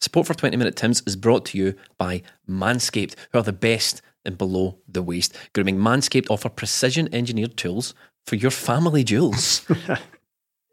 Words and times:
Support 0.00 0.26
for 0.26 0.34
20 0.34 0.56
Minute 0.56 0.76
Tims 0.76 1.02
is 1.06 1.14
brought 1.14 1.44
to 1.46 1.58
you 1.58 1.74
by 1.98 2.22
Manscaped, 2.48 3.16
who 3.32 3.38
are 3.38 3.42
the 3.42 3.52
best 3.52 4.00
in 4.24 4.34
below 4.34 4.78
the 4.88 5.02
waist 5.02 5.36
grooming. 5.52 5.76
Manscaped 5.76 6.30
offer 6.30 6.48
precision 6.48 7.12
engineered 7.12 7.58
tools 7.58 7.92
for 8.26 8.36
your 8.36 8.50
family 8.50 9.04
jewels. 9.04 9.66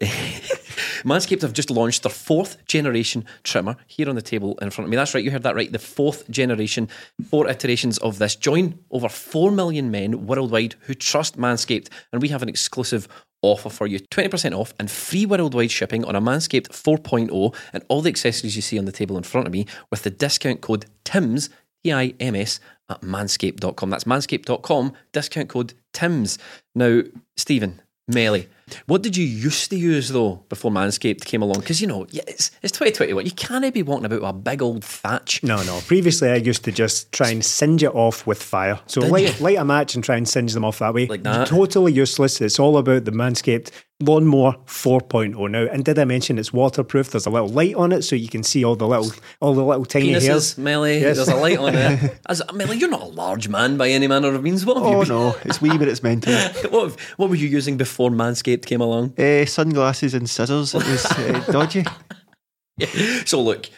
Manscaped 0.00 1.42
have 1.42 1.52
just 1.52 1.70
launched 1.70 2.04
their 2.04 2.12
fourth 2.12 2.64
generation 2.66 3.24
trimmer 3.42 3.76
here 3.86 4.08
on 4.08 4.14
the 4.14 4.22
table 4.22 4.56
in 4.62 4.70
front 4.70 4.86
of 4.86 4.90
me. 4.90 4.96
That's 4.96 5.12
right, 5.12 5.24
you 5.24 5.30
heard 5.30 5.42
that 5.42 5.56
right. 5.56 5.70
The 5.70 5.78
fourth 5.78 6.28
generation, 6.30 6.88
four 7.28 7.48
iterations 7.48 7.98
of 7.98 8.18
this. 8.18 8.36
Join 8.36 8.78
over 8.90 9.08
4 9.08 9.50
million 9.50 9.90
men 9.90 10.26
worldwide 10.26 10.76
who 10.80 10.94
trust 10.94 11.36
Manscaped, 11.36 11.88
and 12.12 12.22
we 12.22 12.28
have 12.28 12.42
an 12.42 12.48
exclusive 12.48 13.08
offer 13.42 13.70
for 13.70 13.86
you 13.86 13.98
20% 13.98 14.56
off 14.56 14.74
and 14.78 14.90
free 14.90 15.26
worldwide 15.26 15.70
shipping 15.70 16.04
on 16.04 16.16
a 16.16 16.20
Manscaped 16.20 16.68
4.0 16.68 17.54
and 17.72 17.84
all 17.88 18.02
the 18.02 18.10
accessories 18.10 18.56
you 18.56 18.62
see 18.62 18.78
on 18.78 18.84
the 18.84 18.92
table 18.92 19.16
in 19.16 19.22
front 19.22 19.46
of 19.46 19.52
me 19.52 19.66
with 19.90 20.02
the 20.02 20.10
discount 20.10 20.60
code 20.60 20.86
TIMS, 21.04 21.50
T 21.84 21.92
I 21.92 22.14
M 22.18 22.34
S, 22.34 22.60
at 22.88 23.00
manscaped.com. 23.02 23.90
That's 23.90 24.04
manscaped.com, 24.04 24.92
discount 25.12 25.48
code 25.48 25.74
TIMS. 25.92 26.38
Now, 26.74 27.02
Stephen, 27.36 27.80
Melly, 28.08 28.48
what 28.86 29.02
did 29.02 29.16
you 29.16 29.24
used 29.24 29.70
to 29.70 29.76
use 29.76 30.08
though 30.10 30.44
before 30.48 30.70
Manscaped 30.70 31.24
came 31.24 31.42
along? 31.42 31.60
Because 31.60 31.80
you 31.80 31.86
know, 31.86 32.06
it's, 32.12 32.50
it's 32.62 32.72
2021. 32.72 33.24
You 33.24 33.32
can't 33.32 33.72
be 33.74 33.82
walking 33.82 34.06
about 34.06 34.20
with 34.20 34.30
a 34.30 34.32
big 34.32 34.62
old 34.62 34.84
thatch. 34.84 35.42
No, 35.42 35.62
no. 35.62 35.80
Previously, 35.86 36.30
I 36.30 36.36
used 36.36 36.64
to 36.64 36.72
just 36.72 37.10
try 37.12 37.30
and 37.30 37.44
singe 37.44 37.82
it 37.82 37.94
off 37.94 38.26
with 38.26 38.42
fire. 38.42 38.80
So 38.86 39.00
Did 39.00 39.10
light, 39.10 39.38
you? 39.38 39.44
light 39.44 39.58
a 39.58 39.64
match 39.64 39.94
and 39.94 40.02
try 40.04 40.16
and 40.16 40.28
singe 40.28 40.52
them 40.54 40.64
off 40.64 40.78
that 40.78 40.94
way. 40.94 41.06
Like 41.06 41.22
that? 41.24 41.48
Totally 41.48 41.92
useless. 41.92 42.40
It's 42.40 42.58
all 42.58 42.76
about 42.78 43.04
the 43.04 43.10
Manscaped 43.12 43.70
Lawnmower 44.00 44.54
4.0 44.66 45.50
now. 45.50 45.66
And 45.72 45.84
did 45.84 45.98
I 45.98 46.04
mention 46.04 46.38
it's 46.38 46.52
waterproof? 46.52 47.10
There's 47.10 47.26
a 47.26 47.30
little 47.30 47.48
light 47.48 47.74
on 47.74 47.90
it 47.90 48.02
so 48.02 48.14
you 48.14 48.28
can 48.28 48.42
see 48.44 48.64
all 48.64 48.76
the 48.76 48.86
little 48.86 49.10
all 49.40 49.54
the 49.54 49.64
little 49.64 49.84
tiny 49.84 50.10
Penises, 50.12 50.26
hairs. 50.26 50.58
Melly. 50.58 51.00
Yes. 51.00 51.16
There's 51.16 51.28
a 51.28 51.34
light 51.36 51.58
on 51.58 51.74
it. 51.74 52.18
As, 52.26 52.40
Melly, 52.54 52.76
you're 52.78 52.88
not 52.90 53.02
a 53.02 53.06
large 53.06 53.48
man 53.48 53.76
by 53.76 53.88
any 53.88 54.06
manner 54.06 54.32
of 54.34 54.42
means. 54.42 54.64
What 54.64 54.76
have 54.76 54.86
you 54.86 54.92
Oh 54.92 55.00
been- 55.00 55.08
no, 55.08 55.36
it's 55.44 55.60
wee, 55.60 55.76
but 55.76 55.88
it's 55.88 56.02
mental. 56.02 56.32
what, 56.70 56.82
have- 56.84 57.00
what 57.16 57.28
were 57.28 57.34
you 57.36 57.48
using 57.48 57.76
before 57.76 58.10
Manscaped 58.10 58.57
came 58.66 58.80
along? 58.80 59.18
Uh, 59.18 59.44
sunglasses 59.44 60.14
and 60.14 60.28
scissors. 60.28 60.74
It 60.74 60.86
was 60.86 61.06
uh, 61.06 61.44
dodgy. 61.50 61.84
So 63.26 63.42
look, 63.42 63.68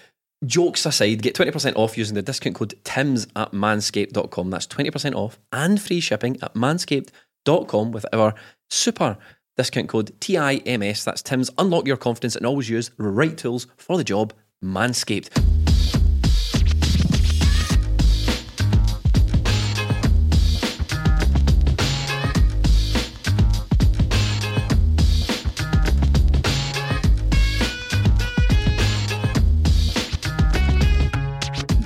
jokes 0.44 0.86
aside, 0.86 1.22
get 1.22 1.34
20% 1.34 1.76
off 1.76 1.96
using 1.96 2.14
the 2.14 2.22
discount 2.22 2.56
code 2.56 2.74
TIMS 2.84 3.26
at 3.36 3.52
manscaped.com. 3.52 4.50
That's 4.50 4.66
20% 4.66 5.14
off 5.14 5.38
and 5.52 5.80
free 5.80 6.00
shipping 6.00 6.36
at 6.42 6.54
manscaped.com 6.54 7.92
with 7.92 8.06
our 8.12 8.34
super 8.68 9.18
discount 9.56 9.88
code 9.88 10.18
TIMS. 10.20 11.04
That's 11.04 11.22
TIMS. 11.22 11.50
Unlock 11.58 11.86
your 11.86 11.96
confidence 11.96 12.36
and 12.36 12.46
always 12.46 12.68
use 12.68 12.90
the 12.90 13.04
right 13.04 13.36
tools 13.36 13.66
for 13.76 13.96
the 13.96 14.04
job. 14.04 14.32
Manscaped. 14.64 15.59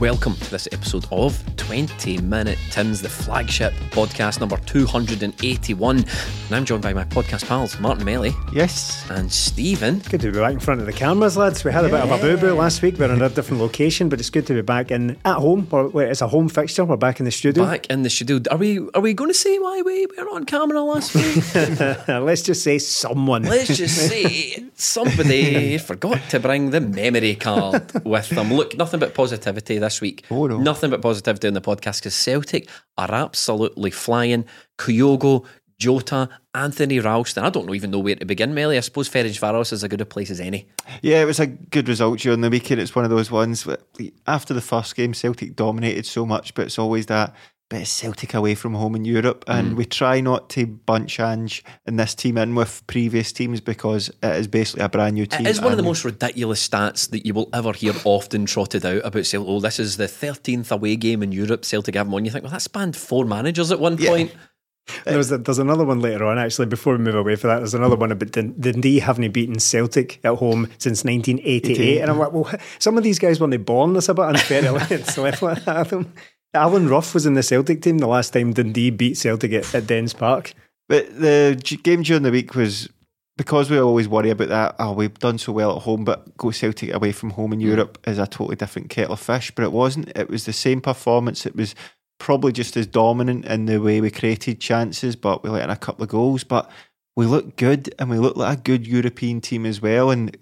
Welcome 0.04 0.34
to 0.36 0.50
this 0.50 0.68
episode 0.70 1.06
of 1.10 1.42
20 1.56 2.18
Minute 2.18 2.58
Tims, 2.70 3.00
the 3.00 3.08
flagship 3.08 3.72
podcast 3.88 4.38
number 4.38 4.58
281. 4.58 5.96
And 5.96 6.06
I'm 6.50 6.66
joined 6.66 6.82
by 6.82 6.92
my 6.92 7.04
podcast 7.04 7.48
pals, 7.48 7.80
Martin 7.80 8.04
Melly 8.04 8.32
Yes. 8.52 9.02
and 9.10 9.32
Stephen. 9.32 10.00
Good 10.10 10.20
to 10.20 10.30
be 10.30 10.38
back 10.38 10.52
in 10.52 10.60
front 10.60 10.80
of 10.80 10.86
the 10.86 10.92
cameras, 10.92 11.38
lads. 11.38 11.64
We 11.64 11.72
had 11.72 11.86
a 11.86 11.88
bit 11.88 12.00
of 12.00 12.10
a 12.10 12.18
boo 12.18 12.36
boo 12.36 12.52
last 12.52 12.82
week. 12.82 12.98
We're 12.98 13.14
in 13.14 13.22
a 13.22 13.30
different 13.30 13.62
location, 13.62 14.10
but 14.10 14.20
it's 14.20 14.28
good 14.28 14.46
to 14.48 14.52
be 14.52 14.60
back 14.60 14.90
in 14.90 15.16
at 15.24 15.36
home. 15.36 15.66
Or 15.70 15.88
wait, 15.88 16.10
it's 16.10 16.20
a 16.20 16.28
home 16.28 16.50
fixture. 16.50 16.84
We're 16.84 16.96
back 16.98 17.18
in 17.18 17.24
the 17.24 17.32
studio. 17.32 17.64
Back 17.64 17.86
in 17.86 18.02
the 18.02 18.10
studio. 18.10 18.42
Are 18.50 18.58
we 18.58 18.80
are 18.92 19.00
we 19.00 19.14
going 19.14 19.30
to 19.30 19.34
say 19.34 19.58
why 19.58 19.80
we 19.80 20.04
were 20.04 20.28
on 20.34 20.44
camera 20.44 20.82
last 20.82 21.14
week? 21.14 21.54
Let's 22.08 22.42
just 22.42 22.62
say 22.62 22.78
someone. 22.78 23.44
Let's 23.44 23.74
just 23.74 23.96
say 23.96 24.66
somebody 24.74 25.78
forgot 25.92 26.20
to 26.28 26.40
bring 26.40 26.72
the 26.72 26.82
memory 26.82 27.36
card 27.36 28.04
with 28.04 28.28
them. 28.28 28.52
Look, 28.52 28.76
nothing 28.76 29.00
but 29.00 29.14
positivity 29.14 29.78
this 29.78 29.93
week. 30.00 30.24
Oh, 30.30 30.46
no. 30.46 30.58
Nothing 30.58 30.90
but 30.90 31.02
positivity 31.02 31.48
on 31.48 31.54
the 31.54 31.60
podcast 31.60 32.00
because 32.00 32.14
Celtic 32.14 32.68
are 32.98 33.12
absolutely 33.12 33.90
flying. 33.90 34.44
Kyogo, 34.78 35.46
Jota, 35.78 36.28
Anthony 36.54 37.00
Ralston. 37.00 37.44
I 37.44 37.50
don't 37.50 37.74
even 37.74 37.90
know 37.90 37.98
where 37.98 38.14
to 38.14 38.24
begin, 38.24 38.54
Melly. 38.54 38.76
I 38.76 38.80
suppose 38.80 39.08
Ferencvaros 39.08 39.72
is 39.72 39.84
as 39.84 39.88
good 39.88 40.00
a 40.00 40.06
place 40.06 40.30
as 40.30 40.40
any. 40.40 40.68
Yeah, 41.02 41.20
it 41.20 41.24
was 41.24 41.40
a 41.40 41.46
good 41.46 41.88
result 41.88 42.20
during 42.20 42.40
the 42.42 42.50
weekend. 42.50 42.80
It's 42.80 42.94
one 42.94 43.04
of 43.04 43.10
those 43.10 43.30
ones 43.30 43.66
where 43.66 43.78
after 44.26 44.54
the 44.54 44.60
first 44.60 44.94
game, 44.94 45.14
Celtic 45.14 45.56
dominated 45.56 46.06
so 46.06 46.24
much, 46.24 46.54
but 46.54 46.66
it's 46.66 46.78
always 46.78 47.06
that 47.06 47.34
bit 47.70 47.82
of 47.82 47.88
Celtic 47.88 48.34
away 48.34 48.54
from 48.54 48.74
home 48.74 48.94
in 48.94 49.04
Europe. 49.04 49.44
And 49.48 49.72
Mm. 49.72 49.76
we 49.76 49.84
try 49.86 50.20
not 50.20 50.48
to 50.50 50.66
bunch 50.66 51.18
Ange 51.18 51.64
and 51.86 51.98
this 51.98 52.14
team 52.14 52.36
in 52.38 52.54
with 52.54 52.82
previous 52.86 53.32
teams 53.32 53.60
because 53.60 54.10
it 54.22 54.36
is 54.36 54.46
basically 54.48 54.84
a 54.84 54.88
brand 54.88 55.14
new 55.14 55.26
team. 55.26 55.46
It 55.46 55.50
is 55.50 55.60
one 55.60 55.72
of 55.72 55.78
the 55.78 55.82
most 55.82 56.04
ridiculous 56.04 56.66
stats 56.66 57.08
that 57.10 57.24
you 57.26 57.32
will 57.34 57.48
ever 57.54 57.72
hear 57.72 57.94
often 58.04 58.44
trotted 58.46 58.84
out 58.84 59.00
about 59.04 59.26
Celtic. 59.26 59.48
Oh, 59.48 59.60
this 59.60 59.78
is 59.80 59.96
the 59.96 60.06
13th 60.08 60.70
away 60.70 60.96
game 60.96 61.22
in 61.22 61.32
Europe 61.32 61.64
Celtic 61.64 61.94
have 61.94 62.08
won. 62.08 62.24
You 62.24 62.30
think, 62.30 62.44
well, 62.44 62.52
that 62.52 62.62
spanned 62.62 62.96
four 62.96 63.24
managers 63.24 63.70
at 63.72 63.80
one 63.80 63.96
Yeah. 63.98 64.10
point. 64.10 64.32
There's, 65.06 65.32
a, 65.32 65.38
there's 65.38 65.58
another 65.58 65.86
one 65.86 66.00
later 66.00 66.26
on, 66.26 66.38
actually, 66.38 66.66
before 66.66 66.92
we 66.98 66.98
move 67.02 67.14
away 67.14 67.36
from 67.36 67.48
that. 67.48 67.60
There's 67.60 67.72
another 67.72 67.96
one 67.96 68.12
about 68.12 68.32
Dun- 68.32 68.54
Dundee 68.60 68.98
having 68.98 69.32
beaten 69.32 69.58
Celtic 69.58 70.20
at 70.22 70.34
home 70.34 70.66
since 70.76 71.02
1988. 71.06 72.02
And 72.02 72.10
I'm 72.10 72.18
like, 72.18 72.32
well, 72.32 72.50
some 72.78 72.98
of 72.98 73.02
these 73.02 73.18
guys 73.18 73.40
weren't 73.40 73.64
born. 73.64 73.94
That's 73.94 74.10
a 74.10 74.14
bit 74.14 74.26
unfair. 74.26 74.62
it's 74.90 75.16
left 75.16 75.40
like 75.40 75.64
that 75.64 75.76
at 75.78 75.88
them. 75.88 76.12
Alan 76.54 76.88
Rough 76.88 77.14
was 77.14 77.26
in 77.26 77.34
the 77.34 77.42
Celtic 77.42 77.82
team 77.82 77.98
the 77.98 78.06
last 78.06 78.32
time 78.32 78.52
Dundee 78.52 78.90
beat 78.90 79.16
Celtic 79.16 79.52
at, 79.52 79.74
at 79.74 79.86
Dens 79.86 80.12
Park. 80.12 80.54
But 80.88 81.18
the 81.18 81.60
game 81.82 82.02
during 82.02 82.22
the 82.22 82.30
week 82.30 82.54
was 82.54 82.88
because 83.36 83.70
we 83.70 83.78
always 83.78 84.08
worry 84.08 84.30
about 84.30 84.48
that. 84.48 84.76
Oh, 84.78 84.92
we've 84.92 85.18
done 85.18 85.38
so 85.38 85.52
well 85.52 85.76
at 85.76 85.82
home, 85.82 86.04
but 86.04 86.36
go 86.36 86.50
Celtic 86.50 86.92
away 86.92 87.12
from 87.12 87.30
home 87.30 87.52
in 87.52 87.60
hmm. 87.60 87.66
Europe 87.66 87.98
is 88.06 88.18
a 88.18 88.26
totally 88.26 88.56
different 88.56 88.90
kettle 88.90 89.14
of 89.14 89.20
fish. 89.20 89.50
But 89.50 89.64
it 89.64 89.72
wasn't. 89.72 90.16
It 90.16 90.30
was 90.30 90.44
the 90.44 90.52
same 90.52 90.80
performance. 90.80 91.46
It 91.46 91.56
was 91.56 91.74
probably 92.18 92.52
just 92.52 92.76
as 92.76 92.86
dominant 92.86 93.44
in 93.46 93.66
the 93.66 93.80
way 93.80 94.00
we 94.00 94.10
created 94.10 94.60
chances, 94.60 95.16
but 95.16 95.42
we 95.42 95.50
let 95.50 95.64
in 95.64 95.70
a 95.70 95.76
couple 95.76 96.04
of 96.04 96.10
goals. 96.10 96.44
But 96.44 96.70
we 97.16 97.26
look 97.26 97.56
good, 97.56 97.94
and 97.98 98.10
we 98.10 98.18
look 98.18 98.36
like 98.36 98.58
a 98.58 98.62
good 98.62 98.86
European 98.86 99.40
team 99.40 99.66
as 99.66 99.82
well. 99.82 100.10
And 100.10 100.36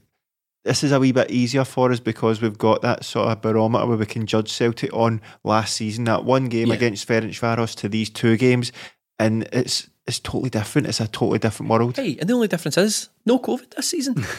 this 0.64 0.84
is 0.84 0.92
a 0.92 1.00
wee 1.00 1.12
bit 1.12 1.30
easier 1.30 1.64
for 1.64 1.90
us 1.90 2.00
because 2.00 2.40
we've 2.40 2.58
got 2.58 2.82
that 2.82 3.04
sort 3.04 3.28
of 3.28 3.40
barometer 3.42 3.86
where 3.86 3.96
we 3.96 4.06
can 4.06 4.26
judge 4.26 4.52
Celtic 4.52 4.92
on 4.94 5.20
last 5.44 5.74
season. 5.74 6.04
That 6.04 6.24
one 6.24 6.48
game 6.48 6.68
Yeah. 6.68 6.74
against 6.74 7.08
Ferencvaros 7.08 7.74
to 7.76 7.88
these 7.88 8.10
two 8.10 8.36
games, 8.36 8.72
and 9.18 9.48
it's 9.52 9.88
it's 10.06 10.18
totally 10.18 10.50
different. 10.50 10.88
It's 10.88 11.00
a 11.00 11.06
totally 11.06 11.38
different 11.38 11.70
world. 11.70 11.96
Hey, 11.96 12.16
and 12.20 12.28
the 12.28 12.34
only 12.34 12.48
difference 12.48 12.76
is 12.76 13.08
no 13.24 13.38
COVID 13.38 13.74
this 13.76 13.88
season. 13.88 14.14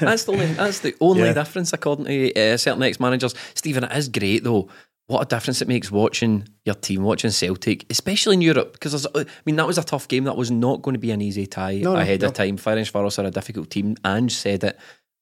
that's 0.00 0.24
the 0.24 0.32
only. 0.32 0.46
That's 0.46 0.80
the 0.80 0.94
only 1.00 1.22
Yeah. 1.24 1.32
difference, 1.34 1.72
according 1.72 2.06
to 2.06 2.34
uh, 2.34 2.56
certain 2.56 2.82
ex-managers. 2.82 3.34
Stephen, 3.54 3.84
it 3.84 3.92
is 3.96 4.08
great 4.08 4.44
though. 4.44 4.68
What 5.06 5.22
a 5.22 5.24
difference 5.24 5.62
it 5.62 5.68
makes 5.68 5.90
watching 5.90 6.46
your 6.66 6.74
team, 6.74 7.02
watching 7.02 7.30
Celtic, 7.30 7.86
especially 7.88 8.34
in 8.34 8.42
Europe. 8.42 8.74
Because 8.74 9.06
I 9.14 9.24
mean, 9.46 9.56
that 9.56 9.66
was 9.66 9.78
a 9.78 9.82
tough 9.82 10.06
game. 10.06 10.24
That 10.24 10.36
was 10.36 10.50
not 10.50 10.82
going 10.82 10.92
to 10.94 10.98
be 11.00 11.12
an 11.12 11.22
easy 11.22 11.46
tie 11.46 11.78
No, 11.78 11.94
no, 11.94 12.00
ahead 12.00 12.20
no. 12.20 12.26
of 12.28 12.34
time. 12.34 12.58
Ferencvaros 12.58 13.18
are 13.22 13.26
a 13.26 13.30
difficult 13.30 13.70
team. 13.70 13.96
Ange 14.04 14.34
said 14.34 14.64
it 14.64 14.78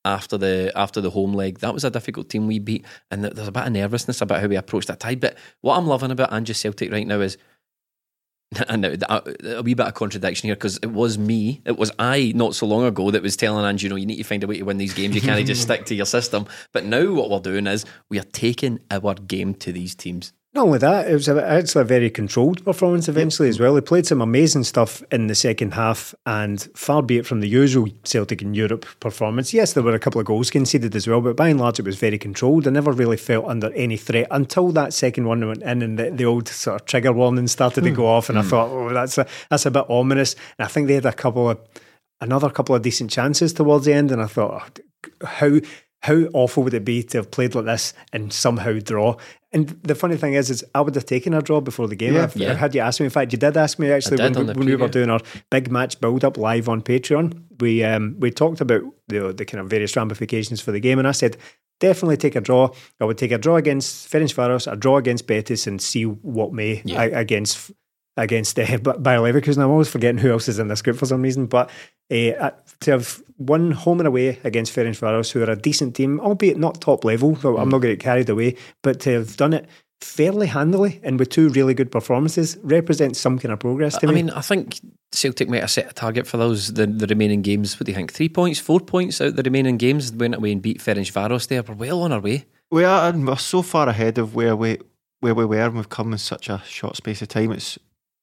after 0.06 0.38
the 0.38 0.72
after 0.74 1.00
the 1.00 1.10
home 1.10 1.34
leg. 1.34 1.58
That 1.58 1.74
was 1.74 1.84
a 1.84 1.90
difficult 1.90 2.30
team 2.30 2.46
we 2.46 2.58
beat, 2.58 2.84
and 3.10 3.24
there's 3.24 3.48
a 3.48 3.52
bit 3.52 3.66
of 3.66 3.72
nervousness 3.72 4.22
about 4.22 4.40
how 4.40 4.46
we 4.46 4.56
approached 4.56 4.88
that 4.88 5.00
tie. 5.00 5.16
But 5.16 5.36
what 5.60 5.76
I'm 5.76 5.86
loving 5.86 6.10
about 6.10 6.32
Ange 6.32 6.56
Celtic 6.56 6.90
right 6.90 7.06
now 7.06 7.20
is. 7.20 7.36
And 8.68 8.86
uh, 8.86 9.20
a 9.42 9.62
wee 9.64 9.74
bit 9.74 9.88
of 9.88 9.94
contradiction 9.94 10.46
here 10.46 10.54
because 10.54 10.76
it 10.76 10.92
was 10.92 11.18
me, 11.18 11.62
it 11.64 11.76
was 11.76 11.90
I 11.98 12.32
not 12.36 12.54
so 12.54 12.64
long 12.64 12.84
ago 12.84 13.10
that 13.10 13.20
was 13.20 13.36
telling 13.36 13.66
Ange, 13.66 13.82
you 13.82 13.88
know, 13.88 13.96
you 13.96 14.06
need 14.06 14.18
to 14.18 14.22
find 14.22 14.44
a 14.44 14.46
way 14.46 14.58
to 14.58 14.64
win 14.64 14.76
these 14.76 14.94
games. 14.94 15.16
You 15.16 15.20
can't 15.20 15.44
just 15.44 15.62
stick 15.68 15.84
to 15.86 15.96
your 15.96 16.06
system. 16.06 16.46
But 16.72 16.84
now 16.84 17.12
what 17.12 17.28
we're 17.28 17.40
doing 17.40 17.66
is 17.66 17.84
we 18.08 18.20
are 18.20 18.28
taking 18.30 18.78
our 18.88 19.14
game 19.14 19.52
to 19.54 19.72
these 19.72 19.96
teams. 19.96 20.32
Not 20.56 20.68
only 20.68 20.78
that, 20.78 21.10
it 21.10 21.12
was 21.12 21.28
a, 21.28 21.46
actually 21.46 21.82
a 21.82 21.84
very 21.84 22.08
controlled 22.08 22.64
performance 22.64 23.10
eventually 23.10 23.50
as 23.50 23.60
well. 23.60 23.74
They 23.74 23.82
played 23.82 24.06
some 24.06 24.22
amazing 24.22 24.64
stuff 24.64 25.02
in 25.12 25.26
the 25.26 25.34
second 25.34 25.74
half, 25.74 26.14
and 26.24 26.62
far 26.74 27.02
be 27.02 27.18
it 27.18 27.26
from 27.26 27.42
the 27.42 27.46
usual 27.46 27.88
Celtic 28.04 28.40
in 28.40 28.54
Europe 28.54 28.86
performance. 28.98 29.52
Yes, 29.52 29.74
there 29.74 29.82
were 29.82 29.94
a 29.94 29.98
couple 29.98 30.18
of 30.18 30.26
goals 30.26 30.50
conceded 30.50 30.96
as 30.96 31.06
well, 31.06 31.20
but 31.20 31.36
by 31.36 31.50
and 31.50 31.60
large, 31.60 31.78
it 31.78 31.84
was 31.84 31.98
very 31.98 32.16
controlled. 32.16 32.66
I 32.66 32.70
never 32.70 32.90
really 32.90 33.18
felt 33.18 33.44
under 33.44 33.70
any 33.74 33.98
threat 33.98 34.28
until 34.30 34.72
that 34.72 34.94
second 34.94 35.26
one 35.26 35.46
went 35.46 35.62
in, 35.62 35.82
and 35.82 35.98
the, 35.98 36.10
the 36.10 36.24
old 36.24 36.48
sort 36.48 36.80
of 36.80 36.86
trigger 36.86 37.12
warning 37.12 37.48
started 37.48 37.84
to 37.84 37.90
go 37.90 38.04
hmm. 38.04 38.08
off, 38.08 38.30
and 38.30 38.38
I 38.38 38.42
hmm. 38.42 38.48
thought, 38.48 38.70
oh, 38.70 38.94
that's 38.94 39.18
a 39.18 39.26
that's 39.50 39.66
a 39.66 39.70
bit 39.70 39.84
ominous. 39.90 40.36
And 40.58 40.64
I 40.64 40.68
think 40.68 40.88
they 40.88 40.94
had 40.94 41.04
a 41.04 41.12
couple 41.12 41.50
of 41.50 41.58
another 42.22 42.48
couple 42.48 42.74
of 42.74 42.80
decent 42.80 43.10
chances 43.10 43.52
towards 43.52 43.84
the 43.84 43.92
end, 43.92 44.10
and 44.10 44.22
I 44.22 44.26
thought, 44.26 44.80
oh, 45.22 45.26
how 45.26 45.60
how 46.06 46.18
awful 46.34 46.62
would 46.62 46.74
it 46.74 46.84
be 46.84 47.02
to 47.02 47.18
have 47.18 47.30
played 47.30 47.54
like 47.54 47.64
this 47.64 47.92
and 48.12 48.32
somehow 48.32 48.78
draw? 48.78 49.16
And 49.52 49.68
the 49.82 49.94
funny 49.94 50.16
thing 50.16 50.34
is, 50.34 50.50
is 50.50 50.64
I 50.74 50.80
would 50.80 50.94
have 50.94 51.06
taken 51.06 51.34
a 51.34 51.42
draw 51.42 51.60
before 51.60 51.88
the 51.88 51.96
game. 51.96 52.14
Yeah. 52.14 52.24
If, 52.24 52.36
Yeah. 52.36 52.54
Had 52.54 52.74
you 52.74 52.80
asked 52.80 53.00
me, 53.00 53.06
in 53.06 53.10
fact, 53.10 53.32
you 53.32 53.38
did 53.38 53.56
ask 53.56 53.78
me 53.78 53.90
actually 53.90 54.18
when, 54.18 54.34
we, 54.34 54.44
when 54.52 54.66
we 54.66 54.76
were 54.76 54.88
doing 54.88 55.10
our 55.10 55.20
big 55.50 55.70
match 55.70 56.00
build 56.00 56.24
up 56.24 56.36
live 56.36 56.68
on 56.68 56.82
Patreon. 56.82 57.42
We 57.60 57.82
um, 57.82 58.16
we 58.18 58.30
talked 58.30 58.60
about 58.60 58.82
the 59.08 59.32
the 59.32 59.44
kind 59.44 59.60
of 59.60 59.68
various 59.70 59.96
ramifications 59.96 60.60
for 60.60 60.72
the 60.72 60.80
game, 60.80 60.98
and 60.98 61.08
I 61.08 61.12
said 61.12 61.36
definitely 61.80 62.16
take 62.18 62.36
a 62.36 62.40
draw. 62.40 62.70
I 63.00 63.04
would 63.04 63.18
take 63.18 63.32
a 63.32 63.38
draw 63.38 63.56
against 63.56 64.10
Ferencvaros, 64.10 64.70
a 64.70 64.76
draw 64.76 64.96
against 64.98 65.26
Betis, 65.26 65.66
and 65.66 65.80
see 65.80 66.04
what 66.04 66.52
may 66.52 66.82
Yeah. 66.84 67.02
against 67.04 67.70
against 68.16 68.58
uh, 68.58 68.64
Bayer 68.64 69.18
Leverkusen. 69.20 69.62
I'm 69.62 69.70
always 69.70 69.88
forgetting 69.88 70.18
who 70.18 70.30
else 70.30 70.48
is 70.48 70.58
in 70.58 70.68
this 70.68 70.82
group 70.82 70.96
for 70.96 71.06
some 71.06 71.22
reason, 71.22 71.46
but 71.46 71.70
uh, 72.10 72.50
to 72.80 72.90
have 72.90 73.22
won 73.38 73.72
home 73.72 74.00
and 74.00 74.06
away 74.06 74.38
against 74.44 74.74
Ferencvaros, 74.74 75.32
who 75.32 75.42
are 75.42 75.50
a 75.50 75.56
decent 75.56 75.94
team, 75.96 76.20
albeit 76.20 76.56
not 76.56 76.80
top 76.80 77.04
level, 77.04 77.36
so 77.36 77.54
Mm. 77.54 77.60
I'm 77.62 77.68
not 77.68 77.78
going 77.78 77.92
to 77.92 77.96
get 77.96 78.00
carried 78.04 78.28
away, 78.28 78.56
but 78.82 79.00
to 79.00 79.10
have 79.10 79.36
done 79.36 79.52
it 79.52 79.66
fairly 80.02 80.46
handily 80.46 81.00
and 81.02 81.18
with 81.18 81.30
two 81.30 81.48
really 81.50 81.72
good 81.74 81.90
performances 81.90 82.58
represents 82.62 83.18
some 83.18 83.38
kind 83.38 83.52
of 83.52 83.58
progress 83.58 83.96
to 83.98 84.06
I 84.06 84.10
me. 84.10 84.14
mean, 84.16 84.30
I 84.30 84.42
think 84.42 84.78
Celtic 85.10 85.48
might 85.48 85.62
have 85.62 85.70
set 85.70 85.90
a 85.90 85.94
target 85.94 86.26
for 86.26 86.36
those 86.36 86.74
the, 86.74 86.86
the 86.86 87.06
remaining 87.06 87.40
games. 87.42 87.78
What 87.80 87.86
do 87.86 87.92
you 87.92 87.96
think? 87.96 88.12
Three 88.12 88.28
points, 88.28 88.60
four 88.60 88.78
points 88.80 89.20
out 89.22 89.28
of 89.28 89.36
the 89.36 89.42
remaining 89.42 89.78
games. 89.78 90.12
Went 90.12 90.34
away 90.34 90.52
and 90.52 90.60
beat 90.60 90.80
Ferencvaros. 90.80 91.48
There, 91.48 91.62
we're 91.62 91.74
well 91.74 92.02
on 92.02 92.12
our 92.12 92.20
way. 92.20 92.44
We 92.70 92.84
are, 92.84 93.08
and 93.08 93.26
we're 93.26 93.36
so 93.36 93.62
far 93.62 93.88
ahead 93.88 94.18
of 94.18 94.34
where 94.34 94.54
we 94.54 94.78
where 95.20 95.34
we 95.34 95.46
were, 95.46 95.64
and 95.64 95.76
we've 95.76 95.88
come 95.88 96.12
in 96.12 96.18
such 96.18 96.50
a 96.50 96.62
short 96.66 96.96
space 96.96 97.22
of 97.22 97.28
time. 97.28 97.52
It's 97.52 97.78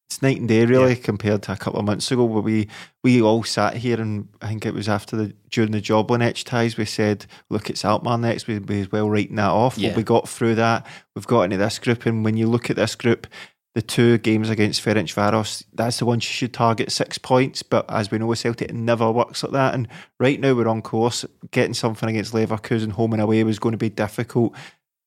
it's 0.10 0.22
night 0.22 0.40
and 0.40 0.48
day, 0.48 0.66
really, 0.66 0.96
compared 0.96 1.44
to 1.44 1.54
a 1.54 1.58
couple 1.58 1.80
of 1.80 1.86
months 1.86 2.12
ago, 2.12 2.24
where 2.26 2.42
we 2.42 2.68
we 3.04 3.22
all 3.22 3.44
sat 3.44 3.76
here, 3.76 4.00
and 4.00 4.28
I 4.42 4.48
think 4.48 4.66
it 4.66 4.74
was 4.74 4.88
after 4.88 5.16
the 5.16 5.34
during 5.50 5.72
the 5.72 5.82
job 5.82 6.08
Jablonec 6.08 6.44
ties, 6.44 6.78
we 6.78 6.86
said, 6.86 7.26
"Look, 7.50 7.70
it's 7.70 7.84
Alkmaar 7.84 8.18
next. 8.18 8.48
we'd 8.48 8.66
be 8.66 8.82
as 8.82 8.92
well 8.92 9.10
writing 9.10 9.38
that 9.38 9.50
off." 9.50 9.78
Yeah. 9.78 9.90
Well, 9.90 9.98
we 9.98 10.04
got 10.04 10.30
through 10.30 10.56
that. 10.56 10.86
We've 11.16 11.28
got 11.28 11.44
into 11.44 11.58
this 11.58 11.80
group, 11.80 12.06
and 12.06 12.24
when 12.24 12.38
you 12.38 12.48
look 12.48 12.70
at 12.70 12.76
this 12.76 12.96
group. 12.96 13.28
The 13.76 13.82
two 13.82 14.20
games 14.20 14.52
against 14.52 14.86
Ferencvaros, 14.86 15.64
that's 15.74 15.98
the 15.98 16.06
one 16.06 16.18
you 16.18 16.22
should 16.22 16.54
target 16.54 16.92
six 16.92 17.18
points. 17.18 17.64
But 17.64 17.90
as 17.90 18.12
we 18.12 18.20
know 18.20 18.28
with 18.28 18.38
Celtic, 18.38 18.70
it 18.70 18.76
never 18.76 19.12
works 19.12 19.42
like 19.42 19.54
that. 19.54 19.74
And 19.74 19.88
right 20.20 20.40
now 20.40 20.54
we're 20.54 20.68
on 20.68 20.84
course. 20.84 21.26
Getting 21.50 21.74
something 21.74 22.08
against 22.08 22.36
Leverkusen 22.36 22.92
home 22.92 23.14
and 23.14 23.22
away 23.24 23.44
was 23.44 23.58
going 23.58 23.72
to 23.72 23.80
be 23.80 23.90
difficult. 23.90 24.54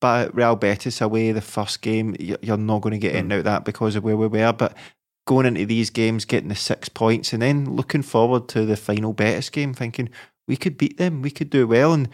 But 0.01 0.35
Real 0.35 0.57
Betis 0.57 1.01
away, 1.01 1.33
the 1.33 1.41
first 1.41 1.81
game, 1.81 2.17
you're 2.19 2.57
not 2.57 2.83
going 2.83 2.93
to 2.93 2.99
get 2.99 3.15
in 3.15 3.33
out 3.33 3.39
of 3.39 3.45
that 3.45 3.65
because 3.65 3.97
of 3.97 4.05
where 4.05 4.17
we 4.17 4.27
were. 4.27 4.53
But 4.53 4.77
going 5.27 5.47
into 5.47 5.67
these 5.67 5.91
games, 5.91 6.25
getting 6.25 6.49
the 6.49 6.55
six 6.55 6.89
points, 6.89 7.33
and 7.33 7.43
then 7.43 7.75
looking 7.75 8.03
forward 8.03 8.49
to 8.49 8.67
the 8.67 8.77
final 8.77 9.13
Betis 9.13 9.51
game, 9.51 9.73
thinking 9.73 10.11
we 10.47 10.57
could 10.57 10.77
beat 10.77 10.99
them, 10.99 11.23
we 11.23 11.31
could 11.31 11.51
do 11.51 11.67
well. 11.67 11.93
And 11.93 12.09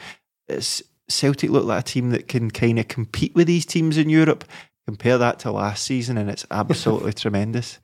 it's, 0.49 0.83
Celtic 1.09 1.51
look 1.51 1.65
like 1.65 1.81
a 1.81 1.85
team 1.85 2.11
that 2.11 2.29
can 2.29 2.51
kind 2.51 2.79
of 2.79 2.89
compete 2.89 3.35
with 3.35 3.47
these 3.47 3.67
teams 3.67 3.99
in 3.99 4.09
Europe. 4.09 4.45
Compare 4.87 5.19
that 5.19 5.39
to 5.41 5.53
last 5.53 5.85
season, 5.85 6.19
and 6.19 6.31
it's 6.31 6.47
absolutely 6.51 7.13
tremendous. 7.13 7.79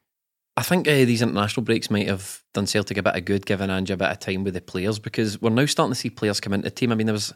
I 0.57 0.63
think 0.63 0.89
uh, 0.89 1.05
these 1.05 1.23
international 1.23 1.63
breaks 1.63 1.91
might 1.91 2.09
have 2.09 2.43
done 2.53 2.67
Celtic 2.67 2.97
a 2.97 3.03
bit 3.03 3.15
of 3.15 3.25
good, 3.25 3.47
giving 3.47 3.71
Ange 3.71 3.93
a 3.93 3.97
bit 3.97 4.11
of 4.11 4.19
time 4.19 4.43
with 4.43 4.55
the 4.55 4.61
players 4.61 4.99
because 4.99 5.41
we're 5.41 5.51
now 5.51 5.67
starting 5.67 5.93
to 5.93 5.99
see 5.99 6.11
players 6.11 6.41
come 6.41 6.53
into 6.53 6.65
the 6.65 6.75
team. 6.75 6.91
I 6.91 6.97
mean, 6.97 7.07
there 7.07 7.13
was 7.15 7.33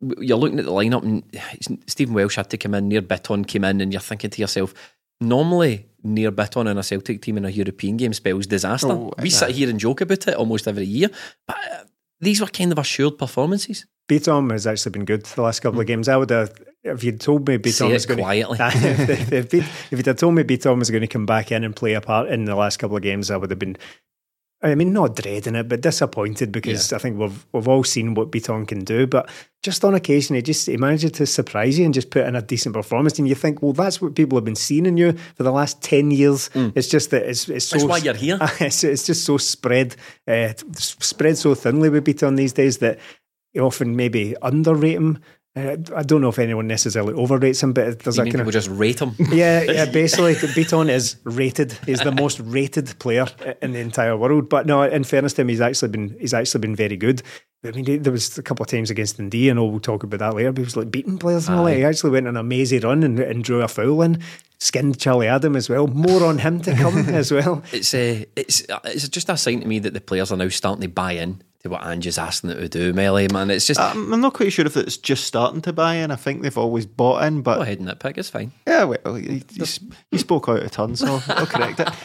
you're 0.00 0.38
looking 0.38 0.58
at 0.58 0.64
the 0.64 0.72
lineup, 0.72 1.02
and 1.02 1.82
Stephen 1.86 2.14
Welsh 2.14 2.36
had 2.36 2.50
to 2.50 2.56
come 2.56 2.74
in, 2.74 2.88
Nir 2.88 3.02
Bitton 3.02 3.46
came 3.46 3.64
in, 3.64 3.80
and 3.80 3.92
you're 3.92 4.00
thinking 4.00 4.30
to 4.30 4.40
yourself, 4.40 4.74
normally 5.20 5.86
Nir 6.02 6.30
Bitton 6.30 6.70
in 6.70 6.78
a 6.78 6.82
Celtic 6.82 7.22
team 7.22 7.36
in 7.36 7.44
a 7.44 7.50
European 7.50 7.96
game 7.96 8.12
spells 8.12 8.46
disaster. 8.46 8.92
Oh, 8.92 9.12
we 9.20 9.30
sit 9.30 9.50
here 9.50 9.68
and 9.68 9.80
joke 9.80 10.00
about 10.00 10.28
it 10.28 10.34
almost 10.34 10.68
every 10.68 10.84
year, 10.84 11.10
but 11.46 11.56
uh, 11.56 11.84
these 12.20 12.40
were 12.40 12.46
kind 12.46 12.72
of 12.72 12.78
assured 12.78 13.18
performances. 13.18 13.86
Bitton 14.08 14.50
has 14.52 14.66
actually 14.66 14.92
been 14.92 15.04
good 15.04 15.24
the 15.24 15.42
last 15.42 15.60
couple 15.60 15.80
of 15.80 15.86
games. 15.86 16.08
I 16.08 16.16
would 16.16 16.30
have, 16.30 16.54
if 16.82 17.04
you'd 17.04 17.20
told 17.20 17.46
me 17.46 17.58
Bitton 17.58 17.92
was 17.92 18.06
going 18.06 18.20
quietly. 18.20 18.56
to, 18.56 18.64
if, 18.74 19.32
if, 19.32 19.54
if 19.54 19.92
you'd 19.92 20.06
have 20.06 20.16
told 20.16 20.34
me 20.34 20.44
Bitton 20.44 20.78
was 20.78 20.90
going 20.90 21.02
to 21.02 21.06
come 21.06 21.26
back 21.26 21.52
in 21.52 21.62
and 21.62 21.76
play 21.76 21.92
a 21.92 22.00
part 22.00 22.28
in 22.28 22.46
the 22.46 22.56
last 22.56 22.78
couple 22.78 22.96
of 22.96 23.02
games, 23.02 23.30
I 23.30 23.36
would 23.36 23.50
have 23.50 23.58
been, 23.58 23.76
I 24.60 24.74
mean, 24.74 24.92
not 24.92 25.14
dreading 25.14 25.54
it, 25.54 25.68
but 25.68 25.82
disappointed 25.82 26.50
because 26.50 26.92
I 26.92 26.98
think 26.98 27.16
we've 27.16 27.46
we've 27.52 27.68
all 27.68 27.84
seen 27.84 28.14
what 28.14 28.32
Bitton 28.32 28.66
can 28.66 28.82
do. 28.82 29.06
But 29.06 29.30
just 29.62 29.84
on 29.84 29.94
occasion, 29.94 30.34
he 30.34 30.42
just 30.42 30.66
he 30.66 30.76
manages 30.76 31.12
to 31.12 31.26
surprise 31.26 31.78
you 31.78 31.84
and 31.84 31.94
just 31.94 32.10
put 32.10 32.26
in 32.26 32.34
a 32.34 32.42
decent 32.42 32.74
performance, 32.74 33.20
and 33.20 33.28
you 33.28 33.36
think, 33.36 33.62
well, 33.62 33.72
that's 33.72 34.02
what 34.02 34.16
people 34.16 34.36
have 34.36 34.44
been 34.44 34.56
seeing 34.56 34.86
in 34.86 34.96
you 34.96 35.12
for 35.36 35.44
the 35.44 35.52
last 35.52 35.80
ten 35.80 36.10
years. 36.10 36.50
It's 36.54 36.88
just 36.88 37.10
that 37.10 37.22
it's 37.22 37.48
it's 37.48 37.66
so 37.66 37.76
That's 37.76 37.88
why 37.88 37.98
you're 37.98 38.14
here. 38.14 38.38
it's, 38.60 38.82
it's 38.82 39.06
just 39.06 39.24
so 39.24 39.36
spread, 39.36 39.94
uh, 40.26 40.52
spread 40.74 41.38
so 41.38 41.54
thinly 41.54 41.88
with 41.88 42.04
Bitton 42.04 42.36
these 42.36 42.52
days 42.52 42.78
that 42.78 42.98
you 43.52 43.62
often 43.62 43.94
maybe 43.94 44.34
underrate 44.42 44.96
him. 44.96 45.20
Uh, 45.58 45.76
I 45.96 46.02
don't 46.02 46.20
know 46.20 46.28
if 46.28 46.38
anyone 46.38 46.66
necessarily 46.66 47.14
overrates 47.14 47.62
him, 47.62 47.72
but 47.72 48.00
there's 48.00 48.16
You 48.16 48.22
a 48.22 48.24
mean 48.24 48.32
kind 48.32 48.42
people 48.42 48.48
of 48.48 48.54
just 48.54 48.68
rate 48.68 49.00
him? 49.00 49.14
yeah, 49.32 49.62
yeah. 49.62 49.84
Basically, 49.90 50.34
Bitton 50.34 50.88
is 50.88 51.16
rated. 51.24 51.72
He's 51.86 52.00
the 52.00 52.12
most 52.12 52.40
rated 52.40 52.98
player 52.98 53.26
in 53.60 53.72
the 53.72 53.80
entire 53.80 54.16
world. 54.16 54.48
But 54.48 54.66
no, 54.66 54.82
in 54.82 55.04
fairness 55.04 55.32
to 55.34 55.42
him, 55.42 55.48
he's 55.48 55.60
actually 55.60 55.88
been 55.88 56.16
he's 56.20 56.34
actually 56.34 56.60
been 56.60 56.76
very 56.76 56.96
good. 56.96 57.22
I 57.64 57.72
mean, 57.72 58.02
there 58.02 58.12
was 58.12 58.38
a 58.38 58.42
couple 58.42 58.62
of 58.62 58.68
times 58.68 58.88
against 58.88 59.16
Dundee, 59.16 59.48
and 59.48 59.58
we'll 59.58 59.80
talk 59.80 60.04
about 60.04 60.20
that 60.20 60.34
later. 60.34 60.52
But 60.52 60.58
he 60.58 60.64
was 60.64 60.76
like 60.76 60.92
beating 60.92 61.18
players 61.18 61.48
and 61.48 61.58
all 61.58 61.64
that. 61.64 61.76
He 61.76 61.84
actually 61.84 62.10
went 62.10 62.28
on 62.28 62.36
a 62.36 62.42
mazy 62.44 62.78
run 62.78 63.02
and, 63.02 63.18
and 63.18 63.42
drew 63.42 63.62
a 63.62 63.68
foul 63.68 64.02
in, 64.02 64.22
skinned 64.60 65.00
Charlie 65.00 65.26
Adam 65.26 65.56
as 65.56 65.68
well. 65.68 65.88
More 65.88 66.24
on 66.24 66.38
him 66.38 66.60
to 66.60 66.74
come 66.76 66.98
as 67.08 67.32
well. 67.32 67.64
It's 67.72 67.92
a, 67.94 68.26
it's 68.36 68.64
it's 68.84 69.08
just 69.08 69.28
a 69.28 69.36
sign 69.36 69.62
to 69.62 69.66
me 69.66 69.80
that 69.80 69.92
the 69.92 70.00
players 70.00 70.30
are 70.30 70.36
now 70.36 70.48
starting 70.50 70.82
to 70.82 70.88
buy 70.88 71.12
in 71.12 71.42
to 71.60 71.70
what 71.70 71.84
Ange 71.84 72.06
is 72.06 72.18
asking 72.18 72.50
them 72.50 72.60
to 72.60 72.68
do. 72.68 72.92
Melly 72.92 73.28
man, 73.28 73.50
it's 73.50 73.66
just 73.66 73.80
I'm 73.80 74.12
I'm 74.12 74.20
not 74.20 74.34
quite 74.34 74.52
sure 74.52 74.66
if 74.66 74.76
it's 74.76 74.96
just 74.96 75.24
starting 75.24 75.60
to 75.62 75.72
buy 75.72 75.94
in. 75.94 76.10
I 76.10 76.16
think 76.16 76.42
they've 76.42 76.58
always 76.58 76.86
bought 76.86 77.24
in, 77.24 77.42
but 77.42 77.56
go 77.56 77.62
ahead 77.62 77.80
and 77.80 77.88
nitpick. 77.88 78.18
It's 78.18 78.30
fine. 78.30 78.52
Yeah, 78.66 78.84
well, 78.84 79.18
you, 79.18 79.42
you, 79.50 79.66
you 80.10 80.18
spoke 80.18 80.48
out 80.48 80.62
of 80.62 80.70
turn, 80.70 80.96
so 80.96 81.20
I'll 81.28 81.46
correct 81.46 81.80
it. 81.80 81.88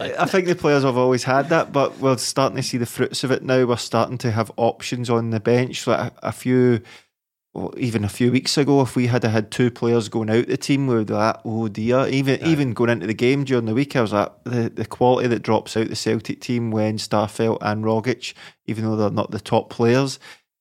I 0.00 0.24
think 0.24 0.46
the 0.46 0.54
players 0.54 0.84
have 0.84 0.96
always 0.96 1.24
had 1.24 1.50
that, 1.50 1.72
but 1.72 1.98
we're 1.98 2.16
starting 2.16 2.56
to 2.56 2.62
see 2.62 2.78
the 2.78 2.86
fruits 2.86 3.24
of 3.24 3.30
it 3.30 3.42
now. 3.42 3.66
We're 3.66 3.76
starting 3.76 4.18
to 4.18 4.30
have 4.30 4.50
options 4.56 5.10
on 5.10 5.30
the 5.30 5.40
bench. 5.40 5.86
Like 5.86 6.12
a, 6.12 6.28
a 6.28 6.32
few, 6.32 6.80
well, 7.54 7.74
even 7.76 8.02
a 8.02 8.08
few 8.08 8.32
weeks 8.32 8.56
ago, 8.56 8.80
if 8.80 8.96
we 8.96 9.08
had 9.08 9.24
had 9.24 9.50
two 9.50 9.70
players 9.70 10.08
going 10.08 10.30
out 10.30 10.46
the 10.46 10.56
team, 10.56 10.86
we 10.86 10.94
would 10.94 11.08
be 11.08 11.12
like, 11.12 11.36
oh 11.44 11.68
dear. 11.68 12.06
Even 12.08 12.42
even 12.46 12.72
going 12.72 12.88
into 12.88 13.06
the 13.06 13.14
game 13.14 13.44
during 13.44 13.66
the 13.66 13.74
week, 13.74 13.94
I 13.94 14.00
was 14.00 14.12
like, 14.12 14.32
the, 14.44 14.70
the 14.70 14.86
quality 14.86 15.28
that 15.28 15.42
drops 15.42 15.76
out 15.76 15.88
the 15.88 15.96
Celtic 15.96 16.40
team 16.40 16.70
when 16.70 16.96
Starfelt 16.96 17.58
and 17.60 17.84
Rogic, 17.84 18.32
even 18.66 18.84
though 18.84 18.96
they're 18.96 19.10
not 19.10 19.32
the 19.32 19.40
top 19.40 19.68
players, 19.68 20.18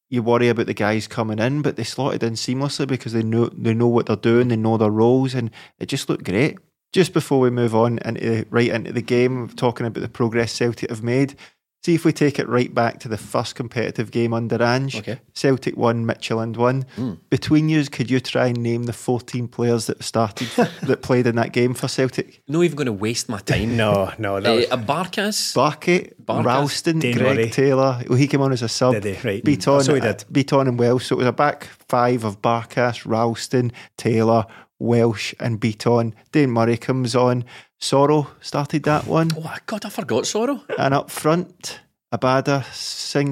you 0.10 0.22
worry 0.22 0.50
about 0.50 0.66
the 0.66 0.74
guys 0.74 1.08
coming 1.08 1.40
in, 1.40 1.62
but 1.62 1.78
they 1.78 1.86
slotted 1.86 2.24
in 2.24 2.34
seamlessly 2.34 2.86
because 2.86 3.14
they 3.14 3.24
know 3.24 3.46
they 3.48 3.74
know 3.74 3.88
what 3.88 4.08
they're 4.08 4.18
doing, 4.18 4.50
they 4.50 4.58
know 4.58 4.76
their 4.76 4.92
roles, 4.92 5.34
and 5.34 5.50
it 5.80 5.86
just 5.86 6.10
looked 6.10 6.26
great. 6.26 6.58
Just 6.92 7.14
before 7.14 7.40
we 7.40 7.50
move 7.50 7.74
on 7.74 8.00
into 8.00 8.46
right 8.50 8.68
into 8.68 8.92
the 8.92 9.02
game, 9.02 9.48
talking 9.48 9.86
about 9.86 10.02
the 10.02 10.10
progress 10.10 10.52
Celtic 10.52 10.90
have 10.90 11.04
made. 11.04 11.36
See 11.84 11.96
if 11.96 12.06
we 12.06 12.14
take 12.14 12.38
it 12.38 12.48
right 12.48 12.72
back 12.72 13.00
to 13.00 13.08
the 13.08 13.18
first 13.18 13.56
competitive 13.56 14.12
game 14.12 14.36
under 14.36 14.62
Ange. 14.62 14.98
Okay. 14.98 15.20
Celtic 15.34 15.76
won, 15.76 16.06
Midtjylland 16.06 16.56
won. 16.56 16.86
Hmm. 16.96 17.14
Between 17.32 17.70
yous, 17.70 17.90
could 17.90 18.12
you 18.12 18.20
try 18.20 18.48
and 18.48 18.58
name 18.60 18.84
the 18.84 18.94
14 18.94 19.48
players 19.48 19.88
that 19.88 20.04
started 20.04 20.48
that 20.84 21.02
played 21.02 21.26
in 21.26 21.38
that 21.38 21.54
game 21.54 21.74
for 21.74 21.88
Celtic? 21.88 22.44
Not 22.48 22.62
even 22.64 22.76
going 22.76 22.86
to 22.86 22.94
waste 22.94 23.30
my 23.30 23.40
time. 23.40 23.76
No, 23.76 24.14
no, 24.20 24.40
that 24.40 24.48
eh, 24.50 24.56
was, 24.58 24.66
Uh, 24.66 24.76
a 24.76 24.78
Barkas. 24.78 25.56
Barkett, 25.56 26.24
Barkas, 26.24 26.46
Ralston, 26.46 27.00
Dane 27.00 27.18
Greg 27.18 27.36
Murray. 27.36 27.50
Taylor. 27.50 28.04
Well, 28.08 28.18
he 28.20 28.28
came 28.28 28.42
on 28.42 28.52
as 28.52 28.62
a 28.62 28.70
sub. 28.70 28.94
Did 29.02 29.16
he? 29.16 29.28
Right. 29.28 29.44
Bitton, 29.44 29.84
So 29.84 29.96
he 29.96 30.02
uh, 30.02 30.14
did. 30.14 30.26
Bitton 30.32 30.68
and 30.68 30.78
Welsh. 30.78 31.08
So 31.08 31.16
it 31.16 31.20
was 31.20 31.28
a 31.28 31.32
back 31.34 31.64
five 31.90 32.24
of 32.24 32.44
Barkas, 32.44 33.08
Ralston, 33.08 33.72
Taylor, 33.98 34.46
Welsh, 34.78 35.34
and 35.40 35.60
Bitton. 35.60 36.14
Dane 36.32 36.52
Murray 36.52 36.78
comes 36.78 37.16
on. 37.16 37.44
Soro 37.82 38.28
started 38.42 38.84
that 38.84 39.08
one. 39.08 39.30
Oh 39.36 39.42
my 39.42 39.58
God, 39.66 39.86
I 39.86 39.90
forgot 39.90 40.24
Soro. 40.24 40.62
And 40.78 40.94
up 40.94 41.10
front, 41.10 41.80
Abada 42.14 42.64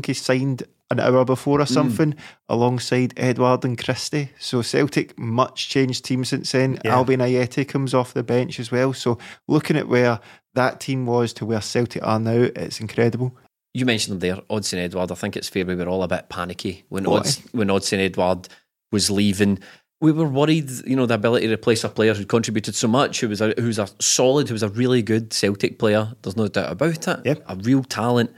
he 0.06 0.14
signed 0.14 0.64
an 0.92 1.00
hour 1.00 1.24
before 1.24 1.62
or 1.62 1.66
Mm. 1.66 1.70
something, 1.74 2.16
alongside 2.48 3.14
Edouard 3.16 3.64
and 3.64 3.78
Christie. 3.78 4.32
So 4.40 4.64
Celtic 4.64 5.18
much 5.20 5.70
changed 5.70 6.04
team 6.04 6.26
since 6.26 6.52
then. 6.52 6.80
Yeah. 6.84 6.96
Albian 6.96 7.20
Ajeti 7.22 7.68
comes 7.68 7.94
off 7.94 8.14
the 8.16 8.24
bench 8.24 8.60
as 8.60 8.72
well. 8.72 8.94
So 8.94 9.20
looking 9.48 9.78
at 9.78 9.88
where 9.88 10.20
that 10.56 10.80
team 10.80 11.06
was 11.06 11.32
to 11.34 11.46
where 11.46 11.62
Celtic 11.62 12.02
are 12.06 12.20
now, 12.20 12.32
it's 12.56 12.80
incredible. 12.80 13.38
You 13.76 13.86
mentioned 13.86 14.14
them 14.20 14.20
there, 14.36 14.42
Odsonne 14.50 14.80
Edouard. 14.80 15.12
I 15.12 15.16
think 15.16 15.38
it's 15.38 15.48
fair 15.48 15.64
we 15.64 15.76
were 15.76 15.88
all 15.88 16.02
a 16.02 16.08
bit 16.08 16.28
panicky 16.28 16.86
when 16.90 17.06
Odds, 17.06 17.40
when 17.52 17.68
Odsonne 17.68 18.00
Edouard 18.00 18.48
was 18.92 19.12
leaving. 19.12 19.60
We 20.02 20.12
were 20.14 20.28
worried, 20.28 20.70
you 20.86 20.96
know, 20.96 21.06
the 21.06 21.16
ability 21.16 21.48
to 21.48 21.54
replace 21.54 21.84
a 21.84 21.90
player 21.90 22.14
who 22.14 22.26
contributed 22.26 22.74
so 22.74 22.88
much, 22.88 23.20
who 23.20 23.28
was 23.28 23.42
a 23.42 23.54
who's 23.58 23.80
a 23.80 23.90
solid, 24.00 24.48
who 24.48 24.54
was 24.54 24.64
a 24.64 24.70
really 24.70 25.02
good 25.02 25.34
Celtic 25.34 25.78
player. 25.78 26.14
There's 26.22 26.38
no 26.38 26.48
doubt 26.48 26.72
about 26.72 27.08
it. 27.08 27.26
Yep. 27.26 27.44
A 27.48 27.56
real 27.58 27.84
talent. 27.84 28.32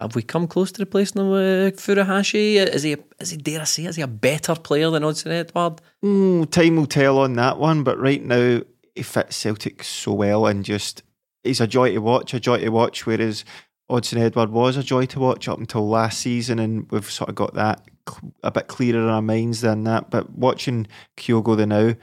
Have 0.00 0.14
we 0.14 0.22
come 0.22 0.46
close 0.46 0.72
to 0.72 0.82
replacing 0.82 1.22
him 1.22 1.30
with 1.30 1.76
Furuhashi? 1.76 2.56
Is 2.56 2.82
he, 2.82 2.96
is 3.20 3.30
he, 3.30 3.36
dare 3.36 3.60
I 3.60 3.64
say, 3.64 3.84
is 3.84 3.96
he 3.96 4.02
a 4.02 4.08
better 4.08 4.54
player 4.54 4.90
than 4.90 5.04
Odsonne 5.04 5.32
Edouard? 5.32 5.80
Mm, 6.04 6.50
time 6.50 6.76
will 6.76 6.86
tell 6.86 7.18
on 7.18 7.34
that 7.34 7.58
one, 7.58 7.84
but 7.84 7.98
right 7.98 8.22
now 8.22 8.60
he 8.94 9.02
fits 9.02 9.36
Celtic 9.36 9.82
so 9.84 10.12
well 10.12 10.46
and 10.46 10.64
just 10.64 11.02
he's 11.44 11.60
a 11.60 11.66
joy 11.66 11.92
to 11.92 11.98
watch, 11.98 12.34
a 12.34 12.40
joy 12.40 12.58
to 12.58 12.70
watch. 12.70 13.06
Whereas 13.06 13.44
Odsonne 13.90 14.20
Edouard 14.20 14.50
was 14.50 14.76
a 14.76 14.82
joy 14.82 15.06
to 15.06 15.20
watch 15.20 15.48
up 15.48 15.58
until 15.58 15.88
last 15.88 16.20
season, 16.20 16.58
and 16.58 16.90
we've 16.90 17.10
sort 17.10 17.30
of 17.30 17.36
got 17.36 17.54
that 17.54 17.82
a 18.42 18.50
bit 18.50 18.66
clearer 18.68 19.00
in 19.00 19.08
our 19.08 19.22
minds 19.22 19.60
than 19.60 19.84
that. 19.84 20.10
But 20.10 20.30
watching 20.30 20.86
Kyogo 21.16 21.56
the 21.56 21.66
now, 21.66 21.94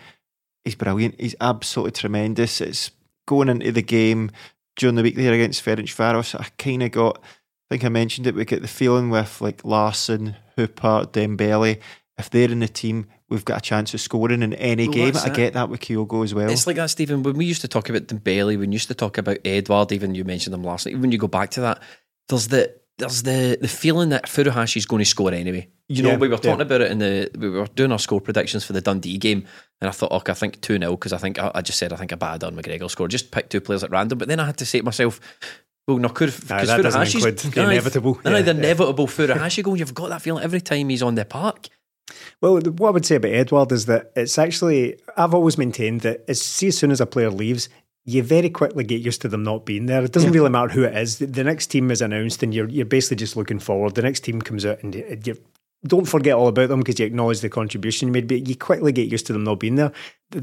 he's 0.64 0.76
brilliant. 0.76 1.20
He's 1.20 1.36
absolutely 1.42 1.92
tremendous. 1.92 2.62
It's 2.62 2.92
going 3.28 3.50
into 3.50 3.72
the 3.72 3.82
game 3.82 4.32
during 4.76 4.96
the 4.96 5.04
week 5.04 5.16
there 5.16 5.34
against 5.34 5.64
Ferencvaros. 5.64 6.40
I 6.40 6.48
kind 6.58 6.84
of 6.84 6.92
got, 6.92 7.18
I 7.22 7.76
think 7.76 7.86
I 7.86 7.90
mentioned 7.90 8.28
it. 8.28 8.36
We 8.36 8.46
get 8.46 8.62
the 8.62 8.68
feeling 8.68 9.10
with 9.10 9.42
like 9.42 9.64
Larsson, 9.64 10.36
Hooper, 10.56 11.06
Dembele. 11.12 11.80
If 12.18 12.30
they're 12.30 12.52
in 12.52 12.60
the 12.60 12.68
team, 12.68 13.08
we've 13.30 13.46
got 13.46 13.60
a 13.60 13.62
chance 13.62 13.94
of 13.94 14.02
scoring 14.02 14.44
in 14.44 14.54
any 14.56 14.88
Well, 14.88 14.94
game. 14.94 15.14
I 15.24 15.30
get 15.30 15.54
that 15.54 15.70
with 15.70 15.80
Kyogo 15.80 16.24
as 16.24 16.36
well. 16.36 16.50
It's 16.50 16.68
like 16.68 16.76
that, 16.76 16.90
Stephen. 16.90 17.24
When 17.24 17.38
we 17.38 17.46
used 17.46 17.62
to 17.62 17.68
talk 17.68 17.90
about 17.90 18.08
Dembele, 18.08 18.60
when 18.60 18.70
we 18.70 18.74
used 18.76 18.90
to 18.90 18.94
talk 18.94 19.18
about 19.18 19.38
Edouard, 19.46 19.92
even 19.92 20.14
you 20.14 20.24
mentioned 20.24 20.54
them 20.54 20.64
last 20.64 20.86
night. 20.86 21.00
When 21.00 21.12
you 21.12 21.18
go 21.18 21.28
back 21.28 21.52
to 21.52 21.62
that, 21.62 21.82
there's 22.28 22.50
the 22.50 22.76
there's 22.98 23.24
the 23.24 23.58
the 23.60 23.68
feeling 23.68 24.10
that 24.10 24.26
Furuhashi 24.26 24.78
is 24.78 24.86
going 24.86 25.00
to 25.00 25.06
score 25.06 25.34
anyway. 25.34 25.68
You 25.88 26.04
know, 26.04 26.10
Yeah, 26.12 26.18
we 26.18 26.28
were 26.28 26.38
talking 26.38 26.60
yeah. 26.60 26.66
about 26.66 26.82
it 26.82 26.92
in 26.92 27.00
the 27.00 27.32
we 27.38 27.50
were 27.50 27.68
doing 27.68 27.92
our 27.92 28.00
score 28.00 28.22
predictions 28.22 28.64
for 28.64 28.74
the 28.74 28.82
Dundee 28.82 29.18
game, 29.18 29.46
and 29.82 29.90
I 29.90 29.92
thought, 29.92 30.12
okay, 30.12 30.32
I 30.32 30.36
think 30.36 30.62
two 30.62 30.78
0 30.78 30.92
because 30.92 31.14
I 31.14 31.18
think 31.18 31.40
I, 31.40 31.52
I 31.56 31.62
just 31.62 31.80
said 31.80 31.94
I 31.94 31.96
think 31.96 32.12
Abada 32.12 32.44
and 32.44 32.58
McGregor 32.58 32.90
score. 32.90 33.08
Just 33.08 33.32
pick 33.32 33.50
two 33.50 33.62
players 33.62 33.84
at 33.84 33.92
random, 33.92 34.18
but 34.18 34.28
then 34.28 34.40
I 34.40 34.46
had 34.46 34.58
to 34.58 34.66
say 34.66 34.80
to 34.80 34.86
myself. 34.86 35.20
Well, 35.88 35.98
no, 35.98 36.10
could 36.10 36.32
doesn't 36.48 37.16
include 37.16 37.40
the 37.40 37.64
inevitable. 37.64 38.22
No, 38.24 38.36
Yeah, 38.36 38.44
the 38.44 38.52
inevitable 38.52 39.08
Furuhashi 39.08 39.64
goal. 39.64 39.76
You've 39.76 39.96
got 39.96 40.10
that 40.10 40.22
feeling 40.22 40.44
every 40.44 40.62
time 40.62 40.90
he's 40.90 41.02
on 41.02 41.16
the 41.16 41.26
park. 41.26 41.68
Well, 42.40 42.60
what 42.60 42.90
I 42.90 42.92
would 42.92 43.06
say 43.06 43.16
about 43.16 43.32
Edouard 43.32 43.72
is 43.72 43.86
that 43.86 44.12
it's 44.16 44.38
actually, 44.38 45.00
I've 45.16 45.34
always 45.34 45.58
maintained 45.58 46.02
that 46.02 46.24
as, 46.28 46.42
see, 46.42 46.68
as 46.68 46.78
soon 46.78 46.92
as 46.92 47.02
a 47.02 47.06
player 47.06 47.30
leaves, 47.30 47.70
you 48.06 48.24
very 48.24 48.50
quickly 48.50 48.84
get 48.84 49.02
used 49.02 49.22
to 49.22 49.28
them 49.28 49.44
not 49.44 49.66
being 49.66 49.86
there. 49.86 50.04
It 50.04 50.12
doesn't 50.12 50.32
really 50.32 50.50
matter 50.50 50.70
who 50.70 50.84
it 50.84 50.98
is. 50.98 51.20
The, 51.20 51.28
the 51.28 51.44
next 51.44 51.68
team 51.68 51.92
is 51.92 52.02
announced 52.02 52.42
and 52.42 52.54
you're, 52.54 52.68
you're 52.70 52.86
basically 52.86 53.18
just 53.18 53.38
looking 53.38 53.60
forward. 53.60 53.94
The 53.96 54.02
next 54.02 54.22
team 54.22 54.42
comes 54.42 54.66
out 54.66 54.82
and 54.82 54.96
you, 54.96 55.20
you 55.24 55.38
don't 55.86 56.06
forget 56.08 56.34
all 56.34 56.48
about 56.48 56.70
them 56.70 56.80
because 56.80 57.00
you 57.00 57.06
acknowledge 57.06 57.42
the 57.42 57.50
contribution 57.50 58.08
you 58.08 58.12
made, 58.14 58.28
but 58.28 58.48
you 58.48 58.56
quickly 58.56 58.92
get 58.92 59.12
used 59.12 59.28
to 59.28 59.34
them 59.34 59.44
not 59.44 59.60
being 59.60 59.76
there. 59.76 59.92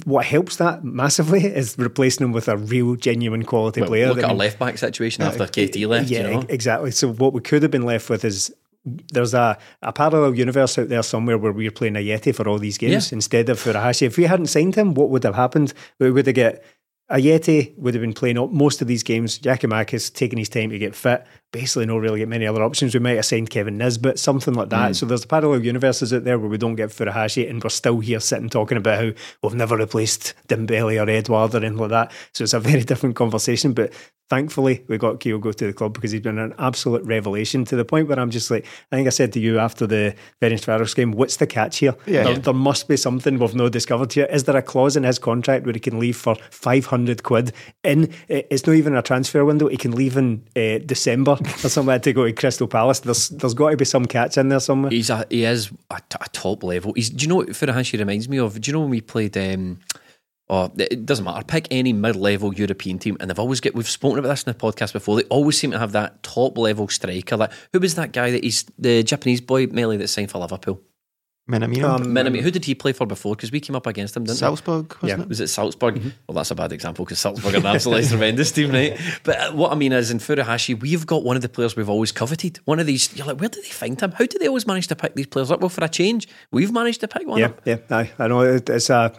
What 0.05 0.25
helps 0.27 0.57
that 0.57 0.85
massively 0.85 1.45
is 1.47 1.77
replacing 1.79 2.25
them 2.25 2.33
with 2.33 2.49
a 2.49 2.57
real, 2.57 2.95
genuine 2.95 3.45
quality 3.45 3.81
Well, 3.81 3.89
player. 3.91 4.09
look 4.09 4.19
at 4.19 4.25
our 4.25 4.35
left 4.35 4.59
back 4.59 4.79
situation 4.79 5.25
after 5.25 5.47
KT 5.47 5.77
left. 5.87 6.11
yeah, 6.11 6.29
you 6.29 6.35
know? 6.35 6.45
exactly. 6.49 6.93
So 6.93 7.13
what 7.13 7.33
we 7.33 7.41
could 7.41 7.63
have 7.63 7.71
been 7.73 7.83
left 7.83 8.09
with 8.09 8.25
is 8.25 8.55
there's 8.85 9.35
a, 9.35 9.59
a 9.83 9.93
parallel 9.93 10.35
universe 10.35 10.79
out 10.79 10.89
there 10.89 11.03
somewhere 11.03 11.37
where 11.37 11.53
we're 11.53 11.71
playing 11.71 11.95
Ajeti 11.95 12.35
for 12.35 12.49
all 12.49 12.59
these 12.59 12.79
games 12.79 13.11
Yeah. 13.11 13.17
instead 13.17 13.49
of 13.49 13.59
Furuhashi. 13.63 14.03
If 14.03 14.17
we 14.17 14.25
hadn't 14.25 14.47
signed 14.47 14.77
him, 14.77 14.95
what 14.95 15.11
would 15.11 15.25
have 15.25 15.35
happened? 15.35 15.75
We 15.99 16.11
would 16.11 16.27
have 16.27 16.35
get 16.37 16.65
Ajeti 17.11 17.77
would 17.79 17.95
have 17.95 18.03
been 18.03 18.13
playing 18.13 18.37
most 18.53 18.83
of 18.83 18.89
these 18.89 19.03
games. 19.03 19.39
Giakoumakis 19.39 20.13
taking 20.13 20.39
his 20.39 20.49
time 20.49 20.71
to 20.71 20.79
get 20.79 20.95
fit. 20.95 21.25
Basically, 21.53 21.87
no 21.87 21.97
really 21.99 22.19
get 22.21 22.29
many 22.29 22.47
other 22.47 22.63
options. 22.63 22.93
We 22.95 23.01
might 23.01 23.17
have 23.17 23.25
signed 23.25 23.49
Kevin 23.51 23.79
Nisbet, 23.79 24.19
something 24.19 24.53
like 24.55 24.67
Mm. 24.69 24.71
that. 24.71 24.97
So 24.97 25.07
there's 25.07 25.25
a 25.25 25.29
parallel 25.29 25.65
universes 25.65 26.13
out 26.13 26.25
there 26.25 26.39
where 26.39 26.51
we 26.51 26.59
don't 26.59 26.75
get 26.77 26.91
Furuhashi, 26.91 27.49
and 27.49 27.63
we're 27.63 27.71
still 27.71 28.01
here 28.01 28.21
sitting 28.21 28.51
talking 28.51 28.77
about 28.79 28.99
how 29.03 29.11
we've 29.43 29.55
never 29.55 29.77
replaced 29.77 30.35
Dembele 30.49 31.03
or 31.05 31.09
Edouard 31.09 31.55
or 31.55 31.59
anything 31.59 31.79
like 31.79 31.91
that. 31.91 32.13
So 32.35 32.45
it's 32.45 32.53
a 32.55 32.61
very 32.73 32.83
different 32.85 33.17
conversation. 33.17 33.73
But 33.73 33.93
thankfully, 34.29 34.85
we 34.89 34.99
got 34.99 35.21
Kyogo 35.21 35.55
to 35.55 35.67
the 35.69 35.73
club 35.73 35.95
because 35.95 36.11
he's 36.11 36.21
been 36.21 36.39
an 36.39 36.53
absolute 36.59 37.03
revelation 37.07 37.65
to 37.65 37.77
the 37.77 37.85
point 37.87 38.09
where 38.09 38.21
I'm 38.21 38.29
just 38.29 38.51
like, 38.51 38.67
I 38.93 38.97
think 38.97 39.07
I 39.07 39.11
said 39.11 39.33
to 39.33 39.41
you 39.41 39.59
after 39.59 39.87
the 39.87 40.15
Ferencvaros 40.43 40.95
game, 40.95 41.13
what's 41.13 41.39
the 41.39 41.47
catch 41.47 41.79
here? 41.79 41.95
Yeah. 42.05 42.25
There, 42.25 42.37
there 42.37 42.53
must 42.53 42.89
be 42.89 42.99
something 42.99 43.39
we've 43.39 43.55
not 43.55 43.73
discovered 43.73 44.13
here. 44.13 44.27
Is 44.27 44.45
there 44.45 44.57
a 44.57 44.61
clause 44.61 44.97
in 44.99 45.05
his 45.05 45.19
contract 45.19 45.65
where 45.65 45.73
he 45.73 45.81
can 45.81 45.99
leave 45.99 46.19
for 46.19 46.35
500 46.51 47.23
quid 47.23 47.53
in, 47.85 48.13
it's 48.29 48.67
not 48.67 48.75
even 48.77 48.95
a 48.95 49.01
transfer 49.01 49.47
window, 49.47 49.69
he 49.69 49.79
can 49.79 49.93
leave 49.93 50.19
in 50.19 50.43
uh, 50.55 50.77
December 50.85 51.38
or 51.41 51.85
that 51.85 52.03
to 52.03 52.13
go 52.13 52.25
to 52.25 52.33
Crystal 52.33 52.67
Palace. 52.67 53.01
There's 53.01 53.29
There's 53.29 53.55
got 53.55 53.71
to 53.71 53.77
be 53.77 53.85
some 53.85 54.07
catch 54.07 54.37
in 54.39 54.49
there 54.49 54.61
somewhere. 54.61 54.91
He's 54.91 55.11
a 55.11 55.27
he 55.31 55.45
is 55.45 55.71
a, 55.91 56.01
t- 56.09 56.19
a 56.21 56.29
top 56.31 56.63
level. 56.63 56.93
He's. 56.95 57.11
Do 57.11 57.23
you 57.23 57.29
know 57.29 57.37
what 57.37 57.49
Furuhashi 57.49 57.99
reminds 57.99 58.29
me 58.29 58.39
of? 58.39 58.61
Do 58.61 58.69
you 58.69 58.73
know 58.73 58.81
when 58.81 58.91
we 58.91 59.01
played? 59.01 59.37
Um, 59.37 59.79
oh, 60.49 60.73
it 60.77 61.07
doesn't 61.07 61.25
matter. 61.25 61.45
Pick 61.45 61.69
any 61.71 61.93
mid-level 61.93 62.55
European 62.55 62.99
team, 62.99 63.17
and 63.21 63.31
they've 63.31 63.39
always 63.39 63.61
get. 63.61 63.75
We've 63.75 63.89
spoken 63.89 64.19
about 64.19 64.29
this 64.29 64.43
in 64.45 64.53
the 64.53 64.59
podcast 64.59 64.93
before. 64.93 65.17
They 65.17 65.25
always 65.25 65.59
seem 65.59 65.71
to 65.73 65.79
have 65.79 65.93
that 65.93 66.23
top-level 66.23 66.89
striker. 66.89 67.37
Like 67.37 67.53
who 67.73 67.81
was 67.81 67.95
that 67.97 68.13
guy 68.13 68.31
that 68.31 68.45
he's 68.45 68.65
the 68.79 69.03
Japanese 69.03 69.41
boy 69.41 69.67
Melly 69.67 69.97
that 69.97 70.09
signed 70.09 70.31
for 70.31 70.39
Liverpool? 70.39 70.81
Minamino. 71.49 71.85
Um, 71.85 72.05
Minami. 72.07 72.41
Who 72.43 72.51
did 72.51 72.65
he 72.67 72.75
play 72.75 72.93
for 72.93 73.07
before? 73.07 73.35
Because 73.35 73.51
we 73.51 73.61
came 73.61 73.75
up 73.75 73.87
against 73.87 74.17
him, 74.17 74.25
didn't 74.25 74.37
we? 74.37 74.39
Salzburg, 74.41 74.95
wasn't 75.03 75.19
Yeah. 75.21 75.23
it? 75.23 75.29
Was 75.29 75.41
it 75.41 75.49
Salzburg? 75.49 76.01
Well, 76.27 76.35
that's 76.35 76.51
a 76.51 76.55
bad 76.55 76.73
example 76.73 77.05
because 77.07 77.19
Salzburg 77.19 77.55
are 77.55 77.59
an 77.59 77.67
absolutely 77.67 78.07
tremendous 78.09 78.53
team, 78.53 78.71
right? 78.71 79.01
But 79.25 79.39
uh, 79.41 79.53
what 79.53 79.73
I 79.73 79.75
mean 79.75 79.93
is, 79.93 80.11
in 80.11 80.19
Furuhashi, 80.19 80.79
we've 80.79 81.07
got 81.07 81.25
one 81.25 81.37
of 81.37 81.43
the 81.43 81.49
players 81.49 81.75
we've 81.75 81.89
always 81.89 82.13
coveted. 82.13 82.59
One 82.67 82.79
of 82.79 82.87
these, 82.87 83.17
you're 83.17 83.27
like, 83.27 83.41
where 83.41 83.49
did 83.49 83.65
they 83.65 83.69
find 83.71 83.99
him? 83.99 84.13
How 84.13 84.27
do 84.27 84.39
they 84.39 84.47
always 84.49 84.67
manage 84.67 84.89
to 84.89 84.97
pick 84.97 85.15
these 85.15 85.27
players 85.27 85.51
up? 85.51 85.61
Well, 85.61 85.71
for 85.71 85.83
a 85.85 85.89
change, 85.89 86.29
we've 86.51 86.71
managed 86.73 87.01
to 87.01 87.09
pick 87.09 87.27
one 87.27 87.39
Yeah, 87.39 87.47
up. 87.47 87.61
yeah, 87.65 87.79
I, 87.91 88.11
I 88.19 88.29
know. 88.29 88.41
It's 88.43 88.91
a. 88.91 89.13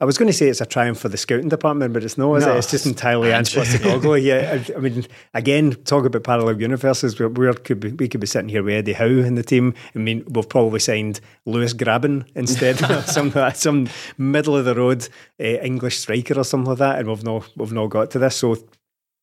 I 0.00 0.06
was 0.06 0.16
going 0.16 0.28
to 0.28 0.32
say 0.32 0.48
it's 0.48 0.62
a 0.62 0.66
triumph 0.66 0.98
for 0.98 1.10
the 1.10 1.18
scouting 1.18 1.50
department, 1.50 1.92
but 1.92 2.02
it's 2.02 2.16
not, 2.16 2.34
is 2.36 2.46
No, 2.46 2.54
it? 2.54 2.58
It's 2.58 2.70
just 2.70 2.86
entirely 2.86 3.28
Postecoglou. 3.30 4.22
Yeah, 4.22 4.58
I, 4.58 4.76
I 4.76 4.80
mean, 4.80 5.06
again, 5.34 5.72
talk 5.84 6.06
about 6.06 6.24
parallel 6.24 6.60
universes. 6.60 7.18
Where 7.18 7.28
we 7.28 7.52
could 7.52 7.80
be, 7.80 7.92
we 7.92 8.08
could 8.08 8.20
be 8.20 8.26
sitting 8.26 8.48
here 8.48 8.62
with 8.62 8.74
Eddie 8.74 8.94
Howe 8.94 9.04
in 9.04 9.34
the 9.34 9.42
team. 9.42 9.74
I 9.94 9.98
mean, 9.98 10.24
we've 10.28 10.48
probably 10.48 10.80
signed 10.80 11.20
Lewis 11.44 11.74
Grabban 11.74 12.24
instead, 12.34 12.78
some 13.06 13.32
some 13.54 13.88
middle 14.16 14.56
of 14.56 14.64
the 14.64 14.74
road 14.74 15.06
uh, 15.38 15.44
English 15.44 15.98
striker 15.98 16.38
or 16.38 16.44
something 16.44 16.70
like 16.70 16.78
that, 16.78 16.98
and 16.98 17.08
we've 17.08 17.24
not 17.24 17.50
we've 17.56 17.72
not 17.72 17.88
got 17.88 18.10
to 18.12 18.18
this. 18.18 18.36
So 18.36 18.56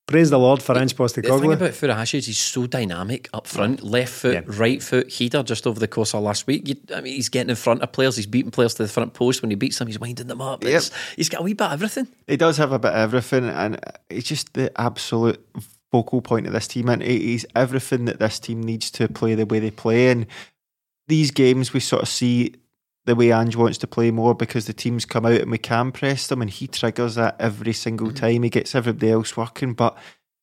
praise 0.08 0.30
the 0.30 0.40
Lord 0.40 0.64
for 0.64 0.78
Ange 0.78 0.96
The 0.96 1.08
thing 1.10 1.24
Postecoglou. 1.24 1.54
about 1.54 1.72
Furuhashi 1.72 2.16
is 2.20 2.26
he's 2.28 2.40
so 2.40 2.66
dynamic 2.66 3.30
up 3.34 3.46
front, 3.46 3.84
left 3.84 4.14
foot, 4.14 4.34
Yeah. 4.34 4.42
right 4.46 4.82
foot, 4.82 5.14
header 5.14 5.44
just 5.44 5.68
over 5.68 5.80
the 5.80 5.88
course 5.88 6.14
of 6.16 6.24
last 6.24 6.48
week. 6.48 6.68
You, 6.68 6.76
I 6.96 7.02
mean, 7.02 7.14
he's 7.14 7.28
getting 7.30 7.50
in 7.50 7.56
front 7.58 7.82
of 7.82 7.92
players, 7.92 8.16
he's 8.16 8.26
beating 8.26 8.52
players 8.52 8.74
to 8.76 8.84
the 8.84 8.90
front 8.90 9.14
post. 9.14 9.42
When 9.42 9.52
he 9.52 9.56
beats 9.56 9.78
them, 9.80 9.88
he's 9.88 10.00
winding 10.00 10.28
them 10.28 10.42
up. 10.42 10.64
It's- 10.64 10.92
He's 11.18 11.28
got 11.30 11.42
a 11.42 11.44
wee 11.44 11.54
bit 11.54 11.66
of 11.68 11.74
everything. 11.74 12.08
He 12.26 12.38
does 12.38 12.56
have 12.58 12.72
a 12.72 12.80
bit 12.80 12.92
of 12.92 12.98
everything, 12.98 13.50
and 13.50 13.80
he's 14.10 14.24
just 14.24 14.54
the 14.54 14.72
absolute 14.80 15.46
focal 15.92 16.22
point 16.22 16.48
of 16.48 16.54
this 16.54 16.68
team. 16.68 16.88
And 16.90 17.04
he's 17.04 17.46
everything 17.56 18.06
that 18.06 18.20
this 18.20 18.40
team 18.40 18.62
needs 18.64 18.90
to 18.92 19.08
play 19.10 19.36
the 19.36 19.46
way 19.46 19.60
they 19.60 19.72
play. 19.72 20.08
And 20.10 20.26
these 21.08 21.32
games, 21.32 21.74
we 21.74 21.80
sort 21.82 22.02
of 22.02 22.08
see 22.08 22.54
the 23.08 23.16
way 23.16 23.32
Ange 23.32 23.56
wants 23.56 23.78
to 23.80 23.88
play 23.88 24.12
more 24.12 24.36
because 24.36 24.68
the 24.68 24.74
teams 24.74 25.06
come 25.06 25.26
out 25.26 25.42
and 25.42 25.50
we 25.50 25.58
can 25.58 25.92
press 25.92 26.28
them, 26.28 26.42
and 26.42 26.52
he 26.52 26.68
triggers 26.68 27.16
that 27.16 27.38
every 27.40 27.74
single 27.74 28.08
mm-hmm. 28.08 28.18
time. 28.18 28.44
He 28.44 28.50
gets 28.50 28.76
everybody 28.76 29.12
else 29.12 29.36
working, 29.36 29.74
but. 29.74 29.98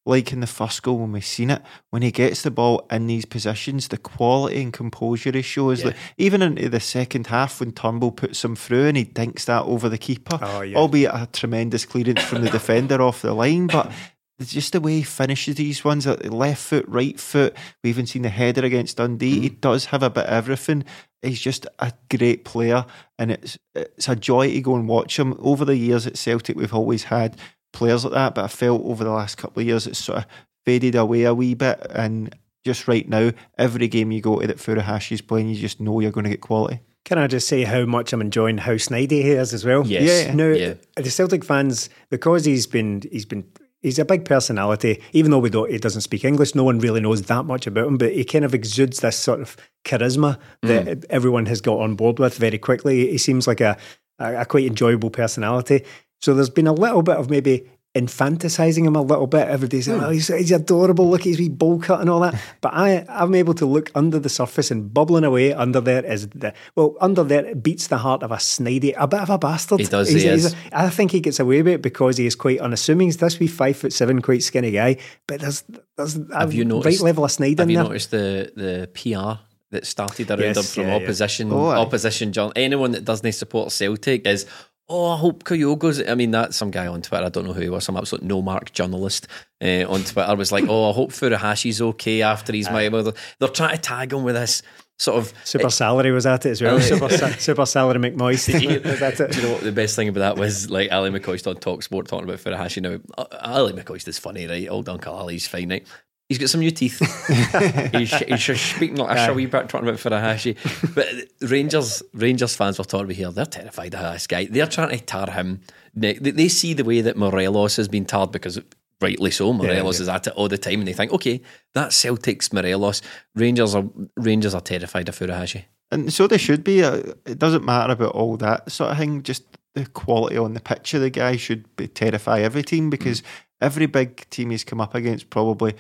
Like 0.06 0.34
in 0.34 0.40
the 0.40 0.46
first 0.46 0.82
goal 0.82 0.98
when 0.98 1.12
we've 1.12 1.24
seen 1.24 1.48
it, 1.48 1.62
when 1.88 2.02
he 2.02 2.10
gets 2.10 2.42
the 2.42 2.50
ball 2.50 2.86
in 2.90 3.06
these 3.06 3.24
positions, 3.24 3.88
the 3.88 3.96
quality 3.96 4.60
and 4.60 4.70
composure 4.70 5.32
he 5.32 5.40
shows. 5.40 5.82
Like, 5.82 5.96
even 6.18 6.42
into 6.42 6.68
the 6.68 6.78
second 6.78 7.28
half 7.28 7.58
when 7.58 7.72
Turnbull 7.72 8.12
puts 8.12 8.44
him 8.44 8.54
through 8.54 8.84
and 8.84 8.98
he 8.98 9.04
dinks 9.04 9.46
that 9.46 9.62
over 9.62 9.88
the 9.88 9.96
keeper, 9.96 10.38
Oh, 10.42 10.60
yeah. 10.60 10.76
albeit 10.76 11.10
a 11.14 11.26
tremendous 11.32 11.86
clearance 11.86 12.22
from 12.22 12.42
the 12.42 12.50
defender 12.60 13.00
off 13.00 13.22
the 13.22 13.32
line, 13.32 13.66
but 13.66 13.90
it's 14.38 14.52
just 14.52 14.72
the 14.72 14.80
way 14.80 14.96
he 14.96 15.02
finishes 15.02 15.54
these 15.54 15.84
ones, 15.84 16.06
like 16.06 16.24
left 16.32 16.60
foot, 16.62 16.84
right 16.88 17.18
foot. 17.18 17.56
We 17.82 17.90
even 17.90 18.06
seen 18.06 18.22
the 18.22 18.28
header 18.28 18.64
against 18.64 18.96
Dundee. 18.96 19.40
He 19.40 19.50
mm-hmm. 19.50 19.60
does 19.60 19.86
have 19.86 20.02
a 20.02 20.10
bit 20.10 20.26
of 20.26 20.32
everything. 20.32 20.84
He's 21.22 21.40
just 21.40 21.66
a 21.78 21.92
great 22.10 22.44
player, 22.44 22.84
and 23.18 23.30
it's 23.30 23.58
it's 23.74 24.08
a 24.08 24.16
joy 24.16 24.50
to 24.50 24.60
go 24.60 24.74
and 24.74 24.88
watch 24.88 25.18
him. 25.18 25.34
Over 25.38 25.64
the 25.64 25.76
years 25.76 26.06
at 26.06 26.18
Celtic, 26.18 26.56
we've 26.56 26.74
always 26.74 27.04
had 27.04 27.36
players 27.72 28.04
like 28.04 28.14
that, 28.14 28.34
but 28.34 28.44
I 28.44 28.48
felt 28.48 28.84
over 28.84 29.04
the 29.04 29.10
last 29.10 29.36
couple 29.36 29.60
of 29.60 29.66
years 29.66 29.86
it's 29.86 30.02
sort 30.02 30.18
of 30.18 30.26
faded 30.64 30.94
away 30.94 31.24
a 31.24 31.34
wee 31.34 31.54
bit. 31.54 31.86
And 31.90 32.34
just 32.64 32.88
right 32.88 33.08
now, 33.08 33.32
every 33.58 33.88
game 33.88 34.10
you 34.10 34.20
go 34.20 34.40
to 34.40 34.46
that 34.46 34.56
Furuhashi's 34.56 35.20
playing, 35.20 35.48
you 35.48 35.56
just 35.56 35.80
know 35.80 36.00
you're 36.00 36.10
going 36.10 36.24
to 36.24 36.30
get 36.30 36.40
quality. 36.40 36.80
Can 37.04 37.18
I 37.18 37.26
just 37.26 37.46
say 37.46 37.64
how 37.64 37.84
much 37.84 38.12
I'm 38.12 38.22
enjoying 38.22 38.58
how 38.58 38.72
snidey 38.72 39.10
he 39.22 39.30
is 39.32 39.52
as 39.52 39.64
well? 39.64 39.86
Yes. 39.86 40.34
Now, 40.34 40.48
Yeah. 40.48 40.74
the 40.96 41.10
Celtic 41.10 41.44
fans, 41.44 41.90
because 42.08 42.46
he's 42.46 42.66
been 42.66 43.02
he's 43.12 43.26
been 43.26 43.44
he's 43.84 44.00
a 44.00 44.04
big 44.04 44.24
personality. 44.24 45.00
Even 45.12 45.30
though 45.30 45.38
we 45.38 45.50
don't, 45.50 45.70
he 45.70 45.78
doesn't 45.78 46.00
speak 46.00 46.24
English, 46.24 46.54
no 46.56 46.64
one 46.64 46.80
really 46.80 47.00
knows 47.00 47.22
that 47.22 47.44
much 47.44 47.66
about 47.68 47.86
him. 47.86 47.96
But 47.98 48.12
he 48.14 48.24
kind 48.24 48.44
of 48.44 48.54
exudes 48.54 48.98
this 49.00 49.16
sort 49.16 49.40
of 49.40 49.56
charisma 49.84 50.38
that 50.62 50.86
Mm. 50.86 51.04
everyone 51.10 51.46
has 51.46 51.60
got 51.60 51.78
on 51.78 51.94
board 51.94 52.18
with 52.18 52.36
very 52.36 52.58
quickly. 52.58 53.10
He 53.10 53.18
seems 53.18 53.46
like 53.46 53.60
a, 53.60 53.76
a, 54.18 54.40
a 54.40 54.44
quite 54.44 54.66
enjoyable 54.66 55.10
personality. 55.10 55.84
So 56.20 56.34
there's 56.34 56.50
been 56.50 56.66
a 56.66 56.72
little 56.72 57.02
bit 57.02 57.16
of 57.16 57.30
maybe 57.30 57.68
infanticizing 57.94 58.86
him 58.86 58.96
a 58.96 59.02
little 59.02 59.26
bit. 59.26 59.46
Everybody's 59.48 59.86
Hmm. 59.86 59.92
saying, 59.92 60.02
oh, 60.04 60.10
he's, 60.10 60.28
he's 60.28 60.50
adorable, 60.52 61.08
look 61.08 61.20
at 61.22 61.26
his 61.26 61.38
wee 61.38 61.48
bowl 61.48 61.78
cut 61.78 62.00
and 62.00 62.10
all 62.10 62.20
that. 62.20 62.34
But 62.60 62.74
I, 62.74 63.04
I'm 63.08 63.34
able 63.34 63.54
to 63.54 63.66
look 63.66 63.90
under 63.94 64.18
the 64.18 64.28
surface 64.28 64.70
and 64.70 64.92
bubbling 64.92 65.24
away 65.24 65.52
under 65.52 65.80
there 65.80 66.04
is 66.04 66.28
the, 66.28 66.52
well, 66.76 66.96
under 67.00 67.22
there 67.22 67.54
beats 67.54 67.86
the 67.88 67.98
heart 67.98 68.22
of 68.22 68.30
a 68.32 68.36
snidey, 68.36 68.94
a 68.96 69.06
bit 69.06 69.20
of 69.20 69.30
a 69.30 69.38
bastard. 69.38 69.80
He 69.80 69.86
does, 69.86 70.08
He's- 70.08 70.22
he 70.22 70.28
he's 70.30 70.44
is. 70.46 70.54
a- 70.72 70.78
I 70.78 70.90
think 70.90 71.10
he 71.12 71.20
gets 71.20 71.38
away 71.40 71.62
with 71.62 71.74
it 71.74 71.82
because 71.82 72.16
he 72.16 72.26
is 72.26 72.34
quite 72.34 72.60
unassuming. 72.60 73.08
He's 73.08 73.16
this 73.18 73.38
wee 73.38 73.46
five 73.46 73.76
foot 73.76 73.92
seven, 73.92 74.20
quite 74.22 74.42
skinny 74.42 74.70
guy, 74.72 74.96
but 75.26 75.40
there's, 75.40 75.62
there's 75.96 76.16
a 76.16 76.26
Have 76.38 76.52
you 76.54 76.62
right 76.64 76.68
noticed? 76.68 77.02
level 77.02 77.24
of 77.24 77.30
snide 77.30 77.58
Have 77.58 77.66
in 77.68 77.70
you 77.70 77.76
there. 77.76 77.84
noticed 77.84 78.10
the 78.10 78.52
the 78.56 78.88
PR 78.94 79.40
that 79.70 79.86
started 79.86 80.30
around 80.30 80.40
Yes, 80.40 80.56
him 80.56 80.62
from 80.64 80.82
yeah, 80.84 80.96
yeah. 80.98 81.02
opposition 81.04 81.52
Oh, 81.52 81.68
opposition 81.68 82.32
John? 82.32 82.52
Anyone 82.56 82.92
that 82.92 83.04
doesn't 83.04 83.30
support 83.32 83.72
Celtic 83.72 84.26
is. 84.26 84.46
Oh, 84.88 85.12
I 85.12 85.16
hope 85.16 85.44
Kyogo's. 85.44 86.06
I 86.06 86.14
mean, 86.14 86.30
that's 86.30 86.56
some 86.56 86.70
guy 86.70 86.86
on 86.86 87.00
Twitter. 87.00 87.24
I 87.24 87.30
don't 87.30 87.46
know 87.46 87.54
who 87.54 87.62
he 87.62 87.70
was. 87.70 87.84
Some 87.84 87.96
absolute 87.96 88.22
no 88.22 88.42
mark 88.42 88.72
journalist 88.72 89.26
uh, 89.62 89.84
on 89.88 90.04
Twitter 90.04 90.36
was 90.36 90.52
like, 90.52 90.64
"Oh, 90.68 90.90
I 90.90 90.92
hope 90.92 91.10
Furuhashi's 91.10 91.80
okay 91.80 92.20
after 92.20 92.52
he's 92.52 92.70
my." 92.70 92.88
Well, 92.88 93.02
they're, 93.04 93.14
they're 93.38 93.48
trying 93.48 93.76
to 93.76 93.80
tag 93.80 94.12
him 94.12 94.24
with 94.24 94.34
this 94.34 94.62
sort 94.98 95.18
of 95.18 95.32
Super 95.44 95.70
salary 95.70 96.12
was 96.12 96.26
at 96.26 96.46
it 96.46 96.50
as 96.50 96.62
well. 96.62 96.80
Super, 96.80 97.08
super 97.08 97.66
salary 97.66 97.98
McMoist 97.98 98.84
was 98.84 99.02
at 99.02 99.20
it. 99.20 99.32
Do 99.32 99.40
you 99.40 99.46
know 99.46 99.52
what 99.54 99.62
the 99.62 99.72
best 99.72 99.96
thing 99.96 100.08
about 100.08 100.20
that 100.20 100.36
was? 100.36 100.70
Like 100.70 100.90
Ally 100.90 101.08
McCoist 101.08 101.46
on 101.48 101.56
Talk 101.56 101.82
Sport 101.82 102.06
talking 102.06 102.28
about 102.28 102.38
Furuhashi 102.40 102.82
now. 102.82 102.98
Uh, 103.18 103.24
Ally 103.40 103.72
McCoist 103.72 104.06
is 104.06 104.18
funny, 104.18 104.46
right? 104.46 104.68
Old 104.68 104.88
Uncle 104.88 105.14
Ali's 105.14 105.48
fine, 105.48 105.70
right? 105.70 105.86
He's 106.28 106.38
got 106.38 106.48
some 106.48 106.60
new 106.60 106.70
teeth. 106.70 106.98
he's, 107.92 108.10
he's 108.10 108.40
just 108.40 108.74
speaking 108.76 108.96
like 108.96 109.16
a 109.16 109.26
showy 109.26 109.44
bit 109.46 109.68
talking 109.68 109.86
about 109.86 110.00
Furuhashi. 110.00 110.56
But 110.94 111.06
Rangers 111.50 112.02
Rangers 112.14 112.56
fans 112.56 112.78
were 112.78 112.84
talking 112.84 113.04
about 113.06 113.16
here, 113.16 113.30
they're 113.30 113.44
terrified 113.44 113.94
of 113.94 114.12
this 114.12 114.26
guy. 114.26 114.46
They're 114.46 114.66
trying 114.66 114.90
to 114.90 115.04
tar 115.04 115.30
him. 115.30 115.60
They, 115.94 116.14
they 116.14 116.48
see 116.48 116.72
the 116.72 116.84
way 116.84 117.02
that 117.02 117.16
Morelos 117.18 117.76
has 117.76 117.88
been 117.88 118.06
tarred 118.06 118.32
because 118.32 118.58
rightly 119.02 119.30
so. 119.30 119.52
Morelos 119.52 120.00
is 120.00 120.08
at 120.08 120.26
it 120.26 120.32
all 120.32 120.48
the 120.48 120.56
time 120.56 120.78
and 120.78 120.88
they 120.88 120.94
think, 120.94 121.12
okay, 121.12 121.42
that's 121.74 121.94
Celtic's 121.94 122.52
Morelos. 122.54 123.02
Rangers 123.34 123.74
are 123.74 123.84
Rangers 124.16 124.54
are 124.54 124.62
terrified 124.62 125.08
of 125.10 125.18
Furuhashi. 125.18 125.64
And 125.90 126.10
so 126.10 126.26
they 126.26 126.38
should 126.38 126.64
be. 126.64 126.82
Uh, 126.82 127.02
It 127.26 127.38
doesn't 127.38 127.64
matter 127.66 127.92
about 127.92 128.14
all 128.14 128.38
that 128.38 128.72
sort 128.72 128.92
of 128.92 128.98
thing. 128.98 129.22
Just 129.22 129.44
the 129.74 129.84
quality 129.86 130.38
on 130.38 130.54
the 130.54 130.60
pitch 130.60 130.94
of 130.94 131.02
the 131.02 131.10
guy 131.10 131.36
should 131.36 131.76
be 131.76 131.86
terrify 131.86 132.40
every 132.40 132.62
team 132.62 132.88
because 132.88 133.22
every 133.60 133.86
big 133.86 134.28
team 134.30 134.50
he's 134.50 134.64
come 134.64 134.80
up 134.80 134.94
against, 134.94 135.30
probably 135.30 135.74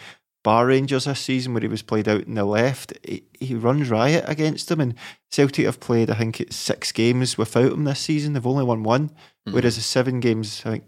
bar 0.44 0.66
Rangers 0.66 1.06
this 1.06 1.18
season, 1.18 1.52
where 1.52 1.62
he 1.62 1.68
was 1.68 1.82
played 1.82 2.06
out 2.06 2.22
in 2.22 2.34
the 2.34 2.44
left, 2.44 2.92
he, 3.02 3.24
he 3.40 3.54
runs 3.56 3.90
riot 3.90 4.24
against 4.28 4.68
them. 4.68 4.80
And 4.80 4.94
Celtic 5.30 5.64
have 5.64 5.80
played, 5.80 6.10
I 6.10 6.14
think, 6.14 6.40
it's 6.40 6.54
six 6.54 6.92
games 6.92 7.36
without 7.36 7.72
him 7.72 7.82
this 7.82 7.98
season. 7.98 8.34
They've 8.34 8.46
only 8.46 8.64
won 8.64 8.84
one, 8.84 9.08
mm-hmm. 9.08 9.52
whereas 9.52 9.74
the 9.74 9.82
seven 9.82 10.20
games, 10.20 10.62
I 10.64 10.70
think, 10.70 10.84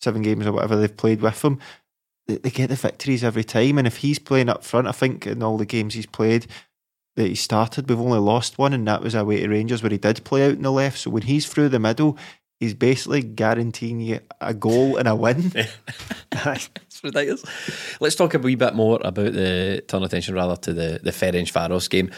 seven 0.00 0.22
games 0.22 0.46
or 0.46 0.52
whatever 0.52 0.76
they've 0.76 0.96
played 0.96 1.20
with 1.20 1.44
him, 1.44 1.60
they, 2.26 2.38
they 2.38 2.50
get 2.50 2.70
the 2.70 2.74
victories 2.74 3.22
every 3.22 3.44
time. 3.44 3.78
And 3.78 3.86
if 3.86 3.98
he's 3.98 4.18
playing 4.18 4.48
up 4.48 4.64
front, 4.64 4.88
I 4.88 4.92
think 4.92 5.26
in 5.26 5.42
all 5.42 5.58
the 5.58 5.66
games 5.66 5.94
he's 5.94 6.06
played 6.06 6.46
that 7.14 7.28
he 7.28 7.34
started, 7.34 7.88
we've 7.88 8.00
only 8.00 8.18
lost 8.18 8.58
one, 8.58 8.72
and 8.72 8.88
that 8.88 9.02
was 9.02 9.14
away 9.14 9.40
to 9.40 9.48
Rangers 9.48 9.82
where 9.82 9.92
he 9.92 9.98
did 9.98 10.24
play 10.24 10.46
out 10.46 10.52
in 10.52 10.62
the 10.62 10.72
left. 10.72 10.98
So 10.98 11.10
when 11.10 11.22
he's 11.22 11.46
through 11.46 11.68
the 11.68 11.78
middle, 11.78 12.18
he's 12.60 12.74
basically 12.74 13.22
guaranteeing 13.22 14.00
you 14.00 14.20
a 14.40 14.54
goal 14.54 14.96
and 14.96 15.08
a 15.08 15.14
win. 15.14 15.52
It's 16.46 17.02
ridiculous. 17.02 17.44
Let's 18.00 18.14
talk 18.14 18.34
a 18.34 18.38
wee 18.38 18.54
bit 18.54 18.74
more 18.74 18.98
about 19.02 19.32
the 19.32 19.82
turn 19.88 20.02
attention 20.02 20.34
rather 20.34 20.56
to 20.56 20.72
the 20.72 21.00
the 21.02 21.10
Ferencvaros 21.10 21.88
game. 21.88 22.10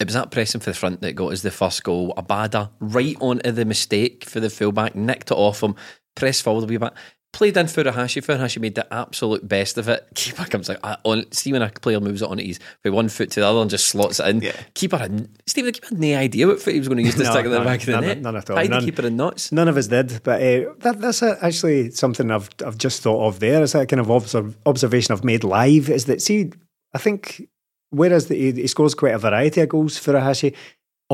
It 0.00 0.06
was 0.06 0.14
that 0.14 0.30
pressing 0.30 0.60
for 0.60 0.70
the 0.70 0.76
front 0.76 1.02
that 1.02 1.14
got 1.14 1.32
us 1.32 1.42
the 1.42 1.50
first 1.50 1.84
goal. 1.84 2.14
Abada 2.16 2.70
right 2.80 3.16
onto 3.20 3.52
the 3.52 3.64
mistake 3.64 4.24
for 4.24 4.40
the 4.40 4.50
fullback, 4.50 4.96
nicked 4.96 5.30
it 5.30 5.36
off 5.36 5.62
him, 5.62 5.76
pressed 6.16 6.42
forward 6.42 6.64
a 6.64 6.66
wee 6.66 6.76
bit. 6.76 6.92
Played 7.34 7.56
in 7.56 7.66
Furuhashi. 7.66 8.22
Furuhashi 8.24 8.60
made 8.60 8.76
the 8.76 8.94
absolute 8.94 9.46
best 9.46 9.76
of 9.76 9.88
it. 9.88 10.06
Keeper 10.14 10.44
comes 10.44 10.70
out 10.70 10.78
uh, 10.84 10.96
on. 11.02 11.30
See 11.32 11.52
when 11.52 11.62
a 11.62 11.68
player 11.68 11.98
moves 11.98 12.22
it 12.22 12.28
on 12.30 12.38
his 12.38 12.60
from 12.82 12.94
one 12.94 13.08
foot 13.08 13.32
to 13.32 13.40
the 13.40 13.46
other 13.46 13.60
and 13.60 13.68
just 13.68 13.88
slots 13.88 14.20
it 14.20 14.28
in. 14.28 14.40
Yeah. 14.40 14.52
Keeper 14.74 14.96
had 14.98 15.28
Stephen. 15.46 15.66
The 15.66 15.72
keeper 15.72 15.88
had 15.88 15.98
no 15.98 16.16
idea 16.16 16.46
what 16.46 16.62
foot 16.62 16.74
he 16.74 16.78
was 16.78 16.86
going 16.88 16.98
to 16.98 17.04
use 17.04 17.16
to 17.16 17.24
No, 17.24 17.30
stick 17.32 17.44
in 17.46 17.50
the 17.50 17.58
back 17.60 17.80
of 17.80 17.86
the 17.86 17.92
none- 17.92 18.04
net. 18.04 18.20
none 18.20 18.36
at 18.36 18.48
all. 18.50 18.64
None. 18.64 18.84
keeper 18.84 19.04
in 19.06 19.16
knots. 19.16 19.50
None 19.50 19.66
of 19.66 19.76
us 19.76 19.88
did, 19.88 20.20
but 20.22 20.40
uh, 20.40 20.72
that, 20.78 21.00
that's 21.00 21.22
a, 21.22 21.36
actually 21.44 21.90
something 21.90 22.30
I've 22.30 22.48
I've 22.64 22.78
just 22.78 23.02
thought 23.02 23.26
of. 23.26 23.40
There, 23.40 23.62
it's 23.64 23.74
a 23.74 23.84
kind 23.84 24.00
of 24.00 24.08
observ- 24.10 24.56
observation 24.64 25.12
I've 25.12 25.24
made 25.24 25.42
live. 25.44 25.90
Is 25.90 26.04
that 26.04 26.22
see? 26.22 26.52
I 26.94 26.98
think 26.98 27.48
whereas 27.90 28.28
the, 28.28 28.36
he, 28.36 28.52
he 28.52 28.66
scores 28.68 28.94
quite 28.94 29.14
a 29.14 29.18
variety 29.18 29.60
of 29.60 29.68
goals 29.70 29.98
for 29.98 30.12
Furuhashi, 30.12 30.54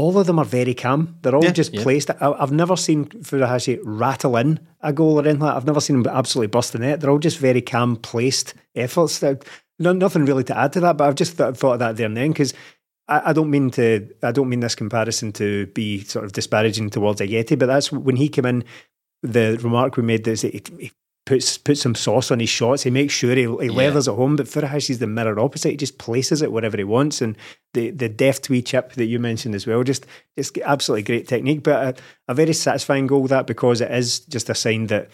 all 0.00 0.18
of 0.18 0.26
them 0.26 0.38
are 0.38 0.44
very 0.44 0.74
calm. 0.74 1.16
They're 1.22 1.34
all 1.34 1.44
Yeah. 1.44 1.52
just 1.52 1.74
Yeah. 1.74 1.82
placed. 1.82 2.10
I, 2.10 2.32
I've 2.42 2.52
never 2.52 2.76
seen 2.76 3.04
Furuhashi 3.06 3.78
rattle 3.84 4.36
in 4.36 4.58
a 4.80 4.92
goal 4.92 5.18
or 5.18 5.22
anything 5.22 5.40
like 5.40 5.50
that. 5.52 5.56
I've 5.56 5.66
never 5.66 5.80
seen 5.80 5.96
him 5.96 6.06
absolutely 6.06 6.48
bust 6.48 6.72
the 6.72 6.78
net. 6.78 7.00
They're 7.00 7.10
all 7.10 7.18
just 7.18 7.38
very 7.38 7.60
calm 7.60 7.96
placed 7.96 8.54
efforts. 8.74 9.22
No, 9.78 9.92
nothing 9.92 10.24
really 10.24 10.44
to 10.44 10.56
add 10.56 10.72
to 10.74 10.80
that, 10.80 10.96
but 10.96 11.06
I've 11.08 11.14
just 11.14 11.36
th- 11.38 11.54
thought 11.56 11.74
of 11.74 11.78
that 11.80 11.96
there 11.96 12.06
and 12.06 12.16
then 12.16 12.30
because 12.30 12.52
I, 13.08 13.30
I 13.30 13.32
don't 13.32 13.50
mean 13.50 13.70
to. 13.72 14.08
I 14.22 14.32
don't 14.32 14.48
mean 14.48 14.60
this 14.60 14.74
comparison 14.74 15.32
to 15.32 15.66
be 15.68 16.00
sort 16.04 16.24
of 16.24 16.32
disparaging 16.32 16.90
towards 16.90 17.20
Ajeti, 17.20 17.58
but 17.58 17.66
that's 17.66 17.90
when 17.92 18.16
he 18.16 18.28
came 18.28 18.46
in. 18.46 18.64
The 19.22 19.58
remark 19.62 19.96
we 19.98 20.02
made 20.02 20.26
is 20.28 20.42
that 20.42 20.52
he, 20.54 20.62
he 20.78 20.92
puts 21.30 21.56
puts 21.58 21.80
some 21.80 21.94
sauce 21.94 22.30
on 22.30 22.40
his 22.40 22.48
shots. 22.50 22.82
He 22.82 22.90
makes 22.90 23.14
sure 23.14 23.34
he, 23.34 23.42
he 23.42 23.68
leathers 23.70 24.08
it 24.08 24.14
home. 24.14 24.36
But 24.36 24.46
Furuhashi's 24.46 24.98
the 24.98 25.06
mirror 25.06 25.38
opposite. 25.38 25.70
He 25.70 25.76
just 25.76 25.96
places 25.98 26.42
it 26.42 26.50
wherever 26.52 26.76
he 26.76 26.84
wants. 26.84 27.22
And 27.22 27.36
the 27.74 27.90
the 27.90 28.08
deft 28.08 28.50
wee 28.50 28.62
chip 28.62 28.92
that 28.94 29.06
you 29.06 29.18
mentioned 29.20 29.54
as 29.54 29.66
well, 29.66 29.82
just 29.84 30.06
just 30.36 30.58
absolutely 30.58 31.04
great 31.04 31.28
technique. 31.28 31.62
But 31.62 31.98
a, 31.98 32.02
a 32.32 32.34
very 32.34 32.52
satisfying 32.52 33.06
goal 33.06 33.26
that 33.28 33.46
because 33.46 33.80
it 33.80 33.90
is 33.92 34.20
just 34.20 34.50
a 34.50 34.54
sign 34.54 34.88
that. 34.88 35.08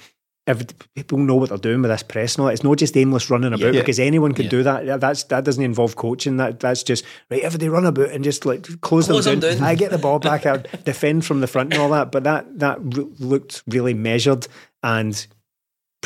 Every, 0.48 0.64
people 0.94 1.18
know 1.18 1.34
what 1.34 1.48
they're 1.48 1.58
doing 1.58 1.82
with 1.82 1.90
this 1.90 2.04
press 2.04 2.36
and 2.36 2.42
all 2.42 2.46
that. 2.46 2.52
It's 2.52 2.62
not 2.62 2.78
just 2.78 2.96
aimless 2.96 3.28
running 3.30 3.52
about 3.52 3.74
Yeah. 3.74 3.80
because 3.80 3.98
anyone 3.98 4.32
could 4.32 4.44
Yeah. 4.44 4.50
do 4.52 4.62
that. 4.62 5.00
That's 5.00 5.24
that 5.24 5.42
doesn't 5.42 5.64
involve 5.64 5.96
coaching. 5.96 6.36
That 6.36 6.60
that's 6.60 6.84
just 6.84 7.04
right. 7.32 7.42
Everybody 7.42 7.68
run 7.68 7.84
about 7.84 8.10
and 8.10 8.22
just 8.22 8.46
like 8.46 8.62
close, 8.80 9.08
Close 9.08 9.24
them 9.24 9.40
them 9.40 9.50
down. 9.50 9.58
down. 9.58 9.66
I 9.68 9.74
get 9.74 9.90
the 9.90 9.98
ball 9.98 10.18
back. 10.30 10.46
I 10.46 10.58
defend 10.84 11.24
from 11.24 11.40
the 11.40 11.48
front 11.48 11.72
and 11.72 11.82
all 11.82 11.88
that. 11.90 12.12
But 12.12 12.22
that 12.22 12.60
that 12.60 12.78
re- 12.80 13.08
looked 13.18 13.64
really 13.66 13.92
measured 13.92 14.46
and 14.84 15.26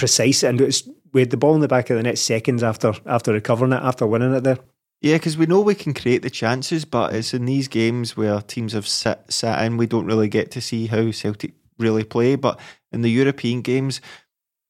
precise. 0.01 0.43
And 0.43 0.61
it 0.61 0.65
was 0.67 0.89
we 1.13 1.21
had 1.21 1.31
the 1.31 1.37
ball 1.37 1.55
in 1.55 1.61
the 1.61 1.69
back 1.69 1.91
of 1.91 1.97
the 1.97 2.03
net 2.03 2.19
seconds 2.19 2.63
after 2.63 2.95
after 3.07 3.33
recovering 3.33 3.73
it 3.73 3.83
after 3.83 4.07
winning 4.07 4.35
it 4.35 4.43
there. 4.43 4.59
Yeah, 5.01 5.17
because 5.17 5.39
we 5.39 5.47
know 5.47 5.61
we 5.61 5.75
can 5.75 5.95
create 5.95 6.23
the 6.23 6.31
chances, 6.31 6.85
but 6.85 7.15
it's 7.15 7.33
in 7.33 7.47
these 7.47 7.69
games 7.69 8.19
where 8.19 8.43
teams 8.43 8.75
have 8.75 8.87
sat, 8.87 9.33
sat 9.33 9.65
in, 9.65 9.79
we 9.79 9.87
don't 9.87 10.05
really 10.05 10.29
get 10.29 10.51
to 10.51 10.61
see 10.61 10.89
how 10.89 11.11
Celtic 11.11 11.55
really 11.79 12.05
play. 12.05 12.37
But 12.37 12.61
in 12.93 13.01
the 13.01 13.11
European 13.11 13.63
games, 13.63 14.03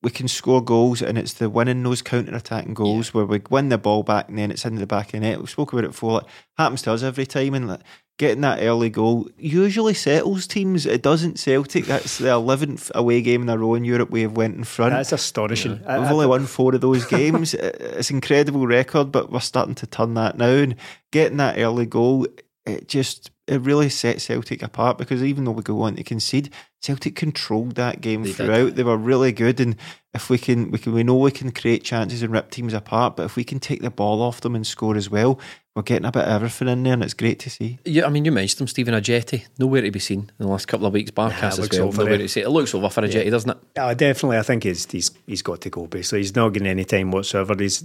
we 0.03 0.11
can 0.11 0.29
score 0.29 0.62
goals, 0.62 1.03
and 1.03 1.19
it's 1.19 1.33
the 1.33 1.51
winning 1.51 1.83
those 1.83 2.01
counter 2.01 2.35
attacking 2.35 2.75
goals 2.75 3.12
where 3.12 3.27
we 3.27 3.43
win 3.51 3.71
the 3.71 3.79
ball 3.79 4.05
back 4.05 4.29
and 4.29 4.38
then 4.38 4.53
it's 4.53 4.64
into 4.64 4.79
the 4.79 4.87
back 4.87 5.07
of 5.07 5.12
the 5.12 5.21
net. 5.21 5.40
We 5.40 5.47
spoke 5.47 5.73
about 5.73 5.85
it 5.85 5.88
before. 5.88 6.21
It 6.21 6.27
happens 6.57 6.83
to 6.83 6.93
us 6.93 7.03
every 7.03 7.27
time, 7.27 7.55
and 7.55 7.66
like, 7.66 7.81
getting 8.20 8.42
that 8.42 8.62
early 8.62 8.90
goal 8.90 9.28
usually 9.38 9.94
settles 9.94 10.46
teams. 10.46 10.85
It 10.85 11.00
doesn't 11.02 11.38
Celtic. 11.38 11.87
That's 11.87 12.18
the 12.18 12.28
eleventh 12.28 12.92
away 12.94 13.22
game 13.22 13.40
in 13.42 13.48
a 13.48 13.56
row 13.56 13.74
in 13.74 13.85
Europe 13.87 14.11
we 14.11 14.20
have 14.22 14.37
went 14.37 14.56
in 14.56 14.64
front. 14.64 14.92
That's 14.92 15.11
astonishing. 15.12 15.80
I- 15.87 15.98
We've 15.98 16.09
I- 16.09 16.12
only 16.12 16.26
won 16.26 16.44
four 16.46 16.74
of 16.74 16.83
those 16.83 17.06
games. 17.06 17.54
it's 17.54 18.11
an 18.11 18.16
incredible 18.16 18.66
record, 18.66 19.11
but 19.11 19.33
we're 19.33 19.40
starting 19.40 19.74
to 19.76 19.87
turn 19.87 20.12
that 20.14 20.37
now. 20.37 20.50
And 20.50 20.76
getting 21.11 21.38
that 21.38 21.59
early 21.59 21.87
goal, 21.87 22.26
it 22.66 22.87
just 22.88 23.30
it 23.50 23.60
really 23.62 23.88
set 23.88 24.20
Celtic 24.20 24.62
apart 24.62 24.96
because 24.96 25.22
even 25.22 25.44
though 25.44 25.50
we 25.50 25.62
go 25.62 25.82
on 25.82 25.96
to 25.96 26.04
concede, 26.04 26.50
Celtic 26.80 27.16
controlled 27.16 27.74
that 27.74 28.00
game 28.00 28.22
They 28.22 28.28
did. 28.28 28.36
throughout. 28.36 28.74
They 28.76 28.82
were 28.84 28.96
really 28.96 29.32
good, 29.32 29.60
and 29.60 29.76
if 30.14 30.30
we 30.30 30.38
can, 30.38 30.70
we 30.70 30.78
can, 30.78 30.92
we 30.94 31.02
know 31.02 31.16
we 31.16 31.30
can 31.30 31.50
create 31.52 31.84
chances 31.84 32.22
and 32.22 32.32
rip 32.32 32.50
teams 32.50 32.72
apart. 32.72 33.16
But 33.16 33.24
if 33.24 33.36
we 33.36 33.44
can 33.44 33.60
take 33.60 33.82
the 33.82 33.90
ball 33.90 34.22
off 34.22 34.40
them 34.40 34.54
and 34.54 34.66
score 34.66 34.96
as 34.96 35.10
well, 35.10 35.38
we're 35.76 35.82
getting 35.82 36.06
a 36.06 36.10
bit 36.12 36.22
of 36.24 36.28
everything 36.30 36.68
in 36.68 36.82
there, 36.82 36.94
and 36.94 37.02
it's 37.04 37.12
great 37.14 37.38
to 37.40 37.50
see. 37.50 37.78
Yeah, 37.84 38.06
I 38.06 38.08
mean, 38.08 38.24
you 38.24 38.32
mentioned 38.32 38.62
him, 38.62 38.66
Stephen 38.68 38.94
Ajeti. 38.94 39.44
Nowhere 39.58 39.82
to 39.82 39.90
be 39.90 39.98
seen 39.98 40.20
in 40.20 40.46
the 40.46 40.48
last 40.48 40.66
couple 40.68 40.86
of 40.86 40.92
weeks. 40.94 41.10
Barcast 41.10 41.58
it 41.58 41.72
as 41.72 41.78
well. 41.78 41.88
over 41.88 41.98
Nowhere 42.04 42.18
there. 42.18 42.26
to 42.26 42.28
see. 42.28 42.40
It 42.40 42.48
looks 42.48 42.74
over 42.74 42.88
for 42.88 43.02
Ajeti, 43.02 43.30
doesn't 43.30 43.50
it? 43.50 43.58
Uh, 43.78 43.92
definitely, 43.94 44.38
I 44.38 44.42
think 44.42 44.62
he's 44.62 44.90
he's 44.90 45.10
he's 45.26 45.42
got 45.42 45.60
to 45.62 45.70
go. 45.70 45.86
Basically, 45.86 46.20
he's 46.20 46.34
not 46.34 46.48
getting 46.54 46.68
any 46.68 46.84
time 46.84 47.10
whatsoever. 47.10 47.54
He's 47.58 47.84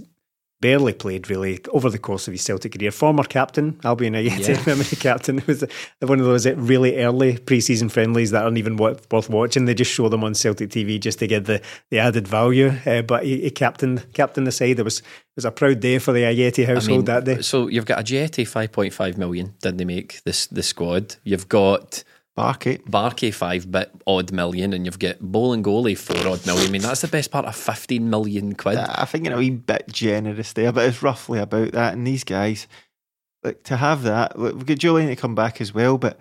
barely 0.60 0.92
played 0.92 1.28
really 1.28 1.60
over 1.72 1.90
the 1.90 1.98
course 1.98 2.26
of 2.28 2.32
his 2.32 2.42
Celtic 2.42 2.72
career. 2.72 2.90
Former 2.90 3.24
captain, 3.24 3.72
Albian 3.84 4.14
Ajeti, 4.14 4.48
Yeah. 4.56 4.62
memory 4.66 4.84
captain, 4.98 5.42
was 5.46 5.64
one 6.00 6.18
of 6.18 6.26
those 6.26 6.46
really 6.46 6.96
early 7.02 7.36
pre-season 7.38 7.88
friendlies 7.88 8.30
that 8.30 8.44
aren't 8.44 8.58
even 8.58 8.76
worth, 8.76 9.06
worth 9.12 9.28
watching. 9.28 9.66
They 9.66 9.74
just 9.74 9.92
show 9.92 10.08
them 10.08 10.24
on 10.24 10.34
Celtic 10.34 10.70
TV 10.70 10.98
just 10.98 11.18
to 11.18 11.26
get 11.26 11.44
the, 11.44 11.60
the 11.90 11.98
added 11.98 12.26
value. 12.26 12.72
Uh, 12.86 13.02
but 13.02 13.24
he, 13.24 13.42
he 13.42 13.50
captained 13.50 14.12
captained 14.14 14.46
the 14.46 14.52
side. 14.52 14.78
It 14.78 14.82
was 14.84 15.00
it 15.00 15.04
was 15.36 15.44
a 15.44 15.50
proud 15.50 15.80
day 15.80 15.98
for 15.98 16.12
the 16.12 16.22
Ajeti 16.22 16.66
household 16.66 17.06
that 17.06 17.24
day. 17.24 17.42
So 17.42 17.68
you've 17.68 17.84
got 17.86 17.98
point 18.72 18.92
five 18.94 19.18
million. 19.18 19.54
didn't 19.60 19.76
they 19.76 19.84
make 19.84 20.22
this 20.24 20.46
the 20.46 20.62
squad? 20.62 21.16
You've 21.24 21.48
got 21.48 22.02
Barkey. 22.36 22.82
Barkey 22.82 23.32
five 23.32 23.70
bit 23.70 23.90
odd 24.06 24.30
million, 24.32 24.72
and 24.72 24.84
you've 24.84 24.98
got 24.98 25.18
Bolingoli 25.20 25.96
four 25.96 26.28
odd 26.28 26.44
million. 26.46 26.68
I 26.68 26.70
mean, 26.70 26.82
that's 26.82 27.00
the 27.00 27.08
best 27.08 27.30
part 27.30 27.46
of 27.46 27.56
fifteen 27.56 28.10
million 28.10 28.54
quid. 28.54 28.76
I 28.76 29.04
think 29.06 29.24
you 29.24 29.30
know 29.30 29.36
a 29.36 29.38
wee 29.40 29.50
bit 29.50 29.84
generous 29.88 30.52
there, 30.52 30.72
but 30.72 30.86
it's 30.86 31.02
roughly 31.02 31.38
about 31.38 31.72
that. 31.72 31.94
And 31.94 32.06
these 32.06 32.24
guys, 32.24 32.66
like 33.42 33.62
to 33.64 33.76
have 33.76 34.02
that, 34.02 34.38
look, 34.38 34.54
we've 34.54 34.66
got 34.66 34.78
Jullien 34.78 35.06
to 35.08 35.16
come 35.16 35.34
back 35.34 35.60
as 35.60 35.72
well, 35.72 35.96
but 35.96 36.18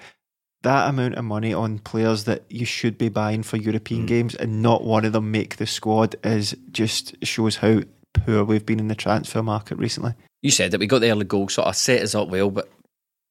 that 0.64 0.90
amount 0.90 1.16
of 1.16 1.26
money 1.26 1.54
on 1.54 1.80
players 1.80 2.24
that 2.24 2.44
you 2.50 2.66
should 2.66 2.98
be 2.98 3.10
buying 3.10 3.44
for 3.44 3.58
European 3.58 4.02
Hmm. 4.02 4.08
games 4.08 4.36
and 4.36 4.62
not 4.62 4.84
one 4.84 5.06
of 5.06 5.14
them 5.14 5.30
make 5.32 5.58
the 5.58 5.68
squad 5.68 6.16
is 6.24 6.56
just 6.72 7.14
shows 7.24 7.58
how 7.58 7.82
poor 8.14 8.44
we've 8.44 8.66
been 8.66 8.80
in 8.80 8.88
the 8.88 8.96
transfer 8.96 9.44
market 9.44 9.78
recently. 9.78 10.14
You 10.42 10.50
said 10.52 10.72
that 10.72 10.80
we 10.80 10.88
got 10.88 11.00
the 11.00 11.12
early 11.12 11.26
goal, 11.26 11.50
sort 11.50 11.68
of 11.68 11.76
set 11.76 12.02
us 12.02 12.16
up 12.16 12.30
well, 12.30 12.50
but 12.50 12.70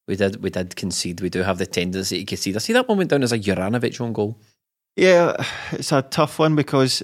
we 0.09 0.17
did 0.17 0.43
we 0.43 0.51
did 0.51 0.77
concede. 0.77 1.21
We 1.21 1.31
do 1.31 1.43
have 1.43 1.59
the 1.59 1.67
tendency 1.67 2.19
to 2.21 2.25
concede. 2.25 2.57
I 2.57 2.59
see 2.59 2.73
that 2.75 2.89
one 2.89 2.99
went 2.99 3.11
down 3.11 3.23
as 3.23 3.33
a 3.33 3.39
Juranovic 3.39 4.01
on 4.01 4.13
goal. 4.13 4.39
Yeah, 4.97 5.35
it's 5.73 5.93
a 5.93 6.03
tough 6.03 6.39
one 6.39 6.55
because 6.55 7.03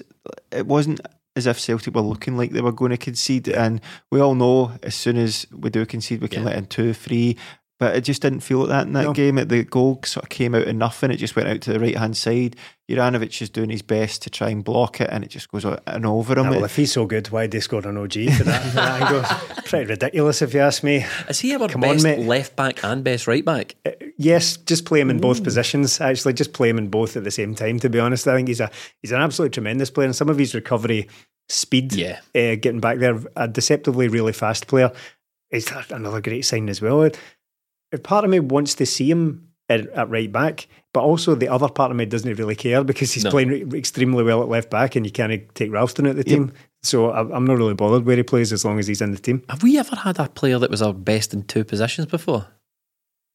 it 0.53 0.67
wasn't 0.67 1.01
as 1.37 1.47
if 1.47 1.59
Celtic 1.61 1.95
were 1.95 2.01
looking 2.03 2.37
like 2.37 2.51
they 2.53 2.61
were 2.61 2.73
going 2.73 2.91
to 2.91 2.97
concede, 2.97 3.49
and 3.49 3.81
we 4.11 4.21
all 4.21 4.35
know 4.35 4.73
as 4.83 4.95
soon 4.95 5.17
as 5.17 5.47
we 5.57 5.71
do 5.71 5.87
concede, 5.87 6.21
we 6.21 6.29
can 6.29 6.43
Yeah. 6.43 6.49
let 6.51 6.57
in 6.59 6.67
two, 6.67 6.93
three. 6.93 7.37
But 7.81 7.97
it 7.97 8.03
just 8.03 8.21
didn't 8.21 8.41
feel 8.41 8.59
like 8.59 8.69
that 8.69 8.87
in 8.87 8.93
that 8.93 9.05
No. 9.05 9.13
game. 9.15 9.37
The 9.37 9.65
goal 9.65 10.01
sort 10.05 10.25
of 10.25 10.29
came 10.29 10.55
out 10.55 10.69
of 10.69 10.77
nothing. 10.77 11.11
It 11.11 11.17
just 11.17 11.35
went 11.35 11.49
out 11.49 11.63
to 11.63 11.73
the 11.73 11.81
right 11.81 11.97
hand 11.97 12.15
side. 12.17 12.55
Juranovic 12.91 13.41
is 13.41 13.49
doing 13.49 13.71
his 13.71 13.81
best 13.83 14.21
to 14.23 14.31
try 14.31 14.51
and 14.51 14.63
block 14.63 15.01
it, 15.01 15.09
and 15.11 15.25
it 15.25 15.31
just 15.31 15.51
goes 15.51 15.65
out 15.65 15.83
and 15.87 16.05
over 16.05 16.35
him. 16.39 16.47
Ah, 16.47 16.51
well, 16.51 16.59
It- 16.61 16.67
if 16.67 16.77
he's 16.77 16.93
so 16.93 17.07
good, 17.07 17.29
why 17.31 17.43
did 17.43 17.53
they 17.53 17.61
score 17.61 17.81
an 17.89 17.97
OG 17.97 18.29
for 18.31 18.45
that? 18.45 18.75
that 18.75 19.03
angle? 19.03 19.23
Pretty 19.65 19.87
ridiculous, 19.89 20.43
if 20.43 20.53
you 20.53 20.61
ask 20.61 20.83
me. 20.85 21.07
Is 21.29 21.41
he 21.41 21.55
our 21.55 21.69
Come 21.69 21.83
on, 21.85 21.95
best 21.95 22.05
mate. 22.05 22.19
left 22.27 22.55
back 22.55 22.85
and 22.85 23.03
best 23.03 23.27
right 23.27 23.45
back? 23.45 23.77
Yes, 24.19 24.59
just 24.59 24.85
play 24.85 25.01
him 25.01 25.09
in 25.09 25.19
both 25.19 25.43
positions. 25.43 26.01
Actually, 26.03 26.35
just 26.35 26.53
play 26.53 26.69
him 26.69 26.77
in 26.79 26.89
both 26.89 27.17
at 27.17 27.25
the 27.25 27.31
same 27.31 27.55
time. 27.55 27.79
To 27.81 27.89
be 27.89 27.99
honest, 27.99 28.29
I 28.29 28.37
think 28.37 28.49
he's 28.49 28.61
a 28.61 28.71
he's 29.01 29.13
an 29.13 29.23
absolutely 29.23 29.55
tremendous 29.55 29.91
player, 29.91 30.05
and 30.07 30.15
some 30.17 30.29
of 30.29 30.37
his 30.37 30.55
recovery 30.55 31.09
speed, 31.49 31.95
Yeah. 31.95 32.19
uh, 32.35 32.57
getting 32.57 32.81
back 32.81 32.99
there, 32.99 33.19
a 33.37 33.49
deceptively 33.49 34.09
really 34.09 34.33
fast 34.35 34.67
player, 34.67 34.93
is 35.51 35.69
another 35.91 36.21
great 36.21 36.45
sign 36.45 36.69
as 36.69 36.81
well. 36.83 37.09
If 37.93 38.03
part 38.03 38.25
of 38.25 38.31
me 38.31 38.41
wants 38.41 38.75
to 38.77 38.87
see 38.87 39.11
him 39.11 39.49
at, 39.69 39.87
at 39.91 40.09
right 40.11 40.31
back, 40.31 40.67
but 40.93 41.01
also 41.01 41.35
the 41.35 41.49
other 41.49 41.69
part 41.69 41.91
of 41.91 41.97
me 41.97 42.05
doesn't 42.07 42.35
really 42.35 42.57
care 42.57 42.83
because 42.85 43.13
he's 43.13 43.25
No. 43.25 43.31
playing 43.31 43.49
re- 43.49 43.79
extremely 43.79 44.25
well 44.25 44.43
at 44.43 44.49
left 44.49 44.71
back, 44.71 44.97
and 44.97 45.05
you 45.07 45.13
can't 45.13 45.33
take 45.55 45.71
Ralston 45.73 46.07
out 46.07 46.11
of 46.11 46.17
the 46.17 46.25
team. 46.25 46.53
So 46.83 47.11
I- 47.11 47.37
I'm 47.37 47.45
not 47.47 47.57
really 47.59 47.75
bothered 47.75 48.05
where 48.07 48.17
he 48.17 48.23
plays 48.23 48.53
as 48.53 48.65
long 48.65 48.79
as 48.79 48.87
he's 48.87 49.01
in 49.01 49.11
the 49.13 49.19
team. 49.19 49.43
Have 49.49 49.63
we 49.63 49.79
ever 49.79 49.95
had 49.97 50.19
a 50.19 50.29
player 50.29 50.59
that 50.59 50.71
was 50.71 50.83
our 50.83 50.95
best 50.95 51.33
in 51.35 51.43
two 51.45 51.63
positions 51.65 52.07
before? 52.07 52.47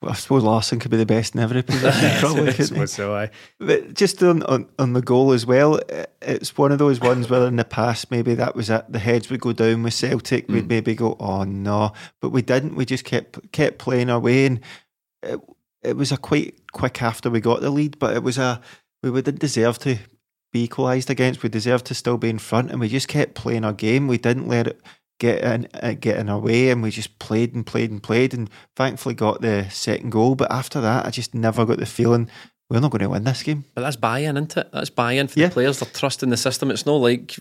I 0.04 0.14
suppose 0.14 0.44
Larsson 0.44 0.80
could 0.80 0.92
be 0.92 0.98
the 0.98 1.06
best 1.06 1.36
in 1.36 1.42
every 1.42 1.64
position, 1.64 2.12
probably. 2.20 2.54
couldn't 2.54 2.88
so 2.88 3.16
I. 3.16 3.30
But 3.60 3.94
just 3.94 4.22
on, 4.22 4.44
on, 4.44 4.68
on 4.78 4.94
the 4.94 5.02
goal 5.02 5.32
as 5.32 5.46
well, 5.46 5.80
it's 6.22 6.58
one 6.58 6.72
of 6.72 6.80
those 6.80 7.00
ones 7.00 7.30
where 7.30 7.48
in 7.48 7.56
the 7.56 7.66
past 7.66 8.12
maybe 8.12 8.36
that 8.36 8.56
was 8.56 8.70
it. 8.70 8.86
The 8.90 9.00
heads 9.00 9.30
would 9.30 9.42
go 9.42 9.54
down 9.54 9.84
with 9.84 9.94
Celtic. 9.94 10.48
We'd 10.50 10.62
hmm. 10.62 10.68
maybe 10.68 10.96
go, 10.96 11.16
oh 11.20 11.44
no, 11.44 11.94
but 12.22 12.30
we 12.30 12.42
didn't. 12.42 12.76
We 12.76 12.86
just 12.86 13.06
kept 13.06 13.52
kept 13.52 13.78
playing 13.78 14.10
our 14.10 14.20
way, 14.20 14.46
and 14.46 14.60
it, 15.24 15.40
it 15.82 15.98
was 15.98 16.12
a 16.12 16.18
quite 16.18 16.72
quick 16.72 17.02
after 17.02 17.30
we 17.30 17.40
got 17.40 17.62
the 17.62 17.70
lead. 17.70 17.98
But 17.98 18.16
it 18.16 18.24
was 18.24 18.38
a 18.38 18.62
we 19.02 19.22
didn't 19.22 19.40
deserve 19.40 19.80
to 19.80 19.98
be 20.52 20.64
equalised 20.64 21.10
against. 21.10 21.42
We 21.42 21.50
deserved 21.50 21.86
to 21.88 21.96
still 21.96 22.18
be 22.18 22.30
in 22.30 22.40
front, 22.40 22.72
and 22.72 22.80
we 22.80 22.90
just 22.90 23.08
kept 23.08 23.34
playing 23.34 23.64
our 23.64 23.74
game. 23.74 24.08
We 24.08 24.18
didn't 24.18 24.48
let 24.48 24.68
it 24.68 24.82
get 25.20 25.44
in 25.44 25.68
uh, 25.74 25.94
get 26.00 26.18
in 26.18 26.30
our 26.30 26.40
way, 26.40 26.70
and 26.70 26.82
we 26.84 26.92
just 26.92 27.18
played 27.20 27.54
and 27.56 27.66
played 27.66 27.92
and 27.92 28.02
played, 28.02 28.34
and 28.34 28.50
thankfully 28.76 29.16
got 29.16 29.42
the 29.42 29.68
second 29.70 30.12
goal. 30.12 30.36
But 30.36 30.52
after 30.52 30.82
that, 30.82 31.06
I 31.06 31.10
just 31.10 31.34
never 31.34 31.66
got 31.66 31.78
the 31.78 31.86
feeling 31.86 32.30
we're 32.70 32.80
not 32.80 32.92
going 32.92 33.02
to 33.02 33.10
win 33.10 33.24
this 33.24 33.44
game. 33.44 33.64
But 33.76 33.82
that's 33.82 33.96
buy-in, 33.96 34.38
isn't 34.38 34.58
it? 34.58 34.72
That's 34.72 34.90
buy-in 34.90 35.28
for 35.28 35.40
Yeah. 35.40 35.48
the 35.48 35.54
players. 35.54 35.80
They're 35.80 35.90
trusting 35.94 36.30
the 36.30 36.38
system. 36.38 36.72
It's 36.72 36.86
not 36.86 36.96
like 36.96 37.36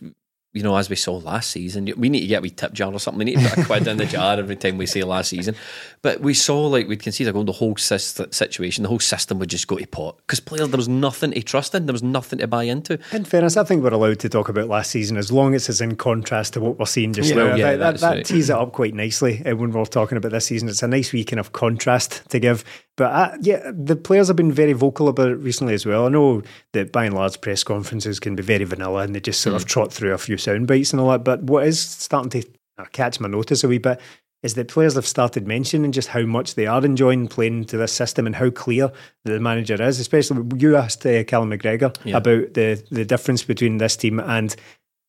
you 0.55 0.63
know, 0.63 0.77
as 0.77 0.89
we 0.89 0.97
saw 0.97 1.17
last 1.17 1.51
season. 1.51 1.93
We 1.97 2.09
need 2.09 2.21
to 2.21 2.27
get 2.27 2.39
a 2.39 2.43
wee 2.43 2.51
tip 2.51 2.73
jar 2.73 2.93
or 2.93 3.01
something. 3.01 3.19
We 3.19 3.25
need 3.25 3.41
to 3.41 3.51
put 3.51 3.59
a 3.59 3.67
quid 3.67 3.87
in 3.89 3.97
the 3.97 4.07
jar 4.07 4.39
every 4.39 4.55
time 4.57 4.79
we 4.79 4.87
say 4.87 5.03
last 5.03 5.29
season. 5.31 5.57
But 6.01 6.21
we 6.21 6.33
saw 6.33 6.67
like 6.69 6.87
we'd 6.87 7.03
concede 7.03 7.27
a 7.29 7.33
goal. 7.33 7.45
The 7.45 7.53
whole 7.53 7.77
situation, 7.77 8.83
the 8.83 8.89
whole 8.89 9.01
system 9.01 9.39
would 9.41 9.51
just 9.51 9.67
go 9.67 9.77
to 9.77 9.87
pot 9.87 10.17
because 10.19 10.41
players 10.41 10.69
there 10.69 10.77
was 10.79 10.89
nothing 10.89 11.33
to 11.33 11.43
trust 11.43 11.75
in. 11.75 11.87
There 11.87 11.93
was 11.93 12.03
nothing 12.05 12.39
to 12.39 12.47
buy 12.47 12.65
into. 12.65 12.99
In 13.13 13.25
fairness, 13.25 13.57
I 13.57 13.65
think 13.65 13.83
we're 13.83 13.91
allowed 13.91 14.21
to 14.21 14.29
talk 14.29 14.49
about 14.49 14.69
last 14.69 14.91
season 14.93 15.17
as 15.17 15.33
long 15.33 15.55
as 15.55 15.69
it's 15.69 15.81
in 15.81 15.97
contrast 15.97 16.55
to 16.55 16.61
what 16.61 16.79
we're 16.79 16.87
seeing 16.87 17.13
just 17.13 17.31
Yeah. 17.31 17.37
now. 17.37 17.55
Yeah, 17.57 17.71
that 17.73 17.79
that, 17.79 18.01
that 18.01 18.15
right. 18.17 18.25
tees 18.25 18.49
it 18.49 18.57
up 18.57 18.73
quite 18.73 18.95
nicely 18.95 19.45
uh, 19.45 19.57
when 19.57 19.73
we're 19.73 19.85
talking 19.87 20.17
about 20.17 20.31
this 20.33 20.47
season. 20.47 20.69
It's 20.69 20.83
a 20.83 20.89
nice 20.89 21.13
wee 21.13 21.25
kind 21.25 21.41
of 21.41 21.53
contrast 21.53 22.23
to 22.31 22.39
give. 22.39 22.65
But 22.97 23.05
uh, 23.13 23.37
yeah, 23.41 23.71
the 23.75 23.97
players 23.97 24.29
have 24.29 24.37
been 24.37 24.53
very 24.53 24.73
vocal 24.73 25.09
about 25.09 25.29
it 25.29 25.37
recently 25.37 25.75
as 25.75 25.85
well. 25.85 26.07
I 26.07 26.11
know 26.11 26.43
that 26.73 26.93
by 26.93 27.07
and 27.07 27.15
large 27.15 27.41
press 27.41 27.65
conferences 27.65 28.21
can 28.21 28.37
be 28.37 28.43
very 28.43 28.65
vanilla 28.65 29.03
and 29.03 29.15
they 29.15 29.21
just 29.21 29.41
sort 29.41 29.55
Mm. 29.55 29.57
of 29.57 29.65
trot 29.67 29.93
through 29.93 30.13
a 30.13 30.19
few 30.19 30.37
sound 30.37 30.67
bites 30.69 30.93
and 30.93 31.01
all 31.01 31.11
that. 31.11 31.25
But 31.25 31.43
what 31.43 31.67
is 31.67 31.81
starting 31.81 32.31
to 32.31 32.49
uh, 32.79 32.85
catch 32.93 33.19
my 33.19 33.29
notice 33.29 33.65
a 33.65 33.69
wee 33.69 33.79
bit 33.79 34.01
is 34.45 34.55
that 34.55 34.69
players 34.69 34.95
have 34.95 35.07
started 35.07 35.47
mentioning 35.47 35.91
just 35.91 36.09
how 36.09 36.23
much 36.23 36.55
they 36.55 36.67
are 36.67 36.85
enjoying 36.85 37.27
playing 37.29 37.65
to 37.65 37.77
this 37.79 37.93
system 37.93 38.27
and 38.27 38.37
how 38.37 38.51
clear 38.51 38.93
the 39.25 39.41
manager 39.41 39.83
is. 39.83 39.99
Especially 39.99 40.43
you 40.59 40.77
asked 40.77 41.05
uh, 41.07 41.25
Callum 41.25 41.51
McGregor 41.51 41.97
Yeah. 42.05 42.19
about 42.19 42.55
the 42.55 42.81
the 42.91 43.05
difference 43.05 43.43
between 43.43 43.79
this 43.79 43.97
team 43.97 44.21
and 44.21 44.55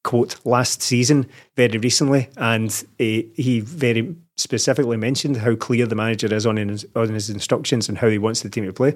quote 0.06 0.38
last 0.46 0.82
season 0.82 1.28
very 1.58 1.78
recently, 1.80 2.30
and 2.38 2.84
he, 2.98 3.30
he 3.36 3.60
very 3.60 4.16
specifically 4.38 4.98
mentioned 4.98 5.38
how 5.38 5.56
clear 5.56 5.86
the 5.86 5.96
manager 5.96 6.34
is 6.34 6.46
on 6.46 6.58
his, 6.58 6.86
on 6.96 7.10
his 7.10 7.30
instructions 7.30 7.88
and 7.88 7.98
how 7.98 8.10
he 8.10 8.18
wants 8.18 8.42
the 8.42 8.50
team 8.50 8.66
to 8.66 8.74
play. 8.74 8.96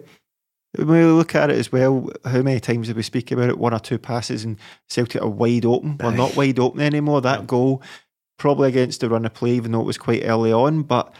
When 0.76 0.88
we 0.88 1.04
look 1.06 1.34
at 1.34 1.50
it 1.50 1.58
as 1.58 1.72
well, 1.72 2.10
how 2.26 2.42
many 2.42 2.60
times 2.60 2.88
did 2.88 2.96
we 2.96 3.02
speak 3.02 3.32
about 3.32 3.50
it? 3.50 3.58
One 3.58 3.74
or 3.74 3.80
two 3.80 3.98
passes 3.98 4.44
and 4.44 4.58
Celtic 4.88 5.22
are 5.22 5.28
wide 5.28 5.66
open. 5.66 5.98
We're 6.00 6.12
not 6.12 6.36
wide 6.36 6.60
open 6.60 6.82
anymore. 6.82 7.22
That 7.22 7.48
goal, 7.48 7.82
probably 8.38 8.70
against 8.70 9.02
the 9.02 9.10
run 9.10 9.26
of 9.26 9.34
play, 9.34 9.52
even 9.52 9.72
though 9.72 9.82
it 9.82 9.86
was 9.86 9.98
quite 9.98 10.24
early 10.26 10.54
on, 10.54 10.84
but 10.84 11.12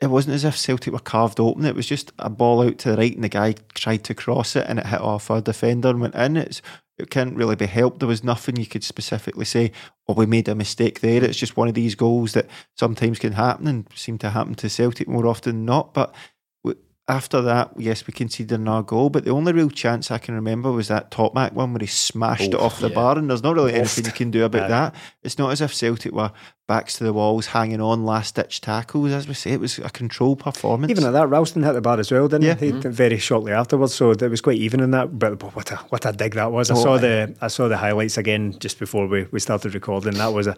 it 0.00 0.10
wasn't 0.10 0.34
as 0.34 0.44
if 0.44 0.56
Celtic 0.56 0.92
were 0.92 1.00
carved 1.00 1.40
open. 1.40 1.64
It 1.64 1.74
was 1.74 1.86
just 1.86 2.12
a 2.18 2.30
ball 2.30 2.62
out 2.62 2.78
to 2.78 2.90
the 2.90 2.96
right 2.96 3.14
and 3.14 3.24
the 3.24 3.28
guy 3.28 3.54
tried 3.74 4.04
to 4.04 4.14
cross 4.14 4.54
it 4.54 4.66
and 4.68 4.78
it 4.78 4.86
hit 4.86 5.00
off 5.00 5.30
our 5.30 5.40
defender 5.40 5.88
and 5.88 6.00
went 6.00 6.14
in. 6.14 6.36
It's, 6.36 6.62
it 6.98 7.10
can't 7.10 7.36
really 7.36 7.56
be 7.56 7.66
helped. 7.66 7.98
There 7.98 8.08
was 8.08 8.22
nothing 8.22 8.56
you 8.56 8.66
could 8.66 8.84
specifically 8.84 9.44
say, 9.44 9.72
oh, 10.08 10.14
we 10.14 10.26
made 10.26 10.48
a 10.48 10.54
mistake 10.54 11.00
there. 11.00 11.24
It's 11.24 11.38
just 11.38 11.56
one 11.56 11.68
of 11.68 11.74
these 11.74 11.94
goals 11.94 12.32
that 12.32 12.48
sometimes 12.76 13.18
can 13.18 13.32
happen 13.32 13.66
and 13.66 13.86
seem 13.94 14.18
to 14.18 14.30
happen 14.30 14.54
to 14.56 14.68
Celtic 14.68 15.08
more 15.08 15.26
often 15.26 15.56
than 15.56 15.64
not. 15.64 15.94
But 15.94 16.14
after 17.12 17.40
that, 17.42 17.70
yes, 17.76 18.06
we 18.06 18.12
conceded 18.12 18.58
another 18.58 18.82
goal, 18.82 19.10
but 19.10 19.24
the 19.24 19.30
only 19.30 19.52
real 19.52 19.70
chance 19.70 20.10
I 20.10 20.18
can 20.18 20.34
remember 20.34 20.72
was 20.72 20.88
that 20.88 21.10
top 21.10 21.34
back 21.34 21.52
one 21.54 21.72
where 21.72 21.80
he 21.80 21.86
smashed 21.86 22.52
it 22.52 22.54
Oh, 22.54 22.64
off 22.66 22.80
the 22.80 22.88
yeah. 22.88 22.94
bar, 22.94 23.18
and 23.18 23.28
there's 23.28 23.42
not 23.42 23.54
really 23.54 23.74
anything 23.74 24.04
you 24.06 24.12
can 24.12 24.30
do 24.30 24.44
about 24.44 24.64
Aye. 24.64 24.68
that. 24.68 24.94
It's 25.22 25.38
not 25.38 25.50
as 25.52 25.60
if 25.60 25.74
Celtic 25.74 26.12
were 26.12 26.32
backs 26.68 26.96
to 26.98 27.04
the 27.04 27.12
walls, 27.12 27.46
hanging 27.46 27.80
on, 27.80 28.04
last 28.04 28.34
ditch 28.36 28.60
tackles. 28.60 29.12
As 29.12 29.28
we 29.28 29.34
say, 29.34 29.50
it 29.52 29.60
was 29.60 29.78
a 29.78 29.90
controlled 29.90 30.38
performance. 30.40 30.90
Even 30.90 31.04
at 31.04 31.12
that, 31.12 31.28
Ralston 31.28 31.62
hit 31.62 31.72
the 31.74 31.80
bar 31.80 31.98
as 32.00 32.10
well, 32.10 32.28
didn't 32.28 32.46
Yeah. 32.46 32.54
he? 32.54 32.68
Mm-hmm. 32.72 32.88
He- 32.88 32.94
Very 32.94 33.18
shortly 33.18 33.52
afterwards, 33.52 33.94
so 33.94 34.10
it 34.12 34.22
was 34.22 34.40
quite 34.40 34.58
even 34.58 34.80
in 34.80 34.90
that. 34.92 35.18
But 35.18 35.42
what 35.54 35.70
a 35.70 35.76
what 35.90 36.06
a 36.06 36.12
dig 36.12 36.34
that 36.34 36.50
was! 36.52 36.70
I 36.70 36.74
Oh, 36.74 36.82
saw 36.82 36.98
the 36.98 37.34
I 37.40 37.48
saw 37.48 37.68
the 37.68 37.76
highlights 37.76 38.16
again 38.18 38.54
just 38.58 38.78
before 38.78 39.06
we, 39.06 39.26
we 39.30 39.40
started 39.40 39.74
recording. 39.74 40.14
That 40.14 40.32
was 40.32 40.46
a 40.46 40.56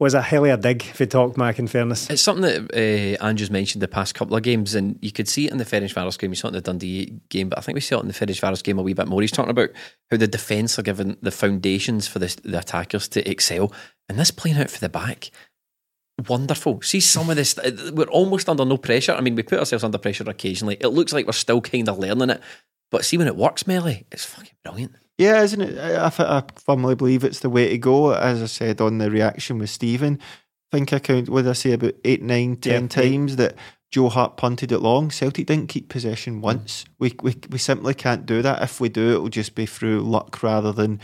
was 0.00 0.14
a 0.14 0.22
hell 0.22 0.46
of 0.46 0.50
a 0.50 0.56
dig 0.56 0.84
you 0.98 1.06
talk, 1.06 1.36
Mac. 1.36 1.58
In 1.58 1.68
fairness, 1.68 2.08
It's 2.08 2.22
something 2.22 2.42
that 2.42 2.74
uh, 2.74 3.24
Andrew's 3.24 3.50
mentioned 3.50 3.82
the 3.82 3.88
past 3.88 4.14
couple 4.14 4.34
of 4.34 4.42
games, 4.42 4.74
and 4.74 4.98
you 5.02 5.12
could 5.12 5.28
see 5.28 5.46
it 5.46 5.52
in 5.52 5.58
the 5.58 5.64
Ferris 5.64 5.92
Ferencvaros 5.92 6.18
game. 6.18 6.30
You 6.30 6.36
saw 6.36 6.48
it 6.48 6.50
in 6.50 6.54
the 6.54 6.60
Dundee 6.62 7.20
game, 7.28 7.50
but 7.50 7.58
I 7.58 7.60
think 7.60 7.74
we 7.74 7.82
saw 7.82 7.98
it 7.98 8.02
in 8.02 8.08
the 8.08 8.14
Ferris 8.14 8.40
Ferencvaros 8.40 8.64
game 8.64 8.78
a 8.78 8.82
wee 8.82 8.94
bit 8.94 9.06
more. 9.06 9.20
He's 9.20 9.30
talking 9.30 9.50
about 9.50 9.68
how 10.10 10.16
the 10.16 10.26
defence 10.26 10.78
are 10.78 10.82
given 10.82 11.18
the 11.20 11.30
foundations 11.30 12.08
for 12.08 12.18
the 12.18 12.34
attackers 12.56 13.08
to 13.08 13.30
excel, 13.30 13.72
and 14.08 14.18
this 14.18 14.30
playing 14.30 14.56
out 14.56 14.70
for 14.70 14.80
the 14.80 14.88
back. 14.88 15.30
Wonderful. 16.28 16.82
See 16.82 17.00
some 17.00 17.30
of 17.30 17.36
this. 17.36 17.56
uh, 17.58 17.92
We're 17.94 18.04
almost 18.04 18.48
under 18.48 18.64
no 18.64 18.76
pressure. 18.76 19.12
I 19.12 19.20
mean, 19.20 19.34
we 19.34 19.42
put 19.42 19.58
ourselves 19.58 19.84
under 19.84 19.98
pressure 19.98 20.28
occasionally. 20.28 20.76
It 20.80 20.88
looks 20.88 21.12
like 21.12 21.26
we're 21.26 21.32
still 21.32 21.60
kind 21.60 21.88
of 21.88 21.98
learning 21.98 22.30
it, 22.30 22.40
but 22.90 23.04
see 23.04 23.16
when 23.18 23.26
it 23.28 23.36
works, 23.36 23.66
Melly, 23.66 24.06
it's 24.12 24.24
fucking 24.24 24.54
brilliant. 24.64 24.92
Yeah, 25.18 25.42
isn't 25.42 25.60
it? 25.60 25.78
I, 25.78 26.06
I, 26.06 26.38
I 26.38 26.42
firmly 26.56 26.94
believe 26.94 27.24
it's 27.24 27.40
the 27.40 27.50
way 27.50 27.68
to 27.68 27.78
go. 27.78 28.12
As 28.12 28.42
I 28.42 28.46
said 28.46 28.80
on 28.80 28.98
the 28.98 29.10
reaction 29.10 29.58
with 29.58 29.70
Stephen, 29.70 30.18
I 30.72 30.76
think 30.76 30.92
I 30.92 30.98
count, 30.98 31.28
what 31.28 31.42
did 31.42 31.50
I 31.50 31.54
say, 31.54 31.72
about 31.72 31.94
eight, 32.04 32.22
nine, 32.22 32.56
ten 32.56 32.72
Yeah, 32.72 32.84
eight. 32.84 32.90
times 32.90 33.36
that 33.36 33.54
Joe 33.92 34.08
Hart 34.08 34.36
punted 34.36 34.72
it 34.72 34.78
long. 34.78 35.10
Celtic 35.10 35.46
didn't 35.46 35.68
keep 35.68 35.88
possession 35.88 36.40
once. 36.40 36.84
We, 36.98 37.14
we 37.22 37.34
we 37.50 37.58
simply 37.58 37.92
can't 37.94 38.24
do 38.24 38.40
that. 38.42 38.62
If 38.62 38.80
we 38.80 38.88
do, 38.88 39.10
it'll 39.10 39.28
just 39.28 39.54
be 39.54 39.66
through 39.66 40.00
luck 40.02 40.42
rather 40.42 40.72
than 40.72 41.00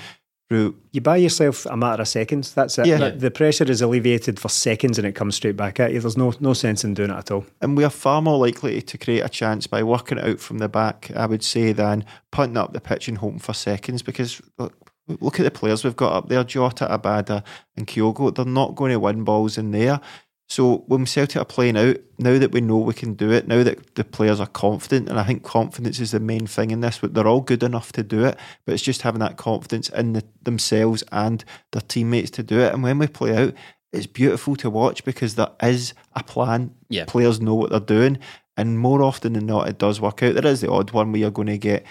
through. 0.48 0.76
you 0.92 1.00
buy 1.00 1.16
yourself 1.16 1.66
a 1.66 1.76
matter 1.76 2.02
of 2.02 2.08
seconds. 2.08 2.54
That's 2.54 2.78
it. 2.78 2.86
Yeah. 2.86 2.98
The- 2.98 3.10
The 3.18 3.30
pressure 3.30 3.64
is 3.70 3.82
alleviated 3.82 4.38
for 4.38 4.48
seconds, 4.48 4.98
and 4.98 5.06
it 5.06 5.12
comes 5.14 5.34
straight 5.36 5.56
back 5.56 5.80
at 5.80 5.92
you. 5.92 6.00
There's 6.00 6.16
no 6.16 6.32
no 6.40 6.52
sense 6.52 6.84
in 6.84 6.94
doing 6.94 7.10
it 7.10 7.16
at 7.16 7.30
all. 7.30 7.44
And 7.60 7.76
we 7.76 7.84
are 7.84 7.90
far 7.90 8.22
more 8.22 8.38
likely 8.38 8.80
to 8.82 8.98
create 8.98 9.20
a 9.24 9.28
chance 9.28 9.66
by 9.66 9.82
working 9.82 10.18
it 10.18 10.24
out 10.24 10.40
from 10.40 10.58
the 10.58 10.68
back, 10.68 11.10
I 11.16 11.26
would 11.26 11.42
say, 11.42 11.72
than 11.72 12.04
punting 12.30 12.56
up 12.56 12.72
the 12.72 12.80
pitch 12.80 13.08
and 13.08 13.18
hoping 13.18 13.38
for 13.40 13.54
seconds. 13.54 14.02
Because 14.02 14.40
look, 14.58 14.72
look 15.20 15.40
at 15.40 15.44
the 15.44 15.50
players 15.50 15.84
we've 15.84 15.96
got 15.96 16.12
up 16.12 16.28
there 16.28 16.44
Jota, 16.44 16.86
Abada, 16.86 17.42
and 17.76 17.86
Kyogo. 17.86 18.34
They're 18.34 18.44
not 18.44 18.74
going 18.76 18.92
to 18.92 19.00
win 19.00 19.24
balls 19.24 19.58
in 19.58 19.70
there. 19.72 20.00
So 20.48 20.84
when 20.86 21.06
Celtic 21.06 21.36
are 21.36 21.44
playing 21.44 21.76
out, 21.76 21.96
now 22.18 22.38
that 22.38 22.52
we 22.52 22.60
know 22.60 22.78
we 22.78 22.94
can 22.94 23.14
do 23.14 23.32
it, 23.32 23.48
now 23.48 23.64
that 23.64 23.96
the 23.96 24.04
players 24.04 24.38
are 24.38 24.46
confident, 24.46 25.08
and 25.08 25.18
I 25.18 25.24
think 25.24 25.42
confidence 25.42 25.98
is 25.98 26.12
the 26.12 26.20
main 26.20 26.46
thing 26.46 26.70
in 26.70 26.80
this, 26.80 27.00
they're 27.02 27.26
all 27.26 27.40
good 27.40 27.64
enough 27.64 27.92
to 27.92 28.04
do 28.04 28.24
it, 28.24 28.38
but 28.64 28.72
it's 28.72 28.82
just 28.82 29.02
having 29.02 29.20
that 29.20 29.36
confidence 29.36 29.88
in 29.88 30.12
the, 30.12 30.24
themselves 30.42 31.02
and 31.10 31.44
their 31.72 31.82
teammates 31.82 32.30
to 32.32 32.44
do 32.44 32.60
it. 32.60 32.72
And 32.72 32.82
when 32.82 32.98
we 32.98 33.08
play 33.08 33.36
out, 33.36 33.54
it's 33.92 34.06
beautiful 34.06 34.54
to 34.56 34.70
watch 34.70 35.04
because 35.04 35.34
there 35.34 35.50
is 35.62 35.94
a 36.14 36.22
plan. 36.22 36.74
Yeah. 36.88 37.06
Players 37.06 37.40
know 37.40 37.54
what 37.54 37.70
they're 37.70 37.80
doing. 37.80 38.18
And 38.56 38.78
more 38.78 39.02
often 39.02 39.34
than 39.34 39.46
not, 39.46 39.68
it 39.68 39.78
does 39.78 40.00
work 40.00 40.22
out. 40.22 40.34
There 40.34 40.46
is 40.46 40.60
the 40.60 40.70
odd 40.70 40.92
one 40.92 41.12
where 41.12 41.20
you're 41.20 41.30
going 41.30 41.48
to 41.48 41.58
get 41.58 41.84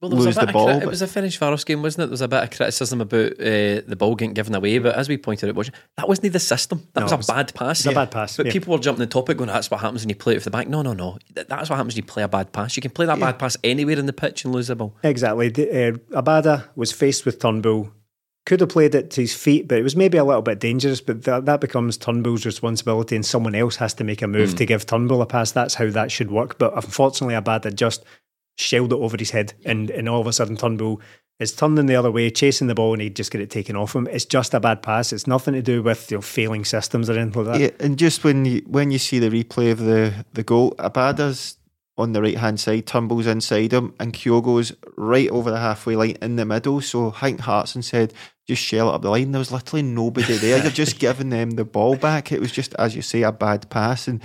Well, 0.00 0.10
there 0.10 0.16
was 0.18 0.26
lose 0.26 0.36
a 0.36 0.40
bit 0.40 0.46
the 0.46 0.48
of 0.50 0.52
ball. 0.52 0.66
crit- 0.66 0.82
it 0.82 0.88
was 0.88 1.00
a 1.00 1.06
Ferencvaros 1.06 1.64
game, 1.64 1.80
wasn't 1.80 2.02
it? 2.02 2.06
There 2.08 2.10
was 2.12 2.20
a 2.20 2.28
bit 2.28 2.42
of 2.42 2.50
criticism 2.50 3.00
about 3.00 3.32
uh, 3.32 3.80
the 3.86 3.96
ball 3.98 4.14
getting 4.14 4.34
given 4.34 4.54
away, 4.54 4.78
but 4.78 4.94
as 4.94 5.08
we 5.08 5.16
pointed 5.16 5.48
out, 5.48 5.54
watching, 5.54 5.72
that 5.96 6.06
wasn't 6.06 6.32
the 6.34 6.38
system. 6.38 6.86
That 6.92 7.00
No, 7.00 7.04
was 7.06 7.12
a 7.12 7.16
was- 7.16 7.26
bad 7.28 7.54
pass. 7.54 7.78
was 7.84 7.92
a 7.92 7.94
bad 7.94 8.10
pass, 8.10 8.36
But 8.36 8.46
yeah. 8.46 8.52
people 8.52 8.74
were 8.74 8.78
jumping 8.78 9.00
the 9.00 9.06
topic, 9.06 9.38
going, 9.38 9.48
"That's 9.48 9.70
what 9.70 9.80
happens 9.80 10.02
when 10.02 10.10
you 10.10 10.14
play 10.16 10.34
it 10.34 10.40
for 10.40 10.44
the 10.44 10.50
back." 10.50 10.68
No, 10.68 10.82
no, 10.82 10.92
no. 10.92 11.16
That's 11.34 11.70
what 11.70 11.76
happens 11.76 11.94
when 11.94 12.02
you 12.04 12.06
play 12.06 12.22
a 12.24 12.28
bad 12.28 12.52
pass. 12.52 12.76
You 12.76 12.82
can 12.82 12.90
play 12.90 13.06
that 13.06 13.18
bad 13.18 13.38
pass 13.38 13.56
anywhere 13.64 13.98
in 13.98 14.04
the 14.04 14.12
pitch 14.12 14.44
and 14.44 14.54
lose 14.54 14.66
the 14.66 14.76
ball. 14.76 14.94
Exactly. 15.02 15.48
The- 15.48 15.66
Uh, 16.12 16.20
Abada 16.22 16.64
was 16.76 16.92
faced 16.92 17.24
with 17.24 17.38
Turnbull. 17.38 17.90
Could 18.44 18.60
have 18.60 18.68
played 18.68 18.94
it 18.94 19.10
to 19.12 19.22
his 19.22 19.34
feet, 19.34 19.66
but 19.66 19.78
it 19.78 19.82
was 19.82 19.96
maybe 19.96 20.18
a 20.18 20.24
little 20.24 20.40
bit 20.42 20.60
dangerous. 20.60 21.00
But 21.00 21.24
that, 21.24 21.46
that 21.46 21.60
becomes 21.60 21.96
Turnbull's 21.96 22.44
responsibility, 22.46 23.16
and 23.16 23.26
someone 23.26 23.54
else 23.56 23.76
has 23.76 23.92
to 23.94 24.04
make 24.04 24.20
a 24.22 24.28
move 24.28 24.54
to 24.56 24.66
give 24.66 24.84
Turnbull 24.86 25.22
a 25.22 25.26
pass. 25.26 25.50
That's 25.52 25.74
how 25.74 25.88
that 25.90 26.12
should 26.12 26.30
work. 26.30 26.56
But 26.58 26.74
unfortunately, 26.76 27.34
Abada 27.34 27.74
just 27.74 28.04
shelled 28.56 28.92
it 28.92 28.96
over 28.96 29.16
his 29.16 29.30
head, 29.30 29.54
and, 29.64 29.90
and 29.90 30.08
all 30.08 30.20
of 30.20 30.26
a 30.26 30.32
sudden, 30.32 30.56
Turnbull 30.56 31.00
is 31.38 31.52
turning 31.52 31.86
the 31.86 31.96
other 31.96 32.10
way, 32.10 32.30
chasing 32.30 32.66
the 32.66 32.74
ball, 32.74 32.94
and 32.94 33.02
he'd 33.02 33.16
just 33.16 33.30
get 33.30 33.40
it 33.40 33.50
taken 33.50 33.76
off 33.76 33.94
him. 33.94 34.08
It's 34.10 34.24
just 34.24 34.54
a 34.54 34.60
bad 34.60 34.82
pass. 34.82 35.12
It's 35.12 35.26
nothing 35.26 35.54
to 35.54 35.62
do 35.62 35.82
with 35.82 36.10
you 36.10 36.16
know, 36.16 36.22
failing 36.22 36.64
systems 36.64 37.10
or 37.10 37.18
anything 37.18 37.44
like 37.44 37.52
that. 37.52 37.60
Yeah, 37.60 37.84
and 37.84 37.98
just 37.98 38.24
when 38.24 38.44
you 38.44 38.62
when 38.66 38.90
you 38.90 38.98
see 38.98 39.18
the 39.18 39.28
replay 39.28 39.70
of 39.70 39.78
the 39.78 40.24
the 40.32 40.42
goal, 40.42 40.72
Abada's 40.78 41.58
on 41.98 42.12
the 42.12 42.20
right 42.20 42.36
hand 42.36 42.60
side, 42.60 42.86
tumbles 42.86 43.26
inside 43.26 43.72
him, 43.72 43.94
and 43.98 44.12
Kyogo's 44.12 44.74
right 44.96 45.30
over 45.30 45.50
the 45.50 45.58
halfway 45.58 45.96
line 45.96 46.16
in 46.20 46.36
the 46.36 46.44
middle. 46.44 46.80
So 46.80 47.10
Hank 47.10 47.40
Hartson 47.40 47.82
said, 47.82 48.12
just 48.46 48.62
shell 48.62 48.90
it 48.90 48.94
up 48.94 49.02
the 49.02 49.10
line. 49.10 49.32
There 49.32 49.38
was 49.38 49.50
literally 49.50 49.82
nobody 49.82 50.36
there. 50.36 50.62
You're 50.62 50.70
just 50.70 50.98
giving 51.00 51.30
them 51.30 51.52
the 51.52 51.64
ball 51.64 51.96
back. 51.96 52.32
It 52.32 52.40
was 52.40 52.52
just, 52.52 52.74
as 52.74 52.94
you 52.94 53.02
say, 53.02 53.22
a 53.22 53.32
bad 53.32 53.70
pass. 53.70 54.08
And 54.08 54.20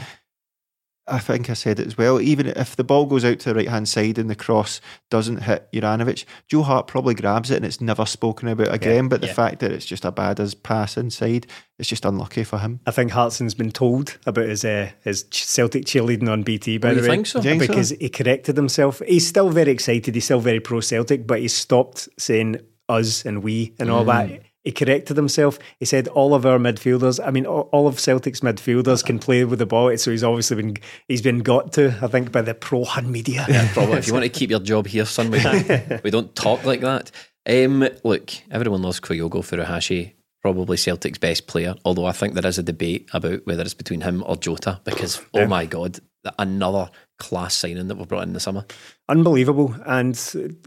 I 1.08 1.20
think 1.20 1.50
I 1.50 1.54
said 1.54 1.80
it 1.80 1.88
as 1.88 1.98
well. 1.98 2.22
Even 2.22 2.48
if 2.48 2.76
the 2.76 2.84
ball 2.84 3.06
goes 3.06 3.26
out 3.26 3.40
to 3.40 3.50
the 3.50 3.56
right 3.56 3.68
hand 3.68 3.90
side 3.90 4.18
and 4.18 4.30
the 4.30 4.36
cross 4.36 4.80
doesn't 5.10 5.44
hit 5.44 5.68
Juranovic, 5.74 6.26
Joe 6.48 6.62
Hart 6.62 6.88
probably 6.88 7.16
grabs 7.16 7.50
it 7.52 7.56
and 7.58 7.66
it's 7.66 7.82
never 7.82 8.06
spoken 8.06 8.48
about 8.48 8.74
again. 8.74 9.10
but 9.10 9.20
the 9.20 9.28
yeah. 9.28 9.34
fact 9.34 9.60
that 9.60 9.72
it's 9.72 9.86
just 9.86 10.06
a 10.06 10.12
bad 10.12 10.40
as 10.40 10.54
pass 10.54 10.98
inside, 10.98 11.48
it's 11.80 11.90
just 11.90 12.06
unlucky 12.06 12.44
for 12.44 12.60
him. 12.60 12.80
I 12.86 12.92
think 12.92 13.12
Hartson's 13.12 13.56
been 13.56 13.72
told 13.72 14.18
about 14.28 14.46
his 14.48 14.64
uh, 14.64 14.92
his 15.04 15.26
Celtic 15.32 15.86
cheerleading 15.86 16.30
on 16.30 16.44
BT. 16.44 16.78
By 16.78 16.92
Oh, 16.92 16.96
the 16.96 17.02
way, 17.02 17.08
think 17.08 17.26
so? 17.28 17.42
Do 17.42 17.50
you 17.50 17.56
think 17.58 17.64
so? 17.64 17.68
because 17.74 17.90
he 17.90 18.08
corrected 18.10 18.56
himself. 18.56 19.02
He's 19.08 19.28
still 19.28 19.50
very 19.50 19.72
excited. 19.72 20.14
He's 20.14 20.26
still 20.26 20.40
very 20.40 20.60
pro 20.60 20.80
Celtic, 20.82 21.26
but 21.26 21.40
he's 21.40 21.54
stopped 21.54 22.08
saying 22.20 22.58
us 22.88 23.26
and 23.26 23.42
we 23.44 23.74
and 23.80 23.90
all 23.90 24.06
Mm. 24.06 24.30
that. 24.30 24.42
He 24.64 24.72
corrected 24.72 25.18
himself. 25.18 25.58
He 25.80 25.86
said 25.86 26.08
all 26.10 26.36
of 26.36 26.46
our 26.46 26.60
midfielders. 26.60 27.20
I 27.26 27.32
mean, 27.32 27.46
all 27.46 27.88
of 27.88 28.00
Celtic's 28.00 28.42
midfielders 28.42 29.04
can 29.04 29.18
play 29.18 29.44
with 29.44 29.60
the 29.60 29.66
ball. 29.66 29.96
So 29.98 30.12
he's 30.12 30.24
obviously 30.24 30.58
been 30.58 30.78
he's 31.08 31.22
been 31.22 31.40
got 31.40 31.74
to. 31.74 31.98
I 32.02 32.08
think 32.08 32.32
by 32.32 32.42
the 32.42 32.54
pro 32.54 32.84
Han 32.84 33.12
media. 33.12 33.46
Probably. 33.74 33.98
if 33.98 34.08
you 34.08 34.14
want 34.14 34.24
to 34.24 34.30
keep 34.30 34.52
your 34.52 34.60
job 34.60 34.88
here, 34.88 35.06
son, 35.06 35.32
we 35.32 35.42
don't, 35.42 36.04
we 36.04 36.12
don't 36.12 36.36
talk 36.36 36.64
like 36.64 36.82
that. 36.82 37.12
Um, 37.50 37.88
look, 38.04 38.32
everyone 38.52 38.84
loves 38.84 39.00
Kyogo 39.00 39.42
Furuhashi, 39.42 40.14
probably 40.44 40.78
Celtic's 40.78 41.18
best 41.18 41.48
player. 41.48 41.74
Although 41.84 42.06
I 42.06 42.12
think 42.12 42.36
there 42.36 42.46
is 42.46 42.60
a 42.60 42.64
debate 42.64 43.10
about 43.14 43.46
whether 43.46 43.64
it's 43.64 43.74
between 43.74 44.02
him 44.02 44.24
or 44.28 44.36
Jota 44.36 44.80
because, 44.84 45.22
oh 45.34 45.48
my 45.48 45.66
God, 45.66 46.00
another 46.38 46.92
class 47.22 47.56
signing 47.56 47.88
that 47.88 47.96
we've 47.96 48.08
brought 48.08 48.24
in 48.24 48.34
the 48.34 48.40
summer. 48.40 48.66
Unbelievable. 49.08 49.76
And 49.86 50.16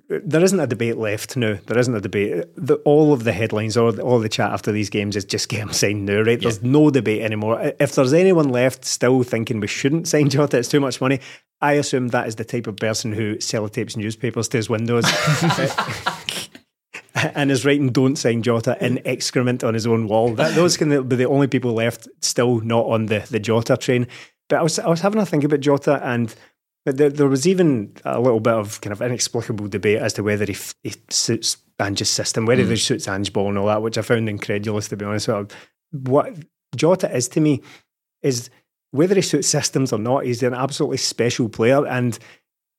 there 0.08 0.42
isn't 0.42 0.60
a 0.60 0.68
debate 0.68 0.96
left 0.96 1.36
now. 1.36 1.58
There 1.66 1.78
isn't 1.78 1.94
a 1.94 2.00
debate. 2.00 2.44
The, 2.56 2.76
all 2.84 3.12
of 3.12 3.24
the 3.24 3.32
headlines 3.32 3.76
or 3.76 3.98
all 4.00 4.20
the 4.20 4.28
chat 4.28 4.52
after 4.52 4.70
these 4.70 4.88
games 4.88 5.16
is 5.16 5.24
just 5.24 5.48
get 5.50 5.60
him 5.60 5.72
signed 5.72 6.06
now, 6.06 6.20
right? 6.20 6.40
There's 6.40 6.62
no 6.62 6.90
debate 6.90 7.22
anymore. 7.22 7.72
If 7.80 7.96
there's 7.96 8.12
anyone 8.12 8.50
left 8.50 8.84
still 8.84 9.24
thinking 9.24 9.58
we 9.58 9.66
shouldn't 9.66 10.06
sign 10.06 10.28
Jota, 10.30 10.58
it's 10.58 10.68
too 10.68 10.80
much 10.80 11.00
money. 11.00 11.20
I 11.60 11.72
assume 11.72 12.08
that 12.08 12.28
is 12.28 12.36
the 12.36 12.44
type 12.44 12.68
of 12.68 12.76
person 12.76 13.12
who 13.12 13.36
sellotapes 13.36 13.96
newspapers 13.96 14.48
to 14.48 14.58
his 14.58 14.70
windows. 14.70 15.04
and 17.14 17.50
is 17.50 17.64
writing 17.64 17.90
"Don't 17.90 18.16
sign 18.16 18.42
Jota" 18.42 18.76
in 18.80 19.00
excrement 19.06 19.64
on 19.64 19.74
his 19.74 19.86
own 19.86 20.08
wall. 20.08 20.34
That, 20.34 20.54
those 20.54 20.76
can 20.76 21.08
be 21.08 21.16
the 21.16 21.26
only 21.26 21.46
people 21.46 21.72
left 21.72 22.08
still 22.20 22.60
not 22.60 22.86
on 22.86 23.06
the, 23.06 23.26
the 23.30 23.40
Jota 23.40 23.76
train. 23.76 24.06
But 24.54 24.60
I 24.60 24.62
was 24.62 24.78
I 24.78 24.88
was 24.88 25.00
having 25.00 25.20
a 25.20 25.26
think 25.26 25.42
about 25.42 25.58
Jota, 25.58 26.00
and 26.06 26.32
there, 26.86 27.10
there 27.10 27.26
was 27.26 27.44
even 27.44 27.92
a 28.04 28.20
little 28.20 28.38
bit 28.38 28.52
of 28.52 28.80
kind 28.80 28.92
of 28.92 29.02
inexplicable 29.02 29.66
debate 29.66 29.98
as 29.98 30.12
to 30.12 30.22
whether 30.22 30.44
he, 30.44 30.56
he 30.84 30.94
suits 31.10 31.56
Ange's 31.80 32.08
system, 32.08 32.46
whether 32.46 32.62
hmm. 32.62 32.70
he 32.70 32.76
suits 32.76 33.08
Ange 33.08 33.32
ball 33.32 33.48
and 33.48 33.58
all 33.58 33.66
that, 33.66 33.82
which 33.82 33.98
I 33.98 34.02
found 34.02 34.28
incredulous 34.28 34.86
to 34.90 34.96
be 34.96 35.04
honest. 35.04 35.26
With 35.26 35.50
you. 35.90 35.98
What 36.02 36.36
Jota 36.76 37.12
is 37.12 37.26
to 37.30 37.40
me 37.40 37.62
is 38.22 38.48
whether 38.92 39.16
he 39.16 39.22
suits 39.22 39.48
systems 39.48 39.92
or 39.92 39.98
not, 39.98 40.24
he's 40.24 40.44
an 40.44 40.54
absolutely 40.54 40.98
special 40.98 41.48
player, 41.48 41.84
and 41.84 42.16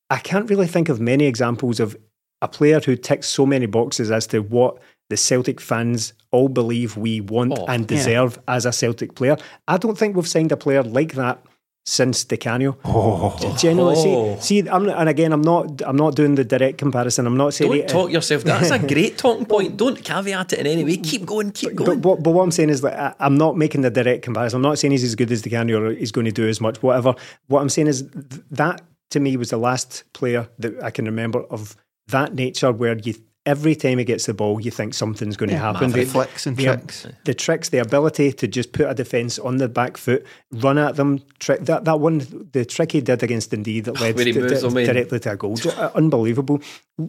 I 0.10 0.20
can't 0.20 0.50
really 0.50 0.68
think 0.68 0.88
of 0.88 1.02
many 1.02 1.26
examples 1.26 1.82
of 1.82 1.98
a 2.42 2.48
player 2.48 2.80
who 2.80 2.96
ticks 2.96 3.28
so 3.28 3.46
many 3.46 3.66
boxes 3.66 4.12
as 4.12 4.28
to 4.28 4.40
what 4.40 4.78
the 5.10 5.18
Celtic 5.18 5.60
fans 5.60 6.14
all 6.32 6.48
believe 6.48 6.96
we 6.96 7.20
want 7.20 7.60
Oh, 7.60 7.66
and 7.66 7.82
yeah. 7.82 7.98
deserve 7.98 8.40
as 8.48 8.66
a 8.66 8.72
Celtic 8.72 9.16
player. 9.16 9.36
I 9.68 9.76
don't 9.76 9.98
think 9.98 10.16
we've 10.16 10.26
signed 10.26 10.54
a 10.54 10.58
player 10.58 10.82
like 10.82 11.16
that 11.16 11.46
since 11.86 12.24
Di 12.26 12.38
Canio. 12.38 12.78
Oh, 12.84 13.36
Generally, 13.58 13.96
Oh. 13.98 14.38
see, 14.42 14.62
see, 14.64 14.70
I'm, 14.70 14.90
and 14.90 15.08
again, 15.08 15.32
I'm 15.32 15.42
not, 15.42 15.82
I'm 15.86 15.96
not 15.96 16.16
doing 16.16 16.34
the 16.36 16.44
direct 16.44 16.78
comparison. 16.80 17.28
I'm 17.28 17.38
not 17.38 17.54
saying 17.54 17.70
Don't 17.72 17.80
it- 17.82 17.90
uh, 17.90 17.94
talk 17.94 18.12
yourself. 18.12 18.44
That's 18.44 18.72
a 18.72 18.80
great 18.94 19.18
talking 19.18 19.46
point. 19.46 19.78
Don't 19.78 20.04
caveat 20.04 20.54
it 20.54 20.60
in 20.60 20.68
any 20.68 20.84
way. 20.84 20.98
Keep 20.98 21.26
going, 21.28 21.52
keep 21.52 21.76
But, 21.76 21.86
going. 21.86 22.02
but, 22.02 22.24
but 22.24 22.32
what 22.32 22.42
I'm 22.44 22.52
saying 22.52 22.70
is 22.72 22.82
that 22.82 23.00
I- 23.00 23.26
I'm 23.26 23.38
not 23.38 23.56
making 23.56 23.82
the 23.82 23.92
direct 23.92 24.24
comparison. 24.24 24.58
I'm 24.58 24.64
not 24.64 24.80
saying 24.80 24.92
he's 24.92 25.04
as 25.04 25.16
good 25.16 25.32
as 25.32 25.44
Di 25.44 25.52
Canio 25.52 25.82
or 25.84 25.92
he's 25.92 26.12
going 26.12 26.26
to 26.26 26.32
do 26.32 26.48
as 26.48 26.60
much, 26.60 26.82
whatever. 26.82 27.14
What 27.48 27.62
I'm 27.62 27.70
saying 27.70 27.88
is 27.88 28.04
that 28.52 28.82
to 29.12 29.20
me 29.20 29.38
was 29.38 29.52
the 29.52 29.58
last 29.58 30.04
player 30.14 30.50
that 30.58 30.82
I 30.84 30.90
can 30.90 31.06
remember 31.06 31.44
of 31.52 31.76
that 32.08 32.34
nature 32.34 32.72
where 32.72 32.98
you 32.98 33.14
every 33.46 33.76
time 33.76 33.98
he 34.00 34.04
gets 34.06 34.26
the 34.26 34.34
ball, 34.34 34.60
you 34.60 34.72
think 34.72 34.94
something's 34.94 35.38
going 35.38 35.50
to 35.50 35.58
happen. 35.58 35.92
The- 35.92 36.06
flicks 36.06 36.48
and 36.48 36.58
the- 36.58 36.64
tricks. 36.66 37.08
The 37.26 37.34
tricks, 37.34 37.70
the 37.70 37.78
ability 37.80 38.32
to 38.34 38.48
just 38.48 38.72
put 38.72 38.90
a 38.90 38.94
defence 38.94 39.38
on 39.40 39.58
the 39.58 39.68
back 39.70 39.98
foot, 39.98 40.26
run 40.52 40.78
at 40.78 40.96
them. 40.96 41.22
Trick 41.40 41.62
that 41.66 41.86
that 41.86 42.00
one, 42.00 42.50
the 42.54 42.66
trick 42.66 42.92
he 42.94 43.02
did 43.02 43.22
against 43.24 43.54
Indeed 43.54 43.86
that 43.86 44.00
led 44.02 44.18
to- 44.18 44.34
moves 44.34 44.62
to- 44.62 44.70
directly 44.86 45.20
to 45.20 45.32
a 45.32 45.36
goal. 45.38 45.58
Uh, 45.66 45.92
Unbelievable. 45.96 46.62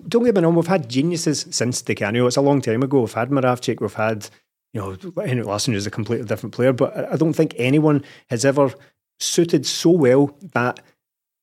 Don't 0.09 0.25
get 0.25 0.35
me 0.35 0.41
wrong, 0.43 0.55
we've 0.55 0.67
had 0.67 0.89
geniuses 0.89 1.47
since 1.51 1.81
Di 1.83 1.95
Canio. 1.95 2.27
It's 2.27 2.37
a 2.37 2.41
long 2.43 2.61
time 2.61 2.83
ago. 2.83 3.01
We've 3.01 3.13
had 3.13 3.31
Moravcik, 3.31 3.81
we've 3.81 3.95
had, 3.95 4.29
you 4.73 4.81
know, 4.81 5.23
Henrik 5.25 5.47
Larsson, 5.47 5.75
who's 5.75 5.87
a 5.87 5.91
completely 5.91 6.27
different 6.27 6.55
player, 6.55 6.73
but 6.73 6.97
I 6.97 7.13
I 7.13 7.17
don't 7.17 7.33
think 7.35 7.55
anyone 7.57 8.05
has 8.31 8.45
ever 8.45 8.71
suited 9.19 9.65
so 9.65 9.91
well 9.91 10.37
that 10.53 10.81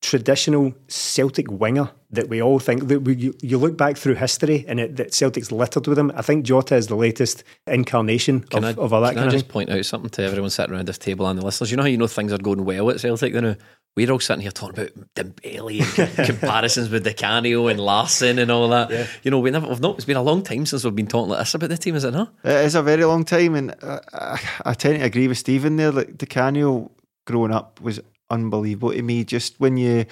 traditional 0.04 0.74
Celtic 0.90 1.50
winger 1.50 1.90
that 2.12 2.30
we 2.30 2.42
all 2.42 2.60
think 2.60 2.88
that 2.90 3.00
we, 3.00 3.16
you, 3.16 3.36
you 3.42 3.58
look 3.58 3.78
back 3.78 3.98
through 3.98 4.16
history 4.16 4.66
and 4.68 4.80
it, 4.80 4.98
that 4.98 5.14
Celtic's 5.14 5.52
littered 5.52 5.88
with 5.88 5.98
him. 5.98 6.12
I 6.14 6.22
think 6.22 6.46
Jota 6.46 6.76
is 6.76 6.88
the 6.88 6.96
latest 6.96 7.44
incarnation 7.66 8.44
of, 8.44 8.50
Can 8.50 8.66
I, 8.66 8.74
of 8.74 8.94
all 8.94 9.02
that 9.02 9.14
can 9.14 9.16
kind 9.16 9.32
I 9.32 9.34
of 9.34 9.34
just 9.34 9.48
point 9.48 9.72
out 9.72 9.84
something 9.86 10.10
to 10.12 10.24
everyone 10.24 10.52
sitting 10.52 10.76
around 10.76 10.88
this 10.88 10.98
table 10.98 11.26
and 11.26 11.40
the 11.40 11.46
listeners? 11.46 11.72
You 11.72 11.78
know 11.78 11.84
how 11.84 11.90
you 11.90 11.98
know 11.98 12.08
things 12.08 12.34
are 12.34 12.38
going 12.38 12.66
well 12.66 12.92
at 12.92 13.00
Celtic? 13.00 13.34
You 13.34 13.42
know, 13.42 13.56
we're 13.96 14.12
all 14.12 14.20
sitting 14.20 14.42
here 14.42 14.52
talking 14.52 14.78
about 14.78 15.16
Dembele 15.16 15.98
and 15.98 16.28
comparisons 16.28 16.90
with 16.90 17.06
Di 17.06 17.14
Canio 17.14 17.68
and 17.68 17.80
Larsson 17.80 18.40
and 18.40 18.52
all 18.52 18.68
that. 18.70 19.10
You 19.24 19.32
know, 19.32 19.40
we 19.40 19.52
never, 19.52 19.68
we've 19.68 19.80
not, 19.80 19.96
it's 19.96 20.06
been 20.06 20.18
a 20.18 20.22
long 20.22 20.44
time 20.44 20.66
since 20.66 20.84
we've 20.84 20.96
been 20.96 21.08
talking 21.08 21.30
like 21.30 21.40
this 21.40 21.56
about 21.56 21.70
the 21.70 21.78
team, 21.78 21.96
is 21.96 22.04
it 22.04 22.12
not? 22.12 22.34
It 22.44 22.66
is 22.66 22.76
a 22.76 22.84
very 22.84 23.06
long 23.06 23.24
time, 23.24 23.56
and 23.56 23.74
uh, 23.82 24.00
I, 24.12 24.42
I 24.66 24.74
tend 24.74 25.00
to 25.00 25.06
agree 25.06 25.30
with 25.30 25.38
Stephen 25.38 25.78
there. 25.78 25.92
Like 25.92 26.18
Di 26.18 26.26
Canio 26.26 26.92
growing 27.26 27.54
up 27.54 27.80
was 27.82 28.02
unbelievable 28.30 28.92
to 28.92 29.02
me. 29.02 29.24
Just 29.24 29.60
when 29.60 29.78
you, 29.78 30.06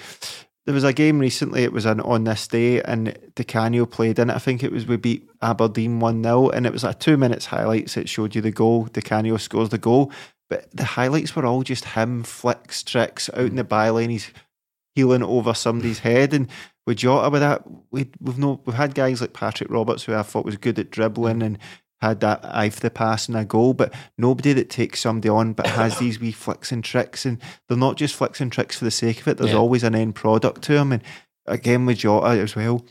there 0.66 0.74
was 0.74 0.84
a 0.84 0.92
game 0.92 1.18
recently. 1.18 1.64
It 1.64 1.72
was 1.72 1.86
an 1.86 2.00
on 2.00 2.24
this 2.24 2.46
day, 2.46 2.82
and 2.82 3.16
Di 3.34 3.44
Canio 3.44 3.86
played 3.86 4.18
in 4.18 4.30
it. 4.30 4.36
I 4.36 4.38
think 4.38 4.62
it 4.62 4.72
was 4.72 4.86
we 4.86 4.96
beat 4.96 5.28
Aberdeen 5.40 6.00
one 6.00 6.22
0 6.22 6.50
and 6.50 6.66
it 6.66 6.72
was 6.72 6.84
like 6.84 7.00
two 7.00 7.16
minutes 7.16 7.46
highlights. 7.46 7.96
It 7.96 8.08
showed 8.08 8.34
you 8.34 8.40
the 8.40 8.52
goal. 8.52 8.84
Di 8.84 9.00
Canio 9.00 9.36
scores 9.36 9.70
the 9.70 9.78
goal, 9.78 10.12
but 10.48 10.70
the 10.70 10.84
highlights 10.84 11.34
were 11.34 11.46
all 11.46 11.62
just 11.62 11.84
him 11.84 12.22
flicks, 12.22 12.82
tricks 12.82 13.28
out 13.30 13.46
in 13.46 13.56
the 13.56 13.64
byline. 13.64 14.10
He's 14.10 14.30
healing 14.94 15.22
over 15.22 15.54
somebody's 15.54 16.00
head. 16.00 16.32
And 16.34 16.48
with 16.86 16.98
Jota, 16.98 17.30
with 17.30 17.40
that, 17.40 17.64
we, 17.90 18.10
we've 18.20 18.38
no, 18.38 18.60
we've 18.64 18.76
had 18.76 18.94
guys 18.94 19.20
like 19.20 19.32
Patrick 19.32 19.70
Roberts 19.70 20.04
who 20.04 20.14
I 20.14 20.22
thought 20.22 20.44
was 20.44 20.56
good 20.56 20.78
at 20.78 20.90
dribbling 20.90 21.42
and 21.42 21.58
had 22.02 22.18
that 22.20 22.44
eye 22.44 22.68
for 22.68 22.80
the 22.80 22.90
pass 22.90 23.28
and 23.28 23.36
a 23.36 23.44
goal, 23.44 23.74
but 23.74 23.94
nobody 24.18 24.52
that 24.52 24.68
takes 24.68 25.00
somebody 25.00 25.28
on 25.28 25.52
but 25.52 25.68
has 25.68 25.98
these 25.98 26.18
wee 26.20 26.32
flicks 26.32 26.72
and 26.72 26.82
tricks. 26.82 27.24
And 27.24 27.40
they're 27.68 27.78
not 27.78 27.96
just 27.96 28.16
flicks 28.16 28.40
and 28.40 28.50
tricks 28.50 28.76
for 28.76 28.84
the 28.84 28.90
sake 28.90 29.20
of 29.20 29.28
it, 29.28 29.38
there's 29.38 29.52
Yeah. 29.52 29.58
always 29.58 29.84
an 29.84 29.94
end 29.94 30.16
product 30.16 30.62
to 30.62 30.72
them. 30.74 30.90
And 30.92 31.02
again, 31.46 31.86
with 31.86 31.98
Jota 31.98 32.40
as 32.42 32.56
well, 32.56 32.84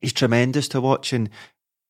he's 0.00 0.12
tremendous 0.12 0.66
to 0.68 0.80
watch. 0.80 1.12
And 1.12 1.30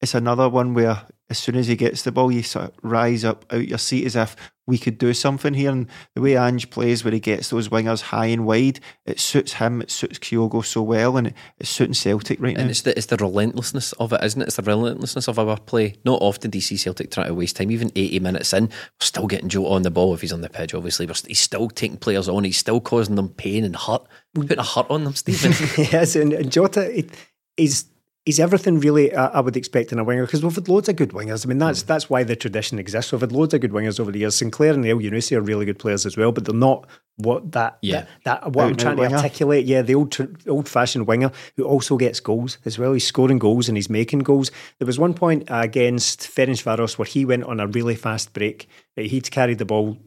it's 0.02 0.14
another 0.14 0.46
one 0.48 0.74
where 0.74 1.02
as 1.32 1.38
soon 1.38 1.56
as 1.56 1.66
he 1.66 1.76
gets 1.76 2.02
the 2.02 2.12
ball, 2.12 2.30
you 2.30 2.42
sort 2.42 2.66
of 2.66 2.72
rise 2.82 3.24
up 3.24 3.46
out 3.50 3.66
your 3.66 3.78
seat 3.78 4.04
as 4.04 4.16
if 4.16 4.36
we 4.66 4.76
could 4.76 4.98
do 4.98 5.14
something 5.14 5.54
here. 5.54 5.70
And 5.70 5.86
the 6.14 6.20
way 6.20 6.36
Ange 6.36 6.68
plays, 6.68 7.02
where 7.02 7.12
he 7.12 7.20
gets 7.20 7.48
those 7.48 7.70
wingers 7.70 8.02
high 8.02 8.26
and 8.26 8.44
wide, 8.44 8.80
it 9.06 9.18
suits 9.18 9.54
him, 9.54 9.80
it 9.80 9.90
suits 9.90 10.18
Kyogo 10.18 10.62
so 10.62 10.82
well, 10.82 11.16
and 11.16 11.28
it, 11.28 11.34
it's 11.56 11.70
suiting 11.70 11.94
Celtic 11.94 12.38
right 12.38 12.50
And 12.50 12.56
now. 12.58 12.62
And 12.64 12.70
it's 12.70 12.82
the, 12.82 12.94
it's 12.94 13.06
the 13.06 13.16
relentlessness 13.16 13.94
of 13.94 14.12
it, 14.12 14.22
isn't 14.22 14.42
it? 14.42 14.48
It's 14.48 14.56
the 14.56 14.62
relentlessness 14.62 15.26
of 15.26 15.38
our 15.38 15.58
play. 15.58 15.96
Not 16.04 16.20
often 16.20 16.50
do 16.50 16.58
you 16.58 16.62
see 16.62 16.76
Celtic 16.76 17.10
try 17.10 17.26
to 17.26 17.34
waste 17.34 17.56
time. 17.56 17.70
Even 17.70 17.90
80 17.96 18.20
minutes 18.20 18.52
in, 18.52 18.64
we're 18.64 18.70
still 19.00 19.26
getting 19.26 19.48
Joe 19.48 19.68
on 19.68 19.82
the 19.82 19.90
ball 19.90 20.12
if 20.12 20.20
he's 20.20 20.34
on 20.34 20.42
the 20.42 20.50
pitch, 20.50 20.74
obviously. 20.74 21.06
We're, 21.06 21.14
he's 21.26 21.40
still 21.40 21.70
taking 21.70 21.96
players 21.96 22.28
on. 22.28 22.44
He's 22.44 22.58
still 22.58 22.82
causing 22.82 23.14
them 23.14 23.30
pain 23.30 23.64
and 23.64 23.74
hurt. 23.74 24.06
We're 24.34 24.42
putting 24.42 24.58
a 24.58 24.64
hurt 24.64 24.90
on 24.90 25.04
them, 25.04 25.14
Stephen. 25.14 25.52
yes, 25.90 26.14
and, 26.14 26.34
and 26.34 26.52
Jota, 26.52 26.92
he, 26.92 27.08
he's 28.24 28.36
he's 28.36 28.40
everything 28.40 28.80
really 28.80 29.14
I, 29.14 29.26
I 29.26 29.40
would 29.40 29.56
expect 29.56 29.92
in 29.92 29.98
a 29.98 30.04
winger 30.04 30.24
because 30.26 30.42
we've 30.42 30.54
had 30.54 30.68
loads 30.68 30.88
of 30.88 30.96
good 30.96 31.10
wingers. 31.10 31.46
I 31.46 31.48
mean, 31.48 31.58
that's 31.58 31.82
mm. 31.82 31.86
that's 31.86 32.08
why 32.10 32.24
the 32.24 32.36
tradition 32.36 32.78
exists. 32.78 33.12
We've 33.12 33.20
had 33.20 33.32
loads 33.32 33.54
of 33.54 33.60
good 33.60 33.72
wingers 33.72 34.00
over 34.00 34.10
the 34.10 34.20
years. 34.20 34.34
Sinclair 34.34 34.72
and 34.72 34.84
Elyounoussi 34.84 35.36
are 35.36 35.40
really 35.40 35.66
good 35.66 35.78
players 35.78 36.06
as 36.06 36.16
well, 36.16 36.32
but 36.32 36.44
they're 36.44 36.54
not 36.54 36.86
what 37.16 37.52
that 37.52 37.78
Yeah. 37.82 38.06
that, 38.24 38.42
that 38.42 38.52
what 38.52 38.66
I'm 38.66 38.76
trying 38.76 38.96
to 38.96 39.02
winger. 39.02 39.16
articulate. 39.16 39.66
Yeah, 39.66 39.82
the 39.82 39.94
old 39.94 40.12
tr- 40.12 40.24
old 40.48 40.68
fashioned 40.68 41.06
winger 41.06 41.30
who 41.56 41.64
also 41.64 41.96
gets 41.96 42.20
goals 42.20 42.58
as 42.64 42.78
well. 42.78 42.92
He's 42.92 43.06
scoring 43.06 43.38
goals 43.38 43.68
and 43.68 43.76
he's 43.76 43.90
making 43.90 44.20
goals. 44.20 44.50
There 44.78 44.86
was 44.86 44.98
one 44.98 45.14
point 45.14 45.44
against 45.48 46.20
Ferencvaros 46.20 46.98
where 46.98 47.06
he 47.06 47.24
went 47.24 47.44
on 47.44 47.60
a 47.60 47.66
really 47.66 47.94
fast 47.94 48.32
break. 48.32 48.68
He'd 48.96 49.30
carried 49.30 49.58
the 49.58 49.64
ball 49.64 49.98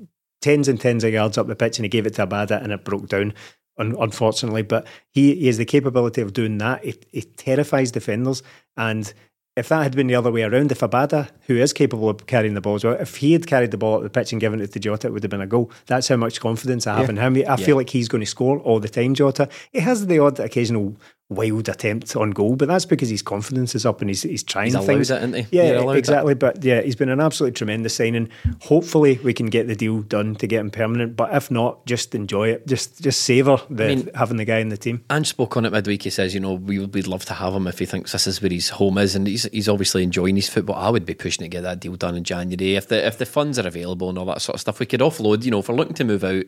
tens 0.41 0.67
and 0.67 0.79
tens 0.79 1.03
of 1.03 1.11
yards 1.11 1.37
up 1.37 1.47
the 1.47 1.55
pitch 1.55 1.79
and 1.79 1.85
he 1.85 1.89
gave 1.89 2.05
it 2.05 2.13
to 2.15 2.27
Abada 2.27 2.61
and 2.61 2.71
it 2.71 2.83
broke 2.83 3.07
down. 3.07 3.33
Un- 3.77 3.95
unfortunately, 3.99 4.61
but 4.61 4.87
he, 5.09 5.35
he 5.35 5.47
has 5.47 5.57
the 5.57 5.65
capability 5.65 6.21
of 6.21 6.31
doing 6.31 6.57
that. 6.59 6.83
It, 6.85 7.05
it 7.11 7.37
terrifies 7.37 7.91
defenders, 7.91 8.41
and 8.77 9.13
if 9.55 9.69
that 9.69 9.83
had 9.83 9.95
been 9.95 10.07
the 10.07 10.15
other 10.15 10.31
way 10.31 10.43
around, 10.43 10.71
if 10.71 10.81
Abada, 10.81 11.29
who 11.47 11.55
is 11.55 11.71
capable 11.71 12.09
of 12.09 12.25
carrying 12.27 12.55
the 12.55 12.61
ball 12.61 12.75
as 12.75 12.83
well, 12.83 12.95
if 12.99 13.15
he 13.17 13.31
had 13.31 13.47
carried 13.47 13.71
the 13.71 13.77
ball 13.77 13.95
up 13.95 14.03
the 14.03 14.09
pitch 14.09 14.33
and 14.33 14.41
given 14.41 14.59
it 14.59 14.73
to 14.73 14.79
Jota, 14.79 15.07
it 15.07 15.11
would 15.11 15.23
have 15.23 15.29
been 15.29 15.39
a 15.39 15.47
goal. 15.47 15.71
That's 15.85 16.09
how 16.09 16.17
much 16.17 16.41
confidence 16.41 16.85
I 16.87 16.97
have 16.97 17.09
in 17.09 17.15
him. 17.17 17.35
I 17.47 17.55
feel 17.55 17.77
like 17.77 17.89
he's 17.89 18.09
going 18.09 18.19
to 18.21 18.25
score 18.29 18.59
all 18.59 18.81
the 18.81 18.89
time. 18.89 19.13
Jota, 19.13 19.47
he 19.71 19.79
has 19.79 20.07
the 20.07 20.19
odd 20.19 20.39
occasional 20.41 20.97
wild 21.29 21.67
attempt 21.69 22.15
on 22.15 22.29
goal, 22.31 22.55
but 22.55 22.67
that's 22.67 22.85
because 22.85 23.09
his 23.09 23.21
confidence 23.23 23.73
is 23.73 23.85
up 23.85 23.99
and 24.01 24.09
he's 24.09 24.21
he's 24.21 24.43
trying 24.43 24.73
He's 24.75 24.85
things. 24.85 25.09
it, 25.09 25.17
isn't 25.17 25.33
he? 25.33 25.45
Yeah, 25.51 25.79
allowed 25.79 25.93
it. 25.93 25.97
exactly. 25.97 26.33
But 26.35 26.63
yeah, 26.63 26.81
he's 26.81 26.95
been 26.95 27.09
an 27.09 27.19
absolutely 27.19 27.55
tremendous 27.55 27.95
signing. 27.95 28.29
Hopefully, 28.61 29.19
we 29.23 29.33
can 29.33 29.47
get 29.47 29.67
the 29.67 29.75
deal 29.75 30.01
done 30.01 30.35
to 30.35 30.47
get 30.47 30.59
him 30.59 30.69
permanent. 30.69 31.15
But 31.15 31.33
if 31.33 31.49
not, 31.49 31.85
just 31.85 32.13
enjoy 32.15 32.49
it. 32.49 32.67
Just 32.67 33.01
just 33.01 33.21
savor 33.21 33.57
the 33.69 33.87
mean- 33.87 34.09
having 34.13 34.37
the 34.37 34.45
guy 34.45 34.59
in 34.59 34.69
the 34.69 34.77
team. 34.77 35.03
And 35.09 35.25
spoke 35.25 35.57
on 35.57 35.65
it 35.65 35.71
midweek. 35.71 36.03
He 36.03 36.09
says, 36.09 36.33
you 36.33 36.39
know, 36.39 36.53
we 36.53 36.79
would 36.79 36.93
we'd 36.93 37.07
love 37.07 37.25
to 37.25 37.33
have 37.33 37.53
him 37.53 37.67
if 37.67 37.79
he 37.79 37.85
thinks 37.85 38.11
this 38.11 38.27
is 38.27 38.41
where 38.41 38.51
his 38.51 38.69
home 38.69 38.97
is, 38.99 39.15
and 39.15 39.25
he's 39.25 39.43
he's 39.51 39.67
obviously 39.69 40.03
enjoying 40.03 40.35
his 40.35 40.47
football. 40.49 40.75
I 40.75 40.89
would 40.89 41.05
be 41.05 41.15
pushing 41.15 41.43
to 41.43 41.49
get 41.49 41.61
that 41.63 41.79
deal 41.79 41.95
done 41.95 42.15
in 42.15 42.23
January 42.23 42.75
if 42.75 42.87
the 42.87 43.05
if 43.05 43.17
the 43.17 43.25
funds 43.25 43.57
are 43.57 43.67
available 43.67 44.09
and 44.09 44.17
all 44.17 44.25
that 44.25 44.41
sort 44.41 44.53
of 44.55 44.61
stuff. 44.61 44.79
We 44.79 44.85
could 44.85 44.99
offload. 44.99 45.43
You 45.43 45.51
know, 45.51 45.59
if 45.59 45.69
we're 45.69 45.75
looking 45.75 45.95
to 45.95 46.03
move 46.03 46.23
out 46.23 46.43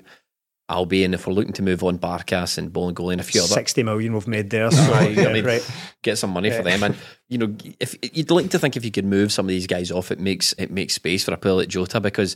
Albian, 0.70 1.14
if 1.14 1.26
we're 1.26 1.34
looking 1.34 1.54
to 1.54 1.62
move 1.62 1.84
on 1.84 1.98
Barkas 1.98 2.58
and 2.58 2.72
Bolingoli 2.72 3.14
and 3.14 3.22
a 3.22 3.24
few 3.24 3.42
other 3.42 3.54
Sixty 3.54 3.84
million 3.84 4.14
we've 4.14 4.28
made 4.28 4.50
there. 4.50 4.70
So 4.70 4.82
yeah, 5.00 5.28
I 5.28 5.34
mean, 5.34 5.46
right. 5.46 5.72
get 6.02 6.18
some 6.18 6.32
money 6.32 6.52
for 6.52 6.62
them. 6.62 6.84
And 6.84 6.96
you 7.30 7.38
know, 7.38 7.56
if 7.80 7.96
you'd 8.02 8.32
like 8.32 8.50
to 8.50 8.60
think 8.60 8.76
if 8.76 8.84
you 8.84 8.92
could 8.92 9.06
move 9.06 9.32
some 9.32 9.46
of 9.46 9.50
these 9.50 9.68
guys 9.68 9.92
off, 9.92 10.12
it 10.12 10.20
makes 10.20 10.54
it 10.54 10.70
makes 10.70 10.94
space 10.94 11.24
for 11.24 11.34
a 11.34 11.38
player 11.38 11.56
like 11.56 11.70
Jota 11.70 12.02
because 12.02 12.36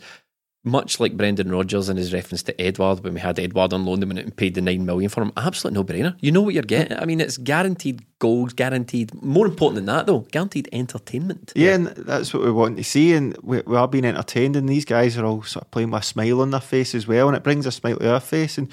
much 0.64 1.00
like 1.00 1.18
Brendan 1.18 1.52
Rodgers 1.52 1.90
and 1.90 1.98
his 1.98 2.14
reference 2.14 2.44
to 2.44 2.62
Edouard 2.62 3.04
when 3.04 3.16
we 3.16 3.20
had 3.20 3.40
Edouard 3.40 3.74
on 3.74 3.84
loan 3.84 4.04
and 4.04 4.14
went 4.14 4.24
and 4.26 4.36
paid 4.36 4.54
the 4.54 4.62
nine 4.62 4.86
million 4.86 5.10
for 5.10 5.24
him, 5.24 5.32
absolute 5.36 5.74
no 5.74 5.84
brainer. 5.84 6.16
You 6.20 6.32
know 6.32 6.42
what 6.42 6.54
you're 6.54 6.64
getting. 6.64 6.98
I 6.98 7.06
mean, 7.06 7.20
it's 7.20 7.38
guaranteed 7.38 8.06
goals, 8.20 8.54
guaranteed. 8.54 9.12
More 9.24 9.48
important 9.48 9.76
than 9.76 9.86
that, 9.86 10.06
though, 10.06 10.20
guaranteed 10.20 10.70
entertainment. 10.72 11.52
Yeah, 11.56 11.74
and 11.74 11.88
that's 11.88 12.34
what 12.34 12.44
we 12.44 12.52
want 12.52 12.78
to 12.78 12.84
see, 12.84 13.14
and 13.14 13.36
we, 13.42 13.62
we 13.62 13.76
are 13.76 13.88
being 13.88 14.06
entertained, 14.06 14.56
and 14.56 14.70
these 14.70 14.86
guys 14.86 15.18
are 15.18 15.26
all 15.26 15.42
sort 15.42 15.66
of 15.66 15.72
playing 15.72 15.90
with 15.90 16.04
a 16.04 16.06
smile 16.06 16.42
on 16.42 16.52
their 16.52 16.62
face 16.62 16.94
as 16.94 17.08
well, 17.08 17.28
and 17.28 17.36
it 17.36 17.44
brings 17.44 17.66
a 17.66 17.72
smile 17.72 17.98
to 17.98 18.14
our 18.14 18.20
face. 18.20 18.58
And 18.60 18.72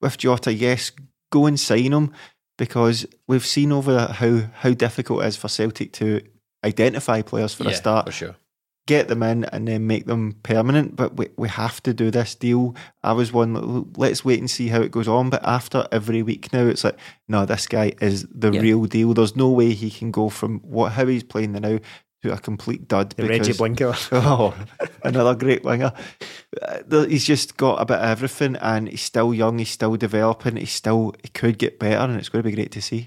with 0.00 0.18
Jota, 0.18 0.52
yes, 0.52 0.90
go 1.30 1.46
and 1.46 1.58
sign 1.58 1.92
him 1.92 2.12
because 2.56 3.06
we've 3.28 3.46
seen 3.46 3.70
over 3.70 4.06
how 4.06 4.40
how 4.54 4.72
difficult 4.72 5.22
it 5.22 5.28
is 5.28 5.36
for 5.36 5.48
Celtic 5.48 5.92
to 5.92 6.20
identify 6.64 7.22
players 7.22 7.54
for 7.54 7.64
Yeah, 7.64 7.70
a 7.70 7.74
start, 7.74 8.06
for 8.06 8.12
sure. 8.12 8.36
Get 8.88 9.08
them 9.08 9.22
in, 9.22 9.44
and 9.44 9.68
then 9.68 9.86
make 9.86 10.06
them 10.06 10.32
permanent. 10.42 10.96
But 10.96 11.16
we 11.18 11.28
we 11.36 11.46
have 11.50 11.82
to 11.82 11.92
do 11.92 12.10
this 12.10 12.34
deal. 12.34 12.74
I 13.02 13.12
was 13.12 13.32
one. 13.34 13.92
Let's 13.98 14.24
wait 14.24 14.38
and 14.40 14.50
see 14.50 14.68
how 14.68 14.80
it 14.80 14.90
goes 14.90 15.06
on. 15.06 15.28
But 15.28 15.44
after 15.44 15.86
every 15.92 16.22
week 16.22 16.50
now, 16.54 16.64
it's 16.66 16.84
like, 16.84 16.96
no, 17.28 17.44
this 17.44 17.66
guy 17.66 17.92
is 18.00 18.26
the 18.32 18.50
Yeah. 18.50 18.60
real 18.62 18.86
deal. 18.86 19.12
There's 19.12 19.36
no 19.36 19.50
way 19.50 19.74
he 19.74 19.90
can 19.90 20.10
go 20.10 20.30
from 20.30 20.60
what 20.60 20.92
how 20.92 21.04
he's 21.06 21.22
playing 21.22 21.52
the 21.52 21.60
now 21.60 21.78
to 22.22 22.32
a 22.32 22.38
complete 22.38 22.88
dud. 22.88 23.10
The 23.10 23.24
Regi 23.28 23.52
because- 23.52 23.58
Blinker. 23.58 23.94
Oh, 24.12 24.54
another 25.04 25.34
great 25.34 25.64
winger. 25.64 25.92
Uh, 26.90 27.04
He's 27.04 27.24
just 27.26 27.58
got 27.58 27.82
a 27.82 27.84
bit 27.84 27.98
of 27.98 28.08
everything, 28.08 28.56
and 28.56 28.88
he's 28.88 29.02
still 29.02 29.34
young. 29.34 29.58
He's 29.58 29.68
still 29.70 29.96
developing. 29.96 30.56
He's 30.56 30.72
still 30.72 31.14
he 31.22 31.28
could 31.28 31.58
get 31.58 31.78
better, 31.78 31.98
and 32.10 32.16
it's 32.18 32.30
going 32.30 32.42
to 32.42 32.48
be 32.48 32.56
great 32.56 32.72
to 32.72 32.80
see. 32.80 33.06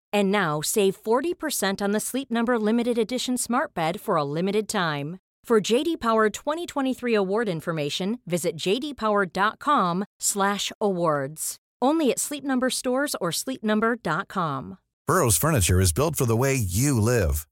And 0.13 0.31
now 0.31 0.61
save 0.61 0.95
40% 1.01 1.81
on 1.81 1.91
the 1.91 1.99
Sleep 1.99 2.31
Number 2.31 2.57
limited 2.59 2.97
edition 2.97 3.35
Smart 3.37 3.73
Bed 3.73 3.99
for 3.99 4.15
a 4.15 4.23
limited 4.23 4.69
time. 4.69 5.17
For 5.43 5.59
JD 5.59 5.99
Power 5.99 6.29
2023 6.29 7.13
award 7.13 7.49
information, 7.49 8.19
visit 8.25 8.55
jdpower.com/awards. 8.55 11.55
Only 11.83 12.11
at 12.11 12.19
Sleep 12.19 12.43
Number 12.43 12.69
stores 12.69 13.15
or 13.19 13.31
sleepnumber.com. 13.31 14.77
Burrow's 15.07 15.37
furniture 15.37 15.81
is 15.81 15.91
built 15.91 16.15
for 16.15 16.25
the 16.25 16.37
way 16.37 16.53
you 16.53 17.01
live. 17.01 17.47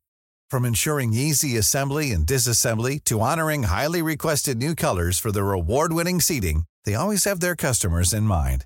From 0.52 0.66
ensuring 0.66 1.14
easy 1.14 1.58
assembly 1.58 2.12
and 2.12 2.26
disassembly 2.26 3.04
to 3.06 3.20
honoring 3.20 3.64
highly 3.64 4.02
requested 4.02 4.58
new 4.58 4.76
colors 4.76 5.20
for 5.20 5.32
their 5.32 5.52
award-winning 5.52 6.22
seating, 6.22 6.64
they 6.86 6.96
always 6.96 7.26
have 7.26 7.40
their 7.40 7.56
customers 7.56 8.14
in 8.14 8.24
mind. 8.24 8.66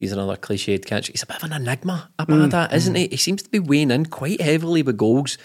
He's 0.00 0.12
another 0.12 0.36
cliched 0.36 0.86
catch. 0.86 1.08
He's 1.08 1.22
a 1.22 1.26
bit 1.26 1.36
of 1.42 1.50
an 1.50 1.52
enigma, 1.52 2.10
Abada, 2.18 2.72
isn't 2.72 2.94
he? 2.94 3.08
He 3.08 3.16
seems 3.16 3.42
to 3.42 3.50
be 3.50 3.58
weighing 3.58 3.90
in 3.90 4.06
quite 4.06 4.40
heavily 4.40 4.82
with 4.82 4.96
goals. 4.96 5.38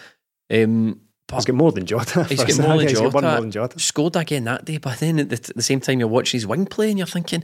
Um, 0.54 1.02
but 1.28 1.38
He's 1.38 1.46
got 1.46 1.56
more 1.56 1.72
than 1.72 1.86
Jota. 1.86 2.24
He's 2.26 2.44
got 2.44 2.60
more 2.68 2.78
than 2.78 2.88
He's 2.88 2.98
Jota. 3.00 3.04
got 3.10 3.14
one 3.16 3.24
more 3.24 3.42
than 3.42 3.52
Jota. 3.52 3.80
Scored 3.80 4.16
again 4.16 4.44
that 4.44 4.66
day, 4.66 4.78
but 4.78 5.00
then 5.00 5.20
at 5.20 5.30
the, 5.30 5.36
at 5.36 5.56
the 5.56 5.62
same 5.64 5.80
time 5.80 6.00
you're 6.00 6.08
watching 6.08 6.38
his 6.38 6.46
wing 6.46 6.66
play 6.68 6.90
and 6.90 6.98
you're 7.00 7.08
thinking, 7.08 7.44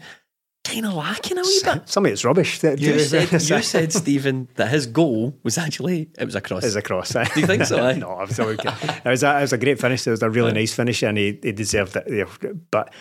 kind 0.65 0.85
of 0.85 0.93
lacking 0.93 1.37
a 1.39 1.41
wee 1.41 1.61
bit. 1.63 1.89
Some 1.89 2.05
of 2.05 2.11
it's 2.11 2.23
rubbish. 2.23 2.59
That- 2.59 2.77
You 2.79 2.99
said, 2.99 3.31
you 3.31 3.39
said, 3.63 3.91
Stephen, 3.91 4.47
that 4.55 4.67
his 4.69 4.85
goal 4.85 5.35
was 5.43 5.57
actually 5.57 6.09
it 6.19 6.25
was 6.25 6.35
a 6.35 6.41
cross. 6.41 6.63
It's 6.63 6.75
a 6.75 6.81
cross. 6.83 7.13
Do 7.13 7.21
you 7.39 7.47
think 7.47 7.63
so? 7.65 7.77
eh? 7.87 7.93
no, 7.95 8.11
I'm 8.19 8.29
sorry. 8.29 8.57
It 8.61 9.05
was, 9.05 9.23
a, 9.23 9.37
it 9.39 9.41
was 9.41 9.53
a 9.53 9.57
great 9.57 9.79
finish. 9.79 10.05
It 10.05 10.11
was 10.11 10.21
a 10.21 10.29
really 10.29 10.51
nice 10.51 10.73
finish, 10.75 11.01
and 11.01 11.17
he, 11.17 11.39
he 11.41 11.53
deserved 11.53 11.95
it. 11.95 12.03
Yeah. 12.07 12.51
But 12.69 12.93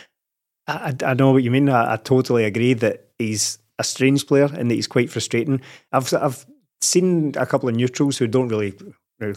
I, 0.66 0.94
I 1.02 1.11
I 1.11 1.14
know 1.14 1.32
what 1.32 1.42
you 1.42 1.50
mean. 1.50 1.68
I, 1.68 1.94
I 1.94 1.96
totally 1.96 2.44
agree 2.44 2.72
that 2.74 3.09
he's 3.18 3.59
a 3.79 3.85
strange 3.85 4.26
player 4.26 4.49
and 4.53 4.70
that 4.70 4.74
he's 4.74 4.87
quite 4.87 5.11
frustrating. 5.11 5.61
I've 5.93 6.12
I've 6.14 6.47
seen 6.81 7.35
a 7.37 7.47
couple 7.47 7.68
of 7.68 7.74
neutrals 7.74 8.18
who 8.18 8.26
don't 8.26 8.49
really 8.49 8.74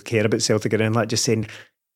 care 0.04 0.26
about 0.26 0.42
Celtic 0.42 0.74
or 0.74 0.78
anything 0.78 0.94
like 0.94 1.10
just 1.10 1.24
saying 1.26 1.48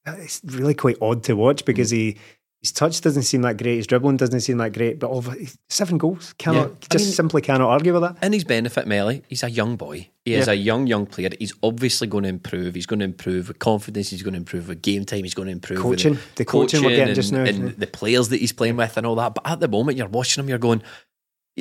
"Uh, 0.07 0.15
it's 0.19 0.41
really 0.43 0.73
quite 0.73 0.97
odd 1.01 1.23
to 1.23 1.35
watch 1.35 1.65
because 1.65 1.89
he. 1.91 2.17
His 2.61 2.71
touch 2.71 2.99
doesn't 3.01 3.23
seem 3.23 3.43
that 3.43 3.57
great. 3.57 3.75
His 3.75 3.85
dribbling 3.85 4.17
doesn't 4.17 4.39
seem 4.41 4.57
that 4.57 4.73
great. 4.73 4.97
But 4.97 5.11
over 5.11 5.35
seven 5.69 5.99
goals, 5.99 6.33
cannot 6.39 6.69
Yeah. 6.69 6.75
Just 6.89 7.05
mean- 7.05 7.13
simply 7.13 7.41
cannot 7.43 7.69
argue 7.69 7.93
with 7.93 8.01
that. 8.01 8.17
And 8.23 8.33
his 8.33 8.43
benefit, 8.43 8.87
Melly, 8.87 9.21
he's 9.27 9.43
a 9.43 9.51
young 9.51 9.75
boy. 9.75 10.09
He 10.23 10.33
is 10.33 10.47
Yeah. 10.47 10.53
a 10.53 10.55
young, 10.55 10.87
young 10.87 11.05
player. 11.05 11.29
He's 11.37 11.53
obviously 11.61 12.07
going 12.07 12.23
to 12.23 12.29
improve. 12.29 12.73
He's 12.73 12.87
going 12.87 13.01
to 13.01 13.05
improve 13.05 13.49
with 13.49 13.59
confidence. 13.59 14.09
He's 14.09 14.23
going 14.23 14.33
to 14.33 14.39
improve 14.39 14.67
with 14.67 14.81
game 14.81 15.05
time. 15.05 15.25
He's 15.25 15.35
going 15.35 15.45
to 15.45 15.51
improve 15.51 15.77
with 15.77 15.99
Coaching. 15.99 16.17
The 16.37 16.45
coaching 16.45 16.81
we're 16.83 16.89
getting 16.91 17.09
and, 17.09 17.15
just 17.15 17.31
now. 17.31 17.43
and 17.43 17.69
the 17.77 17.85
players 17.85 18.29
that 18.29 18.39
he's 18.39 18.53
playing 18.53 18.77
with 18.77 18.97
and 18.97 19.05
all 19.05 19.15
that. 19.17 19.35
But 19.35 19.45
at 19.47 19.59
the 19.59 19.67
moment, 19.67 19.99
you're 19.99 20.07
watching 20.07 20.43
him, 20.43 20.49
you're 20.49 20.57
going, 20.57 20.81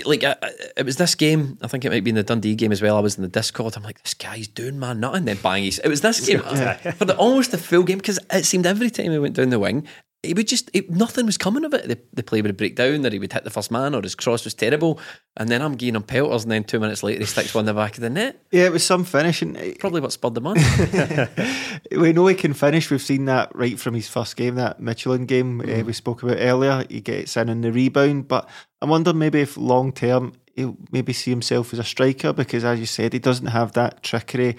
like, 0.04 0.24
uh, 0.24 0.34
it 0.76 0.84
was 0.84 0.96
this 0.96 1.14
game. 1.14 1.58
I 1.62 1.68
think 1.68 1.84
it 1.84 1.90
might 1.90 2.02
be 2.02 2.10
in 2.10 2.16
the 2.16 2.22
Dundee 2.22 2.56
game 2.56 2.72
as 2.72 2.82
well. 2.82 2.96
I 2.96 3.00
was 3.00 3.16
in 3.16 3.22
the 3.22 3.28
Discord. 3.28 3.76
I'm 3.76 3.82
like, 3.82 4.02
this 4.02 4.14
guy's 4.14 4.48
doing 4.48 4.78
man 4.78 5.00
nothing. 5.00 5.24
Then 5.24 5.38
bang, 5.42 5.62
he's, 5.62 5.78
it 5.78 5.88
was 5.88 6.00
this 6.00 6.20
game 6.26 6.40
for 6.40 7.04
the 7.04 7.16
almost 7.16 7.52
the 7.52 7.58
full 7.58 7.84
game 7.84 7.98
because 7.98 8.18
it 8.32 8.44
seemed 8.44 8.66
every 8.66 8.90
time 8.90 9.12
he 9.12 9.18
went 9.18 9.36
down 9.36 9.50
the 9.50 9.58
wing, 9.58 9.86
he 10.24 10.34
would 10.34 10.48
just 10.48 10.70
it, 10.72 10.90
nothing 10.90 11.26
was 11.26 11.38
coming 11.38 11.64
of 11.64 11.74
it. 11.74 11.88
The, 11.88 11.98
the 12.12 12.22
play 12.22 12.42
would 12.42 12.56
break 12.56 12.76
down, 12.76 13.04
or 13.04 13.10
he 13.10 13.18
would 13.18 13.32
hit 13.32 13.44
the 13.44 13.50
first 13.50 13.70
man, 13.70 13.94
or 13.94 14.02
his 14.02 14.14
cross 14.14 14.44
was 14.44 14.54
terrible, 14.54 14.98
and 15.36 15.48
then 15.48 15.62
I'm 15.62 15.74
giving 15.74 15.94
him 15.94 16.02
pelters, 16.02 16.44
and 16.44 16.52
then 16.52 16.64
two 16.64 16.80
minutes 16.80 17.02
later 17.02 17.20
he 17.20 17.26
sticks 17.26 17.54
one 17.54 17.62
in 17.62 17.66
the 17.66 17.74
back 17.74 17.94
of 17.94 18.00
the 18.00 18.10
net. 18.10 18.42
Yeah, 18.50 18.64
it 18.64 18.72
was 18.72 18.84
some 18.84 19.04
finish, 19.04 19.42
and 19.42 19.56
uh, 19.56 19.74
Probably 19.78 20.00
what 20.00 20.12
spurred 20.12 20.34
them 20.34 20.46
on. 20.46 20.56
we 21.92 22.12
know 22.12 22.26
he 22.26 22.34
can 22.34 22.54
finish. 22.54 22.90
We've 22.90 23.00
seen 23.02 23.26
that 23.26 23.54
right 23.54 23.78
from 23.78 23.94
his 23.94 24.08
first 24.08 24.36
game, 24.36 24.54
that 24.56 24.80
Midtjylland 24.80 25.26
game 25.26 25.60
uh, 25.60 25.82
we 25.84 25.92
spoke 25.92 26.22
about 26.22 26.38
earlier. 26.38 26.84
He 26.88 27.00
gets 27.00 27.36
in 27.36 27.48
in 27.48 27.60
the 27.60 27.72
rebound, 27.72 28.28
but 28.28 28.48
I 28.80 28.86
wonder 28.86 29.12
maybe 29.12 29.40
if 29.40 29.56
long 29.56 29.92
term 29.92 30.34
he'll 30.54 30.76
maybe 30.92 31.12
see 31.12 31.30
himself 31.30 31.72
as 31.72 31.78
a 31.78 31.84
striker 31.84 32.32
because, 32.32 32.64
as 32.64 32.80
you 32.80 32.86
said, 32.86 33.12
he 33.12 33.18
doesn't 33.18 33.46
have 33.46 33.72
that 33.72 34.02
trickery. 34.02 34.56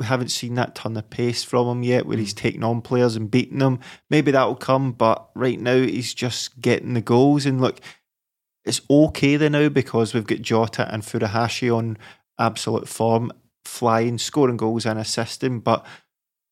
We 0.00 0.06
haven't 0.06 0.30
seen 0.30 0.54
that 0.54 0.74
ton 0.74 0.96
of 0.96 1.10
pace 1.10 1.44
from 1.44 1.68
him 1.68 1.82
yet, 1.82 2.06
where 2.06 2.16
he's 2.16 2.32
mm. 2.32 2.38
taking 2.38 2.64
on 2.64 2.80
players 2.80 3.16
and 3.16 3.30
beating 3.30 3.58
them. 3.58 3.80
Maybe 4.08 4.30
that'll 4.30 4.54
come, 4.54 4.92
but 4.92 5.28
right 5.34 5.60
now 5.60 5.76
he's 5.76 6.14
just 6.14 6.58
getting 6.58 6.94
the 6.94 7.02
goals. 7.02 7.44
And 7.44 7.60
look, 7.60 7.80
it's 8.64 8.80
okay 8.88 9.36
there 9.36 9.50
now 9.50 9.68
because 9.68 10.14
we've 10.14 10.26
got 10.26 10.40
Jota 10.40 10.90
and 10.90 11.02
Furuhashi 11.02 11.76
on 11.76 11.98
absolute 12.38 12.88
form, 12.88 13.30
flying, 13.66 14.16
scoring 14.16 14.56
goals 14.56 14.86
and 14.86 14.98
assisting. 14.98 15.60
But 15.60 15.84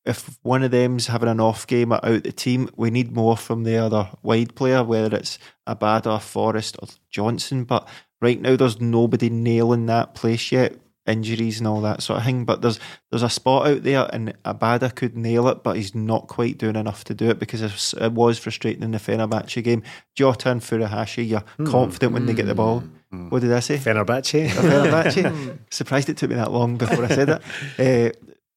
if 0.05 0.38
one 0.42 0.62
of 0.62 0.70
them's 0.70 1.07
having 1.07 1.30
an 1.30 1.40
off 1.40 1.66
game 1.66 1.90
or 1.90 2.05
out 2.05 2.24
the 2.24 2.32
team, 2.32 2.68
we 2.76 2.90
need 2.90 3.12
more 3.12 3.38
from 3.38 3.64
the 3.64 3.78
other 3.78 4.11
wide 4.22 4.55
player, 4.57 4.84
whether 4.84 5.16
it's 5.16 5.38
Abada, 5.66 6.20
Forrest, 6.20 6.76
or 6.82 6.88
Johnson. 7.09 7.64
But 7.64 7.88
right 8.20 8.38
now, 8.42 8.57
there's 8.57 8.78
nobody 8.78 9.30
nailing 9.30 9.86
that 9.86 10.14
place 10.14 10.53
yet. 10.53 10.74
Injuries 11.09 11.59
and 11.59 11.67
all 11.67 11.81
that 11.81 12.03
sort 12.03 12.19
of 12.19 12.25
thing, 12.25 12.45
but 12.45 12.63
there's 12.63 12.79
there's 13.11 13.23
a 13.23 13.31
spot 13.31 13.67
out 13.67 13.83
there, 13.83 14.09
and 14.13 14.35
Abada 14.45 14.95
could 14.95 15.17
nail 15.17 15.49
it, 15.49 15.63
but 15.63 15.77
he's 15.77 15.95
not 15.95 16.29
quite 16.29 16.59
doing 16.59 16.77
enough 16.77 17.05
to 17.05 17.15
do 17.15 17.31
it 17.31 17.39
because 17.39 17.63
it 17.63 18.13
was, 18.13 18.39
frustrating 18.39 18.83
in 18.83 18.91
the 18.91 18.99
Fenerbahce 18.99 19.65
game. 19.65 19.83
Jota 20.15 20.51
and 20.51 20.61
Furuhashi, 20.61 21.27
you're 21.27 21.45
confident 21.67 22.13
when 22.13 22.27
they 22.27 22.35
get 22.35 22.47
the 22.47 22.55
ball. 22.55 22.85
What 23.11 23.41
did 23.41 23.53
I 23.53 23.61
say? 23.61 23.79
Fenerbahce. 23.79 24.49
Fenerbahce. 24.49 25.59
Surprised 25.71 26.11
it 26.11 26.19
took 26.19 26.31
me 26.31 26.37
that 26.37 26.53
long 26.53 26.77
before 26.77 27.05
I 27.05 27.09
said 27.09 27.29
it. 27.31 27.43
Uh, 27.79 28.11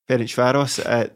Ferencvaros. 0.09 0.85
Uh, 0.85 1.09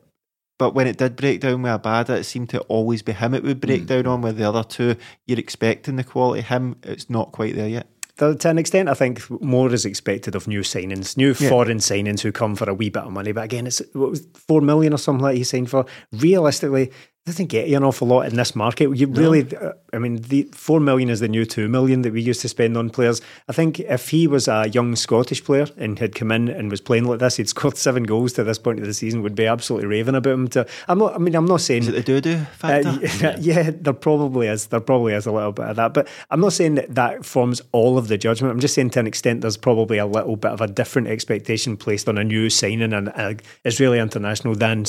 but 0.58 0.74
when 0.74 0.88
it 0.88 0.98
did 0.98 1.18
break 1.18 1.42
down 1.42 1.62
with 1.62 1.82
Abada, 1.82 2.12
it 2.12 2.24
seemed 2.24 2.50
to 2.52 2.62
always 2.62 3.02
be 3.02 3.12
him 3.12 3.34
it 3.34 3.44
would 3.44 3.60
break 3.60 3.88
down 3.88 4.08
on. 4.08 4.22
With 4.22 4.38
the 4.38 4.48
other 4.48 4.64
two, 4.64 4.96
you're 5.26 5.40
expecting 5.40 5.98
the 5.98 6.04
quality. 6.04 6.42
Him, 6.42 6.78
it's 6.84 7.10
not 7.10 7.34
quite 7.34 7.56
there 7.56 7.68
yet. 7.68 7.88
To 8.18 8.36
to 8.36 8.50
an 8.50 8.58
extent, 8.58 8.88
I 8.90 8.94
think 8.94 9.30
more 9.42 9.74
is 9.74 9.86
expected 9.86 10.36
of 10.36 10.48
new 10.48 10.62
signings, 10.62 11.18
new 11.18 11.34
Yeah. 11.38 11.50
foreign 11.50 11.80
signings 11.80 12.22
who 12.22 12.32
come 12.32 12.56
for 12.56 12.70
a 12.70 12.74
wee 12.74 12.90
bit 12.90 13.04
of 13.04 13.12
money. 13.12 13.32
But 13.34 13.44
again, 13.44 13.68
it's 13.68 13.82
what 13.94 14.10
was 14.12 14.28
four 14.48 14.62
million 14.62 14.94
or 14.94 14.98
something 14.98 15.24
like 15.24 15.38
he 15.38 15.44
signed 15.44 15.70
for. 15.70 15.86
Realistically, 16.14 16.92
doesn't 17.26 17.48
get 17.48 17.68
you 17.68 17.76
an 17.76 17.84
awful 17.84 18.08
lot 18.08 18.28
in 18.28 18.36
this 18.36 18.56
market. 18.56 18.96
You 18.96 19.08
really, 19.08 19.56
uh, 19.58 19.74
I 19.92 19.98
mean, 19.98 20.18
the 20.18 20.44
four 20.52 20.80
million 20.80 21.10
is 21.10 21.22
the 21.22 21.28
new 21.28 21.44
two 21.44 21.68
million 21.68 22.04
that 22.04 22.14
we 22.14 22.22
used 22.22 22.42
to 22.42 22.50
spend 22.50 22.78
on 22.78 22.92
players. 22.92 23.20
I 23.50 23.52
think 23.52 23.80
if 23.80 24.10
he 24.10 24.28
was 24.28 24.48
a 24.48 24.70
young 24.70 24.96
Scottish 24.96 25.44
player 25.44 25.66
and 25.76 25.98
had 25.98 26.14
come 26.14 26.32
in 26.32 26.50
and 26.50 26.70
was 26.70 26.82
playing 26.82 27.06
like 27.06 27.18
this, 27.18 27.38
he'd 27.38 27.50
scored 27.50 27.78
seven 27.86 28.04
goals 28.04 28.34
to 28.34 28.44
this 28.44 28.60
point 28.60 28.80
of 28.80 28.86
the 28.86 28.94
season. 28.94 29.24
Would 29.24 29.34
be 29.34 29.48
absolutely 29.48 29.88
raving 29.88 30.14
about 30.14 30.34
him. 30.34 30.48
To, 30.50 30.68
I'm 30.88 31.00
not. 31.00 31.16
I 31.16 31.18
mean, 31.18 31.36
I'm 31.36 31.48
not 31.48 31.62
saying 31.62 31.84
Is 31.84 31.88
it 31.88 31.94
the 31.94 32.04
doo 32.04 32.22
doo 32.22 32.38
factor? 32.58 32.90
uh, 32.90 33.00
yeah, 33.20 33.38
yeah, 33.40 33.72
there 33.74 33.94
probably 33.94 34.46
is. 34.46 34.68
There 34.68 34.80
probably 34.80 35.14
is 35.14 35.26
a 35.26 35.32
little 35.32 35.52
bit 35.52 35.66
of 35.66 35.78
that. 35.78 35.96
But 35.96 36.08
I'm 36.30 36.42
not 36.42 36.54
saying 36.54 36.76
that 36.76 36.94
that 36.94 37.26
forms 37.26 37.60
all 37.72 37.98
of 37.98 38.08
the 38.08 38.20
judgment. 38.20 38.52
I'm 38.52 38.60
just 38.60 38.76
saying 38.76 38.92
to 38.92 39.00
an 39.00 39.08
extent 39.08 39.42
there's 39.42 39.58
probably 39.58 39.98
a 39.98 40.06
little 40.06 40.36
bit 40.36 40.52
of 40.52 40.62
a 40.62 40.68
different 40.68 41.08
expectation 41.08 41.76
placed 41.76 42.08
on 42.08 42.20
a 42.20 42.24
new 42.24 42.52
signing 42.52 42.94
and 42.94 43.10
an 43.10 43.40
Israeli 43.64 43.98
international 43.98 44.54
than 44.54 44.86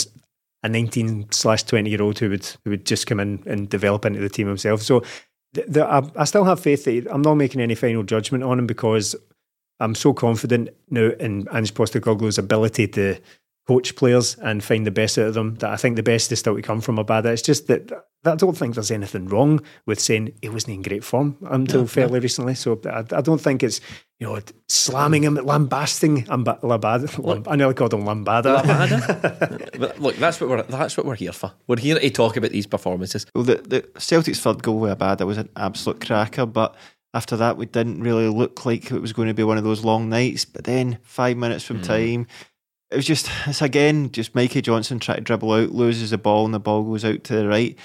a 0.67 0.69
19 0.69 1.31
slash 1.31 1.63
20 1.63 1.89
year 1.89 2.03
old 2.03 2.19
who 2.19 2.31
would 2.31 2.45
who 2.65 2.71
would 2.71 2.85
just 2.85 3.07
come 3.07 3.21
in 3.21 3.43
and 3.47 3.69
develop 3.69 4.05
into 4.05 4.21
the 4.21 4.29
team 4.29 4.49
himself. 4.49 4.83
So 4.83 5.01
th- 5.55 5.73
th- 5.73 5.87
I, 5.87 6.03
I 6.17 6.25
still 6.25 6.45
have 6.45 6.61
faith 6.61 6.85
that 6.85 7.07
I'm 7.11 7.23
not 7.23 7.37
making 7.37 7.61
any 7.61 7.75
final 7.75 8.03
judgment 8.03 8.45
on 8.45 8.59
him 8.59 8.67
because 8.67 9.17
I'm 9.81 9.95
so 9.95 10.13
confident 10.13 10.71
now 10.91 11.11
in 11.21 11.47
Ange 11.53 11.75
Postecoglou's 11.75 12.39
ability 12.39 12.89
to 12.89 13.19
coach 13.67 13.97
players 13.97 14.37
and 14.37 14.63
find 14.63 14.87
the 14.87 14.91
best 14.91 15.19
out 15.19 15.27
of 15.27 15.35
them 15.35 15.57
that 15.57 15.71
I 15.71 15.77
think 15.77 15.97
the 15.97 16.03
best 16.03 16.31
is 16.31 16.39
still 16.39 16.55
to 16.55 16.63
come 16.63 16.81
from 16.81 16.99
a 16.99 17.05
Abada. 17.05 17.27
It's 17.27 17.43
just 17.43 17.67
that, 17.67 17.89
that 17.89 18.33
I 18.33 18.37
don't 18.37 18.57
think 18.57 18.75
there's 18.75 18.93
anything 18.93 19.27
wrong 19.27 19.61
with 19.87 20.01
saying 20.01 20.35
he 20.41 20.49
wasn't 20.49 20.75
in 20.75 20.83
great 20.83 21.03
form 21.03 21.37
until 21.51 21.87
fairly 21.87 22.21
recently. 22.21 22.55
So 22.55 22.81
I, 22.87 23.05
I 23.11 23.21
don't 23.21 23.41
think 23.41 23.65
it's 23.65 23.81
you 24.21 24.27
know 24.29 24.39
slamming 24.69 25.25
him, 25.25 25.35
lambasting 25.35 26.29
Amba- 26.31 26.61
Labada. 26.63 27.25
Lam- 27.25 27.45
I 27.49 27.57
nearly 27.57 27.75
called 27.75 27.95
him 27.95 28.05
Lambada. 28.05 28.63
Labada. 28.63 29.73
But 29.79 30.01
look, 30.01 30.17
that's 30.17 30.41
what 30.41 30.49
we're 30.49 30.63
that's 30.63 30.97
what 30.97 31.05
we're 31.05 31.17
here 31.17 31.33
for. 31.33 31.53
We're 31.67 31.77
here 31.77 31.99
to 31.99 32.11
talk 32.11 32.37
about 32.37 32.53
these 32.53 32.67
performances. 32.67 33.27
Well, 33.35 33.45
the, 33.45 33.57
the 33.57 34.01
Celtic's 34.01 34.41
third 34.41 34.63
goal 34.63 34.79
with 34.79 34.97
Abada 34.97 35.27
was 35.27 35.39
an 35.39 35.51
absolute 35.57 36.05
cracker, 36.05 36.47
but 36.47 36.77
after 37.15 37.37
that, 37.39 37.57
we 37.57 37.67
didn't 37.67 38.03
really 38.03 38.29
look 38.29 38.65
like 38.65 38.91
it 38.91 39.01
was 39.01 39.13
going 39.13 39.29
to 39.29 39.35
be 39.35 39.43
one 39.43 39.59
of 39.59 39.65
those 39.65 39.85
long 39.85 40.09
nights. 40.09 40.45
But 40.45 40.65
then, 40.65 40.99
five 41.03 41.37
minutes 41.37 41.65
from 41.65 41.79
hmm. 41.79 41.83
time, 41.83 42.27
it 42.91 42.97
was 42.97 43.07
just, 43.07 43.31
it's 43.47 43.63
again, 43.63 44.11
just 44.13 44.35
Mikey 44.35 44.63
Johnson 44.63 44.99
trying 44.99 45.19
to 45.19 45.23
dribble 45.23 45.53
out, 45.53 45.73
loses 45.73 46.11
the 46.11 46.19
ball, 46.19 46.45
and 46.45 46.55
the 46.55 46.61
ball 46.61 46.83
goes 46.83 47.05
out 47.05 47.25
to 47.25 47.37
the 47.37 47.49
right. 47.49 47.77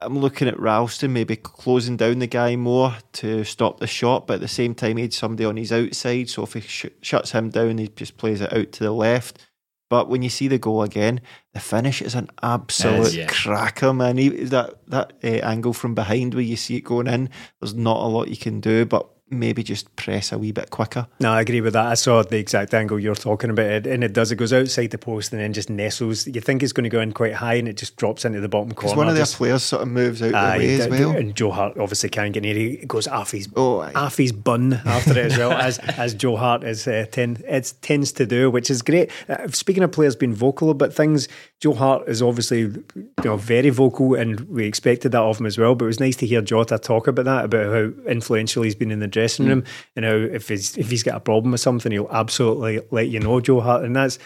I'm 0.00 0.18
looking 0.18 0.48
at 0.48 0.60
Ralston 0.60 1.12
maybe 1.12 1.36
closing 1.36 1.96
down 1.96 2.18
the 2.18 2.26
guy 2.26 2.54
more 2.56 2.96
to 3.14 3.44
stop 3.44 3.80
the 3.80 3.86
shot, 3.86 4.26
but 4.26 4.34
at 4.34 4.40
the 4.40 4.48
same 4.48 4.74
time, 4.74 4.98
he 4.98 5.02
had 5.02 5.14
somebody 5.14 5.44
on 5.44 5.56
his 5.56 5.72
outside. 5.72 6.28
So 6.28 6.42
if 6.42 6.52
he 6.52 6.60
sh- 6.60 6.86
shuts 7.00 7.32
him 7.32 7.48
down, 7.48 7.78
he 7.78 7.88
just 7.88 8.18
plays 8.18 8.42
it 8.42 8.52
out 8.52 8.72
to 8.72 8.84
the 8.84 8.92
left. 8.92 9.46
But 9.88 10.08
when 10.08 10.22
you 10.22 10.28
see 10.28 10.48
the 10.48 10.58
goal 10.58 10.82
again, 10.82 11.20
the 11.54 11.60
finish 11.60 12.02
is 12.02 12.14
an 12.14 12.28
absolute 12.42 13.14
yeah. 13.14 13.26
cracker, 13.28 13.94
man. 13.94 14.16
That 14.16 14.80
that 14.88 15.12
uh, 15.22 15.26
angle 15.46 15.72
from 15.72 15.94
behind 15.94 16.34
where 16.34 16.42
you 16.42 16.56
see 16.56 16.76
it 16.76 16.80
going 16.80 17.06
in, 17.06 17.30
there's 17.60 17.74
not 17.74 18.02
a 18.02 18.08
lot 18.08 18.28
you 18.28 18.36
can 18.36 18.60
do, 18.60 18.84
but 18.84 19.08
maybe 19.28 19.62
just 19.62 19.94
press 19.96 20.30
a 20.32 20.38
wee 20.38 20.52
bit 20.52 20.70
quicker. 20.70 21.06
No, 21.18 21.32
I 21.32 21.40
agree 21.40 21.60
with 21.60 21.72
that. 21.72 21.86
I 21.86 21.94
saw 21.94 22.22
the 22.22 22.38
exact 22.38 22.72
angle 22.74 22.98
you're 22.98 23.14
talking 23.16 23.50
about, 23.50 23.66
it, 23.66 23.86
and 23.86 24.04
it 24.04 24.12
does. 24.12 24.30
It 24.30 24.36
goes 24.36 24.52
outside 24.52 24.92
the 24.92 24.98
post 24.98 25.32
and 25.32 25.40
then 25.42 25.52
just 25.52 25.68
nestles. 25.68 26.26
You 26.26 26.40
think 26.40 26.62
it's 26.62 26.72
going 26.72 26.84
to 26.84 26.90
go 26.90 27.00
in 27.00 27.12
quite 27.12 27.34
high, 27.34 27.54
and 27.54 27.66
it 27.66 27.76
just 27.76 27.96
drops 27.96 28.24
into 28.24 28.40
the 28.40 28.48
bottom 28.48 28.70
corner. 28.72 28.88
Because 28.88 28.96
one 28.96 29.08
of 29.08 29.14
their 29.14 29.22
Just- 29.22 29.36
players 29.36 29.62
sort 29.64 29.82
of 29.82 29.88
moves 29.88 30.22
out 30.22 30.34
Aye, 30.34 30.58
the 30.58 30.64
way 30.66 30.80
as 30.80 30.88
well. 30.88 31.10
And 31.10 31.34
Joe 31.34 31.50
Hart 31.50 31.76
obviously 31.78 32.08
can't 32.08 32.32
get 32.32 32.42
near. 32.42 32.54
He 32.54 32.76
goes 32.86 33.08
off 33.08 33.32
his 33.32 33.48
Oh, 33.56 33.80
aye. 33.80 33.92
off 33.94 34.16
his 34.16 34.32
bun 34.32 34.74
after 34.84 35.10
it 35.12 35.32
as 35.32 35.38
well 35.38 35.52
as 35.60 35.78
as 35.78 36.14
Joe 36.14 36.36
Hart 36.36 36.62
is 36.64 36.86
uh, 36.86 37.06
ten, 37.10 37.38
it 37.48 37.72
tends 37.82 38.12
to 38.12 38.26
do, 38.26 38.50
which 38.50 38.70
is 38.70 38.82
great. 38.82 39.10
Uh, 39.28 39.48
speaking 39.48 39.82
of 39.82 39.90
players 39.92 40.14
being 40.14 40.34
vocal 40.34 40.70
about 40.70 40.92
things, 40.94 41.26
Joe 41.60 41.72
Hart 41.72 42.08
is 42.08 42.20
obviously 42.20 42.60
you 42.60 43.08
know 43.24 43.36
very 43.36 43.70
vocal, 43.70 44.14
and 44.14 44.40
we 44.40 44.66
expected 44.66 45.12
that 45.12 45.22
of 45.22 45.40
him 45.40 45.46
as 45.46 45.56
well. 45.56 45.74
But 45.74 45.86
it 45.86 45.88
was 45.88 46.00
nice 46.00 46.16
to 46.16 46.26
hear 46.26 46.42
Jota 46.42 46.78
talk 46.78 47.06
about 47.06 47.24
that, 47.24 47.46
about 47.46 47.72
how 47.72 48.10
influential 48.10 48.62
he's 48.62 48.74
been 48.74 48.90
in 48.90 49.00
the 49.00 49.06
dressing 49.06 49.46
mm. 49.46 49.48
room, 49.48 49.64
and 49.94 50.04
how 50.04 50.14
if 50.16 50.48
he's 50.48 50.76
if 50.76 50.90
he's 50.90 51.02
got 51.02 51.16
a 51.16 51.20
problem 51.20 51.52
with 51.52 51.60
something, 51.60 51.92
he'll 51.92 52.08
absolutely 52.10 52.80
let 52.90 53.08
you 53.08 53.20
know, 53.20 53.40
Joe 53.40 53.60
Hart. 53.60 53.84
And 53.84 53.96
that's 53.96 54.18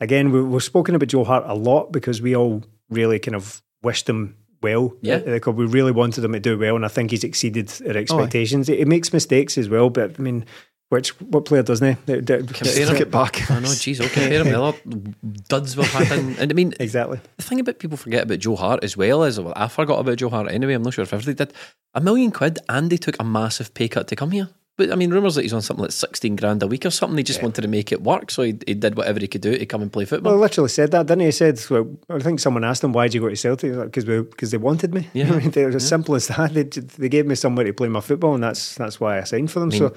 again, 0.00 0.32
we, 0.32 0.42
we've 0.42 0.62
spoken 0.62 0.94
about 0.94 1.08
Joe 1.08 1.24
Hart 1.24 1.44
a 1.46 1.54
lot 1.54 1.92
because 1.92 2.20
we 2.20 2.34
all 2.34 2.64
really 2.90 3.20
kind 3.20 3.36
of 3.36 3.62
wished 3.82 4.08
him 4.08 4.36
well 4.60 4.94
Yeah. 5.02 5.38
club. 5.38 5.56
We 5.56 5.66
really 5.66 5.92
wanted 5.92 6.24
him 6.24 6.32
to 6.32 6.40
do 6.40 6.58
well, 6.58 6.76
and 6.76 6.84
I 6.84 6.88
think 6.88 7.10
he's 7.10 7.24
exceeded 7.24 7.72
Oh, 7.84 7.90
our 7.90 7.96
expectations. 7.96 8.68
he, 8.68 8.76
he 8.76 8.84
makes 8.84 9.12
mistakes 9.12 9.56
as 9.56 9.68
well, 9.68 9.90
but 9.90 10.16
I 10.18 10.22
mean, 10.22 10.44
which 10.92 11.18
what 11.20 11.46
player 11.46 11.62
doesn't 11.62 11.96
he? 11.96 11.96
That- 12.06 12.26
that- 12.26 12.54
Compare 12.54 12.86
him. 12.86 12.96
Get 12.96 13.10
back. 13.10 13.50
I 13.50 13.60
know, 13.60 13.68
jeez, 13.68 13.98
okay. 14.00 14.20
Compare 14.20 14.44
him 14.44 14.52
to 14.52 14.62
other 14.62 14.78
duds 15.48 15.76
we've 15.76 15.90
had. 15.90 16.12
In, 16.18 16.36
and 16.38 16.52
I 16.52 16.54
mean, 16.54 16.74
exactly. 16.78 17.18
the 17.38 17.42
thing 17.42 17.60
about 17.60 17.78
people 17.78 17.96
forget 17.96 18.24
about 18.24 18.40
Joe 18.40 18.56
Hart 18.56 18.84
as 18.84 18.94
well 18.96 19.24
is, 19.24 19.40
well, 19.40 19.54
I 19.56 19.68
forgot 19.68 20.00
about 20.00 20.18
Joe 20.18 20.28
Hart 20.28 20.50
anyway. 20.50 20.74
I'm 20.74 20.82
not 20.82 20.92
sure 20.92 21.02
if 21.02 21.12
everybody 21.14 21.34
did. 21.46 21.54
A 21.94 22.00
million 22.00 22.30
quid, 22.30 22.58
and 22.68 22.90
they 22.90 22.98
took 22.98 23.16
a 23.18 23.24
massive 23.24 23.72
pay 23.72 23.88
cut 23.88 24.06
to 24.08 24.16
come 24.16 24.32
here. 24.32 24.50
But 24.78 24.90
I 24.90 24.94
mean, 24.94 25.10
rumours 25.10 25.34
that 25.34 25.42
he's 25.42 25.52
on 25.52 25.60
something 25.60 25.82
like 25.82 25.92
16 25.92 26.36
grand 26.36 26.62
a 26.62 26.66
week 26.66 26.86
or 26.86 26.90
something. 26.90 27.16
He 27.18 27.24
just 27.24 27.42
wanted 27.42 27.60
to 27.62 27.68
make 27.68 27.92
it 27.92 28.02
work, 28.02 28.30
so 28.30 28.42
he, 28.42 28.58
he 28.66 28.74
did 28.74 28.96
whatever 28.96 29.20
he 29.20 29.28
could 29.28 29.42
do 29.42 29.56
to 29.56 29.66
come 29.66 29.82
and 29.82 29.92
play 29.92 30.06
football. 30.06 30.32
Well, 30.32 30.40
I 30.40 30.44
literally 30.44 30.70
said 30.70 30.90
that, 30.92 31.06
didn't 31.06 31.20
he? 31.20 31.26
He 31.26 31.32
said, 31.32 31.60
well, 31.70 31.88
I 32.08 32.18
think 32.20 32.40
someone 32.40 32.64
asked 32.64 32.82
him, 32.82 32.92
"Why 32.92 33.04
did 33.06 33.14
you 33.14 33.20
go 33.20 33.28
to 33.28 33.36
Celtic? 33.36 33.72
Because 33.74 34.04
because 34.04 34.50
they 34.50 34.56
wanted 34.56 34.94
me. 34.94 35.08
Yeah. 35.12 35.32
I 35.32 35.36
mean, 35.40 35.50
they 35.50 35.64
were 35.64 35.76
as 35.76 35.86
simple 35.86 36.14
as 36.14 36.28
that. 36.28 36.54
They, 36.54 36.62
they 36.64 37.08
gave 37.10 37.26
me 37.26 37.34
somewhere 37.34 37.66
to 37.66 37.72
play 37.74 37.88
my 37.88 38.00
football, 38.00 38.34
and 38.34 38.42
that's 38.42 38.74
that's 38.76 38.98
why 38.98 39.18
I 39.18 39.24
signed 39.24 39.50
for 39.50 39.60
them. 39.60 39.68
mean, 39.68 39.78
so 39.78 39.94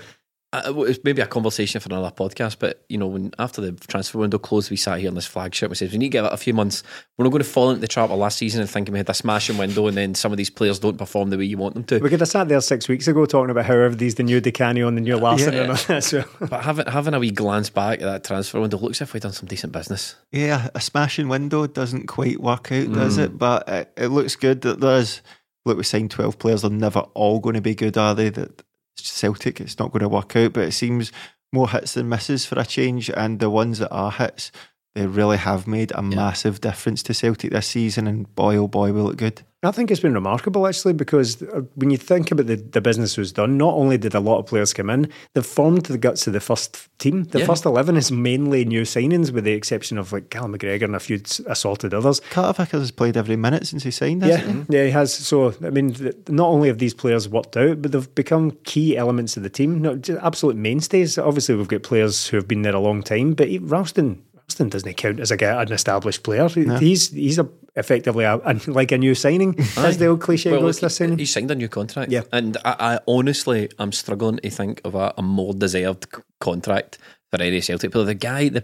Well, 0.72 0.84
it's 0.86 1.00
maybe 1.04 1.22
a 1.22 1.28
conversation 1.28 1.80
for 1.82 1.90
another 1.90 2.12
podcast, 2.12 2.58
but 2.60 2.84
you 2.90 2.98
know, 2.98 3.08
when 3.08 3.32
after 3.40 3.62
the 3.62 3.72
transfer 3.88 4.18
window 4.20 4.38
closed, 4.38 4.70
we 4.72 4.78
sat 4.78 5.00
here 5.00 5.10
on 5.10 5.16
this 5.16 5.26
flagship. 5.26 5.70
We 5.70 5.76
said 5.76 5.92
we 5.92 5.98
need 5.98 6.08
to 6.08 6.10
give 6.10 6.26
it 6.26 6.34
a 6.34 6.38
few 6.38 6.54
months. 6.54 6.84
We're 7.18 7.24
not 7.26 7.32
going 7.32 7.44
to 7.44 7.50
fall 7.50 7.70
into 7.70 7.82
the 7.82 7.88
trap 7.88 8.10
of 8.10 8.18
last 8.20 8.38
season 8.38 8.62
and 8.62 8.70
thinking 8.70 8.92
we 8.94 9.00
had 9.00 9.10
a 9.10 9.14
smashing 9.14 9.58
window, 9.58 9.88
and 9.88 9.96
then 9.98 10.16
some 10.16 10.32
of 10.32 10.38
these 10.38 10.50
players 10.50 10.80
don't 10.80 10.98
perform 10.98 11.30
the 11.30 11.38
way 11.38 11.46
you 11.46 11.58
want 11.58 11.74
them 11.76 11.84
to. 11.86 12.00
we 12.00 12.10
could 12.10 12.20
have 12.20 12.30
sat 12.30 12.48
there 12.48 12.62
six 12.62 12.88
weeks 12.88 13.08
ago 13.08 13.26
talking 13.26 13.50
about 13.50 13.66
how 13.66 13.74
everybody's 13.74 14.16
the 14.16 14.24
new 14.24 14.40
Di 14.42 14.52
Canio 14.52 14.88
and 14.88 14.98
the 14.98 15.02
new 15.02 15.18
Larsson 15.18 15.54
Yeah. 15.54 15.62
and 15.62 15.70
all 15.72 15.78
that. 15.88 16.04
So 16.04 16.24
But 16.40 16.64
having 16.64 16.86
having 16.88 17.14
a 17.14 17.20
wee 17.20 17.32
glance 17.32 17.70
back 17.70 18.02
at 18.02 18.06
that 18.06 18.24
transfer 18.24 18.60
window 18.62 18.78
looks 18.78 19.02
as 19.02 19.08
if 19.10 19.14
we've 19.14 19.24
done 19.24 19.34
some 19.34 19.48
decent 19.48 19.74
business. 19.74 20.16
Yeah, 20.32 20.70
a 20.76 20.82
smashing 20.82 21.28
window 21.30 21.68
doesn't 21.68 22.08
quite 22.08 22.40
work 22.42 22.72
out, 22.72 22.92
does 22.94 23.18
Mm. 23.18 23.24
it? 23.26 23.38
But 23.38 23.68
it, 23.70 23.92
it 23.98 24.08
looks 24.08 24.36
good 24.36 24.62
that 24.62 24.80
there's. 24.80 25.22
Look, 25.68 25.78
we 25.78 25.84
signed 25.84 26.12
12 26.12 26.38
players. 26.38 26.62
They're 26.62 26.70
never 26.70 27.00
all 27.16 27.40
going 27.40 27.56
to 27.56 27.62
be 27.62 27.74
good, 27.74 27.98
are 27.98 28.14
they? 28.14 28.30
That 28.30 28.62
Celtic, 28.98 29.62
it's 29.62 29.80
not 29.80 29.92
going 29.92 30.02
to 30.02 30.10
work 30.10 30.36
out. 30.36 30.54
But 30.54 30.66
it 30.66 30.74
seems 30.74 31.12
more 31.54 31.70
hits 31.70 31.94
than 31.94 32.10
misses 32.10 32.46
for 32.46 32.60
a 32.60 32.66
change. 32.66 33.10
And 33.10 33.40
the 33.40 33.50
ones 33.50 33.80
that 33.80 33.92
are 33.92 34.12
hits, 34.12 34.52
they 34.96 35.06
really 35.06 35.38
have 35.38 35.68
made 35.68 35.92
a 35.94 36.02
massive 36.02 36.62
difference 36.62 37.04
to 37.04 37.14
Celtic 37.14 37.52
this 37.52 37.68
season. 37.68 38.08
And 38.08 38.34
boy, 38.36 38.56
oh 38.56 38.68
boy, 38.68 38.94
will 38.94 39.10
it 39.12 39.18
good. 39.18 39.42
I 39.64 39.72
think 39.72 39.90
it's 39.90 40.00
been 40.00 40.14
remarkable 40.14 40.68
actually 40.68 40.94
because 40.94 41.42
uh, 41.42 41.62
when 41.74 41.90
you 41.90 41.98
think 41.98 42.30
about 42.30 42.46
the, 42.46 42.56
the 42.56 42.82
business 42.82 43.18
was 43.18 43.32
done, 43.34 43.58
not 43.58 43.74
only 43.74 43.98
did 43.98 44.14
a 44.14 44.20
lot 44.20 44.38
of 44.38 44.46
players 44.46 44.74
come 44.74 44.92
in, 44.92 45.10
they 45.34 45.42
formed 45.42 45.88
the 45.88 45.98
guts 45.98 46.28
of 46.28 46.34
the 46.34 46.40
first 46.40 46.88
team. 47.00 47.24
The 47.24 47.40
Yeah. 47.40 47.48
first 47.48 47.66
11 47.66 47.98
is 47.98 48.12
mainly 48.12 48.64
new 48.64 48.84
signings 48.84 49.32
with 49.32 49.44
the 49.44 49.54
exception 49.54 49.98
of 49.98 50.14
like 50.14 50.30
Cal 50.30 50.48
McGregor 50.48 50.84
and 50.84 50.96
a 50.96 51.00
few 51.00 51.18
s- 51.18 51.40
assaulted 51.48 51.96
others. 51.96 52.22
Carter 52.30 52.64
Vickers 52.64 52.82
has 52.82 52.92
played 52.92 53.18
every 53.18 53.38
minute 53.38 53.66
since 53.66 53.82
he 53.84 53.90
signed, 53.90 54.22
Yeah, 54.22 54.38
hasn't 54.38 54.70
he? 54.70 54.78
yeah, 54.78 54.86
he 54.86 54.92
has. 54.92 55.12
So, 55.12 55.56
I 55.64 55.72
mean, 55.72 55.96
not 56.30 56.48
only 56.50 56.68
have 56.68 56.78
these 56.78 56.94
players 56.94 57.28
worked 57.28 57.58
out, 57.58 57.82
but 57.82 57.92
they've 57.92 58.16
become 58.16 58.52
key 58.66 58.96
elements 58.96 59.36
of 59.36 59.42
the 59.42 59.50
team, 59.50 59.82
not 59.82 60.02
just 60.02 60.22
absolute 60.24 60.58
mainstays. 60.58 61.18
Obviously, 61.18 61.56
we've 61.56 61.68
got 61.68 61.82
players 61.82 62.28
who 62.28 62.38
have 62.38 62.48
been 62.48 62.62
there 62.62 62.76
a 62.76 62.80
long 62.80 63.02
time, 63.02 63.34
but 63.34 63.48
he, 63.48 63.58
Ralston, 63.58 64.22
Ralston 64.48 64.70
doesn't 64.70 64.94
count 64.96 65.20
as 65.20 65.32
a, 65.32 65.38
guy- 65.38 65.62
an 65.62 65.72
established 65.72 66.24
player. 66.24 66.48
He's 66.50 67.10
he's 67.10 67.40
a, 67.40 67.50
effectively 67.76 68.26
a, 68.26 68.36
a- 68.36 68.60
like 68.68 68.92
a 68.92 68.98
new 68.98 69.16
signing, 69.16 69.56
as 69.78 69.98
the 69.98 70.06
old 70.08 70.22
cliche 70.22 70.52
Well, 70.52 70.62
goes. 70.62 70.82
look, 70.82 70.90
This 70.90 70.98
signing. 70.98 71.18
he 71.18 71.26
signed 71.26 71.50
a 71.52 71.56
new 71.56 71.68
contract. 71.68 72.12
Yeah. 72.12 72.22
And 72.32 72.58
I, 72.64 72.76
I 72.96 73.00
honestly, 73.08 73.70
I'm 73.80 73.92
struggling 73.92 74.38
to 74.38 74.50
think 74.50 74.82
of 74.86 74.96
a, 74.96 75.14
a 75.18 75.22
more 75.22 75.54
deserved 75.54 76.08
c- 76.16 76.22
contract 76.40 77.00
for 77.32 77.42
any 77.42 77.60
Celtic 77.62 77.92
player. 77.92 78.06
The 78.06 78.14
guy, 78.14 78.50
the 78.50 78.64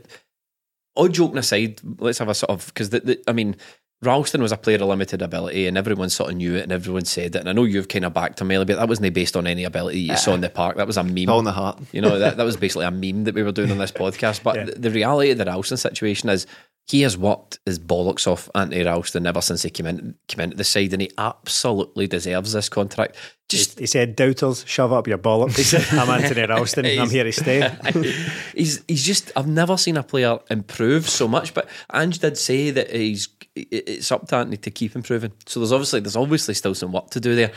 all 0.96 1.08
joking 1.08 1.38
aside, 1.40 1.80
let's 2.00 2.20
have 2.20 2.30
a 2.30 2.36
sort 2.36 2.52
of 2.52 2.68
because 2.68 2.90
the, 2.92 3.00
the, 3.00 3.24
I 3.28 3.34
mean. 3.34 3.56
Ralston 4.04 4.42
was 4.42 4.52
a 4.52 4.58
player 4.58 4.78
of 4.78 4.88
limited 4.88 5.22
ability, 5.22 5.68
and 5.68 5.78
everyone 5.78 6.10
sort 6.10 6.32
of 6.32 6.38
knew 6.38 6.56
it, 6.56 6.64
and 6.64 6.72
everyone 6.72 7.06
said 7.06 7.36
it. 7.36 7.40
And 7.40 7.48
I 7.48 7.52
know 7.52 7.66
you've 7.66 7.88
kind 7.88 8.04
of 8.04 8.14
backed 8.16 8.42
him 8.42 8.48
a 8.50 8.54
little 8.54 8.66
bit. 8.66 8.78
That 8.78 8.88
wasn't 8.90 9.14
based 9.14 9.38
on 9.38 9.46
any 9.46 9.64
ability 9.64 10.00
you 10.00 10.18
saw 10.18 10.34
in 10.34 10.42
the 10.42 10.50
park. 10.50 10.78
That 10.78 10.88
was 10.88 10.98
a 10.98 11.04
meme. 11.04 11.30
In 11.30 11.44
the 11.44 11.52
heart. 11.52 11.80
You 11.92 12.02
know, 12.02 12.18
that, 12.18 12.38
that 12.38 12.44
was 12.44 12.58
basically 12.58 12.86
a 12.86 12.92
meme 12.92 13.26
that 13.26 13.36
we 13.36 13.44
were 13.44 13.52
doing 13.52 13.70
on 13.72 13.78
this 13.78 13.92
podcast. 14.04 14.42
But 14.42 14.56
Yeah. 14.56 14.64
the, 14.66 14.72
the 14.74 14.90
reality 14.92 15.30
of 15.32 15.38
the 15.38 15.46
Ralston 15.46 15.78
situation 15.78 16.30
is 16.30 16.48
he 16.88 17.02
has 17.02 17.18
worked 17.18 17.60
his 17.66 17.80
bollocks 17.80 18.28
off 18.28 18.50
Anthony 18.56 18.84
Ralston 18.84 19.26
ever 19.26 19.42
since 19.42 19.64
he 19.64 19.70
came 19.70 19.86
in 19.86 20.16
came 20.28 20.42
into 20.42 20.58
the 20.58 20.64
side, 20.64 20.94
and 20.94 21.02
he 21.02 21.12
absolutely 21.18 22.08
deserves 22.08 22.54
this 22.54 22.70
contract. 22.70 23.16
Just 23.50 23.80
he 23.80 23.86
said, 23.86 24.16
"Doubters, 24.16 24.66
shove 24.68 24.92
up 24.92 25.08
your 25.08 25.18
bollocks." 25.18 25.98
I'm 25.98 26.10
Anthony 26.10 26.46
Ralston. 26.48 26.86
And 26.86 27.00
I'm 27.00 27.10
here 27.10 27.24
to 27.24 27.32
stay. 27.32 27.70
he's 28.56 28.84
he's 28.88 29.06
just 29.06 29.32
I've 29.36 29.48
never 29.48 29.78
seen 29.78 29.98
a 29.98 30.04
player 30.04 30.40
improve 30.50 31.08
so 31.08 31.28
much. 31.28 31.54
But 31.54 31.70
Ange 31.94 32.20
did 32.20 32.38
say 32.38 32.72
that 32.72 32.94
he's 32.94 33.30
it's 33.56 34.12
up 34.12 34.28
to 34.30 34.38
Anthony 34.38 34.58
to 34.58 34.72
keep 34.72 34.96
improving. 34.96 35.32
So 35.46 35.60
there's 35.60 35.72
obviously 35.72 36.00
there's 36.00 36.18
obviously 36.18 36.54
still 36.56 36.76
some 36.76 36.92
work 36.92 37.10
to 37.12 37.20
do 37.20 37.36
there. 37.36 37.52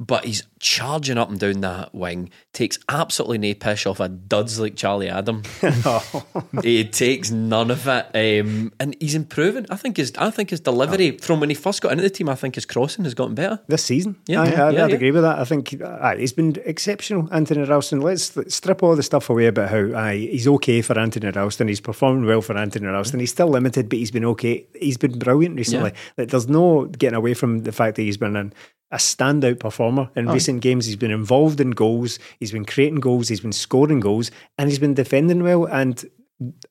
But 0.00 0.24
he's 0.24 0.44
charging 0.60 1.18
up 1.18 1.28
and 1.28 1.40
down 1.40 1.60
that 1.62 1.94
wing, 1.94 2.30
takes 2.52 2.78
absolutely 2.88 3.38
no 3.38 3.54
piss 3.54 3.86
off 3.86 4.00
a 4.00 4.08
duds 4.08 4.60
like 4.60 4.76
Charlie 4.76 5.08
Adam. 5.08 5.42
he 6.62 6.84
takes 6.84 7.30
none 7.30 7.70
of 7.70 7.86
it, 7.88 8.06
um, 8.14 8.72
and 8.78 8.96
he's 9.00 9.14
improving. 9.14 9.66
I 9.70 9.76
think 9.76 9.96
his 9.96 10.12
I 10.16 10.30
think 10.30 10.50
his 10.50 10.60
delivery 10.60 11.18
from 11.18 11.40
when 11.40 11.48
he 11.48 11.54
first 11.54 11.82
got 11.82 11.92
into 11.92 12.02
the 12.02 12.10
team, 12.10 12.28
I 12.28 12.34
think 12.34 12.54
his 12.54 12.64
crossing 12.64 13.04
has 13.04 13.14
gotten 13.14 13.34
better. 13.34 13.60
this 13.66 13.84
season. 13.84 14.16
Yeah, 14.26 14.42
I, 14.42 14.48
yeah, 14.48 14.66
I'd, 14.66 14.74
yeah, 14.74 14.86
yeah. 14.86 14.94
agree 14.94 15.10
with 15.10 15.22
that. 15.22 15.38
I 15.38 15.44
think 15.44 15.80
uh, 15.80 16.16
he's 16.16 16.32
been 16.32 16.56
exceptional, 16.64 17.28
Anthony 17.32 17.64
Ralston. 17.64 18.00
Let's, 18.00 18.36
let's 18.36 18.54
strip 18.54 18.82
all 18.82 18.96
the 18.96 19.02
stuff 19.02 19.30
away 19.30 19.46
about 19.46 19.70
how 19.70 19.98
aye, 19.98 20.16
he's 20.16 20.48
okay 20.48 20.82
for 20.82 20.98
Anthony 20.98 21.30
Ralston. 21.30 21.68
He's 21.68 21.80
performing 21.80 22.26
well 22.26 22.42
for 22.42 22.56
Anthony 22.56 22.86
Ralston. 22.86 23.20
He's 23.20 23.32
still 23.32 23.48
limited, 23.48 23.88
but 23.88 23.98
he's 23.98 24.10
been 24.10 24.24
okay. 24.26 24.66
He's 24.80 24.96
been 24.96 25.18
brilliant 25.18 25.56
recently. 25.56 25.92
Like, 26.16 26.28
there's 26.28 26.48
no 26.48 26.86
getting 26.86 27.16
away 27.16 27.34
from 27.34 27.60
the 27.60 27.72
fact 27.72 27.96
that 27.96 28.02
he's 28.02 28.16
been 28.16 28.36
an, 28.36 28.52
a 28.90 28.96
standout 28.96 29.60
performer 29.60 30.10
in 30.16 30.28
recent 30.28 30.62
games. 30.62 30.86
He's 30.86 30.96
been 30.96 31.10
involved 31.10 31.60
in 31.60 31.72
goals. 31.72 32.18
He's 32.40 32.52
been 32.52 32.64
creating 32.64 33.00
goals. 33.00 33.28
He's 33.28 33.40
been 33.40 33.52
scoring 33.52 34.00
goals, 34.00 34.30
and 34.56 34.68
he's 34.68 34.78
been 34.78 34.94
defending 34.94 35.42
well. 35.42 35.66
And 35.66 36.04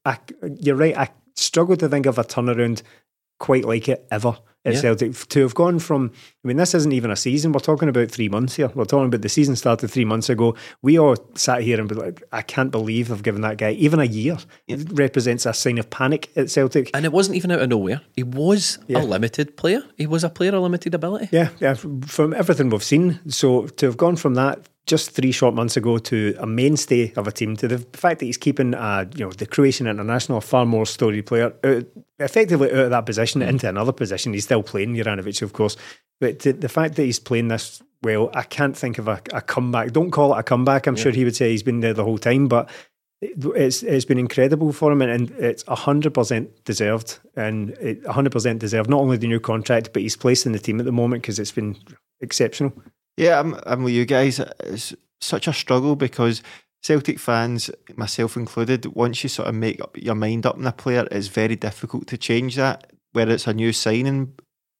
I, 0.05 0.17
you're 0.59 0.75
right. 0.75 0.97
I 0.97 1.09
struggle 1.35 1.77
to 1.77 1.89
think 1.89 2.05
of 2.05 2.17
a 2.17 2.23
turnaround 2.23 2.81
quite 3.39 3.65
like 3.65 3.87
it 3.87 4.07
ever 4.09 4.37
at 4.65 4.73
Yeah. 4.73 4.81
Celtic 4.81 5.13
to 5.29 5.41
have 5.41 5.53
gone 5.55 5.79
from. 5.79 6.11
I 6.43 6.47
mean, 6.47 6.57
this 6.57 6.73
isn't 6.75 6.91
even 6.91 7.11
a 7.11 7.15
season. 7.15 7.51
We're 7.51 7.59
talking 7.59 7.89
about 7.89 8.11
three 8.11 8.29
months 8.29 8.55
here. 8.55 8.69
We're 8.75 8.85
talking 8.85 9.07
about 9.07 9.21
the 9.21 9.29
season 9.29 9.55
started 9.55 9.89
three 9.89 10.05
months 10.05 10.29
ago. 10.29 10.55
We 10.81 10.99
all 10.99 11.15
sat 11.35 11.61
here 11.61 11.79
and 11.79 11.87
be 11.87 11.95
like, 11.95 12.23
I 12.31 12.41
can't 12.41 12.71
believe 12.71 13.11
I've 13.11 13.23
given 13.23 13.41
that 13.41 13.57
guy 13.57 13.71
even 13.71 13.99
a 13.99 14.05
year. 14.05 14.37
It 14.67 14.87
represents 14.91 15.45
a 15.45 15.53
sign 15.53 15.77
of 15.77 15.89
panic 15.89 16.29
at 16.35 16.49
Celtic. 16.49 16.91
And 16.93 17.05
it 17.05 17.11
wasn't 17.11 17.37
even 17.37 17.51
out 17.51 17.61
of 17.61 17.69
nowhere. 17.69 18.01
He 18.15 18.23
was 18.23 18.79
Yeah. 18.87 19.01
a 19.01 19.03
limited 19.03 19.57
player. 19.57 19.83
He 19.97 20.07
was 20.07 20.23
a 20.23 20.29
player 20.29 20.55
of 20.55 20.63
limited 20.63 20.93
ability. 20.93 21.29
Yeah, 21.31 21.49
yeah. 21.59 21.75
From 21.75 22.33
everything 22.33 22.69
we've 22.69 22.83
seen, 22.83 23.19
so 23.27 23.67
to 23.67 23.85
have 23.85 23.97
gone 23.97 24.15
from 24.15 24.33
that 24.35 24.67
just 24.85 25.11
three 25.11 25.33
short 25.33 25.53
months 25.53 25.75
ago 25.75 25.97
to 25.97 26.33
a 26.39 26.47
mainstay 26.47 27.11
of 27.17 27.27
a 27.27 27.31
team, 27.31 27.57
to 27.57 27.67
the 27.67 27.79
fact 27.91 28.19
that 28.19 28.25
he's 28.25 28.37
keeping, 28.37 28.73
uh, 28.73 29.03
you 29.17 29.25
know, 29.25 29.31
the 29.33 29.45
Croatian 29.45 29.85
international, 29.85 30.37
a 30.37 30.41
far 30.41 30.65
more 30.65 30.85
storied 30.85 31.25
player, 31.25 31.53
out, 31.65 31.83
effectively 32.19 32.71
out 32.71 32.77
of 32.85 32.89
that 32.91 33.05
position 33.05 33.41
into 33.41 33.67
another 33.67 33.91
position. 33.91 34.31
He's 34.31 34.46
still 34.47 34.63
playing 34.63 34.95
Juranovic, 34.95 35.41
of 35.41 35.53
course, 35.53 35.77
but 36.19 36.39
the 36.39 36.69
fact 36.69 36.95
that 36.95 37.03
he's 37.03 37.19
playing 37.19 37.49
this 37.49 37.81
well, 38.03 38.29
I 38.33 38.43
can't 38.43 38.77
think 38.77 38.99
of 38.99 39.07
a, 39.07 39.19
a 39.33 39.41
comeback. 39.41 39.91
Don't 39.91 40.11
call 40.11 40.35
it 40.35 40.39
a 40.39 40.43
comeback. 40.43 40.87
I'm 40.87 40.95
sure 40.95 41.11
he 41.11 41.23
would 41.23 41.35
say 41.35 41.49
he's 41.49 41.63
been 41.63 41.79
there 41.79 41.93
the 41.93 42.03
whole 42.03 42.19
time, 42.19 42.47
but 42.47 42.69
it's 43.21 43.81
it's 43.81 44.05
been 44.05 44.19
incredible 44.19 44.71
for 44.71 44.91
him, 44.91 45.01
and, 45.01 45.11
and 45.11 45.31
it's 45.31 45.63
hundred 45.67 46.13
percent 46.13 46.63
deserved, 46.63 47.19
and 47.35 47.75
hundred 48.07 48.31
percent 48.31 48.59
deserved. 48.59 48.89
Not 48.89 49.01
only 49.01 49.17
the 49.17 49.27
new 49.27 49.39
contract, 49.39 49.93
but 49.93 50.03
he's 50.03 50.15
placed 50.15 50.45
in 50.45 50.51
the 50.51 50.59
team 50.59 50.79
at 50.79 50.85
the 50.85 50.91
moment 50.91 51.23
because 51.23 51.39
it's 51.39 51.51
been 51.51 51.75
exceptional. 52.21 52.71
Yeah, 53.17 53.39
I'm, 53.39 53.59
I'm 53.65 53.83
with 53.83 53.93
you 53.93 54.05
guys. 54.05 54.39
It's 54.59 54.95
such 55.19 55.47
a 55.47 55.53
struggle 55.53 55.95
because 55.95 56.43
Celtic 56.83 57.17
fans, 57.17 57.71
myself 57.95 58.37
included, 58.37 58.85
once 58.95 59.23
you 59.23 59.29
sort 59.29 59.47
of 59.47 59.55
make 59.55 59.81
up 59.81 59.97
your 59.97 60.15
mind 60.15 60.45
up 60.45 60.57
on 60.57 60.67
a 60.67 60.71
player, 60.71 61.07
it's 61.11 61.27
very 61.27 61.55
difficult 61.55 62.05
to 62.07 62.17
change 62.17 62.55
that. 62.55 62.91
Whether 63.13 63.33
it's 63.33 63.47
a 63.47 63.53
new 63.53 63.73
signing, 63.73 64.33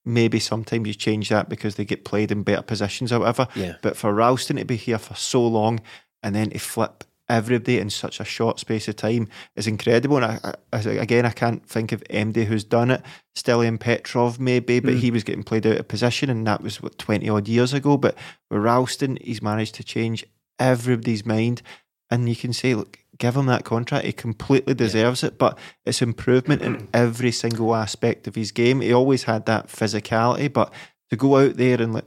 maybe 0.05 0.39
sometimes 0.39 0.87
you 0.87 0.93
change 0.93 1.29
that 1.29 1.49
because 1.49 1.75
they 1.75 1.85
get 1.85 2.05
played 2.05 2.31
in 2.31 2.43
better 2.43 2.61
positions 2.61 3.11
or 3.11 3.19
whatever. 3.19 3.47
Yeah. 3.55 3.75
But 3.81 3.97
for 3.97 4.13
Ralston 4.13 4.57
to 4.57 4.65
be 4.65 4.75
here 4.75 4.97
for 4.97 5.15
so 5.15 5.45
long 5.45 5.81
and 6.23 6.35
then 6.35 6.49
to 6.51 6.59
flip 6.59 7.03
everybody 7.29 7.77
in 7.77 7.89
such 7.89 8.19
a 8.19 8.25
short 8.25 8.59
space 8.59 8.87
of 8.87 8.95
time 8.95 9.27
is 9.55 9.67
incredible. 9.67 10.17
And 10.17 10.25
I, 10.25 10.53
I, 10.71 10.79
again, 10.79 11.25
I 11.25 11.31
can't 11.31 11.65
think 11.65 11.91
of 11.91 12.03
MD 12.05 12.45
who's 12.45 12.63
done 12.63 12.91
it. 12.91 13.01
Stiliyan 13.35 13.79
Petrov, 13.79 14.39
maybe, 14.39 14.79
but 14.79 14.93
hmm. 14.93 14.99
he 14.99 15.11
was 15.11 15.23
getting 15.23 15.43
played 15.43 15.67
out 15.67 15.77
of 15.77 15.87
position, 15.87 16.29
and 16.29 16.47
that 16.47 16.61
was 16.61 16.81
what 16.81 16.97
twenty 16.97 17.29
odd 17.29 17.47
years 17.47 17.73
ago. 17.73 17.97
But 17.97 18.15
with 18.49 18.61
Ralston, 18.61 19.17
he's 19.21 19.41
managed 19.41 19.75
to 19.75 19.83
change 19.83 20.25
everybody's 20.59 21.25
mind, 21.25 21.61
and 22.09 22.27
you 22.27 22.35
can 22.35 22.53
say, 22.53 22.73
look, 22.73 22.99
give 23.17 23.35
him 23.35 23.45
that 23.47 23.65
contract. 23.65 24.05
He 24.05 24.13
completely 24.13 24.73
deserves 24.73 25.23
it. 25.23 25.37
But 25.37 25.57
it's 25.85 26.01
improvement 26.01 26.61
in 26.61 26.87
every 26.93 27.31
single 27.31 27.75
aspect 27.75 28.27
of 28.27 28.35
his 28.35 28.51
game. 28.51 28.81
He 28.81 28.93
always 28.93 29.23
had 29.23 29.45
that 29.45 29.67
physicality, 29.67 30.51
but 30.51 30.73
to 31.09 31.15
go 31.15 31.37
out 31.37 31.57
there 31.57 31.81
and 31.81 31.93
like 31.93 32.05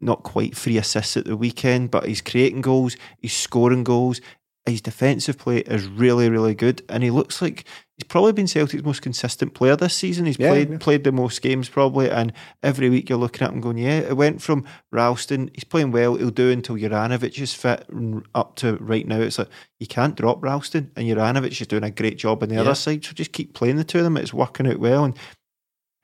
not 0.00 0.22
quite 0.22 0.56
three 0.56 0.76
assists 0.76 1.16
at 1.16 1.24
the 1.24 1.36
weekend, 1.36 1.90
but 1.90 2.06
he's 2.06 2.20
creating 2.20 2.60
goals, 2.60 2.96
he's 3.18 3.32
scoring 3.32 3.84
goals. 3.84 4.20
His 4.66 4.80
defensive 4.80 5.38
play 5.38 5.58
is 5.58 5.86
really, 5.86 6.28
really 6.28 6.54
good, 6.54 6.82
and 6.88 7.02
he 7.04 7.10
looks 7.10 7.40
like 7.40 7.64
he's 7.96 8.04
probably 8.08 8.32
been 8.32 8.46
Celtic's 8.46 8.84
most 8.84 9.00
consistent 9.02 9.54
player 9.54 9.74
this 9.76 9.94
season. 9.94 10.26
He's 10.26 10.38
Yeah, 10.38 10.50
played 10.50 10.70
yeah. 10.70 10.76
played 10.78 11.04
the 11.04 11.12
most 11.12 11.40
games 11.42 11.68
probably, 11.68 12.10
and 12.10 12.32
every 12.62 12.90
week 12.90 13.08
you're 13.08 13.18
looking 13.18 13.46
at 13.46 13.52
him 13.52 13.60
going, 13.60 13.78
yeah, 13.78 13.98
it 14.00 14.16
went 14.16 14.42
from 14.42 14.64
Ralston, 14.92 15.50
he's 15.54 15.64
playing 15.64 15.92
well, 15.92 16.16
he'll 16.16 16.30
do 16.30 16.50
until 16.50 16.76
Juranovic 16.76 17.40
is 17.40 17.54
fit, 17.54 17.86
up 18.34 18.56
to 18.56 18.76
right 18.76 19.06
now. 19.06 19.20
It's 19.20 19.38
like 19.38 19.48
you 19.80 19.86
can't 19.86 20.14
drop 20.16 20.42
Ralston, 20.42 20.90
and 20.96 21.06
Juranovic 21.06 21.60
is 21.60 21.66
doing 21.66 21.84
a 21.84 21.90
great 21.90 22.18
job 22.18 22.42
on 22.42 22.48
the 22.50 22.56
Yeah. 22.56 22.62
other 22.62 22.74
side. 22.74 23.04
So 23.04 23.12
just 23.12 23.32
keep 23.32 23.54
playing 23.54 23.76
the 23.76 23.84
two 23.84 23.98
of 23.98 24.04
them. 24.04 24.16
It's 24.16 24.34
working 24.34 24.66
out 24.66 24.78
well, 24.78 25.04
and 25.04 25.16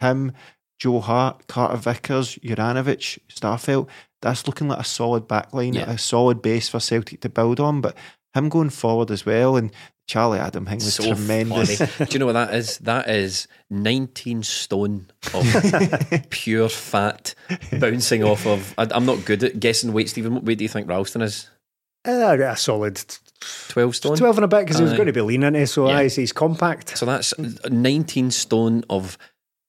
him, 0.01 0.32
Joe 0.78 1.01
Hart, 1.01 1.47
Carter 1.47 1.76
Vickers, 1.76 2.36
Juranovic, 2.36 3.18
Starfelt. 3.28 3.88
That's 4.20 4.47
looking 4.47 4.68
like 4.68 4.80
a 4.80 4.84
solid 4.84 5.28
backline, 5.28 5.76
a 5.76 5.99
solid 5.99 6.43
base 6.43 6.68
for 6.68 6.80
Celtic 6.80 7.20
to 7.20 7.28
build 7.28 7.61
on. 7.61 7.80
But 7.80 7.97
him 8.35 8.49
going 8.49 8.70
forward 8.70 9.11
as 9.11 9.26
well, 9.26 9.57
and 9.57 9.70
Charlie 10.07 10.39
Adam 10.39 10.66
thing 10.66 10.76
was 10.76 10.95
so 10.95 11.14
tremendous. 11.14 11.78
funny. 11.78 12.09
Do 12.11 12.12
you 12.14 12.18
know 12.18 12.26
what 12.26 12.33
that 12.33 12.55
is? 12.55 12.78
That 12.78 13.09
is 13.09 13.47
19 13.70 14.43
stone 14.43 15.07
of 15.33 16.26
pure 16.30 16.68
fat 16.68 17.35
bouncing 17.78 18.24
off 18.24 18.47
of. 18.47 18.74
I, 18.78 18.89
I'm 18.91 19.07
not 19.07 19.24
good 19.24 19.43
at 19.45 19.61
guessing 19.61 19.93
weight, 19.93 20.09
Stephen. 20.09 20.35
What 20.35 20.45
weight 20.45 20.59
do 20.59 20.64
you 20.64 20.68
think 20.68 20.89
Ralston 20.89 21.22
is? 21.22 21.49
Uh, 22.05 22.37
a 22.41 22.57
solid 22.57 23.01
12 23.68 23.97
stone? 23.97 24.16
12 24.16 24.39
and 24.39 24.45
a 24.45 24.49
bit 24.49 24.61
because 24.64 24.78
he 24.78 24.83
was 24.85 24.93
going 24.95 25.07
to 25.07 25.12
be 25.12 25.20
lean 25.20 25.45
into 25.45 25.64
so 25.68 25.89
Yeah. 25.89 25.99
aye, 25.99 26.09
so 26.09 26.20
he's 26.20 26.33
compact. 26.33 26.99
So 26.99 27.07
that's 27.07 27.33
19 27.70 28.30
stone 28.33 28.83
of 28.91 29.16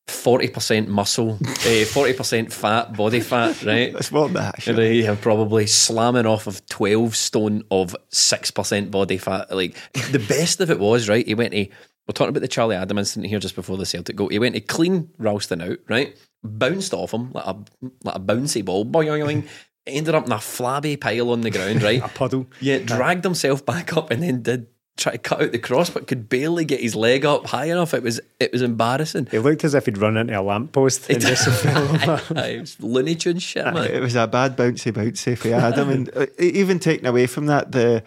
40% 0.07 0.87
muscle, 0.87 1.37
eh, 1.41 1.85
40% 1.85 2.51
fat, 2.51 2.93
body 2.93 3.21
fat, 3.21 3.63
right? 3.63 3.93
That's 3.93 4.11
more 4.11 4.27
than 4.27 4.33
that. 4.33 4.55
They 4.65 5.01
have 5.03 5.21
probably 5.21 5.65
slamming 5.65 6.25
off 6.25 6.47
of 6.47 6.65
12 6.67 7.15
stone 7.15 7.63
of 7.71 7.95
6% 8.11 8.91
body 8.91 9.17
fat. 9.17 9.55
Like, 9.55 9.77
the 10.11 10.23
best 10.27 10.59
of 10.59 10.69
it 10.69 10.79
was, 10.79 11.07
right? 11.07 11.25
He 11.25 11.35
went 11.35 11.53
to, 11.53 11.65
we're 12.07 12.13
talking 12.13 12.29
about 12.29 12.41
the 12.41 12.47
Charlie 12.49 12.75
Adam 12.75 12.97
incident 12.97 13.27
here 13.27 13.39
just 13.39 13.55
before 13.55 13.77
the 13.77 13.85
Celtic 13.85 14.15
goal. 14.15 14.27
He 14.27 14.39
went 14.39 14.55
to 14.55 14.61
clean 14.61 15.09
Ralston 15.17 15.61
out, 15.61 15.79
right? 15.87 16.17
Bounced 16.43 16.93
off 16.93 17.13
him 17.13 17.31
like 17.31 17.45
a, 17.45 17.55
like 18.03 18.15
a 18.15 18.19
bouncy 18.19 18.63
ball. 18.63 18.85
Boing, 18.85 19.47
ended 19.85 20.15
up 20.15 20.25
in 20.25 20.31
a 20.31 20.39
flabby 20.39 20.97
pile 20.97 21.31
on 21.31 21.41
the 21.41 21.49
ground, 21.49 21.81
right? 21.81 22.01
A 22.03 22.07
puddle. 22.07 22.47
Yeah, 22.59 22.79
dragged 22.79 23.23
himself 23.23 23.65
back 23.65 23.95
up 23.95 24.11
and 24.11 24.23
then 24.23 24.41
did 24.41 24.67
try 24.97 25.13
to 25.13 25.17
cut 25.17 25.41
out 25.41 25.51
the 25.51 25.59
cross, 25.59 25.89
but 25.89 26.07
could 26.07 26.29
barely 26.29 26.65
get 26.65 26.79
his 26.79 26.95
leg 26.95 27.25
up 27.25 27.47
high 27.47 27.65
enough. 27.65 27.93
It 27.93 28.03
was 28.03 28.19
it 28.39 28.51
was 28.51 28.61
embarrassing. 28.61 29.27
It 29.31 29.39
looked 29.39 29.63
as 29.63 29.73
if 29.73 29.85
he'd 29.85 29.97
run 29.97 30.17
into 30.17 30.39
a 30.39 30.41
lamppost 30.41 31.09
and 31.09 31.19
just 31.21 31.49
fell 31.63 31.89
over. 32.11 32.21
it 32.39 32.59
was 32.59 32.79
Looney 32.79 33.15
Tune 33.15 33.39
shit, 33.39 33.65
man. 33.65 33.89
It 33.91 34.01
was 34.01 34.15
a 34.15 34.27
bad 34.27 34.55
bouncy 34.55 34.91
bouncy 34.91 35.37
for 35.37 35.53
Adam, 35.53 35.89
and 35.89 36.09
uh, 36.15 36.27
even 36.39 36.79
taken 36.79 37.05
away 37.07 37.25
from 37.27 37.47
that, 37.47 37.71
the 37.71 38.03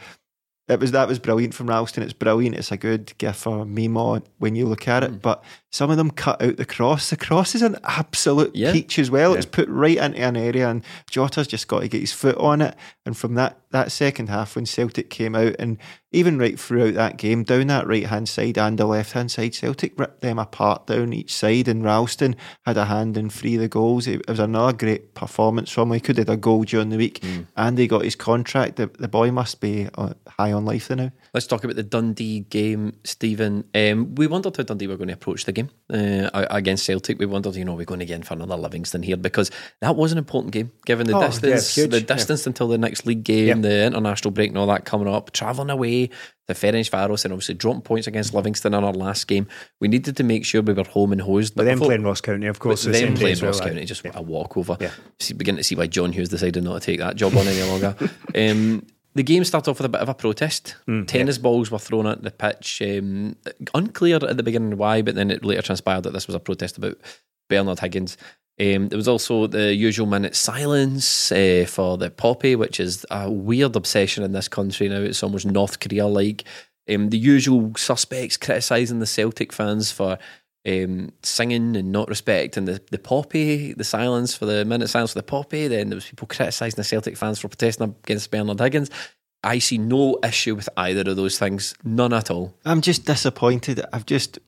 it 0.68 0.80
was 0.80 0.90
that 0.90 1.06
was 1.06 1.20
brilliant 1.20 1.54
from 1.54 1.68
Ralston. 1.68 2.02
It's 2.02 2.12
brilliant. 2.12 2.56
It's 2.56 2.72
a 2.72 2.76
good 2.76 3.16
gift 3.18 3.38
for 3.38 3.64
Mimo 3.64 4.20
when 4.38 4.56
you 4.56 4.66
look 4.66 4.88
at 4.88 5.04
Mm. 5.04 5.06
it. 5.06 5.22
But 5.22 5.44
some 5.70 5.92
of 5.92 5.96
them 5.96 6.10
cut 6.10 6.42
out 6.42 6.56
the 6.56 6.64
cross. 6.64 7.10
The 7.10 7.16
cross 7.16 7.54
is 7.54 7.62
an 7.62 7.76
absolute 7.84 8.50
Yeah. 8.56 8.72
peach 8.72 8.98
as 8.98 9.08
well. 9.08 9.34
It's 9.34 9.46
put 9.46 9.68
right 9.68 9.96
into 9.96 10.18
an 10.20 10.36
area, 10.36 10.68
and 10.68 10.82
Jota's 11.08 11.46
just 11.46 11.68
got 11.68 11.80
to 11.82 11.88
get 11.88 12.00
his 12.00 12.10
foot 12.12 12.36
on 12.38 12.60
it. 12.62 12.74
And 13.04 13.16
from 13.16 13.34
that 13.34 13.60
that 13.70 13.92
second 13.92 14.28
half, 14.28 14.56
when 14.56 14.66
Celtic 14.66 15.08
came 15.08 15.36
out, 15.36 15.54
and 15.60 15.78
even 16.12 16.38
right 16.38 16.58
throughout 16.58 16.94
that 16.94 17.16
game, 17.16 17.42
down 17.42 17.66
that 17.66 17.86
right 17.86 18.06
hand 18.06 18.28
side 18.28 18.56
and 18.56 18.78
the 18.78 18.86
left 18.86 19.12
hand 19.12 19.30
side, 19.30 19.54
Celtic 19.54 19.98
ripped 19.98 20.20
them 20.20 20.38
apart 20.38 20.86
down 20.86 21.12
each 21.12 21.34
side. 21.34 21.68
And 21.68 21.84
Ralston 21.84 22.36
had 22.64 22.76
a 22.76 22.84
hand 22.86 23.16
in 23.16 23.28
three 23.28 23.56
of 23.56 23.60
the 23.60 23.68
goals. 23.68 24.06
It, 24.06 24.20
it 24.20 24.28
was 24.30 24.38
another 24.38 24.72
great 24.76 25.14
performance 25.14 25.70
from 25.70 25.88
him. 25.88 25.94
He 25.94 26.00
could 26.00 26.16
have 26.18 26.28
had 26.28 26.34
a 26.34 26.36
goal 26.38 26.62
during 26.64 26.90
the 26.90 26.96
week, 26.96 27.20
Mm. 27.20 27.46
and 27.56 27.76
he 27.78 27.86
got 27.88 28.04
his 28.04 28.14
contract. 28.16 28.76
The, 28.76 28.86
the 28.98 29.08
boy 29.08 29.30
must 29.32 29.60
be 29.60 29.88
uh, 29.96 30.14
high 30.28 30.52
on 30.52 30.64
life 30.64 30.88
now. 30.90 31.10
Let's 31.34 31.46
talk 31.46 31.64
about 31.64 31.76
the 31.76 31.82
Dundee 31.82 32.40
game, 32.40 32.94
Stephen. 33.04 33.64
Um, 33.74 34.14
we 34.14 34.26
wondered 34.26 34.56
how 34.56 34.62
Dundee 34.62 34.86
were 34.86 34.96
going 34.96 35.08
to 35.08 35.14
approach 35.14 35.44
the 35.44 35.52
game 35.52 35.70
uh, 35.92 36.30
against 36.50 36.84
Celtic. 36.84 37.18
We 37.18 37.26
wondered, 37.26 37.56
you 37.56 37.64
know, 37.64 37.74
we're 37.74 37.84
going 37.84 38.00
to 38.00 38.06
get 38.06 38.14
in 38.16 38.22
for 38.22 38.34
another 38.34 38.56
Livingston 38.56 39.02
here 39.02 39.16
because 39.16 39.50
that 39.80 39.96
was 39.96 40.12
an 40.12 40.18
important 40.18 40.52
game, 40.52 40.70
given 40.86 41.06
the 41.06 41.16
Oh, 41.16 41.20
yeah, 41.20 41.26
distance, 41.26 41.74
huge, 41.74 41.90
the 41.90 42.00
yeah. 42.00 42.06
distance 42.06 42.46
until 42.46 42.68
the 42.68 42.78
next 42.78 43.06
league 43.06 43.24
game, 43.24 43.46
Yep. 43.48 43.62
the 43.62 43.84
international 43.86 44.30
break, 44.30 44.50
and 44.50 44.58
all 44.58 44.66
that 44.68 44.84
coming 44.84 45.08
up. 45.08 45.32
Travelling 45.32 45.70
away 45.70 45.95
to 46.04 46.54
Ferencvaros 46.54 47.24
and 47.24 47.32
obviously 47.32 47.54
dropping 47.54 47.82
points 47.82 48.06
against 48.06 48.34
Livingston 48.34 48.74
in 48.74 48.84
our 48.84 48.92
last 48.92 49.26
game. 49.26 49.46
We 49.80 49.88
needed 49.88 50.16
to 50.16 50.22
make 50.22 50.44
sure 50.44 50.62
we 50.62 50.72
were 50.72 50.84
home 50.84 51.12
and 51.12 51.20
hosed. 51.20 51.54
But 51.56 51.64
then 51.64 51.76
before- 51.76 51.88
playing 51.88 52.02
Ross 52.04 52.20
County, 52.20 52.46
of 52.46 52.58
course. 52.58 52.84
but 52.84 52.92
the 52.92 52.98
same 52.98 53.14
playing 53.14 53.32
as 53.32 53.42
well, 53.42 53.50
Ross. 53.52 53.60
County, 53.60 53.84
just 53.84 54.04
a 54.04 54.22
walkover. 54.22 54.76
Yeah. 54.80 54.90
See, 55.18 55.34
beginning 55.34 55.58
to 55.58 55.64
see 55.64 55.74
why 55.74 55.86
John 55.86 56.12
Hughes 56.12 56.28
decided 56.28 56.62
not 56.62 56.80
to 56.82 56.86
take 56.86 57.00
that 57.00 57.16
job 57.16 57.36
on 57.36 57.46
any 57.48 57.62
longer. 57.68 57.96
um, 58.34 58.86
the 59.14 59.22
game 59.22 59.44
started 59.44 59.70
off 59.70 59.78
with 59.78 59.86
a 59.86 59.90
bit 59.90 60.02
of 60.02 60.08
a 60.10 60.14
protest. 60.14 60.76
Mm, 60.86 61.08
Tennis 61.08 61.38
balls 61.38 61.70
were 61.70 61.78
thrown 61.78 62.06
at 62.06 62.22
the 62.22 62.30
pitch. 62.30 62.82
Um, 62.82 63.36
unclear 63.74 64.16
at 64.16 64.36
the 64.36 64.42
beginning 64.42 64.76
why, 64.76 65.00
but 65.02 65.14
then 65.14 65.30
it 65.30 65.44
later 65.44 65.62
transpired 65.62 66.02
that 66.02 66.12
this 66.12 66.26
was 66.26 66.34
a 66.34 66.40
protest 66.40 66.76
about 66.76 66.98
Bernard 67.48 67.80
Higgins. 67.80 68.16
Um, 68.58 68.88
there 68.88 68.96
was 68.96 69.08
also 69.08 69.46
the 69.46 69.74
usual 69.74 70.06
minute 70.06 70.34
silence 70.34 71.30
uh, 71.30 71.66
for 71.68 71.98
the 71.98 72.10
poppy, 72.10 72.56
which 72.56 72.80
is 72.80 73.04
a 73.10 73.30
weird 73.30 73.76
obsession 73.76 74.24
in 74.24 74.32
this 74.32 74.48
country 74.48 74.88
now. 74.88 75.00
It's 75.00 75.22
almost 75.22 75.46
North 75.46 75.78
Korea 75.80 76.06
like. 76.06 76.44
Um, 76.88 77.10
the 77.10 77.18
usual 77.18 77.72
suspects 77.76 78.36
criticising 78.36 79.00
the 79.00 79.06
Celtic 79.06 79.52
fans 79.52 79.92
for 79.92 80.18
um, 80.66 81.12
singing 81.22 81.76
and 81.76 81.92
not 81.92 82.08
respecting 82.08 82.64
the, 82.64 82.80
the 82.90 82.98
poppy, 82.98 83.72
the 83.74 83.84
silence 83.84 84.34
for 84.34 84.46
the 84.46 84.64
minute 84.64 84.88
silence 84.88 85.12
for 85.12 85.18
the 85.18 85.22
poppy. 85.22 85.68
Then 85.68 85.90
there 85.90 85.96
was 85.96 86.06
people 86.06 86.26
criticising 86.26 86.76
the 86.76 86.84
Celtic 86.84 87.16
fans 87.16 87.38
for 87.38 87.48
protesting 87.48 87.94
against 88.04 88.30
Bernard 88.30 88.60
Higgins. 88.60 88.90
I 89.44 89.58
see 89.58 89.78
no 89.78 90.18
issue 90.24 90.54
with 90.54 90.68
either 90.76 91.08
of 91.10 91.16
those 91.16 91.38
things, 91.38 91.74
none 91.84 92.12
at 92.12 92.30
all. 92.30 92.54
I'm 92.64 92.80
just 92.80 93.04
disappointed. 93.04 93.80
I've 93.92 94.06
just 94.06 94.38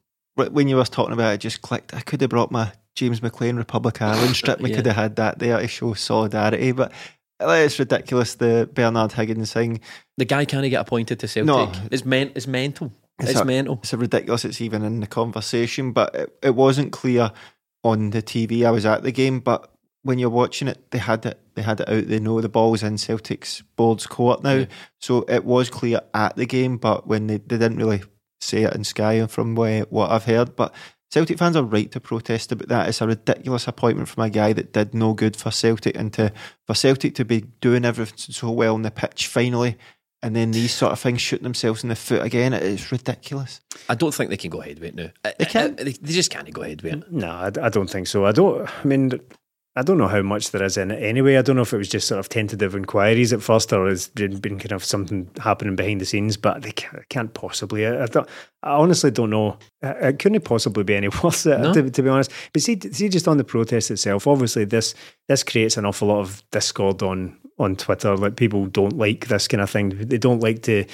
when 0.46 0.68
you 0.68 0.76
was 0.76 0.88
talking 0.88 1.12
about 1.12 1.34
it, 1.34 1.38
just 1.38 1.62
clicked. 1.62 1.94
I 1.94 2.00
could 2.00 2.20
have 2.20 2.30
brought 2.30 2.50
my 2.50 2.72
James 2.94 3.20
McClean 3.20 3.56
Republic 3.56 4.00
Island 4.02 4.34
strip. 4.36 4.60
We 4.60 4.70
Yeah. 4.70 4.76
could 4.76 4.86
have 4.86 4.96
had 4.96 5.16
that 5.16 5.38
there 5.38 5.58
to 5.60 5.68
show 5.68 5.94
solidarity, 5.94 6.72
but 6.72 6.92
it's 7.40 7.78
ridiculous. 7.78 8.34
The 8.34 8.68
Bernard 8.72 9.12
Higgins 9.12 9.52
thing. 9.52 9.80
The 10.16 10.24
guy 10.24 10.44
can't 10.44 10.68
get 10.68 10.80
appointed 10.80 11.20
to 11.20 11.28
Celtic. 11.28 11.46
No. 11.46 11.72
It's 11.90 12.04
men- 12.04 12.32
It's 12.34 12.46
mental. 12.46 12.92
It's, 13.20 13.38
a- 13.38 13.44
mental. 13.44 13.80
It's 13.82 13.92
a 13.92 13.96
ridiculous. 13.96 14.44
It's 14.44 14.60
even 14.60 14.82
in 14.84 15.00
the 15.00 15.06
conversation, 15.06 15.92
but 15.92 16.14
it, 16.14 16.38
it 16.42 16.54
wasn't 16.54 16.92
clear 16.92 17.32
on 17.84 18.10
the 18.10 18.22
TV. 18.22 18.64
I 18.64 18.70
was 18.70 18.86
at 18.86 19.02
the 19.02 19.12
game, 19.12 19.40
but 19.40 19.70
when 20.02 20.18
you're 20.18 20.30
watching 20.30 20.68
it, 20.68 20.90
they 20.90 20.98
had 20.98 21.26
it. 21.26 21.38
They 21.54 21.62
had 21.62 21.80
it 21.80 21.88
out. 21.88 22.06
They 22.08 22.20
know 22.20 22.40
the 22.40 22.48
ball's 22.48 22.82
in 22.84 22.96
Celtic's 22.98 23.62
boards 23.76 24.06
court 24.06 24.42
now, 24.44 24.54
Yeah. 24.54 24.66
so 25.00 25.24
it 25.28 25.44
was 25.44 25.68
clear 25.70 26.00
at 26.14 26.36
the 26.36 26.46
game. 26.46 26.76
But 26.76 27.06
when 27.08 27.26
they, 27.26 27.38
they 27.38 27.58
didn't 27.58 27.78
really 27.78 28.02
say 28.40 28.62
it 28.62 28.74
in 28.74 28.84
Sky, 28.84 29.14
and 29.14 29.30
from 29.30 29.54
what 29.54 30.10
I've 30.10 30.24
heard, 30.24 30.56
but 30.56 30.74
Celtic 31.10 31.38
fans 31.38 31.56
are 31.56 31.62
right 31.62 31.90
to 31.92 32.00
protest 32.00 32.52
about 32.52 32.68
that. 32.68 32.88
It's 32.88 33.00
a 33.00 33.06
ridiculous 33.06 33.66
appointment 33.66 34.08
from 34.08 34.24
a 34.24 34.30
guy 34.30 34.52
that 34.52 34.72
did 34.72 34.94
no 34.94 35.14
good 35.14 35.36
for 35.36 35.50
Celtic, 35.50 35.96
and 35.96 36.12
to 36.14 36.32
for 36.66 36.74
Celtic 36.74 37.14
to 37.16 37.24
be 37.24 37.42
doing 37.60 37.84
everything 37.84 38.34
so 38.34 38.50
well 38.50 38.74
on 38.74 38.82
the 38.82 38.90
pitch 38.90 39.26
finally, 39.26 39.78
and 40.22 40.36
then 40.36 40.50
these 40.50 40.74
sort 40.74 40.92
of 40.92 41.00
things 41.00 41.22
shooting 41.22 41.44
themselves 41.44 41.82
in 41.82 41.88
the 41.88 41.96
foot 41.96 42.22
again. 42.22 42.52
It's 42.52 42.92
ridiculous. 42.92 43.60
I 43.88 43.94
don't 43.94 44.12
think 44.14 44.28
they 44.28 44.36
can 44.36 44.50
go 44.50 44.60
ahead 44.60 44.80
with 44.80 44.90
it 44.90 44.94
now. 44.96 45.10
They 45.38 45.46
uh, 45.46 45.48
can't. 45.48 45.80
Uh, 45.80 45.84
they, 45.84 45.92
they 45.92 46.12
just 46.12 46.30
can't 46.30 46.52
go 46.52 46.62
ahead 46.62 46.82
with 46.82 46.92
it. 46.92 47.12
No, 47.12 47.30
I, 47.30 47.46
I 47.46 47.68
don't 47.70 47.88
think 47.88 48.06
so. 48.06 48.26
I 48.26 48.32
don't. 48.32 48.68
I 48.68 48.84
mean, 48.86 49.12
I 49.78 49.82
don't 49.82 49.98
know 49.98 50.08
how 50.08 50.22
much 50.22 50.50
there 50.50 50.62
is 50.64 50.76
in 50.76 50.90
it 50.90 51.00
anyway. 51.02 51.36
I 51.36 51.42
don't 51.42 51.54
know 51.54 51.62
if 51.62 51.72
it 51.72 51.78
was 51.78 51.88
just 51.88 52.08
sort 52.08 52.18
of 52.18 52.28
tentative 52.28 52.74
inquiries 52.74 53.32
at 53.32 53.42
first, 53.42 53.72
or 53.72 53.86
has 53.88 54.08
been, 54.08 54.38
been 54.38 54.58
kind 54.58 54.72
of 54.72 54.82
something 54.84 55.30
happening 55.40 55.76
behind 55.76 56.00
the 56.00 56.04
scenes. 56.04 56.36
But 56.36 56.62
they 56.62 56.72
can't, 56.72 57.08
can't 57.08 57.32
possibly. 57.34 57.86
I, 57.86 58.02
I, 58.02 58.06
don't, 58.06 58.28
I 58.64 58.72
honestly 58.72 59.10
don't 59.12 59.30
know. 59.30 59.56
It 59.80 59.96
it 60.00 60.18
couldn't 60.18 60.40
possibly 60.40 60.82
be 60.82 60.96
any 60.96 61.08
worse, 61.22 61.46
uh, 61.46 61.58
No. 61.58 61.72
to, 61.72 61.90
to 61.90 62.02
be 62.02 62.08
honest. 62.08 62.32
But 62.52 62.62
see, 62.62 62.78
see, 62.90 63.08
just 63.08 63.28
on 63.28 63.36
the 63.36 63.44
protest 63.44 63.90
itself, 63.90 64.26
obviously 64.26 64.64
this 64.64 64.94
this 65.28 65.44
creates 65.44 65.76
an 65.76 65.86
awful 65.86 66.08
lot 66.08 66.20
of 66.20 66.42
discord 66.50 67.02
on 67.02 67.36
on 67.58 67.76
Twitter. 67.76 68.16
Like 68.16 68.34
people 68.36 68.66
don't 68.66 68.98
like 68.98 69.28
this 69.28 69.46
kind 69.46 69.60
of 69.60 69.70
thing. 69.70 69.90
They 69.90 70.18
don't 70.18 70.40
like 70.42 70.62
to. 70.62 70.86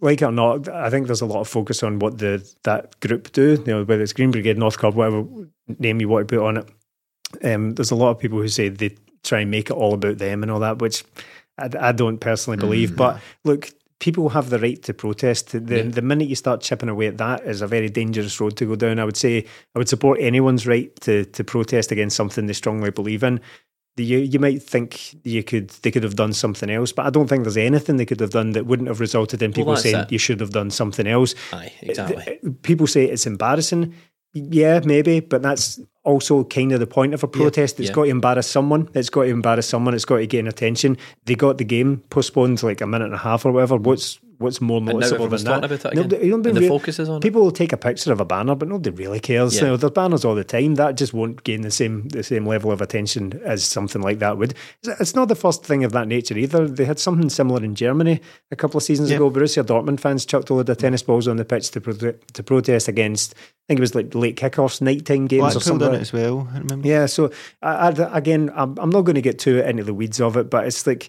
like 0.00 0.22
it 0.22 0.24
or 0.24 0.30
not, 0.32 0.68
I 0.68 0.88
think 0.88 1.06
there's 1.08 1.20
a 1.20 1.26
lot 1.26 1.40
of 1.40 1.48
focus 1.48 1.82
on 1.82 1.98
what 1.98 2.18
the 2.18 2.48
that 2.62 2.98
group 3.00 3.32
do. 3.32 3.62
You 3.66 3.72
know, 3.72 3.84
whether 3.84 4.02
it's 4.02 4.12
Green 4.12 4.30
Brigade, 4.30 4.56
North 4.56 4.78
Curve, 4.78 4.94
whatever 4.96 5.24
name 5.78 6.00
you 6.00 6.08
want 6.08 6.28
to 6.28 6.36
put 6.36 6.46
on 6.46 6.56
it. 6.58 6.68
Um, 7.42 7.74
there's 7.74 7.90
a 7.90 7.94
lot 7.96 8.10
of 8.10 8.18
people 8.18 8.38
who 8.40 8.48
say 8.48 8.68
they 8.68 8.96
try 9.22 9.40
and 9.40 9.50
make 9.50 9.70
it 9.70 9.74
all 9.74 9.94
about 9.94 10.18
them 10.18 10.42
and 10.42 10.50
all 10.52 10.60
that, 10.60 10.78
which 10.80 11.04
I, 11.58 11.70
I 11.80 11.92
don't 11.92 12.18
personally 12.18 12.58
believe. 12.58 12.94
But 12.96 13.20
look, 13.44 13.70
people 14.00 14.28
have 14.30 14.50
the 14.50 14.58
right 14.58 14.82
to 14.82 14.92
protest. 14.92 15.52
The 15.52 15.82
the 15.82 16.02
minute 16.02 16.28
you 16.28 16.34
start 16.36 16.60
chipping 16.60 16.88
away 16.88 17.06
at 17.06 17.18
that 17.18 17.44
is 17.44 17.62
a 17.62 17.66
very 17.66 17.88
dangerous 17.88 18.38
road 18.40 18.56
to 18.58 18.66
go 18.66 18.76
down. 18.76 18.98
I 18.98 19.04
would 19.04 19.16
say 19.16 19.46
I 19.74 19.78
would 19.78 19.88
support 19.88 20.20
anyone's 20.20 20.66
right 20.66 20.94
to 21.02 21.24
to 21.24 21.44
protest 21.44 21.90
against 21.92 22.16
something 22.16 22.46
they 22.46 22.52
strongly 22.52 22.90
believe 22.90 23.22
in. 23.22 23.40
You, 23.96 24.18
you 24.18 24.40
might 24.40 24.60
think 24.60 25.14
you 25.24 25.44
could 25.44 25.68
they 25.82 25.92
could 25.92 26.02
have 26.02 26.16
done 26.16 26.32
something 26.32 26.68
else, 26.68 26.90
but 26.90 27.06
I 27.06 27.10
don't 27.10 27.28
think 27.28 27.44
there's 27.44 27.56
anything 27.56 27.96
they 27.96 28.04
could 28.04 28.18
have 28.18 28.30
done 28.30 28.50
that 28.50 28.66
wouldn't 28.66 28.88
have 28.88 28.98
resulted 28.98 29.40
in 29.40 29.52
people 29.52 29.70
that's 29.74 29.84
saying 29.84 29.96
it. 30.00 30.10
you 30.12 30.18
should 30.18 30.40
have 30.40 30.50
done 30.50 30.70
something 30.70 31.06
else. 31.06 31.36
Aye, 31.52 31.72
exactly. 31.80 32.40
People 32.62 32.88
say 32.88 33.04
it's 33.04 33.24
embarrassing. 33.24 33.94
Yeah, 34.34 34.80
maybe, 34.84 35.20
but 35.20 35.42
that's 35.42 35.80
also 36.02 36.44
kind 36.44 36.72
of 36.72 36.80
the 36.80 36.86
point 36.86 37.14
of 37.14 37.22
a 37.22 37.28
protest. 37.28 37.78
It's 37.78 37.88
yeah. 37.88 37.94
got 37.94 38.04
to 38.04 38.10
embarrass 38.10 38.48
someone. 38.48 38.88
It's 38.92 39.08
got 39.08 39.22
to 39.22 39.28
embarrass 39.30 39.68
someone. 39.68 39.94
It's 39.94 40.04
got 40.04 40.16
to 40.16 40.26
gain 40.26 40.48
attention. 40.48 40.98
They 41.24 41.36
got 41.36 41.58
the 41.58 41.64
game 41.64 42.02
postponed 42.10 42.62
like 42.62 42.80
a 42.80 42.86
minute 42.86 43.06
and 43.06 43.14
a 43.14 43.18
half 43.18 43.46
or 43.46 43.52
whatever. 43.52 43.76
What's 43.76 44.18
what's 44.38 44.60
more 44.60 44.80
now 44.80 44.92
noticeable 44.92 45.24
everyone's 45.26 45.44
than 45.44 45.60
that. 45.60 45.64
about 45.70 45.92
it 45.92 45.94
Nobody- 45.96 46.16
again, 46.16 46.26
you 46.28 46.34
and 46.34 46.44
the 46.44 46.60
rea- 46.60 46.68
focus 46.68 46.98
is 46.98 47.08
on 47.08 47.16
it. 47.16 47.22
People 47.22 47.42
will 47.42 47.50
take 47.50 47.72
a 47.72 47.76
picture 47.76 48.12
of 48.12 48.20
a 48.20 48.24
banner, 48.24 48.54
but 48.54 48.68
nobody 48.68 48.90
really 48.90 49.20
cares. 49.20 49.54
Yeah. 49.54 49.60
You 49.62 49.66
know, 49.68 49.76
there's 49.76 49.92
banners 49.92 50.24
all 50.24 50.34
the 50.34 50.44
time. 50.44 50.74
That 50.76 50.96
just 50.96 51.14
won't 51.14 51.44
gain 51.44 51.62
the 51.62 51.70
same 51.70 52.08
the 52.08 52.22
same 52.22 52.46
level 52.46 52.70
of 52.72 52.80
attention 52.80 53.40
as 53.44 53.64
something 53.64 54.02
like 54.02 54.18
that 54.18 54.38
would. 54.38 54.50
It's- 54.82 55.00
It's 55.00 55.14
not 55.14 55.28
the 55.28 55.34
first 55.34 55.64
thing 55.64 55.84
of 55.84 55.92
that 55.92 56.08
nature 56.08 56.36
either. 56.36 56.66
They 56.68 56.84
had 56.84 56.98
something 56.98 57.28
similar 57.30 57.62
in 57.64 57.74
Germany 57.74 58.20
a 58.50 58.56
couple 58.56 58.78
of 58.78 58.82
seasons 58.84 59.10
Yeah. 59.10 59.16
ago. 59.16 59.30
Borussia 59.30 59.64
Dortmund 59.64 60.00
fans 60.00 60.24
chucked 60.24 60.50
a 60.50 60.54
load 60.54 60.68
of 60.68 60.76
tennis 60.78 61.02
balls 61.02 61.28
on 61.28 61.36
the 61.36 61.44
pitch 61.44 61.70
to 61.72 61.80
prote- 61.80 62.16
to 62.32 62.42
protest 62.42 62.88
against. 62.88 63.34
I 63.34 63.64
think 63.68 63.78
it 63.78 63.80
was 63.80 63.94
like 63.94 64.14
late 64.14 64.36
kickoffs, 64.36 64.82
nighttime 64.82 65.26
games 65.26 65.40
or 65.40 65.44
Blackpool 65.44 65.60
something. 65.62 65.78
done 65.78 65.92
like 65.92 65.98
it 66.00 66.02
as 66.02 66.12
well. 66.12 66.48
I 66.54 66.58
remember. 66.58 66.86
yeah, 66.86 67.06
so 67.06 67.30
I, 67.62 67.88
I, 67.88 68.16
again, 68.18 68.50
I'm, 68.54 68.76
I'm 68.78 68.90
not 68.90 69.02
going 69.02 69.14
to 69.14 69.22
get 69.22 69.38
too 69.38 69.58
into 69.60 69.84
the 69.84 69.94
weeds 69.94 70.20
of 70.20 70.36
it, 70.36 70.50
but 70.50 70.66
it's 70.66 70.86
like 70.86 71.08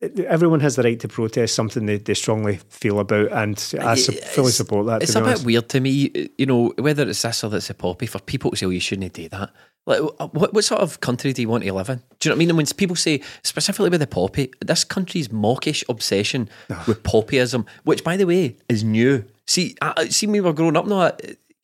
everyone 0.00 0.60
has 0.60 0.76
the 0.76 0.82
right 0.82 0.98
to 1.00 1.08
protest 1.08 1.54
something 1.54 1.86
they, 1.86 1.98
they 1.98 2.14
strongly 2.14 2.56
feel 2.68 3.00
about, 3.00 3.32
and 3.32 3.74
I 3.80 3.94
su- 3.96 4.12
fully 4.12 4.52
support 4.52 4.86
that. 4.86 5.02
It's 5.02 5.14
a 5.14 5.20
be 5.20 5.32
bit 5.32 5.44
weird 5.44 5.68
to 5.70 5.80
me, 5.80 6.30
you 6.38 6.46
know, 6.46 6.72
whether 6.78 7.08
it's 7.08 7.22
this 7.22 7.42
or 7.42 7.50
that's 7.50 7.70
a 7.70 7.74
poppy, 7.74 8.06
for 8.06 8.20
people 8.20 8.50
to 8.52 8.56
say, 8.56 8.66
oh, 8.66 8.70
you 8.70 8.80
shouldn't 8.80 9.12
do 9.12 9.28
that. 9.30 9.50
Like, 9.86 10.00
what, 10.00 10.52
what 10.52 10.64
sort 10.64 10.82
of 10.82 11.00
country 11.00 11.32
do 11.32 11.40
you 11.40 11.48
want 11.48 11.64
to 11.64 11.72
live 11.72 11.88
in? 11.88 11.96
Do 12.20 12.28
you 12.28 12.30
know 12.30 12.34
what 12.34 12.36
I 12.36 12.38
mean? 12.38 12.50
And 12.50 12.56
when 12.58 12.66
people 12.66 12.94
say, 12.94 13.22
specifically 13.42 13.88
with 13.88 14.00
the 14.00 14.06
poppy, 14.06 14.52
this 14.60 14.84
country's 14.84 15.32
mawkish 15.32 15.82
obsession 15.88 16.50
with 16.86 17.02
poppyism, 17.02 17.66
which, 17.84 18.04
by 18.04 18.16
the 18.16 18.26
way, 18.26 18.56
is 18.68 18.84
new. 18.84 19.24
See, 19.46 19.76
I, 19.80 20.08
see, 20.08 20.26
when 20.26 20.34
we 20.34 20.40
were 20.42 20.52
growing 20.52 20.76
up 20.76 20.86
now, 20.86 21.12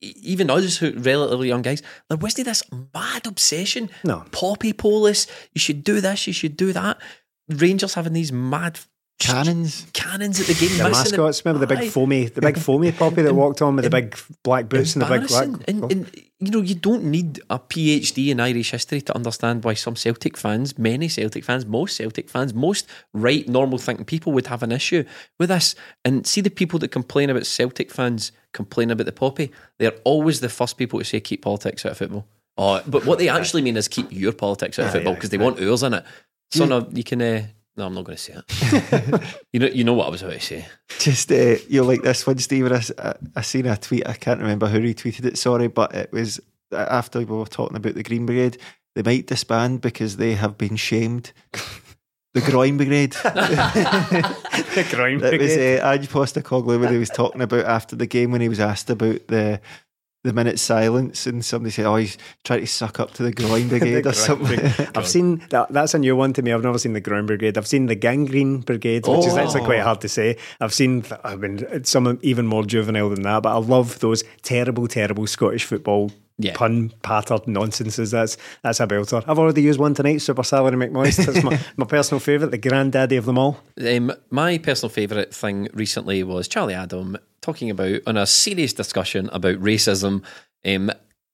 even 0.01 0.51
us, 0.51 0.79
who 0.79 0.93
relatively 0.99 1.49
young 1.49 1.63
guys, 1.63 1.83
there 2.09 2.17
wasn't 2.17 2.47
this 2.47 2.63
mad 2.95 3.27
obsession. 3.27 3.91
No. 4.05 4.25
Poppy 4.33 4.73
police, 4.73 5.27
you 5.53 5.59
should 5.59 5.85
do 5.85 6.01
this, 6.01 6.27
you 6.27 6.33
should 6.33 6.57
do 6.57 6.73
that. 6.73 6.99
Rangers 7.49 7.95
having 7.95 8.13
these 8.13 8.33
mad 8.33 8.81
Cannons. 9.21 9.87
cannons 9.93 10.41
at 10.41 10.47
the 10.47 10.55
game. 10.55 10.77
The 10.77 10.89
missing 10.89 11.13
them. 11.13 11.21
mascots, 11.21 11.45
remember 11.45 11.67
the 11.67 11.75
big 11.75 11.91
foamy, 11.91 12.27
the 12.27 12.41
big 12.41 12.59
foamy 12.59 12.93
puppy 13.03 13.23
that 13.23 13.35
walked 13.35 13.63
on 13.63 13.77
with 13.77 13.85
the 13.85 13.91
big 13.91 14.19
black 14.43 14.69
boots 14.69 14.97
and 14.97 15.03
the 15.03 15.07
big 15.07 15.29
black. 15.29 15.49
And, 15.69 15.91
and 15.91 16.11
you 16.41 16.51
know, 16.51 16.61
you 16.61 16.75
don't 16.75 17.05
need 17.05 17.41
a 17.49 17.59
PhD 17.59 18.29
in 18.29 18.41
Irish 18.41 18.73
history 18.73 19.01
to 19.03 19.15
understand 19.15 19.65
why 19.65 19.75
some 19.75 19.97
Celtic 19.97 20.37
fans, 20.37 20.79
many 20.79 21.09
Celtic 21.09 21.45
fans, 21.45 21.65
most 21.65 21.97
Celtic 21.97 22.29
fans, 22.29 22.53
most 22.53 22.89
right, 23.13 23.49
normal 23.49 23.79
thinking 23.79 24.05
people 24.05 24.33
would 24.33 24.49
have 24.49 24.63
an 24.63 24.73
issue 24.73 25.05
with 25.39 25.49
this. 25.49 25.75
And 26.05 26.27
see 26.27 26.41
the 26.41 26.51
people 26.51 26.79
that 26.81 26.89
complain 26.89 27.31
about 27.31 27.47
Celtic 27.47 27.91
fans 27.91 28.33
complain 28.53 28.91
about 28.91 29.07
the 29.07 29.13
poppy. 29.13 29.53
They're 29.79 29.97
always 30.05 30.41
the 30.41 30.49
first 30.49 30.77
people 30.77 30.99
to 30.99 31.05
say 31.05 31.21
keep 31.21 31.43
politics 31.43 31.87
out 31.87 31.93
of 31.93 31.99
football. 31.99 32.27
Oh, 32.57 32.83
but 32.87 33.05
what 33.05 33.19
they 33.19 33.29
actually 33.39 33.63
mean 33.63 33.77
is 33.77 33.89
keep 33.89 34.13
your 34.13 34.33
politics 34.33 34.79
out 34.79 34.87
of 34.87 34.91
Aye, 34.91 34.93
football 34.95 35.15
because 35.15 35.31
they 35.31 35.39
want 35.39 35.61
ours 35.61 35.83
in 35.83 35.95
it. 35.95 36.05
So 36.51 36.67
no, 36.67 36.89
you 36.93 37.05
can. 37.05 37.21
Uh, 37.23 37.47
no, 37.77 37.87
I'm 37.87 37.95
not 37.95 38.05
going 38.05 38.17
to 38.17 38.23
say 38.23 38.35
it. 38.37 39.23
you 39.53 39.59
know, 39.61 39.67
you 39.67 39.83
know 39.83 39.95
what 39.95 40.07
I 40.07 40.11
was 40.11 40.23
about 40.23 40.35
to 40.35 40.41
say. 40.41 40.67
Just 41.01 41.33
uh, 41.33 41.57
you 41.69 41.83
like 41.83 42.03
this 42.03 42.25
one, 42.27 42.39
Stephen. 42.39 42.73
I, 42.73 42.77
s- 42.77 42.93
I, 42.99 43.15
I 43.35 43.41
seen 43.43 43.67
a 43.67 43.77
tweet. 43.77 44.09
I 44.09 44.13
can't 44.15 44.41
remember 44.41 44.69
who 44.69 44.79
retweeted 44.81 45.25
it. 45.25 45.39
Sorry, 45.39 45.67
but 45.67 45.93
it 45.95 46.13
was 46.13 46.39
uh, 46.73 46.77
after 46.89 47.19
we 47.19 47.25
were 47.25 47.47
talking 47.47 47.77
about 47.77 47.95
the 47.95 48.03
Green 48.05 48.27
Brigade. 48.27 48.59
They 48.95 49.03
might 49.03 49.27
disband 49.27 49.81
because 49.81 50.19
they 50.19 50.35
have 50.35 50.57
been 50.57 50.77
shamed. 50.77 51.33
The 52.35 52.41
Groin 52.43 52.77
Brigade. 52.77 53.13
the 53.23 54.87
ground 54.91 55.21
That 55.21 55.33
was 55.41 55.53
brigade. 55.55 55.81
uh, 55.81 55.91
Ange 55.93 56.09
Postecoglou 56.09 56.81
when 56.81 56.93
he 56.93 56.99
was 56.99 57.11
talking 57.11 57.43
about 57.43 57.65
after 57.65 57.97
the 57.97 58.07
game 58.07 58.31
when 58.33 58.41
he 58.41 58.49
was 58.49 58.61
asked 58.61 58.91
about 58.91 59.27
the 59.29 59.61
the 60.25 60.33
minute 60.33 60.59
silence 60.59 61.27
and 61.27 61.45
somebody 61.45 61.71
said, 61.71 61.87
"Oh, 61.87 61.97
he's 61.97 62.19
trying 62.43 62.61
to 62.61 62.67
suck 62.67 62.99
up 62.99 63.13
to 63.15 63.23
the 63.23 63.31
Groin 63.31 63.69
Brigade 63.69 63.99
or 63.99 64.03
Ground 64.03 64.17
something." 64.17 64.59
Brigade. 64.59 64.89
I've 64.97 65.07
seen 65.07 65.43
that. 65.51 65.71
That's 65.71 65.95
a 65.95 65.99
new 65.99 66.17
one 66.17 66.33
to 66.33 66.43
me. 66.43 66.53
I've 66.53 66.65
never 66.65 66.79
seen 66.79 66.95
the 66.95 67.01
ground 67.01 67.27
brigade. 67.27 67.57
I've 67.57 67.67
seen 67.67 67.87
the 67.87 67.95
gangrene 67.95 68.61
brigade, 68.61 69.07
which 69.07 69.27
is 69.27 69.37
actually 69.37 69.65
quite 69.65 69.81
oh. 69.81 69.85
hard 69.85 70.01
to 70.01 70.09
say. 70.09 70.37
I've 70.61 70.75
seen. 70.75 71.05
I 71.23 71.37
mean, 71.37 71.85
some 71.85 72.19
even 72.23 72.47
more 72.47 72.65
juvenile 72.65 73.11
than 73.11 73.23
that. 73.23 73.43
But 73.43 73.55
I 73.55 73.59
love 73.59 74.01
those 74.01 74.25
terrible, 74.43 74.89
terrible 74.89 75.27
Scottish 75.27 75.65
football. 75.65 76.11
Yeah. 76.39 76.55
Pun 76.57 76.93
pattered 77.03 77.47
nonsenses. 77.47 78.11
That's 78.11 78.37
that's 78.63 78.81
a 78.81 78.87
belter. 78.87 79.23
I've 79.29 79.39
already 79.39 79.63
used 79.63 79.79
one 79.79 79.95
tonight. 79.95 80.19
Super 80.19 80.43
Salary 80.43 80.77
McMoist. 80.77 81.25
That's 81.27 81.45
my, 81.45 81.61
my 81.77 81.87
personal 81.87 82.19
favourite. 82.19 82.51
The 82.51 82.59
granddaddy 82.59 83.17
of 83.17 83.25
them 83.25 83.39
all. 83.39 83.61
Um, 83.87 84.13
my 84.31 84.59
personal 84.59 84.91
favourite 84.91 85.33
thing 85.33 85.69
recently 85.73 86.25
was 86.25 86.49
Charlie 86.49 86.75
Adam 86.75 87.17
talking 87.41 87.71
about, 87.71 88.01
on 88.07 88.17
a 88.17 88.27
serious 88.27 88.73
discussion 88.73 89.29
about 89.33 89.61
racism, 89.61 90.25
um, 90.65 90.91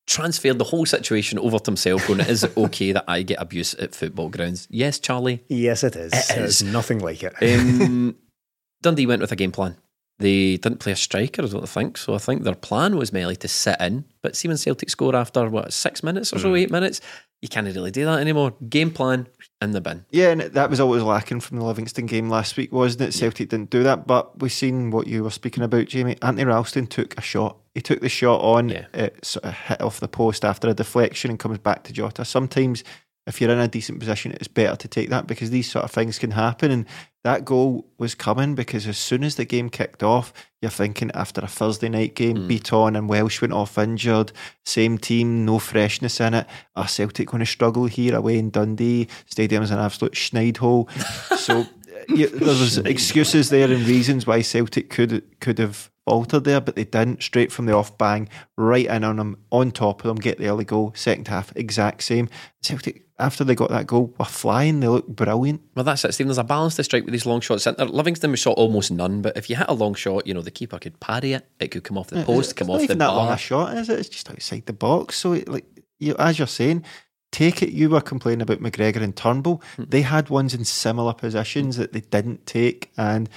transferred 0.07 0.59
the 0.59 0.65
whole 0.65 0.85
situation 0.85 1.39
over 1.39 1.59
to 1.59 1.71
himself, 1.71 2.07
going, 2.07 2.21
Is 2.21 2.45
it 2.45 2.57
okay 2.57 2.93
that 2.93 3.05
I 3.09 3.23
get 3.23 3.41
abuse 3.41 3.75
at 3.75 3.95
football 3.95 4.29
grounds? 4.29 4.67
Yes, 4.71 4.99
Charlie. 4.99 5.43
Yes, 5.49 5.83
it 5.85 5.97
is. 5.97 6.13
It 6.13 6.37
It's 6.37 6.61
is. 6.61 6.63
nothing 6.65 6.99
like 6.99 7.23
it. 7.23 7.33
Um, 7.41 8.17
Dundee 8.83 9.07
went 9.07 9.23
with 9.23 9.33
a 9.33 9.37
game 9.37 9.53
plan. 9.53 9.77
They 10.21 10.59
didn't 10.59 10.81
play 10.81 10.93
a 10.93 10.97
striker, 10.97 11.43
I 11.43 11.47
don't 11.47 11.69
think. 11.69 11.97
So 11.97 12.15
I 12.15 12.19
think 12.19 12.43
their 12.43 12.55
plan 12.55 12.97
was 12.97 13.13
merely 13.13 13.37
to 13.37 13.49
sit 13.49 13.81
in. 13.81 14.05
But 14.23 14.37
see, 14.37 14.49
when 14.49 14.57
Celtic 14.59 14.91
score 14.91 15.17
after, 15.17 15.49
what, 15.49 15.73
six 15.73 16.03
minutes 16.03 16.33
or 16.33 16.39
so, 16.39 16.53
mm. 16.53 16.61
eight 16.61 16.71
minutes, 16.71 17.01
you 17.41 17.49
can't 17.49 17.67
really 17.67 17.91
do 17.91 18.05
that 18.05 18.21
anymore. 18.21 18.53
Game 18.69 18.91
plan 18.91 19.27
in 19.63 19.71
the 19.71 19.81
bin. 19.81 20.05
Yeah, 20.11 20.31
and 20.31 20.41
that 20.43 20.69
was 20.69 20.79
always 20.79 21.03
lacking 21.03 21.41
from 21.41 21.59
the 21.59 21.65
Livingston 21.65 22.05
game 22.05 22.29
last 22.29 22.57
week, 22.59 22.71
wasn't 22.71 23.09
it? 23.09 23.15
Celtic 23.15 23.49
didn't 23.49 23.71
do 23.71 23.83
that, 23.83 24.07
but 24.07 24.39
we've 24.41 24.53
seen 24.53 24.91
what 24.91 25.07
you 25.07 25.25
were 25.25 25.31
speaking 25.31 25.63
about, 25.63 25.87
Jamie. 25.87 26.19
Anthony 26.21 26.45
Ralston 26.45 26.87
took 26.87 27.17
a 27.17 27.23
shot. 27.23 27.57
He 27.75 27.81
took 27.81 28.01
the 28.01 28.11
shot 28.11 28.41
on, 28.43 28.69
Yeah. 28.69 28.87
it 28.93 29.25
sort 29.25 29.47
of 29.47 29.55
hit 29.55 29.81
off 29.81 30.01
the 30.01 30.09
post 30.09 30.45
after 30.45 30.69
a 30.69 30.75
deflection 30.75 31.31
and 31.31 31.39
comes 31.39 31.59
back 31.59 31.85
to 31.85 31.93
Jota. 31.95 32.27
Sometimes, 32.27 32.85
if 33.27 33.41
you're 33.41 33.51
in 33.51 33.59
a 33.59 33.69
decent 33.69 34.01
position, 34.01 34.33
it's 34.33 34.49
better 34.49 34.77
to 34.77 34.89
take 34.89 35.11
that 35.11 35.27
because 35.27 35.51
these 35.51 35.71
sort 35.71 35.85
of 35.85 35.91
things 35.91 36.19
can 36.19 36.33
happen. 36.33 36.71
And 36.71 36.87
that 37.23 37.45
goal 37.45 37.87
was 37.99 38.15
coming 38.15 38.55
because 38.55 38.87
as 38.87 38.97
soon 38.97 39.23
as 39.25 39.37
the 39.37 39.45
game 39.45 39.69
kicked 39.69 40.03
off, 40.03 40.33
you're 40.63 40.71
thinking 40.71 41.11
after 41.13 41.41
a 41.43 41.47
Thursday 41.47 41.89
night 41.89 42.15
game, 42.15 42.37
hmm. 42.37 42.49
Bitton 42.49 42.97
and 42.97 43.09
Welsh 43.09 43.41
went 43.41 43.53
off 43.53 43.77
injured, 43.79 44.33
same 44.65 44.97
team, 44.97 45.45
no 45.45 45.59
freshness 45.59 46.21
in 46.21 46.35
it. 46.35 46.47
Are 46.77 46.89
Celtic 46.89 47.29
going 47.29 47.41
to 47.41 47.47
struggle 47.47 47.87
here 47.87 48.17
away 48.17 48.39
in 48.39 48.51
Dundee? 48.51 49.09
Stadium's 49.27 49.71
an 49.71 49.79
absolute 49.79 50.15
schneid 50.15 50.57
hole. 50.57 50.89
so 51.37 51.61
uh, 51.61 51.67
yeah, 52.09 52.29
there 52.33 52.49
was 52.49 52.79
excuses 52.79 53.51
there 53.51 53.71
and 53.71 53.87
reasons 53.87 54.27
why 54.27 54.41
Celtic 54.41 54.89
could 54.89 55.23
could 55.41 55.59
have 55.59 55.91
faltered 56.11 56.43
there, 56.43 56.61
but 56.61 56.75
they 56.75 56.85
didn't. 56.85 57.23
Straight 57.23 57.53
from 57.53 57.67
the 57.67 57.73
off 57.73 57.97
bang, 57.97 58.29
right 58.57 58.87
in 58.87 59.05
on 59.05 59.17
them, 59.17 59.37
on 59.53 59.71
top 59.71 60.05
of 60.05 60.09
them, 60.09 60.17
get 60.17 60.39
the 60.39 60.49
early 60.49 60.65
goal. 60.65 60.93
Second 60.97 61.29
half, 61.29 61.55
exact 61.55 62.03
same. 62.03 62.29
Celtic 62.63 63.05
after 63.21 63.45
they 63.45 63.55
got 63.55 63.71
that 63.71 63.87
goal, 63.87 64.13
were 64.19 64.25
flying. 64.25 64.81
They 64.81 64.89
looked 64.89 65.15
brilliant. 65.15 65.61
Well, 65.77 65.85
that's 65.85 66.05
it, 66.05 66.13
Stephen. 66.15 66.29
There's 66.29 66.39
a 66.39 66.45
balance 66.45 66.75
to 66.77 66.85
strike 66.85 67.05
with 67.05 67.13
these 67.13 67.27
long 67.27 67.41
shots. 67.41 67.67
Livingston 67.67 68.33
was 68.33 68.41
shot 68.41 68.57
almost 68.57 68.91
none, 68.91 69.23
but 69.23 69.37
if 69.37 69.49
you 69.49 69.55
hit 69.55 69.67
a 69.69 69.75
long 69.75 69.95
shot, 69.95 70.27
you 70.27 70.35
know, 70.35 70.41
the 70.41 70.51
keeper 70.51 70.79
could 70.79 70.99
parry 70.99 71.35
it. 71.35 71.47
It 71.61 71.69
could 71.69 71.85
come 71.85 71.97
off 71.97 72.09
the 72.09 72.25
post, 72.25 72.51
It's 72.51 72.53
come 72.55 72.71
off 72.71 72.81
the 72.81 72.95
that 72.95 73.07
long 73.07 73.31
a 73.31 73.37
shot, 73.37 73.77
is 73.77 73.89
it? 73.89 74.01
It's 74.01 74.09
just 74.09 74.31
outside 74.31 74.67
the 74.67 74.73
box. 74.73 75.17
So, 75.17 75.35
it, 75.35 75.49
like 75.49 75.67
you, 76.01 76.17
as 76.19 76.39
you're 76.39 76.49
saying, 76.49 76.85
take 77.31 77.63
it. 77.63 77.71
You 77.71 77.91
were 77.91 78.01
complaining 78.01 78.43
about 78.43 78.61
McGregor 78.61 79.03
and 79.03 79.15
Turnbull. 79.15 79.63
Hmm. 79.77 79.85
They 79.89 80.03
had 80.03 80.31
ones 80.31 80.55
in 80.55 80.65
similar 80.65 81.13
positions 81.13 81.77
that 81.77 81.93
they 81.93 82.01
didn't 82.01 82.47
take, 82.47 82.91
and 82.97 83.29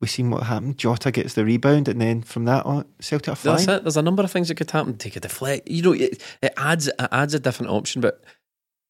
we 0.00 0.08
seen 0.08 0.30
what 0.30 0.42
happened. 0.42 0.78
Jota 0.78 1.10
gets 1.10 1.34
the 1.34 1.44
rebound, 1.44 1.88
and 1.88 2.00
then 2.00 2.22
from 2.22 2.44
that 2.44 2.66
on, 2.66 2.84
Celtic 3.00 3.28
are 3.28 3.36
flying. 3.36 3.66
That's 3.66 3.68
it. 3.68 3.84
There's 3.84 3.96
a 3.96 4.02
number 4.02 4.22
of 4.22 4.30
things 4.30 4.48
that 4.48 4.56
could 4.56 4.70
happen. 4.70 4.96
Take 4.96 5.16
a 5.16 5.20
deflect. 5.20 5.68
You 5.68 5.82
know, 5.82 5.92
it, 5.92 6.22
it 6.42 6.52
adds 6.56 6.88
it 6.88 6.94
adds 6.98 7.34
a 7.34 7.40
different 7.40 7.72
option. 7.72 8.02
But 8.02 8.22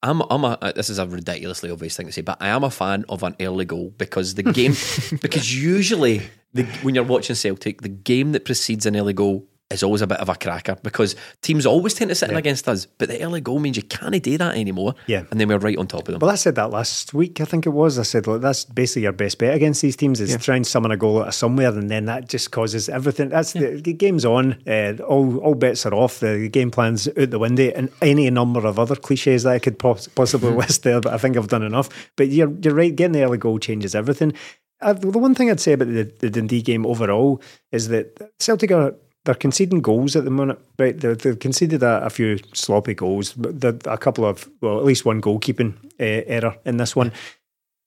I'm 0.03 0.23
I'm 0.23 0.45
a 0.45 0.59
uh, 0.61 0.73
this 0.73 0.91
is 0.91 0.99
a 0.99 1.07
ridiculously 1.07 1.71
obvious 1.71 1.97
thing 1.97 2.07
to 2.07 2.13
say, 2.13 2.23
but 2.23 2.39
I 2.41 2.49
am 2.49 2.65
a 2.65 2.71
fan 2.71 3.05
of 3.09 3.23
an 3.23 3.37
early 3.41 3.65
goal 3.65 3.95
because 3.97 4.35
the 4.35 4.43
game 4.43 4.75
because 5.23 5.55
usually 5.55 6.23
the, 6.53 6.65
when 6.83 6.95
you're 6.95 7.05
watching 7.05 7.37
Celtic, 7.37 7.83
the 7.83 7.89
game 7.89 8.33
that 8.33 8.45
precedes 8.45 8.85
an 8.87 8.97
early 8.97 9.13
goal 9.13 9.47
is 9.71 9.83
always 9.83 10.01
a 10.01 10.07
bit 10.07 10.19
of 10.19 10.29
a 10.29 10.35
cracker 10.37 10.77
because 10.83 11.17
teams 11.43 11.67
always 11.67 11.95
tend 11.95 12.09
to 12.09 12.15
sit 12.15 12.31
in 12.31 12.37
against 12.37 12.69
us, 12.69 12.87
but 12.87 13.09
the 13.09 13.21
early 13.23 13.41
goal 13.41 13.59
means 13.59 13.77
you 13.77 13.83
can't 13.83 14.23
do 14.23 14.39
that 14.39 14.57
anymore. 14.57 14.95
Yeah. 15.07 15.25
and 15.31 15.41
then 15.41 15.49
we're 15.49 15.59
right 15.59 15.77
on 15.77 15.89
top 15.89 16.07
of 16.07 16.13
them. 16.13 16.21
Well, 16.21 16.31
I 16.31 16.37
said 16.37 16.55
that 16.55 16.71
last 16.71 17.13
week. 17.13 17.41
I 17.41 17.45
think 17.45 17.67
it 17.67 17.71
was. 17.71 17.99
I 17.99 18.05
said 18.05 18.27
look, 18.27 18.43
that's 18.43 18.65
basically 18.65 19.03
your 19.03 19.13
best 19.13 19.39
bet 19.39 19.55
against 19.55 19.83
these 19.83 19.97
teams 19.97 20.21
is 20.21 20.37
try 20.37 20.57
and 20.57 20.67
summon 20.67 20.93
a 20.93 20.97
goal 20.97 21.21
out 21.21 21.29
of 21.29 21.35
somewhere, 21.35 21.71
and 21.71 21.91
then 21.91 22.05
that 22.07 22.29
just 22.29 22.53
causes 22.53 22.89
everything. 22.89 23.29
That's 23.31 23.53
the, 23.55 23.81
the 23.81 23.93
game's 23.93 24.25
on. 24.25 24.57
Uh, 24.67 24.95
all 25.07 25.39
all 25.39 25.55
bets 25.55 25.85
are 25.85 25.95
off. 25.95 26.21
The 26.21 26.49
game 26.49 26.71
plan's 26.71 27.09
out 27.09 27.31
the 27.31 27.39
window, 27.39 27.73
and 27.75 27.91
any 28.01 28.31
number 28.31 28.65
of 28.65 28.79
other 28.79 28.97
cliches 28.97 29.43
that 29.43 29.55
I 29.55 29.59
could 29.59 29.79
pos- 29.79 30.09
possibly 30.09 30.53
list 30.53 30.85
there. 30.85 31.01
But 31.01 31.15
I 31.15 31.19
think 31.19 31.37
I've 31.37 31.49
done 31.49 31.65
enough. 31.65 31.89
But 32.17 32.29
you're 32.29 32.53
you're 32.63 32.75
right. 32.75 32.95
Getting 32.95 33.13
the 33.13 33.25
early 33.25 33.39
goal 33.39 33.59
changes 33.59 33.95
everything. 33.97 34.33
Uh, 34.81 34.93
the 34.93 35.19
one 35.19 35.35
thing 35.35 35.51
I'd 35.51 35.59
say 35.59 35.73
about 35.73 35.89
the, 35.89 36.05
the 36.19 36.29
Dundee 36.29 36.61
game 36.61 36.85
overall 36.85 37.41
is 37.73 37.89
that 37.89 38.31
Celtic 38.39 38.71
are 38.71 38.95
they're 39.27 39.35
conceding 39.35 39.81
goals 39.83 40.17
at 40.17 40.25
the 40.25 40.31
minute. 40.31 40.59
Right, 40.79 40.99
they've, 40.99 41.19
they've 41.19 41.39
conceded 41.39 41.83
a, 41.83 42.07
a 42.07 42.11
few 42.11 42.39
sloppy 42.55 42.95
goals, 42.95 43.35
but 43.35 43.87
a 43.87 43.99
couple 43.99 44.25
of 44.25 44.49
well, 44.61 44.79
at 44.79 44.85
least 44.85 45.05
one 45.05 45.21
goalkeeping 45.21 45.75
uh, 46.01 46.25
error 46.27 46.57
in 46.65 46.79
this 46.79 46.97
one. 46.97 47.13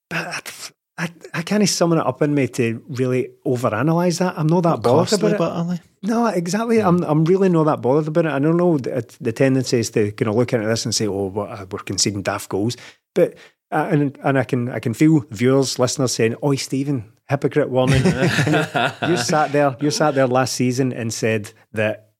But 0.08 0.26
I, 0.98 1.04
I, 1.04 1.08
I 1.34 1.42
can't 1.42 1.68
sum 1.68 1.92
it 1.92 1.98
up 1.98 2.20
in 2.22 2.34
me 2.34 2.46
to 2.48 2.84
really 2.88 3.30
overanalyze 3.46 4.18
that. 4.18 4.38
I'm 4.38 4.46
not 4.46 4.62
that 4.62 4.82
bothered 4.82 5.18
about 5.18 5.32
it. 5.32 5.38
but. 5.38 5.80
No, 6.02 6.26
exactly. 6.26 6.80
I'm 6.80 7.02
I'm 7.02 7.24
really 7.24 7.48
not 7.48 7.64
that 7.64 7.82
bothered 7.82 8.08
about 8.08 8.26
it. 8.26 8.32
I 8.32 8.38
don't 8.38 8.56
know 8.56 8.78
the, 8.78 9.04
the 9.20 9.32
tendency 9.32 9.80
is 9.80 9.90
to 9.90 10.12
kind 10.12 10.28
of 10.28 10.36
look 10.36 10.52
at 10.52 10.62
this 10.62 10.84
and 10.84 10.94
say, 10.94 11.06
"Oh, 11.06 11.32
uh, 11.36 11.66
we're 11.70 11.80
conceding 11.80 12.22
daft 12.22 12.48
goals," 12.48 12.76
but 13.14 13.34
uh, 13.70 13.88
and 13.90 14.18
and 14.22 14.38
I 14.38 14.44
can 14.44 14.68
I 14.68 14.78
can 14.78 14.94
feel 14.94 15.24
viewers, 15.30 15.78
listeners 15.78 16.12
saying, 16.12 16.36
"Oh, 16.42 16.54
Stephen, 16.54 17.12
hypocrite 17.30 17.70
warning. 17.70 18.04
you 18.04 19.16
sat 19.16 19.52
there, 19.52 19.76
you 19.80 19.90
sat 19.90 20.14
there 20.14 20.26
last 20.26 20.54
season 20.54 20.92
and 20.92 21.14
said 21.14 21.52
that 21.72 22.10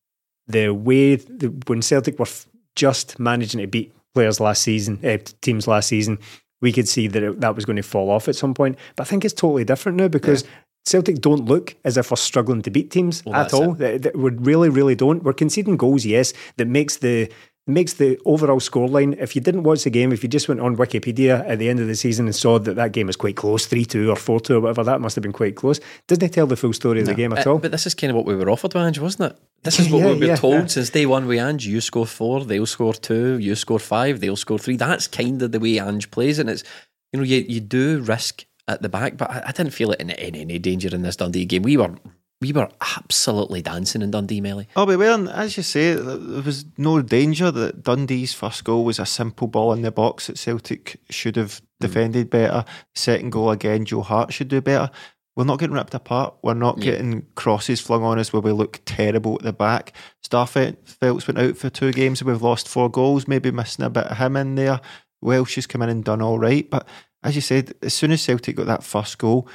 the 0.47 0.71
way 0.71 1.17
the, 1.17 1.49
when 1.67 1.83
Celtic 1.83 2.19
were 2.19 2.27
f- 2.27 2.47
just 2.77 3.19
managing 3.19 3.61
to 3.61 3.67
beat 3.67 3.93
players 4.15 4.41
last 4.41 4.63
season, 4.63 5.05
uh, 5.05 5.19
teams 5.43 5.67
last 5.67 5.89
season, 5.89 6.19
we 6.61 6.73
could 6.73 6.89
see 6.89 7.09
that 7.09 7.23
it, 7.23 7.41
that 7.41 7.55
was 7.57 7.65
going 7.65 7.77
to 7.77 7.83
fall 7.83 8.11
off 8.11 8.29
at 8.29 8.37
some 8.37 8.55
point. 8.55 8.79
But 8.97 9.07
I 9.07 9.11
think 9.11 9.25
it's 9.25 9.35
totally 9.35 9.65
different 9.65 9.99
now 9.99 10.09
because. 10.09 10.45
Celtic 10.87 11.21
don't 11.21 11.45
look 11.45 11.77
as 11.85 11.99
if 11.99 12.11
we're 12.11 12.17
struggling 12.17 12.63
to 12.63 12.71
beat 12.71 12.91
teams 12.91 13.23
Well, 13.27 13.35
at 13.35 13.53
all. 13.53 13.75
They- 13.75 13.99
we 14.15 14.31
really, 14.31 14.71
really 14.71 14.95
don't. 14.95 15.23
We're 15.23 15.35
conceding 15.35 15.77
goals, 15.77 16.07
yes, 16.07 16.33
that 16.57 16.69
makes 16.69 16.97
the 16.97 17.31
makes 17.67 17.95
the 17.95 18.19
overall 18.25 18.59
scoreline. 18.59 19.17
If 19.21 19.35
you 19.37 19.41
didn't 19.43 19.63
watch 19.63 19.85
the 19.85 19.91
game, 19.91 20.13
if 20.13 20.23
you 20.23 20.29
just 20.29 20.49
went 20.49 20.61
on 20.61 20.77
Wikipedia 20.77 21.47
at 21.49 21.59
the 21.59 21.69
end 21.69 21.79
of 21.81 21.87
the 21.87 21.95
season 21.95 22.27
and 22.27 22.35
saw 22.35 22.59
that 22.59 22.75
that 22.75 22.93
game 22.93 23.07
was 23.07 23.17
quite 23.17 23.37
close, 23.37 23.67
three 23.67 23.85
two 23.85 24.11
or 24.11 24.17
four 24.17 24.41
two 24.41 24.57
or 24.57 24.61
whatever, 24.61 24.83
that 24.85 25.01
must 25.01 25.15
have 25.17 25.23
been 25.23 25.33
quite 25.33 25.57
close. 25.57 25.79
Didn't 26.09 26.21
they 26.21 26.29
tell 26.29 26.47
the 26.47 26.57
full 26.57 26.73
story 26.73 27.01
of 27.01 27.07
the 27.07 27.15
game 27.15 27.33
at 27.33 27.47
Uh, 27.47 27.53
all. 27.53 27.59
But 27.59 27.71
this 27.71 27.87
is 27.87 27.95
kind 27.95 28.11
of 28.11 28.17
what 28.17 28.27
we 28.27 28.35
were 28.35 28.51
offered, 28.51 28.75
Ange, 28.75 28.99
wasn't 28.99 29.33
it? 29.33 29.39
This 29.63 29.79
is 29.79 29.89
what 29.91 29.99
Yeah, 30.01 30.13
we 30.13 30.19
were 30.21 30.27
yeah, 30.27 30.37
told 30.37 30.55
yeah. 30.55 30.67
since 30.67 30.91
day 30.91 31.07
one 31.07 31.27
with 31.27 31.39
Ange. 31.39 31.67
You 31.67 31.81
score 31.81 32.07
four, 32.07 32.45
they'll 32.45 32.67
score 32.67 32.95
two. 32.95 33.39
You 33.39 33.55
score 33.55 33.79
five, 33.79 34.21
they'll 34.21 34.37
score 34.37 34.59
three. 34.59 34.77
That's 34.77 35.07
kind 35.07 35.41
of 35.43 35.53
the 35.53 35.61
way 35.61 35.79
Ange 35.79 36.11
plays, 36.11 36.39
and 36.39 36.49
it's 36.51 36.65
you 37.13 37.19
know 37.21 37.25
you 37.25 37.45
you 37.49 37.61
do 37.61 38.01
risk 38.01 38.47
at 38.69 38.83
the 38.83 38.89
back, 38.89 39.17
but 39.17 39.31
I, 39.31 39.43
I 39.49 39.53
didn't 39.53 39.73
feel 39.75 39.91
it 39.93 40.01
in, 40.01 40.11
in 40.11 40.35
any 40.37 40.59
danger 40.59 40.95
in 40.95 41.03
this 41.03 41.17
Dundee 41.17 41.45
game. 41.45 41.63
We 41.63 41.77
were 41.77 41.95
we 42.41 42.53
were 42.53 42.69
absolutely 42.97 43.61
dancing 43.61 44.01
in 44.01 44.11
Dundee, 44.11 44.41
Melly. 44.41 44.67
Oh, 44.75 44.87
we 44.87 44.97
weren't. 44.97 45.29
As 45.29 45.57
you 45.57 45.63
say, 45.63 45.93
there 45.95 46.43
was 46.43 46.65
no 46.79 47.03
danger 47.03 47.51
that 47.51 47.83
Dundee's 47.83 48.33
first 48.33 48.65
goal 48.65 48.85
was 48.85 48.99
a 48.99 49.07
simple 49.07 49.47
ball 49.47 49.73
in 49.75 49.83
the 49.83 49.93
box 49.93 50.27
that 50.27 50.39
Celtic 50.39 51.01
should 51.11 51.37
have 51.37 51.59
hmm. 51.59 51.87
defended 51.87 52.31
better. 52.31 52.65
Second 52.95 53.31
goal 53.31 53.51
again, 53.51 53.85
Joe 53.85 54.01
Hart 54.01 54.33
should 54.33 54.49
do 54.49 54.61
better. 54.61 54.91
We're 55.37 55.45
not 55.45 55.59
getting 55.59 55.77
ripped 55.77 55.95
apart. 55.95 56.35
We're 56.43 56.55
not 56.55 56.79
Yeah. 56.79 56.93
getting 56.93 57.27
crosses 57.35 57.81
flung 57.81 58.03
on 58.03 58.19
us 58.19 58.33
where 58.33 58.43
we 58.43 58.53
look 58.53 58.81
terrible 58.85 59.35
at 59.35 59.43
the 59.43 59.53
back. 59.53 59.93
Starfelt's 60.27 61.29
went 61.29 61.39
out 61.39 61.57
for 61.57 61.71
two 61.71 61.93
games 61.93 62.21
and 62.21 62.29
we've 62.29 62.43
lost 62.43 62.69
four 62.69 62.91
goals, 62.91 63.29
maybe 63.29 63.51
missing 63.51 63.85
a 63.85 63.91
bit 63.91 64.05
of 64.05 64.17
him 64.17 64.37
in 64.37 64.55
there. 64.55 64.81
Welsh 65.21 65.57
has 65.57 65.67
come 65.67 65.83
in 65.83 65.89
and 65.89 66.05
done 66.05 66.23
all 66.23 66.39
right. 66.39 66.69
But 66.69 66.87
as 67.23 67.35
you 67.37 67.43
said, 67.43 67.75
as 67.83 67.95
soon 67.95 68.13
as 68.13 68.23
Celtic 68.23 68.57
got 68.57 68.67
that 68.67 68.83
first 68.83 69.19
goal, 69.19 69.47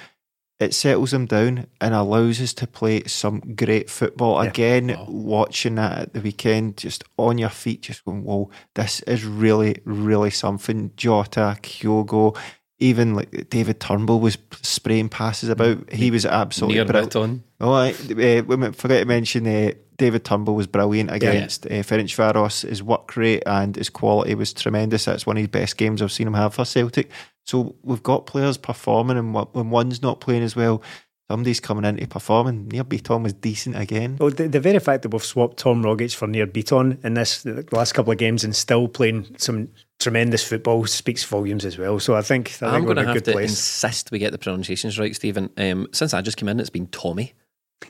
it 0.60 0.74
settles 0.74 1.12
them 1.12 1.26
down 1.26 1.68
and 1.82 1.94
allows 1.94 2.40
us 2.40 2.54
to 2.54 2.68
play 2.68 3.04
some 3.04 3.42
great 3.56 3.90
football. 3.90 4.40
Again, 4.40 4.96
watching 5.08 5.76
that 5.76 5.98
at 6.00 6.14
the 6.14 6.22
weekend, 6.22 6.78
just 6.78 7.04
on 7.18 7.38
your 7.38 7.50
feet, 7.50 7.82
just 7.82 8.06
going, 8.06 8.24
whoa, 8.24 8.50
this 8.74 9.02
is 9.02 9.26
really, 9.26 9.82
really 9.84 10.30
something. 10.30 10.92
Jota, 10.96 11.58
Kyogo, 11.62 12.38
even 12.80 13.16
like 13.16 13.50
David 13.50 13.80
Turnbull 13.82 14.22
was 14.22 14.38
spraying 14.62 15.10
passes 15.10 15.50
about. 15.50 15.92
He 15.92 16.10
was 16.10 16.26
absolutely 16.26 16.76
Near 16.76 16.86
brilliant. 16.86 17.14
Bitton. 17.14 17.42
Oh, 17.60 17.74
I, 17.74 17.90
uh, 17.92 18.44
we 18.44 18.56
might 18.56 18.76
forget 18.76 19.02
to 19.02 19.06
mention 19.06 19.48
uh, 19.48 19.72
David 19.98 20.26
Turnbull 20.26 20.56
was 20.56 20.68
brilliant 20.68 21.12
against 21.12 21.66
uh, 21.66 21.70
Ferencvaros. 21.70 22.68
His 22.68 22.84
work 22.84 23.16
rate 23.16 23.44
and 23.46 23.76
his 23.76 23.90
quality 23.90 24.36
was 24.36 24.54
tremendous. 24.54 25.06
That's 25.06 25.26
one 25.26 25.38
of 25.38 25.42
his 25.42 25.50
best 25.50 25.78
games 25.78 26.02
I've 26.02 26.12
seen 26.12 26.28
him 26.28 26.34
have 26.34 26.54
for 26.54 26.66
Celtic. 26.66 27.10
So 27.46 27.76
we've 27.84 28.04
got 28.04 28.26
players 28.26 28.58
performing, 28.58 29.18
and 29.18 29.34
when 29.34 29.70
one's 29.70 30.02
not 30.02 30.20
playing 30.20 30.44
as 30.44 30.56
well, 30.56 30.82
somebody's 31.30 31.60
coming 31.60 31.86
in 31.86 31.98
to 31.98 32.08
perform. 32.08 32.48
And 32.48 32.72
Nir 32.72 32.84
Bitton 32.84 33.24
was 33.24 33.34
decent 33.34 33.78
again. 33.78 34.18
Well, 34.20 34.32
the, 34.32 34.48
the 34.48 34.60
very 34.60 34.80
fact 34.80 35.04
that 35.04 35.14
we've 35.14 35.24
swapped 35.24 35.58
Tom 35.58 35.84
Rogic 35.84 36.16
for 36.16 36.28
Nir 36.28 36.48
Bitton 36.48 37.04
in 37.04 37.14
this 37.14 37.44
the 37.44 37.66
last 37.72 37.94
couple 37.94 38.12
of 38.12 38.18
games 38.18 38.44
and 38.44 38.56
still 38.56 38.88
playing 38.88 39.36
some 39.38 39.70
tremendous 40.00 40.48
football 40.48 40.86
speaks 40.86 41.24
volumes 41.24 41.66
as 41.66 41.78
well. 41.78 42.00
So 42.00 42.16
I 42.16 42.22
think, 42.22 42.62
I 42.62 42.68
I'm 42.68 42.84
going 42.84 42.98
to 42.98 43.02
in 43.02 43.08
have 43.08 43.16
good 43.16 43.26
to 43.26 43.32
place. 43.34 43.52
insist 43.52 44.12
we 44.12 44.20
get 44.20 44.32
the 44.32 44.38
pronunciations 44.38 45.00
right, 45.00 45.16
Stephen. 45.16 45.50
Um, 45.58 45.88
since 45.92 46.14
I 46.14 46.22
just 46.22 46.38
came 46.38 46.50
in, 46.50 46.60
it's 46.60 46.70
been 46.70 46.88
Tommy, 46.88 47.34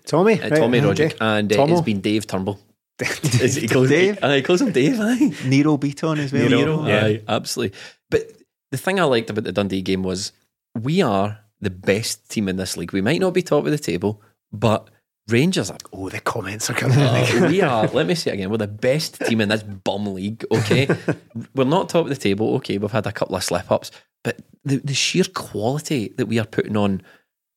Tommy, 0.06 0.42
uh, 0.42 0.50
right, 0.50 0.60
Tommy 0.60 0.82
okay. 0.82 1.10
Rogic, 1.10 1.18
and 1.22 1.52
uh, 1.52 1.66
it's 1.70 1.82
been 1.82 2.02
Dave 2.02 2.28
Turnbull. 2.28 2.60
Is 3.02 3.56
he 3.56 3.68
calls 3.68 3.90
Dave? 3.90 4.18
Aye, 4.24 4.38
he 4.38 4.42
calls 4.42 4.62
him 4.62 4.72
Dave. 4.72 4.98
Aye. 5.02 5.34
Nero 5.46 5.76
Beaton 5.76 6.18
as 6.18 6.32
well. 6.32 6.48
Nero, 6.48 6.88
yeah. 6.88 7.06
aye, 7.06 7.22
absolutely. 7.28 7.78
But 8.10 8.32
the 8.76 8.82
thing 8.84 9.00
I 9.00 9.06
liked 9.06 9.30
about 9.30 9.46
the 9.46 9.54
Dundee 9.54 9.82
game 9.82 10.04
was 10.04 10.34
we 10.78 11.02
are 11.02 11.40
the 11.62 11.70
best 11.70 12.30
team 12.30 12.50
in 12.50 12.58
this 12.58 12.76
league. 12.76 12.92
We 12.92 13.02
might 13.02 13.22
not 13.22 13.34
be 13.34 13.42
top 13.42 13.66
of 13.66 13.72
the 13.72 13.78
table, 13.78 14.22
but 14.52 14.90
Rangers 15.30 15.72
are. 15.72 15.78
Oh, 15.94 16.10
the 16.10 16.20
comments 16.20 16.70
are 16.70 16.74
coming. 16.74 17.00
Uh, 17.00 17.48
we 17.50 17.62
are. 17.62 17.88
Let 17.88 18.06
me 18.06 18.16
say 18.16 18.32
it 18.32 18.34
again. 18.34 18.50
We're 18.50 18.58
the 18.58 18.68
best 18.68 19.22
team 19.22 19.40
in 19.40 19.48
this 19.48 19.64
bum 19.64 20.14
league. 20.14 20.44
Okay, 20.52 20.88
we're 21.56 21.64
not 21.64 21.88
top 21.88 22.04
of 22.04 22.10
the 22.10 22.18
table. 22.18 22.54
Okay, 22.56 22.78
we've 22.78 22.92
had 22.92 23.08
a 23.08 23.14
couple 23.14 23.36
of 23.36 23.44
slip 23.44 23.72
ups, 23.72 23.92
but 24.24 24.42
the 24.66 24.78
the 24.78 24.94
sheer 24.94 25.24
quality 25.34 26.14
that 26.18 26.26
we 26.26 26.38
are 26.38 26.46
putting 26.46 26.76
on, 26.76 27.02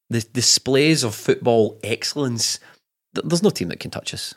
the 0.09 0.21
displays 0.33 1.03
of 1.03 1.15
football 1.15 1.81
excellence. 1.83 2.61
There's 3.13 3.43
no 3.43 3.51
team 3.51 3.69
that 3.69 3.81
can 3.81 3.91
touch 3.91 4.15
us. 4.15 4.35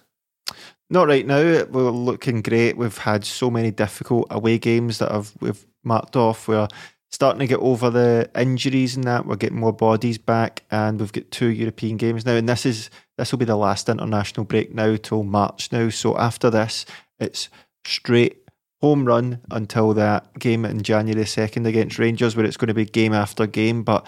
Not 0.91 1.07
right 1.07 1.25
now. 1.25 1.63
We're 1.71 1.89
looking 1.89 2.41
great. 2.41 2.75
We've 2.75 2.97
had 2.97 3.23
so 3.23 3.49
many 3.49 3.71
difficult 3.71 4.27
away 4.29 4.57
games 4.57 4.97
that 4.97 5.09
have 5.09 5.31
we've 5.39 5.65
marked 5.85 6.17
off. 6.17 6.49
We're 6.49 6.67
starting 7.09 7.39
to 7.39 7.47
get 7.47 7.59
over 7.59 7.89
the 7.89 8.29
injuries 8.35 8.97
and 8.97 9.05
that. 9.05 9.25
We're 9.25 9.37
getting 9.37 9.61
more 9.61 9.71
bodies 9.71 10.17
back, 10.17 10.63
and 10.69 10.99
we've 10.99 11.13
got 11.13 11.31
two 11.31 11.47
European 11.47 11.95
games 11.95 12.25
now. 12.25 12.33
And 12.33 12.49
this 12.49 12.65
is 12.65 12.89
this 13.17 13.31
will 13.31 13.39
be 13.39 13.45
the 13.45 13.55
last 13.55 13.87
international 13.87 14.45
break 14.45 14.75
now 14.75 14.97
till 14.97 15.23
March 15.23 15.71
now. 15.71 15.87
So 15.87 16.17
after 16.17 16.49
this, 16.49 16.85
it's 17.21 17.47
straight 17.85 18.39
home 18.81 19.05
run 19.05 19.39
until 19.49 19.93
that 19.93 20.37
game 20.39 20.65
in 20.65 20.81
January 20.81 21.25
second 21.25 21.65
against 21.67 21.99
Rangers, 21.99 22.35
where 22.35 22.45
it's 22.45 22.57
going 22.57 22.67
to 22.67 22.73
be 22.73 22.83
game 22.83 23.13
after 23.13 23.47
game. 23.47 23.83
But 23.83 24.05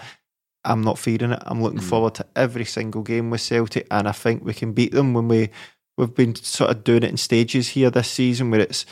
I'm 0.66 0.82
not 0.82 0.98
fearing 0.98 1.32
it. 1.32 1.42
I'm 1.46 1.62
looking 1.62 1.80
mm. 1.80 1.88
forward 1.88 2.14
to 2.16 2.26
every 2.36 2.66
single 2.66 3.00
game 3.00 3.30
with 3.30 3.40
Celtic, 3.40 3.86
and 3.90 4.06
I 4.06 4.12
think 4.12 4.44
we 4.44 4.52
can 4.52 4.74
beat 4.74 4.92
them 4.92 5.14
when 5.14 5.28
we 5.28 5.48
we've 5.96 6.14
been 6.14 6.34
sort 6.34 6.70
of 6.70 6.84
doing 6.84 7.02
it 7.02 7.10
in 7.10 7.16
stages 7.16 7.68
here 7.68 7.90
this 7.90 8.10
season, 8.10 8.50
where 8.50 8.60
it's 8.60 8.86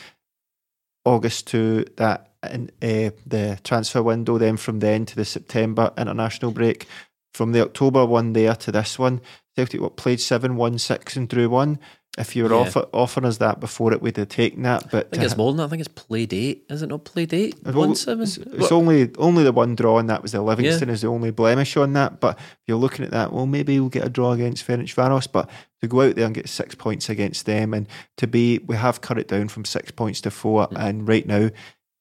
August 1.05 1.47
to 1.49 1.85
that 1.97 2.33
in, 2.51 2.71
uh, 2.83 3.11
the 3.27 3.59
transfer 3.65 4.03
window, 4.03 4.39
then 4.39 4.57
from 4.57 4.81
then 4.81 5.07
to 5.07 5.17
the 5.17 5.25
September 5.25 5.93
international 5.97 6.53
break, 6.53 6.87
from 7.35 7.53
the 7.53 7.63
October 7.63 8.05
one 8.05 8.33
there 8.33 8.55
to 8.55 8.73
this 8.73 8.99
one. 8.99 9.21
Celtic 9.57 9.81
what 9.81 9.97
played 9.97 10.21
seven, 10.21 10.57
one, 10.57 10.79
six, 10.79 11.17
and 11.17 11.29
drew 11.29 11.49
one. 11.49 11.79
If 12.19 12.37
you 12.37 12.45
were 12.45 12.51
Yeah. 12.51 12.57
offer, 12.57 12.85
offering 12.93 13.25
us 13.25 13.39
that 13.39 13.59
before 13.59 13.91
it, 13.95 14.03
we'd 14.03 14.19
have 14.19 14.29
taken 14.29 14.65
that. 14.65 14.91
But 14.91 15.07
I 15.07 15.11
think 15.17 15.23
it's 15.23 15.37
more 15.37 15.51
than 15.51 15.57
that. 15.57 15.65
I 15.65 15.69
think 15.69 15.81
it's 15.81 15.89
play 15.89 16.27
date. 16.27 16.65
Is 16.69 16.83
it 16.83 16.89
not 16.89 17.05
play 17.05 17.25
date? 17.25 17.55
well, 17.65 17.73
One 17.75 17.95
seven. 17.95 18.25
It's, 18.25 18.37
it's 18.37 18.71
only 18.71 19.11
only 19.17 19.45
the 19.45 19.53
one 19.53 19.75
draw, 19.75 19.99
and 19.99 20.11
that 20.11 20.21
was 20.21 20.33
the 20.33 20.43
Livingston 20.43 20.91
is 20.91 21.01
the 21.01 21.07
only 21.09 21.31
blemish 21.31 21.75
on 21.79 21.95
that. 21.95 22.21
But 22.21 22.37
if 22.39 22.59
you're 22.67 22.77
looking 22.77 23.07
at 23.07 23.13
that, 23.13 23.33
well, 23.33 23.47
maybe 23.47 23.81
we'll 23.81 23.89
get 23.89 24.05
a 24.07 24.11
draw 24.11 24.33
against 24.33 24.67
Ferencvaros. 24.67 25.27
But 25.33 25.49
to 25.81 25.89
go 25.89 26.03
out 26.03 26.17
there 26.17 26.27
and 26.27 26.35
get 26.35 26.51
six 26.51 26.75
points 26.75 27.09
against 27.09 27.47
them, 27.47 27.73
and 27.73 27.89
to 28.19 28.27
be, 28.27 28.59
we 28.59 28.77
have 28.77 29.01
cut 29.01 29.17
it 29.19 29.29
down 29.29 29.49
from 29.49 29.65
six 29.65 29.91
points 29.91 30.21
to 30.21 30.31
four, 30.31 30.67
Hmm. 30.67 30.77
and 30.77 31.09
right 31.09 31.27
now, 31.27 31.49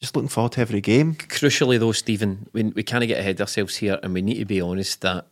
just 0.02 0.14
looking 0.18 0.28
forward 0.28 0.52
to 0.54 0.62
every 0.62 0.82
game. 0.82 1.16
Crucially, 1.16 1.80
though, 1.80 1.94
Stephen, 1.94 2.48
we, 2.52 2.64
we 2.64 2.84
can't 2.84 3.08
get 3.08 3.20
ahead 3.20 3.36
of 3.36 3.42
ourselves 3.42 3.78
here, 3.78 3.98
and 4.04 4.14
we 4.14 4.22
need 4.22 4.40
to 4.40 4.46
be 4.46 4.60
honest 4.60 5.00
that 5.02 5.28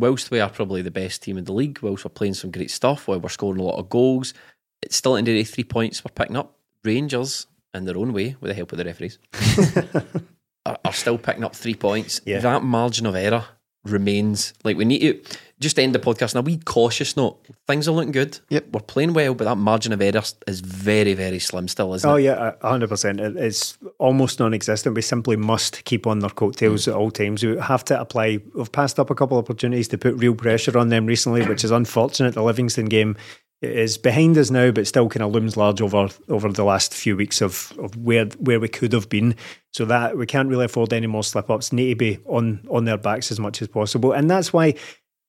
whilst 0.00 0.30
we 0.30 0.40
are 0.40 0.50
probably 0.50 0.82
the 0.82 0.90
best 0.90 1.22
team 1.22 1.38
in 1.38 1.44
the 1.44 1.52
league, 1.52 1.78
whilst 1.82 2.04
we're 2.04 2.10
playing 2.10 2.34
some 2.34 2.50
great 2.50 2.70
stuff, 2.70 3.06
while 3.06 3.20
we're 3.20 3.28
scoring 3.28 3.60
a 3.60 3.64
lot 3.64 3.78
of 3.78 3.88
goals, 3.88 4.34
it's 4.82 4.96
still 4.96 5.12
at 5.12 5.16
the 5.16 5.18
end 5.18 5.28
of 5.28 5.34
the 5.34 5.40
day, 5.40 5.44
three 5.44 5.64
points 5.64 6.04
we're 6.04 6.12
picking 6.14 6.36
up. 6.36 6.56
Rangers, 6.82 7.46
in 7.74 7.84
their 7.84 7.98
own 7.98 8.12
way, 8.12 8.36
with 8.40 8.48
the 8.48 8.54
help 8.54 8.72
of 8.72 8.78
the 8.78 8.84
referees, 8.84 9.18
are, 10.66 10.78
are 10.84 10.92
still 10.92 11.18
picking 11.18 11.44
up 11.44 11.54
three 11.54 11.74
points. 11.74 12.20
Yeah. 12.24 12.40
That 12.40 12.62
margin 12.62 13.06
of 13.06 13.14
error 13.14 13.44
remains. 13.84 14.52
Like 14.64 14.76
we 14.76 14.84
need 14.84 15.00
to 15.00 15.20
just 15.60 15.78
end 15.78 15.94
the 15.94 15.98
podcast 15.98 16.34
now. 16.34 16.42
Be 16.42 16.56
cautious 16.58 17.16
note. 17.16 17.38
Things 17.66 17.86
are 17.86 17.92
looking 17.92 18.12
good. 18.12 18.38
Yep. 18.48 18.66
we're 18.72 18.80
playing 18.80 19.12
well, 19.12 19.34
but 19.34 19.44
that 19.44 19.56
margin 19.56 19.92
of 19.92 20.00
error 20.00 20.22
is 20.46 20.60
very, 20.60 21.14
very 21.14 21.38
slim 21.38 21.68
still, 21.68 21.92
isn't 21.94 22.08
it 22.08 22.12
Oh 22.12 22.16
it? 22.16 22.22
yeah, 22.24 22.52
a 22.62 22.68
hundred 22.68 22.88
percent. 22.88 23.20
It's 23.20 23.76
almost 23.98 24.40
non-existent. 24.40 24.94
We 24.94 25.02
simply 25.02 25.36
must 25.36 25.84
keep 25.84 26.06
on 26.06 26.20
their 26.20 26.30
coattails 26.30 26.88
at 26.88 26.94
all 26.94 27.10
times. 27.10 27.42
We 27.44 27.56
have 27.58 27.84
to 27.86 28.00
apply. 28.00 28.40
We've 28.54 28.72
passed 28.72 28.98
up 28.98 29.10
a 29.10 29.14
couple 29.14 29.38
of 29.38 29.44
opportunities 29.44 29.88
to 29.88 29.98
put 29.98 30.14
real 30.16 30.34
pressure 30.34 30.76
on 30.78 30.88
them 30.88 31.06
recently, 31.06 31.46
which 31.46 31.64
is 31.64 31.70
unfortunate. 31.70 32.34
The 32.34 32.42
Livingston 32.42 32.86
game 32.86 33.16
is 33.62 33.98
behind 33.98 34.38
us 34.38 34.50
now, 34.50 34.70
but 34.70 34.86
still 34.86 35.08
kind 35.08 35.22
of 35.22 35.32
looms 35.32 35.56
large 35.56 35.80
over 35.82 36.08
over 36.28 36.48
the 36.50 36.64
last 36.64 36.94
few 36.94 37.16
weeks 37.16 37.42
of, 37.42 37.72
of 37.78 37.96
where 37.96 38.26
where 38.38 38.60
we 38.60 38.68
could 38.68 38.92
have 38.92 39.08
been. 39.08 39.36
So 39.72 39.84
that 39.84 40.16
we 40.16 40.26
can't 40.26 40.48
really 40.48 40.64
afford 40.64 40.92
any 40.92 41.06
more 41.06 41.22
slip 41.22 41.50
ups. 41.50 41.72
Need 41.72 41.90
to 41.90 41.96
be 41.96 42.18
on 42.26 42.66
on 42.70 42.84
their 42.84 42.96
backs 42.96 43.30
as 43.30 43.38
much 43.38 43.60
as 43.62 43.68
possible, 43.68 44.12
and 44.12 44.30
that's 44.30 44.52
why. 44.52 44.74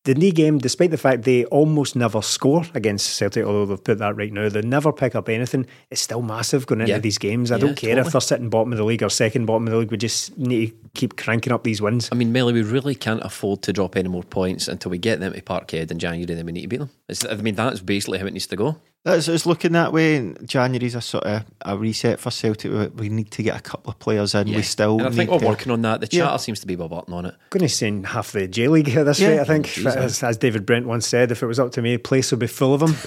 The 0.03 0.15
knee 0.15 0.31
game, 0.31 0.57
despite 0.57 0.89
the 0.89 0.97
fact 0.97 1.23
they 1.23 1.45
almost 1.45 1.95
never 1.95 2.23
score 2.23 2.63
against 2.73 3.15
Celtic, 3.17 3.45
although 3.45 3.67
they've 3.67 3.83
put 3.83 3.99
that 3.99 4.15
right 4.15 4.33
now, 4.33 4.49
they 4.49 4.61
never 4.63 4.91
pick 4.91 5.13
up 5.13 5.29
anything. 5.29 5.67
It's 5.91 6.01
still 6.01 6.23
massive 6.23 6.65
going 6.65 6.81
into 6.81 6.93
Yeah. 6.93 6.97
these 6.97 7.19
games. 7.19 7.51
I 7.51 7.57
Yeah, 7.57 7.61
don't 7.61 7.75
care 7.77 7.91
totally. 7.91 8.07
if 8.07 8.11
they're 8.13 8.21
sitting 8.21 8.49
bottom 8.49 8.71
of 8.71 8.79
the 8.79 8.83
league 8.83 9.03
or 9.03 9.09
second 9.09 9.45
bottom 9.45 9.67
of 9.67 9.73
the 9.73 9.77
league. 9.77 9.91
We 9.91 9.97
just 9.97 10.35
need 10.39 10.67
to 10.69 10.73
keep 10.95 11.17
cranking 11.17 11.53
up 11.53 11.63
these 11.63 11.83
wins. 11.83 12.09
I 12.11 12.15
mean, 12.15 12.31
Melly, 12.31 12.51
we 12.53 12.63
really 12.63 12.95
can't 12.95 13.21
afford 13.23 13.61
to 13.61 13.73
drop 13.73 13.95
any 13.95 14.09
more 14.09 14.23
points 14.23 14.67
until 14.67 14.89
we 14.89 14.97
get 14.97 15.19
them 15.19 15.33
to 15.33 15.41
Parkhead 15.41 15.91
in 15.91 15.99
January. 15.99 16.25
Then 16.25 16.43
we 16.47 16.51
need 16.51 16.61
to 16.63 16.67
beat 16.67 16.79
them. 16.79 16.89
It's, 17.07 17.23
I 17.23 17.35
mean, 17.35 17.53
that's 17.53 17.79
basically 17.81 18.17
how 18.17 18.25
it 18.25 18.33
needs 18.33 18.47
to 18.47 18.55
go. 18.55 18.77
It's, 19.03 19.27
it's 19.27 19.47
looking 19.47 19.71
that 19.71 19.91
way. 19.91 20.17
And 20.17 20.47
January's 20.47 20.93
a 20.93 21.01
sort 21.01 21.23
of 21.23 21.43
a 21.61 21.75
reset 21.75 22.19
for 22.19 22.29
Celtic. 22.29 22.71
We- 22.71 22.87
We 22.87 23.09
need 23.09 23.31
to 23.31 23.41
get 23.41 23.57
a 23.57 23.61
couple 23.61 23.91
of 23.91 23.97
players 23.97 24.35
in. 24.35 24.47
We 24.53 24.61
still 24.61 24.99
and 24.99 25.07
I 25.07 25.09
think 25.09 25.29
need 25.29 25.35
we're 25.35 25.39
to, 25.39 25.47
working 25.47 25.71
on 25.71 25.81
that. 25.81 26.01
The 26.01 26.07
Yeah. 26.11 26.25
charter 26.25 26.43
seems 26.43 26.59
to 26.59 26.67
be 26.67 26.75
button 26.75 27.11
on 27.13 27.25
it. 27.25 27.35
going 27.49 27.61
to 27.61 27.69
send 27.69 28.05
half 28.07 28.31
the 28.31 28.47
J 28.47 28.67
League 28.67 28.89
at 28.89 29.05
this 29.05 29.19
Yeah. 29.19 29.29
rate, 29.29 29.39
I 29.39 29.43
think. 29.45 29.65
Oh, 29.65 29.81
Jeez, 29.81 29.95
as, 29.95 30.21
as 30.23 30.37
David 30.37 30.67
Brent 30.67 30.85
once 30.85 31.07
said, 31.07 31.31
if 31.31 31.41
it 31.41 31.47
was 31.47 31.59
up 31.59 31.71
to 31.71 31.81
me, 31.81 31.95
the 31.95 31.99
place 31.99 32.29
would 32.31 32.39
be 32.39 32.45
full 32.47 32.75
of 32.75 32.79
them. 32.81 32.95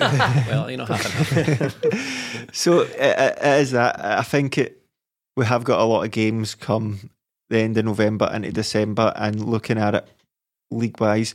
well, 0.49 0.69
you 0.69 0.77
know, 0.79 0.85
half 0.87 1.33
and 1.37 1.47
half. 1.59 1.77
So 2.53 2.81
it, 2.81 2.91
it 2.99 3.39
it 3.43 3.61
is 3.63 3.71
that. 3.73 3.99
I 4.05 4.23
think 4.23 4.59
it. 4.59 4.81
We 5.37 5.45
have 5.45 5.65
got 5.65 5.81
a 5.81 5.85
lot 5.85 6.05
of 6.05 6.11
games 6.13 6.55
come 6.55 7.11
the 7.51 7.59
end 7.59 7.77
of 7.79 7.85
November 7.85 8.31
into 8.33 8.53
December, 8.53 9.13
and 9.17 9.45
looking 9.45 9.79
at 9.79 9.95
it 9.95 10.09
league 10.71 11.01
wise, 11.01 11.35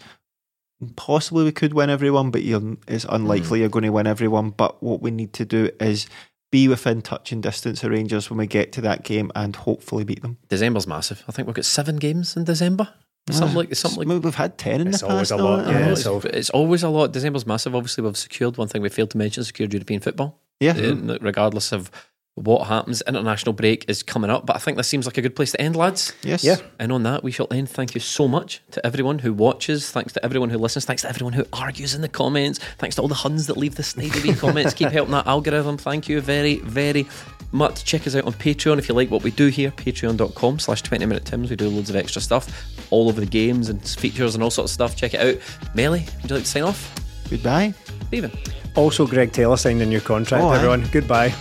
possibly 0.96 1.44
we 1.44 1.52
could 1.52 1.74
win 1.74 1.90
everyone, 1.90 2.32
but 2.32 2.44
you're, 2.44 2.78
it's 2.88 3.06
unlikely 3.10 3.60
you're 3.60 3.70
going 3.70 3.84
to 3.84 3.90
win 3.92 4.08
everyone. 4.08 4.52
But 4.52 4.82
what 4.82 5.02
we 5.02 5.12
need 5.12 5.34
to 5.34 5.46
do 5.46 5.70
is 5.80 6.08
be 6.52 6.68
within 6.68 7.02
touching 7.02 7.42
distance 7.42 7.84
of 7.84 7.92
Rangers 7.92 8.30
when 8.30 8.38
we 8.38 8.48
get 8.48 8.72
to 8.74 8.82
that 8.82 9.04
game, 9.04 9.32
and 9.36 9.56
hopefully 9.56 10.04
beat 10.04 10.22
them. 10.22 10.38
December's 10.48 10.88
massive. 10.88 11.24
I 11.28 11.32
think 11.32 11.48
we've 11.48 11.56
got 11.56 11.66
seven 11.66 11.98
games 11.98 12.36
in 12.36 12.44
December. 12.44 12.88
Something 13.30 13.56
like 13.58 13.76
something 13.76 14.08
like 14.08 14.24
We've 14.24 14.34
had 14.34 14.58
ten 14.58 14.82
in 14.82 14.88
It's 14.88 15.02
the 15.02 15.08
past. 15.08 15.32
always 15.32 15.32
a 15.32 15.38
lot, 15.38 15.68
yeah, 15.68 15.90
it's 15.90 16.00
it's, 16.00 16.08
all- 16.08 16.22
it's 16.26 16.50
always 16.50 16.82
a 16.82 16.90
lot. 16.90 17.12
December's 17.12 17.46
massive. 17.46 17.76
Obviously, 17.76 18.04
we've 18.04 18.18
secured 18.18 18.58
one 18.58 18.68
thing 18.68 18.82
we 18.82 18.90
failed 18.90 19.12
to 19.12 19.20
mention: 19.20 19.44
secured 19.44 19.72
European 19.72 20.00
football. 20.00 20.40
yeah. 20.60 20.72
Uh, 20.72 21.18
regardless 21.22 21.72
of 21.72 21.92
what 22.36 22.68
happens, 22.68 23.02
international 23.06 23.52
break 23.52 23.84
is 23.90 24.02
coming 24.02 24.30
up. 24.30 24.46
But 24.46 24.56
I 24.56 24.60
think 24.60 24.78
this 24.78 24.88
seems 24.88 25.06
like 25.06 25.18
a 25.18 25.22
good 25.22 25.36
place 25.36 25.52
to 25.52 25.62
end, 25.62 25.76
lads. 25.76 26.14
Yes. 26.24 26.42
Yeah. 26.44 26.56
And 26.80 26.92
on 26.92 27.04
that, 27.04 27.22
we 27.22 27.32
shall 27.32 27.48
end. 27.52 27.70
Thank 27.70 27.94
you 27.96 28.00
so 28.00 28.30
much 28.30 28.62
to 28.72 28.86
everyone 28.86 29.20
who 29.20 29.34
watches. 29.34 29.92
Thanks 29.92 30.14
to 30.14 30.24
everyone 30.24 30.50
who 30.50 30.58
listens. 30.58 30.86
Thanks 30.86 31.02
to 31.02 31.10
everyone 31.10 31.34
who 31.34 31.44
argues 31.52 31.94
in 31.96 32.02
the 32.02 32.08
comments. 32.08 32.60
Thanks 32.78 32.96
to 32.96 33.02
all 33.02 33.10
the 33.10 33.16
Huns 33.16 33.48
that 33.48 33.58
leave 33.58 33.76
the 33.76 33.84
snidey 33.84 34.38
comments. 34.40 34.74
Keep 34.74 34.90
helping 34.90 35.12
that 35.12 35.28
algorithm. 35.28 35.78
Thank 35.78 36.08
you 36.08 36.22
very, 36.22 36.58
very 36.60 37.06
much. 37.52 37.84
Check 37.84 38.08
us 38.08 38.16
out 38.16 38.24
on 38.26 38.32
Patreon 38.34 38.78
if 38.78 38.88
you 38.88 38.96
like 38.96 39.12
what 39.12 39.24
we 39.24 39.32
do 39.32 39.48
here. 39.48 39.72
Patreon.com 39.72 40.60
slash 40.60 40.82
20 40.82 41.06
minute 41.08 41.26
Tims. 41.26 41.50
We 41.50 41.58
do 41.58 41.68
loads 41.68 41.90
of 41.90 41.98
extra 41.98 42.22
stuff 42.22 42.48
all 42.90 43.10
over 43.10 43.20
the 43.20 43.28
games 43.28 43.68
and 43.68 43.86
features 43.86 44.36
and 44.36 44.44
all 44.44 44.52
sorts 44.52 44.72
of 44.72 44.76
stuff. 44.76 44.96
Check 44.96 45.14
it 45.14 45.20
out. 45.20 45.76
Melly, 45.76 46.06
would 46.22 46.30
you 46.32 46.36
like 46.38 46.46
to 46.46 46.50
sign 46.50 46.64
off? 46.64 46.96
Goodbye. 47.30 47.74
Stephen. 48.08 48.32
also, 48.76 49.06
Greg 49.06 49.34
Taylor 49.34 49.58
signed 49.58 49.82
a 49.82 49.86
new 49.86 50.00
contract, 50.00 50.42
Oh, 50.44 50.48
aye. 50.50 50.56
everyone. 50.56 50.88
Goodbye. 50.92 51.34